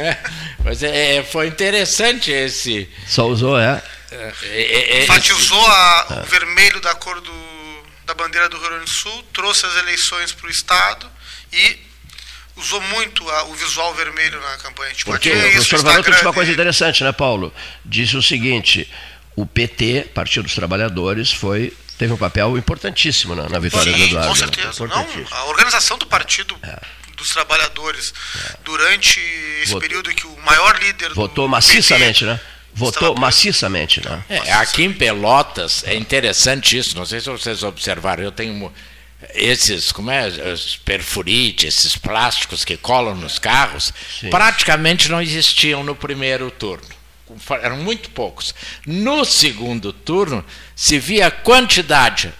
Mas 0.64 0.82
é, 0.82 1.22
foi 1.22 1.46
interessante 1.46 2.30
esse. 2.30 2.88
Só 3.06 3.26
usou, 3.26 3.58
é. 3.58 3.82
é, 4.10 4.32
é, 4.42 4.98
é, 4.98 5.04
Enfatizou 5.04 5.66
a- 5.66 6.22
o 6.24 6.30
vermelho 6.30 6.80
da 6.80 6.94
cor 6.96 7.20
do, 7.20 7.32
da 8.04 8.14
bandeira 8.14 8.48
do 8.48 8.58
Rio 8.58 8.68
Grande 8.68 8.84
do 8.84 8.90
Sul, 8.90 9.24
trouxe 9.32 9.64
as 9.64 9.76
eleições 9.76 10.32
para 10.32 10.46
o 10.48 10.50
Estado 10.50 11.06
e 11.52 11.85
usou 12.56 12.80
muito 12.80 13.28
a- 13.30 13.44
o 13.44 13.54
visual 13.54 13.94
vermelho 13.94 14.40
na 14.40 14.56
campanha. 14.58 14.92
Tipo, 14.94 15.10
Porque 15.10 15.30
o 15.30 15.32
é 15.36 15.50
professor 15.52 15.82
Varoto 15.82 16.10
disse 16.10 16.22
uma 16.22 16.32
coisa 16.32 16.52
interessante, 16.52 17.04
né, 17.04 17.12
Paulo? 17.12 17.52
Disse 17.84 18.16
o 18.16 18.22
seguinte: 18.22 18.88
o 19.34 19.44
PT, 19.46 20.08
Partido 20.14 20.44
dos 20.44 20.54
Trabalhadores, 20.54 21.30
foi 21.32 21.72
teve 21.98 22.12
um 22.12 22.16
papel 22.18 22.58
importantíssimo 22.58 23.34
na, 23.34 23.48
na 23.48 23.58
vitória 23.58 23.90
do 23.90 23.98
Sim, 23.98 24.04
Eduardo. 24.08 24.28
com 24.28 24.34
né? 24.34 24.38
certeza. 24.40 24.86
Não, 24.86 25.06
a 25.30 25.44
organização 25.46 25.96
do 25.96 26.06
Partido 26.06 26.54
dos 27.16 27.28
Trabalhadores 27.30 28.12
durante 28.64 29.18
esse 29.62 29.72
Votou- 29.72 29.80
período 29.80 30.10
que 30.14 30.26
o 30.26 30.36
maior 30.44 30.78
líder 30.78 31.14
Votou 31.14 31.46
do 31.46 31.50
maciçamente, 31.50 32.24
né? 32.26 32.38
Votou 32.74 33.16
maciçamente, 33.18 34.06
né? 34.06 34.22
É, 34.28 34.52
aqui 34.52 34.82
em 34.84 34.92
Pelotas 34.92 35.82
é 35.86 35.94
interessante 35.94 36.76
isso. 36.76 36.94
Não 36.94 37.06
sei 37.06 37.20
se 37.20 37.30
vocês 37.30 37.62
observaram. 37.62 38.22
Eu 38.22 38.30
tenho 38.30 38.70
esses, 39.34 39.92
como 39.92 40.10
é, 40.10 40.26
os 40.26 40.76
perfurite, 40.76 41.66
esses 41.66 41.96
plásticos 41.96 42.64
que 42.64 42.76
colam 42.76 43.14
nos 43.14 43.38
carros, 43.38 43.92
Sim. 44.20 44.30
praticamente 44.30 45.08
não 45.08 45.22
existiam 45.22 45.82
no 45.82 45.94
primeiro 45.94 46.50
turno. 46.50 46.86
Eram 47.62 47.78
muito 47.78 48.10
poucos. 48.10 48.54
No 48.86 49.24
segundo 49.24 49.92
turno 49.92 50.44
se 50.74 50.98
via 50.98 51.26
a 51.26 51.30
quantidade 51.30 52.32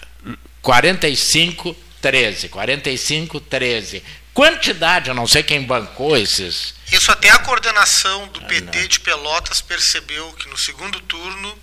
45 0.61 1.75
13, 2.01 2.49
45 2.49 3.39
13. 3.41 4.03
Quantidade, 4.33 5.09
eu 5.09 5.15
não 5.15 5.25
sei 5.25 5.41
quem 5.41 5.63
bancou 5.63 6.15
esses 6.15 6.75
Isso 6.91 7.11
até 7.11 7.29
a 7.29 7.39
coordenação 7.39 8.27
do 8.27 8.41
PT 8.41 8.87
de 8.87 8.99
Pelotas 8.99 9.61
percebeu 9.61 10.31
que 10.33 10.47
no 10.47 10.57
segundo 10.57 10.99
turno 11.01 11.57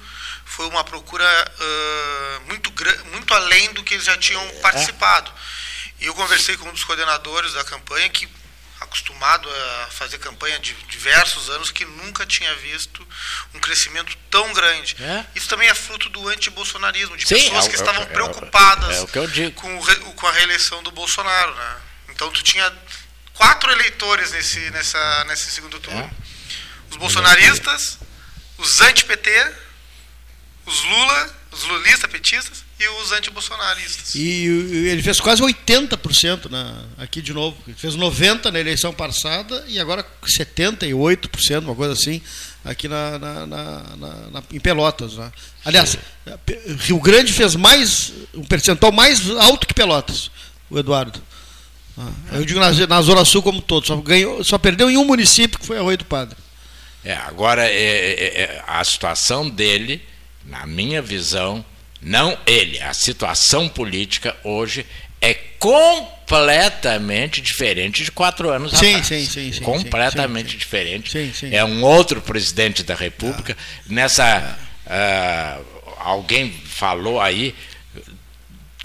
foi 0.56 0.66
uma 0.66 0.84
procura 0.84 1.24
ah, 1.26 2.40
muito, 2.46 2.72
muito 3.12 3.34
além 3.34 3.72
do 3.72 3.82
que 3.82 3.94
eles 3.94 4.06
já 4.06 4.16
tinham 4.16 4.46
participado. 4.60 5.32
E 6.00 6.06
eu 6.06 6.14
conversei 6.14 6.56
com 6.56 6.68
um 6.68 6.72
dos 6.72 6.84
coordenadores 6.84 7.52
da 7.54 7.64
campanha 7.64 8.08
que 8.08 8.28
acostumado 8.80 9.48
a 9.48 9.88
fazer 9.90 10.18
campanha 10.18 10.58
de 10.58 10.74
diversos 10.88 11.48
anos 11.48 11.70
que 11.70 11.84
nunca 11.84 12.26
tinha 12.26 12.54
visto 12.56 13.06
um 13.54 13.58
crescimento 13.58 14.16
tão 14.30 14.52
grande. 14.52 14.96
É? 15.00 15.24
Isso 15.34 15.48
também 15.48 15.68
é 15.68 15.74
fruto 15.74 16.08
do 16.10 16.28
antibolsonarismo, 16.28 17.16
de 17.16 17.26
Sim, 17.26 17.34
pessoas 17.34 17.64
é 17.64 17.68
que 17.68 17.76
é 17.76 17.78
estavam 17.78 18.02
é 18.02 18.06
preocupadas 18.06 18.96
é 18.96 19.00
o 19.00 19.06
que 19.28 19.50
com, 19.52 19.78
o 19.78 20.14
com 20.14 20.26
a 20.26 20.32
reeleição 20.32 20.82
do 20.82 20.92
Bolsonaro. 20.92 21.54
Né? 21.54 21.76
Então 22.10 22.30
tu 22.30 22.42
tinha 22.42 22.70
quatro 23.32 23.70
eleitores 23.72 24.32
nesse, 24.32 24.70
nessa, 24.70 25.24
nesse 25.24 25.50
segundo 25.50 25.80
turno. 25.80 26.00
É. 26.00 26.90
Os 26.90 26.96
bolsonaristas, 26.96 27.98
os 28.58 28.80
anti-PT, 28.80 29.52
os 30.66 30.82
Lula, 30.84 31.34
os 31.52 31.62
lulistas, 31.64 32.10
petistas 32.10 32.64
e 32.80 32.88
os 33.02 33.12
anti-bolsonaristas. 33.12 34.14
E, 34.14 34.44
ele 34.88 35.02
fez 35.02 35.20
quase 35.20 35.42
80% 35.42 36.50
na, 36.50 36.84
aqui 36.98 37.22
de 37.22 37.32
novo. 37.32 37.56
Ele 37.66 37.76
fez 37.76 37.94
90% 37.96 38.50
na 38.50 38.58
eleição 38.60 38.92
passada 38.92 39.64
e 39.68 39.78
agora 39.78 40.04
78%, 40.24 41.58
uma 41.60 41.74
coisa 41.74 41.92
assim, 41.92 42.20
aqui 42.64 42.88
na, 42.88 43.18
na- 43.18 43.46
na- 43.46 43.96
na- 43.96 44.30
na- 44.32 44.42
em 44.52 44.60
Pelotas. 44.60 45.14
né? 45.14 45.30
Aliás, 45.64 45.96
Rio 46.80 46.98
Grande 46.98 47.32
fez 47.32 47.54
mais, 47.54 48.12
um 48.34 48.44
percentual 48.44 48.90
mais 48.92 49.28
alto 49.30 49.66
que 49.66 49.74
Pelotas, 49.74 50.30
o 50.70 50.78
Eduardo. 50.78 51.20
Ah, 51.96 52.10
Eu 52.32 52.44
digo 52.44 52.58
na, 52.58 52.72
na 52.88 53.02
Zona 53.02 53.24
Sul 53.24 53.40
como 53.42 53.62
todo, 53.62 53.86
só, 53.86 53.94
ganhou, 53.96 54.42
só 54.42 54.58
perdeu 54.58 54.90
em 54.90 54.96
um 54.96 55.04
município 55.04 55.58
que 55.60 55.66
foi 55.66 55.78
Arroio 55.78 55.98
do 55.98 56.04
Padre. 56.04 56.36
É, 57.04 57.14
agora, 57.14 57.64
é, 57.68 57.70
é, 57.72 58.42
é, 58.42 58.64
a 58.66 58.82
situação 58.82 59.48
dele, 59.48 60.02
na 60.46 60.66
minha 60.66 61.00
visão, 61.00 61.64
não 62.00 62.36
ele, 62.46 62.80
a 62.80 62.92
situação 62.92 63.68
política 63.68 64.36
hoje 64.44 64.86
é 65.20 65.32
completamente 65.58 67.40
diferente 67.40 68.04
de 68.04 68.12
quatro 68.12 68.50
anos 68.50 68.72
Sim, 68.72 68.96
atrás. 68.96 69.06
sim, 69.06 69.24
sim, 69.24 69.52
sim, 69.52 69.62
completamente 69.62 70.52
sim, 70.52 70.58
diferente. 70.58 71.10
Sim, 71.10 71.32
sim. 71.32 71.54
É 71.54 71.64
um 71.64 71.82
outro 71.82 72.20
presidente 72.20 72.82
da 72.82 72.94
República. 72.94 73.56
Nessa. 73.86 74.58
ah, 74.86 75.58
alguém 75.98 76.52
falou 76.52 77.18
aí 77.20 77.54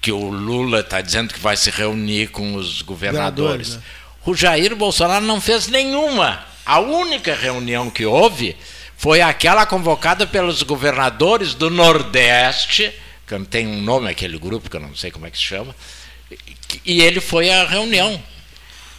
que 0.01 0.13
o 0.13 0.29
Lula 0.29 0.79
está 0.79 1.01
dizendo 1.01 1.33
que 1.33 1.39
vai 1.41 1.57
se 1.57 1.69
reunir 1.69 2.27
com 2.29 2.55
os 2.55 2.81
governadores. 2.81 3.69
Governadores, 3.71 3.75
né? 3.75 3.81
O 4.25 4.33
Jair 4.33 4.75
Bolsonaro 4.75 5.25
não 5.25 5.41
fez 5.41 5.67
nenhuma. 5.67 6.45
A 6.65 6.79
única 6.79 7.35
reunião 7.35 7.89
que 7.89 8.05
houve 8.05 8.55
foi 8.99 9.21
aquela 9.21 9.65
convocada 9.65 10.27
pelos 10.27 10.61
governadores 10.61 11.53
do 11.53 11.69
Nordeste, 11.69 12.93
que 13.25 13.33
não 13.33 13.45
tem 13.45 13.65
um 13.65 13.81
nome 13.81 14.09
aquele 14.09 14.37
grupo, 14.37 14.69
que 14.69 14.75
eu 14.75 14.81
não 14.81 14.93
sei 14.93 15.09
como 15.09 15.25
é 15.25 15.31
que 15.31 15.37
se 15.37 15.43
chama, 15.43 15.73
e 16.85 17.01
ele 17.01 17.21
foi 17.21 17.49
à 17.49 17.65
reunião. 17.65 18.21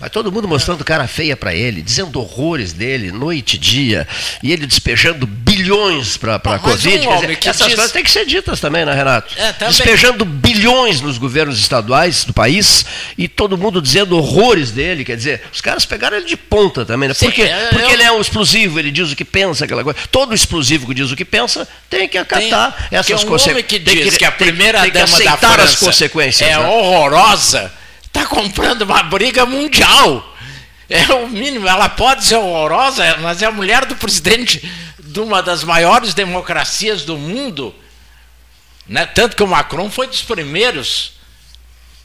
Mas 0.01 0.10
todo 0.10 0.32
mundo 0.32 0.48
mostrando 0.48 0.82
cara 0.82 1.06
feia 1.06 1.36
para 1.36 1.55
ele, 1.55 1.82
dizendo 1.82 2.18
horrores 2.18 2.72
dele, 2.72 3.12
noite 3.12 3.56
e 3.56 3.59
dia, 3.59 4.09
e 4.43 4.51
ele 4.51 4.66
despejando 4.66 5.27
bilhões 5.27 6.16
para 6.16 6.36
a 6.36 6.59
Covid. 6.59 7.06
um 7.06 7.14
dizer, 7.20 7.36
que 7.36 7.48
essas 7.51 7.66
diz- 7.66 7.74
coisas 7.77 7.93
têm 7.93 8.02
que 8.02 8.10
ser 8.10 8.24
ditas 8.24 8.59
também, 8.59 8.86
né, 8.86 8.94
Renato? 8.94 9.35
É, 9.36 9.52
também. 9.52 9.74
Despejando 9.74 10.24
bilhões 10.24 10.49
nos 10.65 11.19
governos 11.19 11.59
estaduais 11.59 12.24
do 12.24 12.32
país 12.32 12.85
e 13.16 13.27
todo 13.28 13.57
mundo 13.57 13.81
dizendo 13.81 14.16
horrores 14.16 14.70
dele. 14.70 15.05
Quer 15.05 15.16
dizer, 15.16 15.43
os 15.53 15.61
caras 15.61 15.85
pegaram 15.87 16.16
ele 16.16 16.27
de 16.27 16.37
ponta 16.37 16.85
também, 16.85 17.09
né? 17.09 17.15
Sim, 17.15 17.27
Porque, 17.27 17.43
eu- 17.43 17.49
porque 17.70 17.85
eu- 17.85 17.91
ele 17.91 18.03
é 18.03 18.12
um 18.12 18.20
explosivo, 18.20 18.78
ele 18.78 18.91
diz 18.91 19.11
o 19.11 19.16
que 19.16 19.24
pensa, 19.24 19.65
aquela 19.65 19.82
coisa. 19.85 19.99
Todo 20.11 20.35
explosivo 20.35 20.87
que 20.87 20.95
diz 20.95 21.11
o 21.11 21.16
que 21.16 21.24
pensa 21.24 21.66
tem 21.89 22.09
que 22.09 22.19
acatar 22.19 22.73
Tem- 22.89 22.99
essas 22.99 23.07
que 23.20 23.27
um 23.27 23.28
consequências. 23.31 23.66
que 23.66 23.78
diz 23.78 24.16
que 24.16 24.24
a 24.24 24.32
primeira 24.32 24.81
tem 24.82 24.91
que 24.91 24.99
dama 24.99 25.19
da 25.24 25.37
França 25.37 25.62
as 25.65 25.77
consequências. 25.77 26.49
é 26.49 26.59
né? 26.59 26.66
horrorosa, 26.69 27.73
está 28.05 28.27
comprando 28.27 28.82
uma 28.82 29.03
briga 29.03 29.47
mundial. 29.47 30.27
É 30.89 31.05
o 31.15 31.28
mínimo. 31.28 31.69
Ela 31.69 31.89
pode 31.89 32.24
ser 32.24 32.35
horrorosa, 32.37 33.16
mas 33.23 33.41
é 33.43 33.47
a 33.47 33.53
mulher 33.53 33.87
do 33.87 33.95
presidente 33.95 34.69
de 34.99 35.20
uma 35.20 35.41
das 35.41 35.62
maiores 35.62 36.15
democracias 36.15 37.03
do 37.03 37.16
mundo. 37.16 37.73
Né? 38.91 39.07
Tanto 39.07 39.37
que 39.37 39.43
o 39.43 39.47
Macron 39.47 39.89
foi 39.89 40.09
dos 40.09 40.21
primeiros 40.21 41.12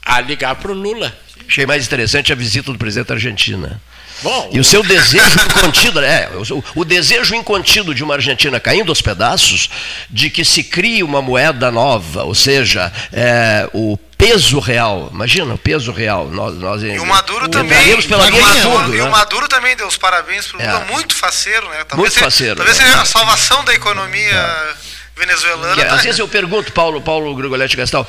a 0.06 0.22
ligar 0.22 0.54
para 0.56 0.72
o 0.72 0.76
Lula. 0.76 1.18
Achei 1.50 1.66
mais 1.66 1.84
interessante 1.84 2.32
a 2.32 2.36
visita 2.36 2.72
do 2.72 2.78
presidente 2.78 3.08
da 3.08 3.16
Argentina. 3.16 3.82
Bom, 4.22 4.52
E 4.54 4.60
o 4.60 4.64
seu 4.64 4.82
desejo 4.84 5.40
incontido, 5.50 6.00
é, 6.00 6.30
o, 6.52 6.64
o 6.82 6.86
desejo 6.86 7.34
incontido 7.36 7.94
de 7.94 8.04
uma 8.04 8.14
Argentina 8.14 8.60
caindo 8.60 8.90
aos 8.90 9.02
pedaços, 9.02 9.70
de 10.10 10.30
que 10.30 10.46
se 10.46 10.64
crie 10.64 11.02
uma 11.04 11.22
moeda 11.24 11.72
nova, 11.72 12.24
ou 12.24 12.36
seja, 12.36 12.94
é, 13.12 13.68
o 13.74 13.98
peso 14.16 14.60
real. 14.60 15.10
Imagina 15.12 15.56
o 15.56 15.58
peso 15.58 15.92
real. 15.92 16.30
Nós, 16.30 16.56
nós 16.56 16.84
E 16.84 16.98
o 17.00 17.06
Maduro 17.06 17.50
também. 17.50 17.78
pela 18.08 18.30
e, 18.30 18.32
o 18.32 18.42
Maduro, 18.42 18.62
fundo, 18.62 18.96
e 18.96 19.02
o 19.02 19.06
né? 19.06 19.10
Maduro 19.10 19.48
também 19.48 19.76
deu 19.76 19.88
os 19.88 19.98
parabéns 19.98 20.48
pro 20.48 20.60
Lula, 20.60 20.86
É. 20.88 20.92
muito 20.92 21.16
faceiro, 21.16 21.68
né? 21.70 21.84
Muito 21.96 22.14
seja, 22.14 22.26
faceiro, 22.26 22.56
Talvez 22.56 22.78
né? 22.78 22.86
seja 22.86 23.02
a 23.02 23.06
salvação 23.06 23.64
da 23.66 23.74
economia 23.74 24.76
venezuelana. 25.16 25.86
Tá- 25.86 25.96
às 25.96 26.04
vezes 26.04 26.20
eu 26.20 26.28
pergunto, 26.28 26.72
Paulo, 26.72 27.02
Paulo 27.02 27.34
Grigoletti 27.36 27.78
Gastal, 27.78 28.08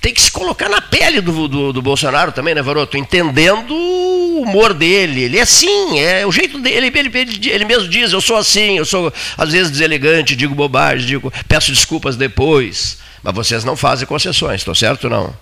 tem 0.00 0.12
que 0.12 0.20
se 0.20 0.30
colocar 0.30 0.68
na 0.68 0.80
pele 0.80 1.20
do, 1.20 1.48
do, 1.48 1.72
do 1.72 1.82
Bolsonaro 1.82 2.32
também, 2.32 2.54
né, 2.54 2.62
Varoto? 2.62 2.96
Entendendo 2.96 3.72
o 3.72 4.42
humor 4.42 4.74
dele. 4.74 5.22
Ele 5.22 5.38
é 5.38 5.42
assim, 5.42 6.00
é 6.00 6.26
o 6.26 6.32
jeito 6.32 6.58
dele. 6.58 6.88
Ele, 6.88 6.98
ele, 6.98 7.50
ele, 7.50 7.64
mesmo 7.64 7.88
diz, 7.88 8.12
eu 8.12 8.20
sou 8.20 8.36
assim, 8.36 8.78
eu 8.78 8.84
sou 8.84 9.12
às 9.38 9.52
vezes 9.52 9.70
deselegante, 9.70 10.34
digo 10.36 10.54
bobagem, 10.54 11.06
digo, 11.06 11.32
peço 11.48 11.70
desculpas 11.70 12.16
depois. 12.16 12.98
Mas 13.22 13.34
vocês 13.34 13.64
não 13.64 13.76
fazem 13.76 14.06
concessões, 14.06 14.60
estou 14.60 14.74
certo 14.74 15.04
ou 15.04 15.10
não? 15.10 15.36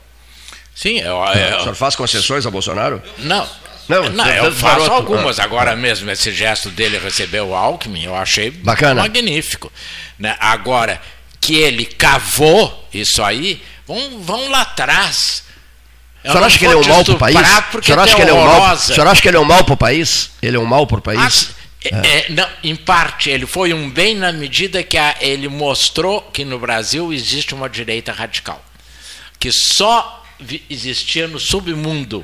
Sim, 0.75 0.99
eu, 1.01 1.17
O 1.17 1.33
eu, 1.33 1.61
senhor 1.61 1.75
faz 1.75 1.97
concessões 1.97 2.47
ao 2.47 2.53
Bolsonaro? 2.53 3.03
Não. 3.19 3.47
Não, 3.91 4.09
Não, 4.11 4.25
tanto 4.25 4.37
eu 4.47 4.53
faço 4.53 4.91
algumas. 4.91 5.39
ah, 5.39 5.45
Agora 5.45 5.75
mesmo, 5.77 6.11
esse 6.11 6.33
gesto 6.33 6.71
dele 6.71 6.99
receber 6.99 7.41
o 7.41 7.55
Alckmin, 7.55 8.05
eu 8.05 8.15
achei 8.15 8.51
Bacana. 8.51 9.03
magnífico. 9.03 9.73
Né? 10.19 10.37
Agora, 10.41 11.01
que 11.41 11.57
ele 11.57 11.85
cavou 11.85 12.89
isso 12.93 13.23
aí, 13.23 13.63
vão, 13.87 14.21
vão 14.21 14.49
lá 14.51 14.63
atrás. 14.63 15.43
O 16.25 16.31
senhor 16.31 16.45
acha 16.45 16.59
que 16.59 16.65
ele 16.67 16.75
é 16.75 16.77
um 16.77 16.85
mal 16.89 17.05
para 17.05 17.15
o 17.15 17.19
país? 17.19 17.37
O 17.37 17.83
senhor 17.83 17.99
acha 17.99 18.13
é 18.13 18.15
que 18.17 18.21
ele 18.23 18.31
é 18.31 18.35
um 18.35 18.45
mal? 18.45 18.75
O 18.75 18.77
senhor 18.79 19.07
acha 19.07 19.23
que 19.23 19.29
ele 19.29 19.37
é 19.37 19.41
um 19.41 19.45
mal 19.45 19.65
para 19.65 19.75
o 19.75 19.77
país? 19.77 20.31
Ele 20.43 20.57
é 20.57 20.61
um 20.61 20.67
mal 20.67 20.87
para 20.87 20.99
o 20.99 21.03
país? 21.03 21.51
É, 21.83 22.27
não, 22.29 22.47
em 22.63 22.77
parte, 22.77 23.31
ele 23.31 23.47
foi 23.47 23.73
um 23.73 23.89
bem 23.89 24.15
na 24.15 24.31
medida 24.31 24.83
que 24.83 24.99
a- 24.99 25.17
ele 25.19 25.49
mostrou 25.49 26.21
que 26.21 26.45
no 26.45 26.59
Brasil 26.59 27.11
existe 27.11 27.55
uma 27.55 27.71
direita 27.71 28.13
radical, 28.13 28.63
que 29.39 29.51
só 29.51 30.23
vi- 30.39 30.63
existia 30.69 31.27
no 31.27 31.41
submundo. 31.41 32.23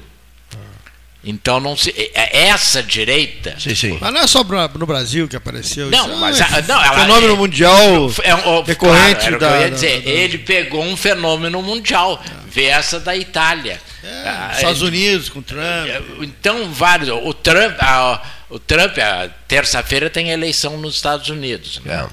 Então 1.28 1.58
não 1.58 1.76
se 1.76 1.90
é- 1.90 2.10
é 2.14 2.46
essa 2.50 2.80
direita. 2.82 3.56
Sim, 3.58 3.74
sim. 3.74 3.98
Mas 4.00 4.14
não 4.14 4.20
é 4.20 4.26
só 4.28 4.44
no 4.44 4.86
Brasil 4.86 5.26
que 5.26 5.34
apareceu 5.34 5.90
Não, 5.90 6.08
isso. 6.08 6.16
mas 6.18 6.40
é 6.40 6.44
a- 6.44 6.62
não, 6.62 6.80
ela- 6.82 7.00
fenômeno 7.00 7.32
é- 7.34 7.36
mundial 7.36 8.12
É, 8.22 8.34
um- 8.36 8.62
decorrente 8.62 9.20
claro, 9.22 9.38
da, 9.40 9.50
eu 9.56 9.60
ia 9.62 9.68
da- 9.70 9.74
dizer. 9.74 10.02
da- 10.02 10.10
Ele 10.10 10.38
pegou 10.38 10.84
um 10.84 10.96
fenômeno 10.96 11.60
mundial, 11.62 12.22
vê 12.46 12.66
essa 12.66 13.00
da 13.00 13.16
Itália. 13.16 13.80
Ah, 14.24 14.52
Estados 14.54 14.82
é- 14.82 14.84
Unidos 14.84 15.28
com 15.28 15.42
Trump. 15.42 15.60
Então, 16.22 16.70
vários. 16.72 17.08
O 17.08 17.34
Trump, 17.34 17.76
a, 17.80 18.22
o 18.48 18.60
Trump, 18.60 18.96
a 18.98 19.28
terça-feira 19.48 20.08
tem 20.08 20.30
eleição 20.30 20.78
nos 20.78 20.94
Estados 20.94 21.28
Unidos. 21.28 21.80
né? 21.84 22.06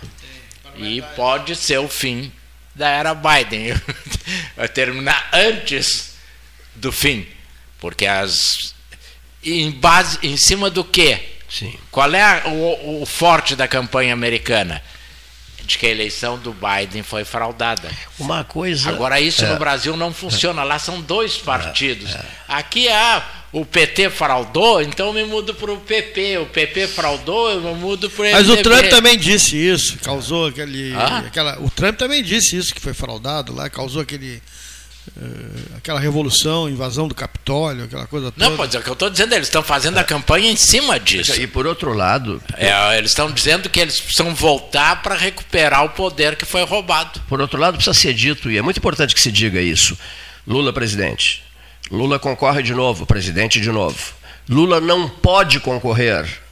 E 0.76 1.04
pode 1.16 1.56
ser 1.56 1.78
o 1.78 1.88
fim 1.88 2.32
da 2.74 2.88
era 2.90 3.14
Biden. 3.14 3.80
Vai 4.58 4.68
terminar 4.68 5.30
antes 5.32 6.16
do 6.74 6.92
fim. 6.92 7.28
Porque 7.80 8.08
as. 8.08 8.73
Em, 9.46 9.72
base, 9.72 10.20
em 10.24 10.38
cima 10.38 10.70
do 10.70 10.84
quê? 10.84 11.20
Sim. 11.50 11.74
Qual 11.92 12.14
é 12.14 12.22
a- 12.22 12.44
o, 12.48 13.02
o 13.02 13.06
forte 13.06 13.56
da 13.56 13.68
campanha 13.68 14.14
americana? 14.14 14.82
De 15.66 15.78
que 15.78 15.86
a 15.86 15.90
eleição 15.90 16.38
do 16.38 16.54
Biden 16.54 17.04
foi 17.04 17.24
fraudada. 17.24 17.90
Uma 18.20 18.44
coisa. 18.44 18.90
Agora, 18.90 19.22
isso 19.22 19.46
É. 19.46 19.50
no 19.50 19.58
Brasil 19.58 19.96
não 19.96 20.14
funciona. 20.14 20.62
Lá 20.64 20.78
são 20.78 21.00
dois 21.02 21.38
partidos. 21.38 22.14
Aqui 22.50 22.90
ah, 22.90 23.26
o 23.54 23.64
PT 23.66 24.10
fraudou, 24.10 24.82
então 24.82 25.08
eu 25.08 25.14
me 25.14 25.24
mudo 25.24 25.54
para 25.54 25.72
o 25.72 25.78
PP. 25.80 26.40
O 26.40 26.48
PP 26.48 26.88
fraudou, 26.88 27.50
eu 27.50 27.62
me 27.62 27.76
mudo 27.76 28.10
para 28.10 28.26
o 28.28 28.32
Mas 28.34 28.50
o. 28.50 28.58
Trump 28.62 28.88
também 28.90 29.18
disse 29.18 29.56
isso, 29.56 29.98
causou 30.00 30.48
aquele, 30.48 30.94
Ah? 30.98 31.20
aquela, 31.20 31.58
o 31.62 31.70
Trump 31.70 31.96
também 31.98 32.22
disse 32.22 32.58
isso 32.58 32.74
que 32.76 32.82
foi 32.82 32.94
fraudado 32.94 33.54
lá, 33.56 33.70
causou 33.70 34.02
aquele 34.02 34.42
aquela 35.78 36.00
revolução, 36.00 36.70
invasão 36.70 37.08
do 37.08 37.16
Capitólio, 37.16 37.86
aquela 37.86 38.08
coisa 38.08 38.32
toda. 38.32 38.50
Não, 38.50 38.56
pois 38.56 38.74
é 38.74 38.80
o 38.80 38.82
que 38.82 38.90
eu 38.90 38.94
estou 38.94 39.10
dizendo, 39.10 39.34
eles 39.34 39.48
estão 39.48 39.62
fazendo 39.62 39.98
a 39.98 40.04
campanha 40.04 40.50
em 40.50 40.56
cima 40.56 41.00
disso. 41.00 41.40
E 41.40 41.46
por 41.48 41.68
outro 41.68 41.94
lado, 41.94 42.42
É, 42.56 42.98
eles 42.98 43.12
estão 43.12 43.32
dizendo 43.32 43.70
que 43.70 43.80
eles 43.80 44.00
precisam 44.00 44.34
voltar 44.34 45.02
para 45.02 45.16
recuperar 45.16 45.84
o 45.86 45.90
poder 45.90 46.36
que 46.36 46.46
foi 46.46 46.64
roubado. 46.64 47.22
Por 47.28 47.42
outro 47.42 47.60
lado, 47.60 47.76
precisa 47.76 47.94
ser 47.94 48.14
dito, 48.14 48.50
e 48.50 48.58
é 48.58 48.62
muito 48.62 48.78
importante 48.78 49.14
que 49.14 49.22
se 49.22 49.32
diga 49.32 49.62
isso: 49.62 49.98
Lula 50.48 50.72
presidente. 50.74 51.44
Lula 51.92 52.18
concorre 52.18 52.64
de 52.64 52.74
novo, 52.74 53.06
presidente 53.06 53.60
de 53.60 53.70
novo. 53.70 54.14
Lula 54.50 54.82
não 54.82 55.08
pode 55.08 55.60
concorrer. 55.60 56.43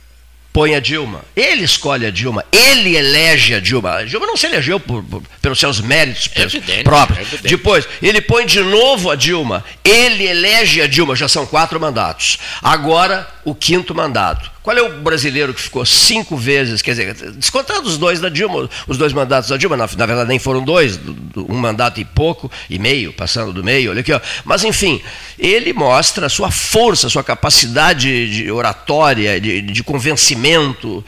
Põe 0.54 0.76
a 0.76 0.82
Dilma. 0.82 1.24
Ele 1.34 1.64
escolhe 1.64 2.06
a 2.06 2.12
Dilma. 2.12 2.44
Ele 2.52 2.96
elege 2.98 3.56
a 3.56 3.60
Dilma. 3.62 3.96
A 4.00 4.04
Dilma 4.04 4.26
não 4.28 4.36
se 4.36 4.48
elegeu 4.48 4.80
por- 4.82 5.02
por- 5.04 5.24
pelos 5.42 5.58
seus 5.60 5.80
méritos 5.80 6.30
evidente, 6.36 6.84
próprios. 6.84 7.20
é 7.20 7.22
evidente. 7.22 7.48
Depois, 7.56 7.88
ele 8.04 8.20
põe 8.22 8.46
de 8.46 8.60
novo 8.60 9.10
a 9.10 9.16
Dilma. 9.16 9.64
Ele 9.84 10.26
elege 10.26 10.82
a 10.82 10.88
Dilma. 10.88 11.16
Já 11.16 11.30
são 11.30 11.46
quatro 11.46 11.80
mandatos. 11.80 12.38
Agora, 12.62 13.26
o 13.46 13.56
quinto 13.56 13.96
mandato. 13.96 14.51
Qual 14.64 14.78
é 14.78 14.82
o 14.82 15.02
brasileiro 15.02 15.54
que 15.56 15.62
ficou 15.62 15.84
cinco 15.86 16.38
vezes, 16.38 16.84
quer 16.84 16.92
dizer, 16.92 17.14
descontando 17.32 17.90
os 17.90 17.98
dois 17.98 18.20
da 18.20 18.30
Dilma, 18.30 18.70
os 18.88 18.96
dois 18.96 19.12
mandatos 19.12 19.50
da 19.50 19.58
Dilma, 19.58 19.76
na, 19.76 19.90
na 19.98 20.06
verdade 20.06 20.30
nem 20.30 20.38
foram 20.38 20.64
dois, 20.64 20.98
do- 20.98 21.14
do- 21.14 21.52
um 21.52 21.58
mandato 21.58 22.00
e 22.00 22.06
pouco, 22.06 22.52
e 22.70 22.78
meio, 22.78 23.12
passando 23.12 23.52
do 23.52 23.64
meio, 23.64 23.90
olha 23.90 24.02
aqui, 24.02 24.14
ó. 24.14 24.22
Mas 24.46 24.64
enfim, 24.64 25.02
ele 25.40 25.74
mostra 25.74 26.28
a 26.28 26.30
sua 26.30 26.52
força, 26.52 27.08
a 27.08 27.10
sua 27.10 27.24
capacidade 27.24 28.30
de 28.32 28.52
oratória, 28.52 29.42
de, 29.42 29.62
de 29.62 29.84
convencimento, 29.84 31.04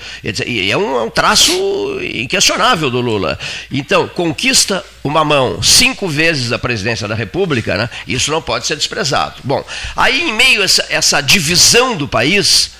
e 0.47 0.71
é 0.71 0.75
um, 0.77 0.95
é 0.97 1.01
um 1.03 1.09
traço 1.11 1.51
inquestionável 2.01 2.89
do 2.89 3.01
Lula. 3.01 3.38
Então, 3.71 4.07
conquista 4.07 4.84
uma 5.03 5.23
mão 5.23 5.61
cinco 5.61 6.07
vezes 6.07 6.51
a 6.51 6.57
presidência 6.57 7.07
da 7.07 7.13
República, 7.15 7.77
né? 7.77 7.89
isso 8.07 8.31
não 8.31 8.41
pode 8.41 8.65
ser 8.65 8.75
desprezado. 8.75 9.35
Bom, 9.43 9.63
aí 9.95 10.21
em 10.30 10.34
meio 10.34 10.61
a 10.61 10.65
essa, 10.65 10.85
essa 10.89 11.21
divisão 11.21 11.95
do 11.95 12.07
país, 12.07 12.71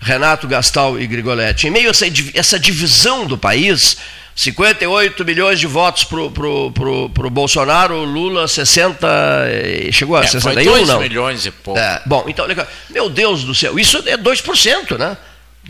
Renato 0.00 0.46
Gastal 0.46 0.98
e 0.98 1.06
Grigoletti, 1.06 1.66
em 1.66 1.70
meio 1.70 1.88
a 1.88 1.90
essa, 1.90 2.08
div- 2.10 2.30
essa 2.34 2.58
divisão 2.58 3.26
do 3.26 3.36
país, 3.36 3.96
58 4.36 5.24
milhões 5.24 5.58
de 5.58 5.66
votos 5.66 6.04
para 6.04 6.20
o 6.20 6.30
pro, 6.30 6.70
pro, 6.70 7.10
pro 7.10 7.30
Bolsonaro, 7.30 8.04
Lula 8.04 8.46
60, 8.46 9.06
eh, 9.48 9.88
chegou 9.92 10.16
a 10.16 10.20
É, 10.24 10.28
foi 10.28 10.40
61 10.40 10.64
dois 10.64 10.88
não? 10.88 11.00
milhões 11.00 11.44
e 11.46 11.50
pouco. 11.50 11.80
É, 11.80 12.00
bom, 12.06 12.24
então, 12.28 12.46
meu 12.90 13.08
Deus 13.10 13.42
do 13.42 13.54
céu, 13.54 13.78
isso 13.78 13.98
é 14.06 14.16
2%, 14.16 14.96
né? 14.96 15.16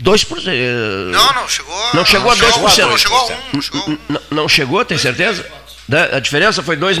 2%. 0.01 0.43
eh, 0.47 1.11
Não, 1.11 1.33
não, 1.33 1.47
chegou 1.49 1.75
a. 1.75 1.93
Não 1.95 2.05
chegou 2.05 2.31
a 2.31 2.35
não 2.35 2.47
2%. 2.47 2.59
Não 2.61 2.69
chegou 2.69 2.87
a. 3.17 3.37
Não 3.53 3.61
chegou 3.61 3.81
a 3.81 3.89
um. 3.89 3.97
N- 4.09 4.19
Não 4.29 4.47
chegou, 4.47 4.85
tem 4.85 4.97
certeza? 4.99 5.45
Né? 5.89 6.07
A 6.11 6.19
diferença 6.19 6.61
foi 6.61 6.75
2 6.75 6.99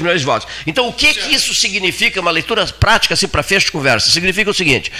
milhões 0.00 0.20
de 0.20 0.24
votos. 0.24 0.46
Então, 0.64 0.86
o 0.86 0.92
que, 0.92 1.12
que 1.12 1.34
isso 1.34 1.52
significa, 1.56 2.20
uma 2.20 2.30
leitura 2.30 2.64
prática 2.66 3.14
assim, 3.14 3.26
para 3.26 3.42
fecho 3.42 3.66
de 3.66 3.72
conversa? 3.72 4.12
Significa 4.12 4.48
o 4.48 4.54
seguinte: 4.54 4.92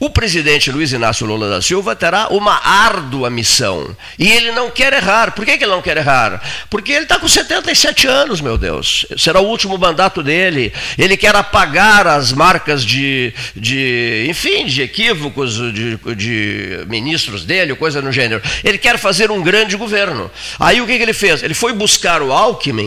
o 0.00 0.08
presidente 0.08 0.72
Luiz 0.72 0.92
Inácio 0.92 1.26
Lula 1.26 1.50
da 1.50 1.60
Silva 1.60 1.94
terá 1.94 2.28
uma 2.28 2.58
árdua 2.66 3.28
missão. 3.28 3.94
E 4.18 4.32
ele 4.32 4.50
não 4.52 4.70
quer 4.70 4.94
errar. 4.94 5.32
Por 5.32 5.44
que, 5.44 5.58
que 5.58 5.64
ele 5.64 5.72
não 5.72 5.82
quer 5.82 5.98
errar? 5.98 6.42
Porque 6.70 6.90
ele 6.90 7.02
está 7.02 7.18
com 7.18 7.28
77 7.28 8.06
anos, 8.06 8.40
meu 8.40 8.56
Deus. 8.56 9.04
Será 9.18 9.40
o 9.40 9.46
último 9.46 9.76
mandato 9.76 10.22
dele. 10.22 10.72
Ele 10.96 11.18
quer 11.18 11.36
apagar 11.36 12.06
as 12.06 12.32
marcas 12.32 12.82
de, 12.82 13.34
de 13.54 14.26
enfim, 14.30 14.64
de 14.64 14.80
equívocos 14.80 15.56
de, 15.74 15.98
de 16.16 16.84
ministros 16.86 17.44
dele, 17.44 17.74
coisa 17.74 18.00
no 18.00 18.10
gênero. 18.10 18.40
Ele 18.64 18.78
quer 18.78 18.98
fazer 18.98 19.30
um 19.30 19.42
grande 19.42 19.76
governo. 19.76 20.30
Aí 20.58 20.80
o 20.80 20.86
que, 20.86 20.96
que 20.96 21.02
ele 21.02 21.12
fez? 21.12 21.42
Ele 21.42 21.52
foi 21.52 21.74
buscar 21.74 22.22
o 22.22 22.32
Alckmin 22.32 22.85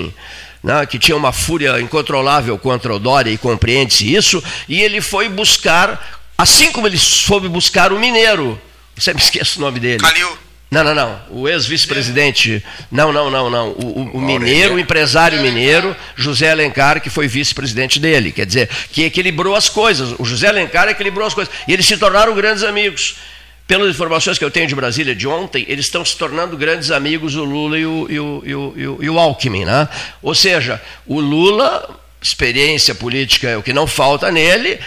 né, 0.63 0.85
que 0.85 0.99
tinha 0.99 1.15
uma 1.15 1.31
fúria 1.31 1.79
incontrolável 1.79 2.57
contra 2.57 2.93
o 2.93 2.99
Dória 2.99 3.31
e 3.31 3.37
compreende-se 3.37 4.13
isso, 4.13 4.43
e 4.67 4.81
ele 4.81 5.01
foi 5.01 5.29
buscar 5.29 6.19
Assim 6.39 6.71
como 6.71 6.87
ele 6.87 6.97
soube 6.97 7.49
buscar 7.49 7.91
o 7.91 7.99
mineiro. 7.99 8.57
Você 8.95 9.11
me 9.13 9.19
esquece 9.19 9.57
o 9.57 9.61
nome 9.61 9.77
dele. 9.77 9.99
Calil. 9.99 10.37
Não, 10.71 10.85
não, 10.85 10.95
não. 10.95 11.21
O 11.31 11.49
ex-vice-presidente. 11.49 12.63
Não, 12.89 13.11
não, 13.11 13.29
não, 13.29 13.49
não. 13.49 13.71
O, 13.71 13.99
o, 13.99 14.17
o 14.17 14.21
mineiro, 14.21 14.75
o 14.75 14.79
empresário 14.79 15.41
mineiro, 15.41 15.93
José 16.15 16.49
Alencar, 16.49 17.01
que 17.01 17.09
foi 17.09 17.27
vice-presidente 17.27 17.99
dele. 17.99 18.31
Quer 18.31 18.45
dizer, 18.45 18.69
que 18.89 19.03
equilibrou 19.03 19.53
as 19.53 19.67
coisas. 19.67 20.15
O 20.17 20.23
José 20.23 20.47
Alencar 20.47 20.87
equilibrou 20.87 21.27
as 21.27 21.33
coisas. 21.33 21.53
E 21.67 21.73
eles 21.73 21.85
se 21.85 21.97
tornaram 21.97 22.33
grandes 22.33 22.63
amigos. 22.63 23.17
Pelas 23.69 23.91
informações 23.91 24.39
que 24.39 24.43
eu 24.43 24.49
tenho 24.49 24.65
de 24.65 24.73
Brasília 24.73 25.13
de 25.13 25.27
ontem, 25.27 25.63
eles 25.67 25.85
estão 25.85 26.03
se 26.03 26.17
tornando 26.17 26.57
grandes 26.57 26.89
amigos, 26.89 27.35
o 27.35 27.43
Lula 27.43 27.77
e 27.77 27.85
o, 27.85 28.07
e 28.09 28.19
o, 28.19 28.43
e 28.43 28.55
o, 28.55 28.73
e 28.75 28.87
o, 28.87 29.03
e 29.03 29.19
Alckmin. 29.19 29.63
Né? 29.63 29.87
Ou 30.23 30.33
seja, 30.33 30.81
o 31.05 31.19
Lula, 31.19 31.87
experiência 32.19 32.95
política 32.95 33.47
é 33.47 33.55
o 33.55 33.61
que 33.61 33.71
não 33.71 33.85
falta 33.85 34.31
nele 34.31 34.79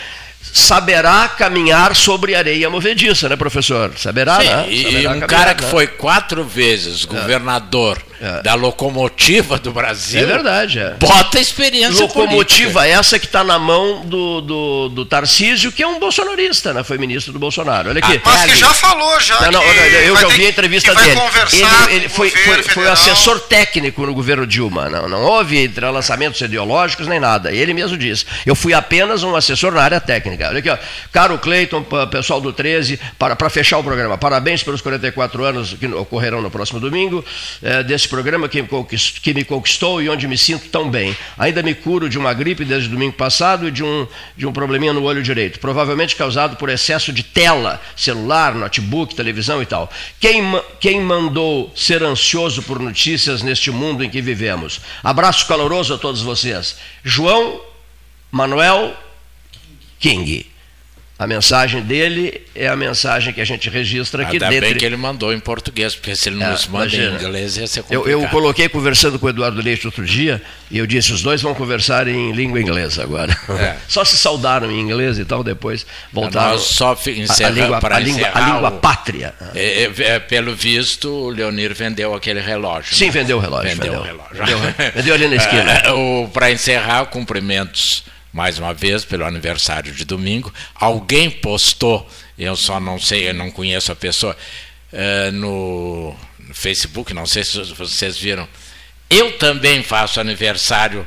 saberá 0.52 1.28
caminhar 1.28 1.94
sobre 1.94 2.34
areia 2.34 2.68
movediça, 2.68 3.28
né, 3.28 3.36
professor? 3.36 3.92
Saberá, 3.96 4.40
Sim, 4.40 4.48
né? 4.48 4.66
E 4.68 4.82
Saberá 4.82 4.98
um 4.98 5.02
caminhar, 5.04 5.28
cara 5.28 5.54
que 5.54 5.62
né? 5.62 5.70
foi 5.70 5.86
quatro 5.86 6.42
vezes 6.42 7.04
governador 7.04 8.02
É. 8.08 8.11
da 8.42 8.54
locomotiva 8.54 9.58
do 9.58 9.72
Brasil. 9.72 10.22
É 10.22 10.24
verdade, 10.24 10.78
é. 10.78 10.94
Bota 10.94 11.40
experiência 11.40 12.02
Locomotiva 12.02 12.80
política. 12.80 12.98
essa 12.98 13.18
que 13.18 13.26
está 13.26 13.42
na 13.42 13.58
mão 13.58 14.02
do, 14.06 14.40
do, 14.40 14.88
do 14.90 15.04
Tarcísio, 15.04 15.72
que 15.72 15.82
é 15.82 15.86
um 15.86 15.98
bolsonarista, 15.98 16.72
né? 16.72 16.84
Foi 16.84 16.98
ministro 16.98 17.32
do 17.32 17.38
Bolsonaro. 17.38 17.90
Olha 17.90 17.98
aqui. 17.98 18.20
Mas 18.24 18.44
que 18.44 18.56
já 18.56 18.72
falou, 18.72 19.18
já. 19.18 19.40
Não, 19.40 19.52
não, 19.52 19.62
eu 19.62 20.16
já 20.16 20.26
ouvi 20.26 20.46
a 20.46 20.48
entrevista 20.48 20.94
dele. 20.94 21.20
Ele, 21.52 21.96
ele 21.96 22.08
foi, 22.08 22.30
foi, 22.30 22.62
foi 22.62 22.88
assessor 22.88 23.40
técnico 23.40 24.06
no 24.06 24.14
governo 24.14 24.46
Dilma. 24.46 24.88
Não, 24.88 25.08
não 25.08 25.22
houve 25.22 25.62
entrelaçamentos 25.62 26.40
ideológicos 26.40 27.08
nem 27.08 27.18
nada. 27.18 27.52
Ele 27.52 27.74
mesmo 27.74 27.96
disse. 27.96 28.24
Eu 28.46 28.54
fui 28.54 28.72
apenas 28.72 29.24
um 29.24 29.34
assessor 29.34 29.72
na 29.72 29.82
área 29.82 30.00
técnica. 30.00 30.48
Olha 30.48 30.58
aqui, 30.60 30.70
ó. 30.70 30.78
Caro 31.10 31.38
Cleiton, 31.38 31.84
pessoal 32.10 32.40
do 32.40 32.52
13, 32.52 33.00
para, 33.18 33.34
para 33.34 33.50
fechar 33.50 33.78
o 33.78 33.82
programa. 33.84 34.16
Parabéns 34.16 34.62
pelos 34.62 34.80
44 34.80 35.44
anos 35.44 35.74
que 35.74 35.86
ocorrerão 35.86 36.40
no 36.40 36.50
próximo 36.50 36.78
domingo, 36.78 37.24
eh, 37.62 37.82
desse 37.82 38.11
programa 38.12 38.46
que 38.46 38.60
me, 38.60 39.44
conquistou 39.44 40.02
e 40.02 40.08
onde 40.10 40.28
me 40.28 40.36
sinto 40.36 40.68
tão 40.68 40.90
bem. 40.90 41.16
Ainda 41.38 41.62
me 41.62 41.74
curo 41.74 42.10
de 42.10 42.18
uma 42.18 42.34
gripe 42.34 42.62
desde 42.62 42.90
domingo 42.90 43.14
passado 43.14 43.66
e 43.66 43.70
de 43.70 43.82
um, 43.82 44.06
de 44.36 44.46
um 44.46 44.52
probleminha 44.52 44.92
no 44.92 45.02
olho 45.04 45.22
direito, 45.22 45.58
provavelmente 45.58 46.14
causado 46.14 46.56
por 46.56 46.68
excesso 46.68 47.10
de 47.10 47.22
tela, 47.22 47.80
celular, 47.96 48.54
notebook, 48.54 49.14
televisão 49.14 49.62
e 49.62 49.66
tal. 49.66 49.90
Quem, 50.20 50.42
quem 50.78 51.00
mandou 51.00 51.72
ser 51.74 52.02
ansioso 52.02 52.62
por 52.62 52.78
notícias 52.78 53.40
neste 53.42 53.70
mundo 53.70 54.04
em 54.04 54.10
que 54.10 54.20
vivemos? 54.20 54.82
Abraço 55.02 55.46
caloroso 55.46 55.94
a 55.94 55.98
todos 55.98 56.20
vocês. 56.20 56.76
João 57.02 57.62
Manuel 58.30 58.94
King. 59.98 60.51
A 61.18 61.26
mensagem 61.26 61.82
dele 61.82 62.42
é 62.52 62.66
a 62.66 62.74
mensagem 62.74 63.32
que 63.32 63.40
a 63.40 63.44
gente 63.44 63.70
registra 63.70 64.24
aqui 64.24 64.32
Ainda 64.32 64.48
dentro. 64.48 64.68
bem 64.70 64.76
que 64.76 64.84
ele 64.84 64.96
mandou 64.96 65.32
em 65.32 65.38
português, 65.38 65.94
porque 65.94 66.16
se 66.16 66.28
ele 66.28 66.42
É, 66.42 66.50
nos 66.50 66.66
manda 66.66 66.86
em 66.86 66.98
imagina. 66.98 67.16
inglês 67.22 67.56
ia 67.58 67.66
ser 67.68 67.80
Eu, 67.90 68.00
complicado. 68.00 68.08
eu 68.10 68.28
coloquei 68.28 68.68
conversando 68.68 69.18
com 69.20 69.26
o 69.26 69.28
Eduardo 69.28 69.60
Leite 69.62 69.86
outro 69.86 70.04
dia 70.04 70.42
e 70.68 70.78
eu 70.78 70.86
disse: 70.86 71.12
os 71.12 71.22
dois 71.22 71.40
vão 71.40 71.54
conversar 71.54 72.08
em 72.08 72.32
língua 72.32 72.60
inglesa 72.60 73.04
agora. 73.04 73.36
É. 73.50 73.76
Só 73.86 74.04
se 74.04 74.16
saudaram 74.16 74.68
em 74.72 74.80
inglês 74.80 75.16
e 75.18 75.24
tal, 75.24 75.44
depois 75.44 75.86
voltaram. 76.12 76.52
Nós 76.52 76.62
só 76.62 76.96
fi- 76.96 77.10
a- 77.10 77.16
encerra- 77.18 77.50
língua, 77.50 77.78
a, 77.80 77.98
língua, 78.00 78.30
a 78.34 78.40
língua 78.40 78.68
o- 78.70 78.80
pátria. 78.80 79.32
É, 79.54 79.84
é, 79.84 79.92
é, 80.14 80.18
pelo 80.18 80.56
visto, 80.56 81.08
o 81.08 81.28
Leonir 81.30 81.72
vendeu 81.72 82.14
aquele 82.14 82.40
relógio. 82.40 82.96
Sim, 82.96 83.06
né? 83.06 83.10
vendeu 83.12 83.36
o 83.36 83.40
relógio, 83.40 83.68
Vendeu, 83.76 83.92
vendeu. 83.92 84.00
o 84.00 84.04
relógio. 84.04 84.36
Vendeu- 84.44 84.92
vendeu 84.96 85.14
ali 85.14 85.28
na 85.28 85.36
esquina. 85.44 85.72
É, 85.72 86.26
Para 86.32 86.50
encerrar, 86.50 87.04
cumprimentos 87.06 88.02
mais 88.32 88.58
uma 88.58 88.72
vez 88.72 89.04
pelo 89.04 89.24
aniversário 89.24 89.92
de 89.92 90.04
domingo. 90.04 90.52
Alguém 90.74 91.30
postou, 91.30 92.08
eu 92.38 92.56
só 92.56 92.80
não 92.80 92.98
sei, 92.98 93.28
eu 93.28 93.34
não 93.34 93.50
conheço 93.50 93.92
a 93.92 93.96
pessoa, 93.96 94.36
é, 94.92 95.30
no, 95.30 96.16
Facebook, 96.52 97.14
não 97.14 97.26
sei 97.26 97.44
se 97.44 97.60
vocês 97.74 98.16
viram. 98.18 98.48
Eu 99.08 99.38
também 99.38 99.82
faço 99.82 100.20
aniversário 100.20 101.06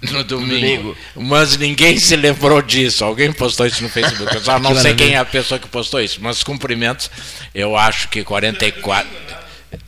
no 0.00 0.22
domingo, 0.22 0.94
domingo. 0.94 0.96
mas 1.16 1.56
ninguém 1.56 1.98
se 1.98 2.14
lembrou 2.16 2.62
disso. 2.62 3.04
Alguém 3.04 3.32
postou 3.32 3.66
isso 3.66 3.82
no 3.82 3.88
Facebook. 3.88 4.34
Eu 4.34 4.40
só 4.40 4.58
não 4.60 4.74
sei 4.74 4.94
quem 4.94 5.14
é 5.14 5.18
a 5.18 5.24
pessoa 5.24 5.58
que 5.58 5.68
postou 5.68 6.00
isso, 6.00 6.18
mas 6.22 6.42
cumprimentos. 6.42 7.10
Eu 7.54 7.76
acho 7.76 8.08
que 8.08 8.22
44. 8.22 9.08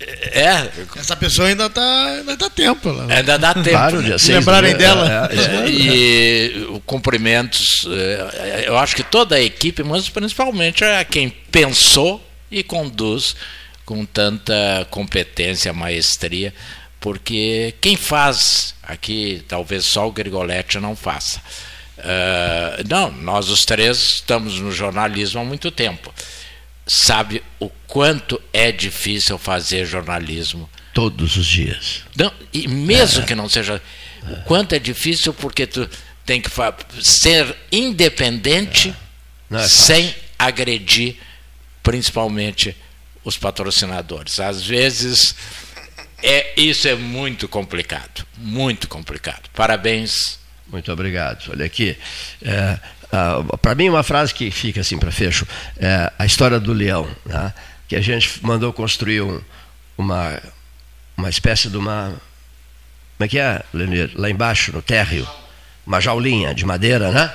É, 0.01 0.69
Essa 0.97 1.17
pessoa 1.17 1.49
ainda 1.49 1.67
está 1.67 2.05
ainda 2.07 2.37
tá 2.37 2.51
tempo. 2.51 2.91
Lá. 2.91 3.15
Ainda 3.15 3.39
dá 3.39 3.55
tempo. 3.55 3.71
Claro, 3.71 4.01
né? 4.01 4.09
dia 4.09 4.19
Se 4.19 4.27
seis 4.27 4.39
lembrarem 4.39 4.77
dela. 4.77 5.29
é, 5.31 5.37
é, 5.37 5.65
é. 5.65 5.71
E 5.71 6.67
o 6.71 6.81
cumprimentos, 6.81 7.87
eh, 7.89 8.65
eu 8.67 8.77
acho 8.79 8.95
que 8.95 9.03
toda 9.03 9.37
a 9.37 9.41
equipe, 9.41 9.83
mas 9.83 10.09
principalmente 10.09 10.85
a 10.85 11.05
quem 11.05 11.31
pensou 11.31 12.23
e 12.51 12.63
conduz 12.63 13.35
com 13.87 14.05
tanta 14.05 14.87
competência, 14.91 15.73
maestria, 15.73 16.53
porque 17.01 17.75
quem 17.81 17.97
faz 17.97 18.75
aqui, 18.83 19.43
talvez 19.49 19.85
só 19.87 20.07
o 20.07 20.13
Grigoletti 20.13 20.79
não 20.79 20.95
faça. 20.95 21.41
Eh, 21.99 22.83
não, 22.89 23.11
nós 23.11 23.49
os 23.49 23.65
três 23.65 23.99
estamos 24.15 24.59
no 24.61 24.71
jornalismo 24.71 25.41
há 25.41 25.45
muito 25.45 25.71
tempo. 25.71 26.13
Sabe 26.93 27.41
o 27.61 27.69
quanto 27.87 28.43
é 28.53 28.73
difícil 28.73 29.39
fazer 29.39 29.87
jornalismo 29.87 30.69
Todos 30.93 31.37
os 31.37 31.47
dias. 31.47 32.03
não, 32.17 32.33
e 32.53 32.67
mesmo 32.67 33.25
que 33.25 33.33
não 33.33 33.49
seja. 33.49 33.81
O 34.29 34.37
quanto 34.43 34.75
é 34.75 34.79
difícil 34.81 35.33
porque 35.33 35.69
tu 35.69 35.89
tem 36.27 36.43
que 36.43 36.51
ser 37.01 37.57
independente 37.71 38.93
Não 39.49 39.61
é 39.61 39.69
sem 39.69 40.13
agredir 40.37 41.15
principalmente 41.81 42.77
os 43.25 43.37
patrocinadores. 43.37 44.41
Às 44.41 44.67
vezes 44.67 45.37
é 46.21 46.61
isso 46.61 46.89
é 46.89 46.97
muito 46.97 47.47
complicado, 47.47 48.27
muito 48.37 48.89
complicado. 48.89 49.49
Parabéns. 49.55 50.41
Muito 50.67 50.91
obrigado. 50.91 51.51
Olha 51.53 51.67
aqui. 51.67 51.97
Para 53.61 53.75
mim, 53.75 53.89
uma 53.89 54.03
frase 54.03 54.33
que 54.33 54.51
fica 54.51 54.81
assim 54.81 54.99
para 54.99 55.11
fecho: 55.11 55.47
é 55.77 56.13
a 56.19 56.25
história 56.27 56.61
do 56.61 56.73
leão, 56.73 57.09
né? 57.27 57.53
que 57.89 57.97
a 57.97 58.01
gente 58.01 58.39
mandou 58.43 58.73
construir 58.73 59.21
um- 59.21 59.41
uma, 59.99 60.41
uma 61.17 61.29
espécie 61.29 61.69
de 61.69 61.77
uma. 61.77 62.13
Como 63.17 63.27
é 63.27 63.29
que 63.29 63.39
é, 63.39 63.63
Lenir? 63.75 64.11
Lá 64.15 64.31
embaixo, 64.31 64.73
no 64.73 64.81
térreo, 64.81 65.29
uma 65.87 66.01
jaulinha 66.01 66.55
de 66.55 66.65
madeira, 66.65 67.11
né? 67.11 67.33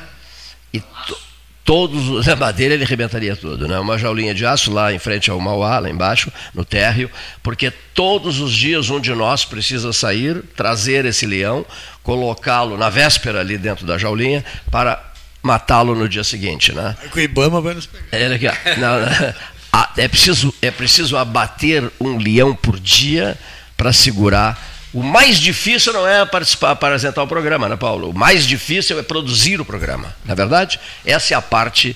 E 0.74 0.80
to- 0.80 1.18
todos 1.66 2.08
os. 2.10 2.26
Na 2.28 2.36
madeira 2.38 2.74
ele 2.74 2.84
arrebentaria 2.86 3.36
tudo, 3.36 3.68
né? 3.68 3.78
Uma 3.78 3.98
jaulinha 3.98 4.34
de 4.34 4.46
aço 4.46 4.72
lá 4.72 4.94
em 4.94 4.98
frente 4.98 5.30
ao 5.30 5.40
Mauá, 5.42 5.78
lá 5.80 5.90
embaixo, 5.90 6.32
no 6.54 6.64
térreo, 6.64 7.12
porque 7.44 7.70
todos 7.94 8.40
os 8.40 8.54
dias 8.54 8.90
um 8.90 9.00
de 9.00 9.14
nós 9.14 9.44
precisa 9.44 9.92
sair, 9.92 10.42
trazer 10.56 11.04
esse 11.06 11.26
leão, 11.28 11.66
colocá-lo 12.02 12.78
na 12.78 12.90
véspera 12.90 13.42
ali 13.42 13.58
dentro 13.58 13.86
da 13.86 13.98
jaulinha 13.98 14.44
para 14.72 15.04
matá-lo 15.46 15.94
no 15.94 16.10
dia 16.10 16.24
seguinte, 16.24 16.74
né? 16.74 16.98
Aí 17.02 17.10
o 17.14 17.20
Ibama 17.20 17.62
vai 17.62 17.76
nos 17.76 17.86
pegar. 17.86 18.06
É, 18.12 18.34
aqui. 18.34 18.80
Não, 18.80 19.00
não. 19.00 19.34
É, 19.98 20.08
preciso, 20.08 20.54
é 20.62 20.72
preciso 20.72 21.18
abater 21.18 21.92
um 22.00 22.18
leão 22.18 22.56
por 22.56 22.80
dia 22.80 23.38
para 23.76 23.92
segurar. 23.92 24.58
O 24.94 25.04
mais 25.04 25.38
difícil 25.38 25.92
não 25.92 26.08
é 26.08 26.26
participar, 26.26 26.72
apresentar 26.72 27.22
o 27.22 27.28
programa, 27.28 27.68
né, 27.68 27.76
Paulo? 27.76 28.10
O 28.10 28.14
mais 28.14 28.48
difícil 28.48 28.98
é 28.98 29.04
produzir 29.04 29.60
o 29.60 29.66
programa. 29.66 30.16
Na 30.24 30.34
verdade, 30.34 30.80
essa 31.06 31.34
é 31.34 31.38
a 31.38 31.42
parte 31.42 31.94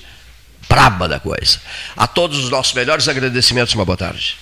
braba 0.68 1.08
da 1.08 1.22
coisa. 1.22 1.60
A 1.96 2.06
todos 2.06 2.44
os 2.44 2.50
nossos 2.50 2.74
melhores 2.74 3.08
agradecimentos, 3.08 3.74
uma 3.74 3.86
boa 3.86 3.98
tarde. 3.98 4.38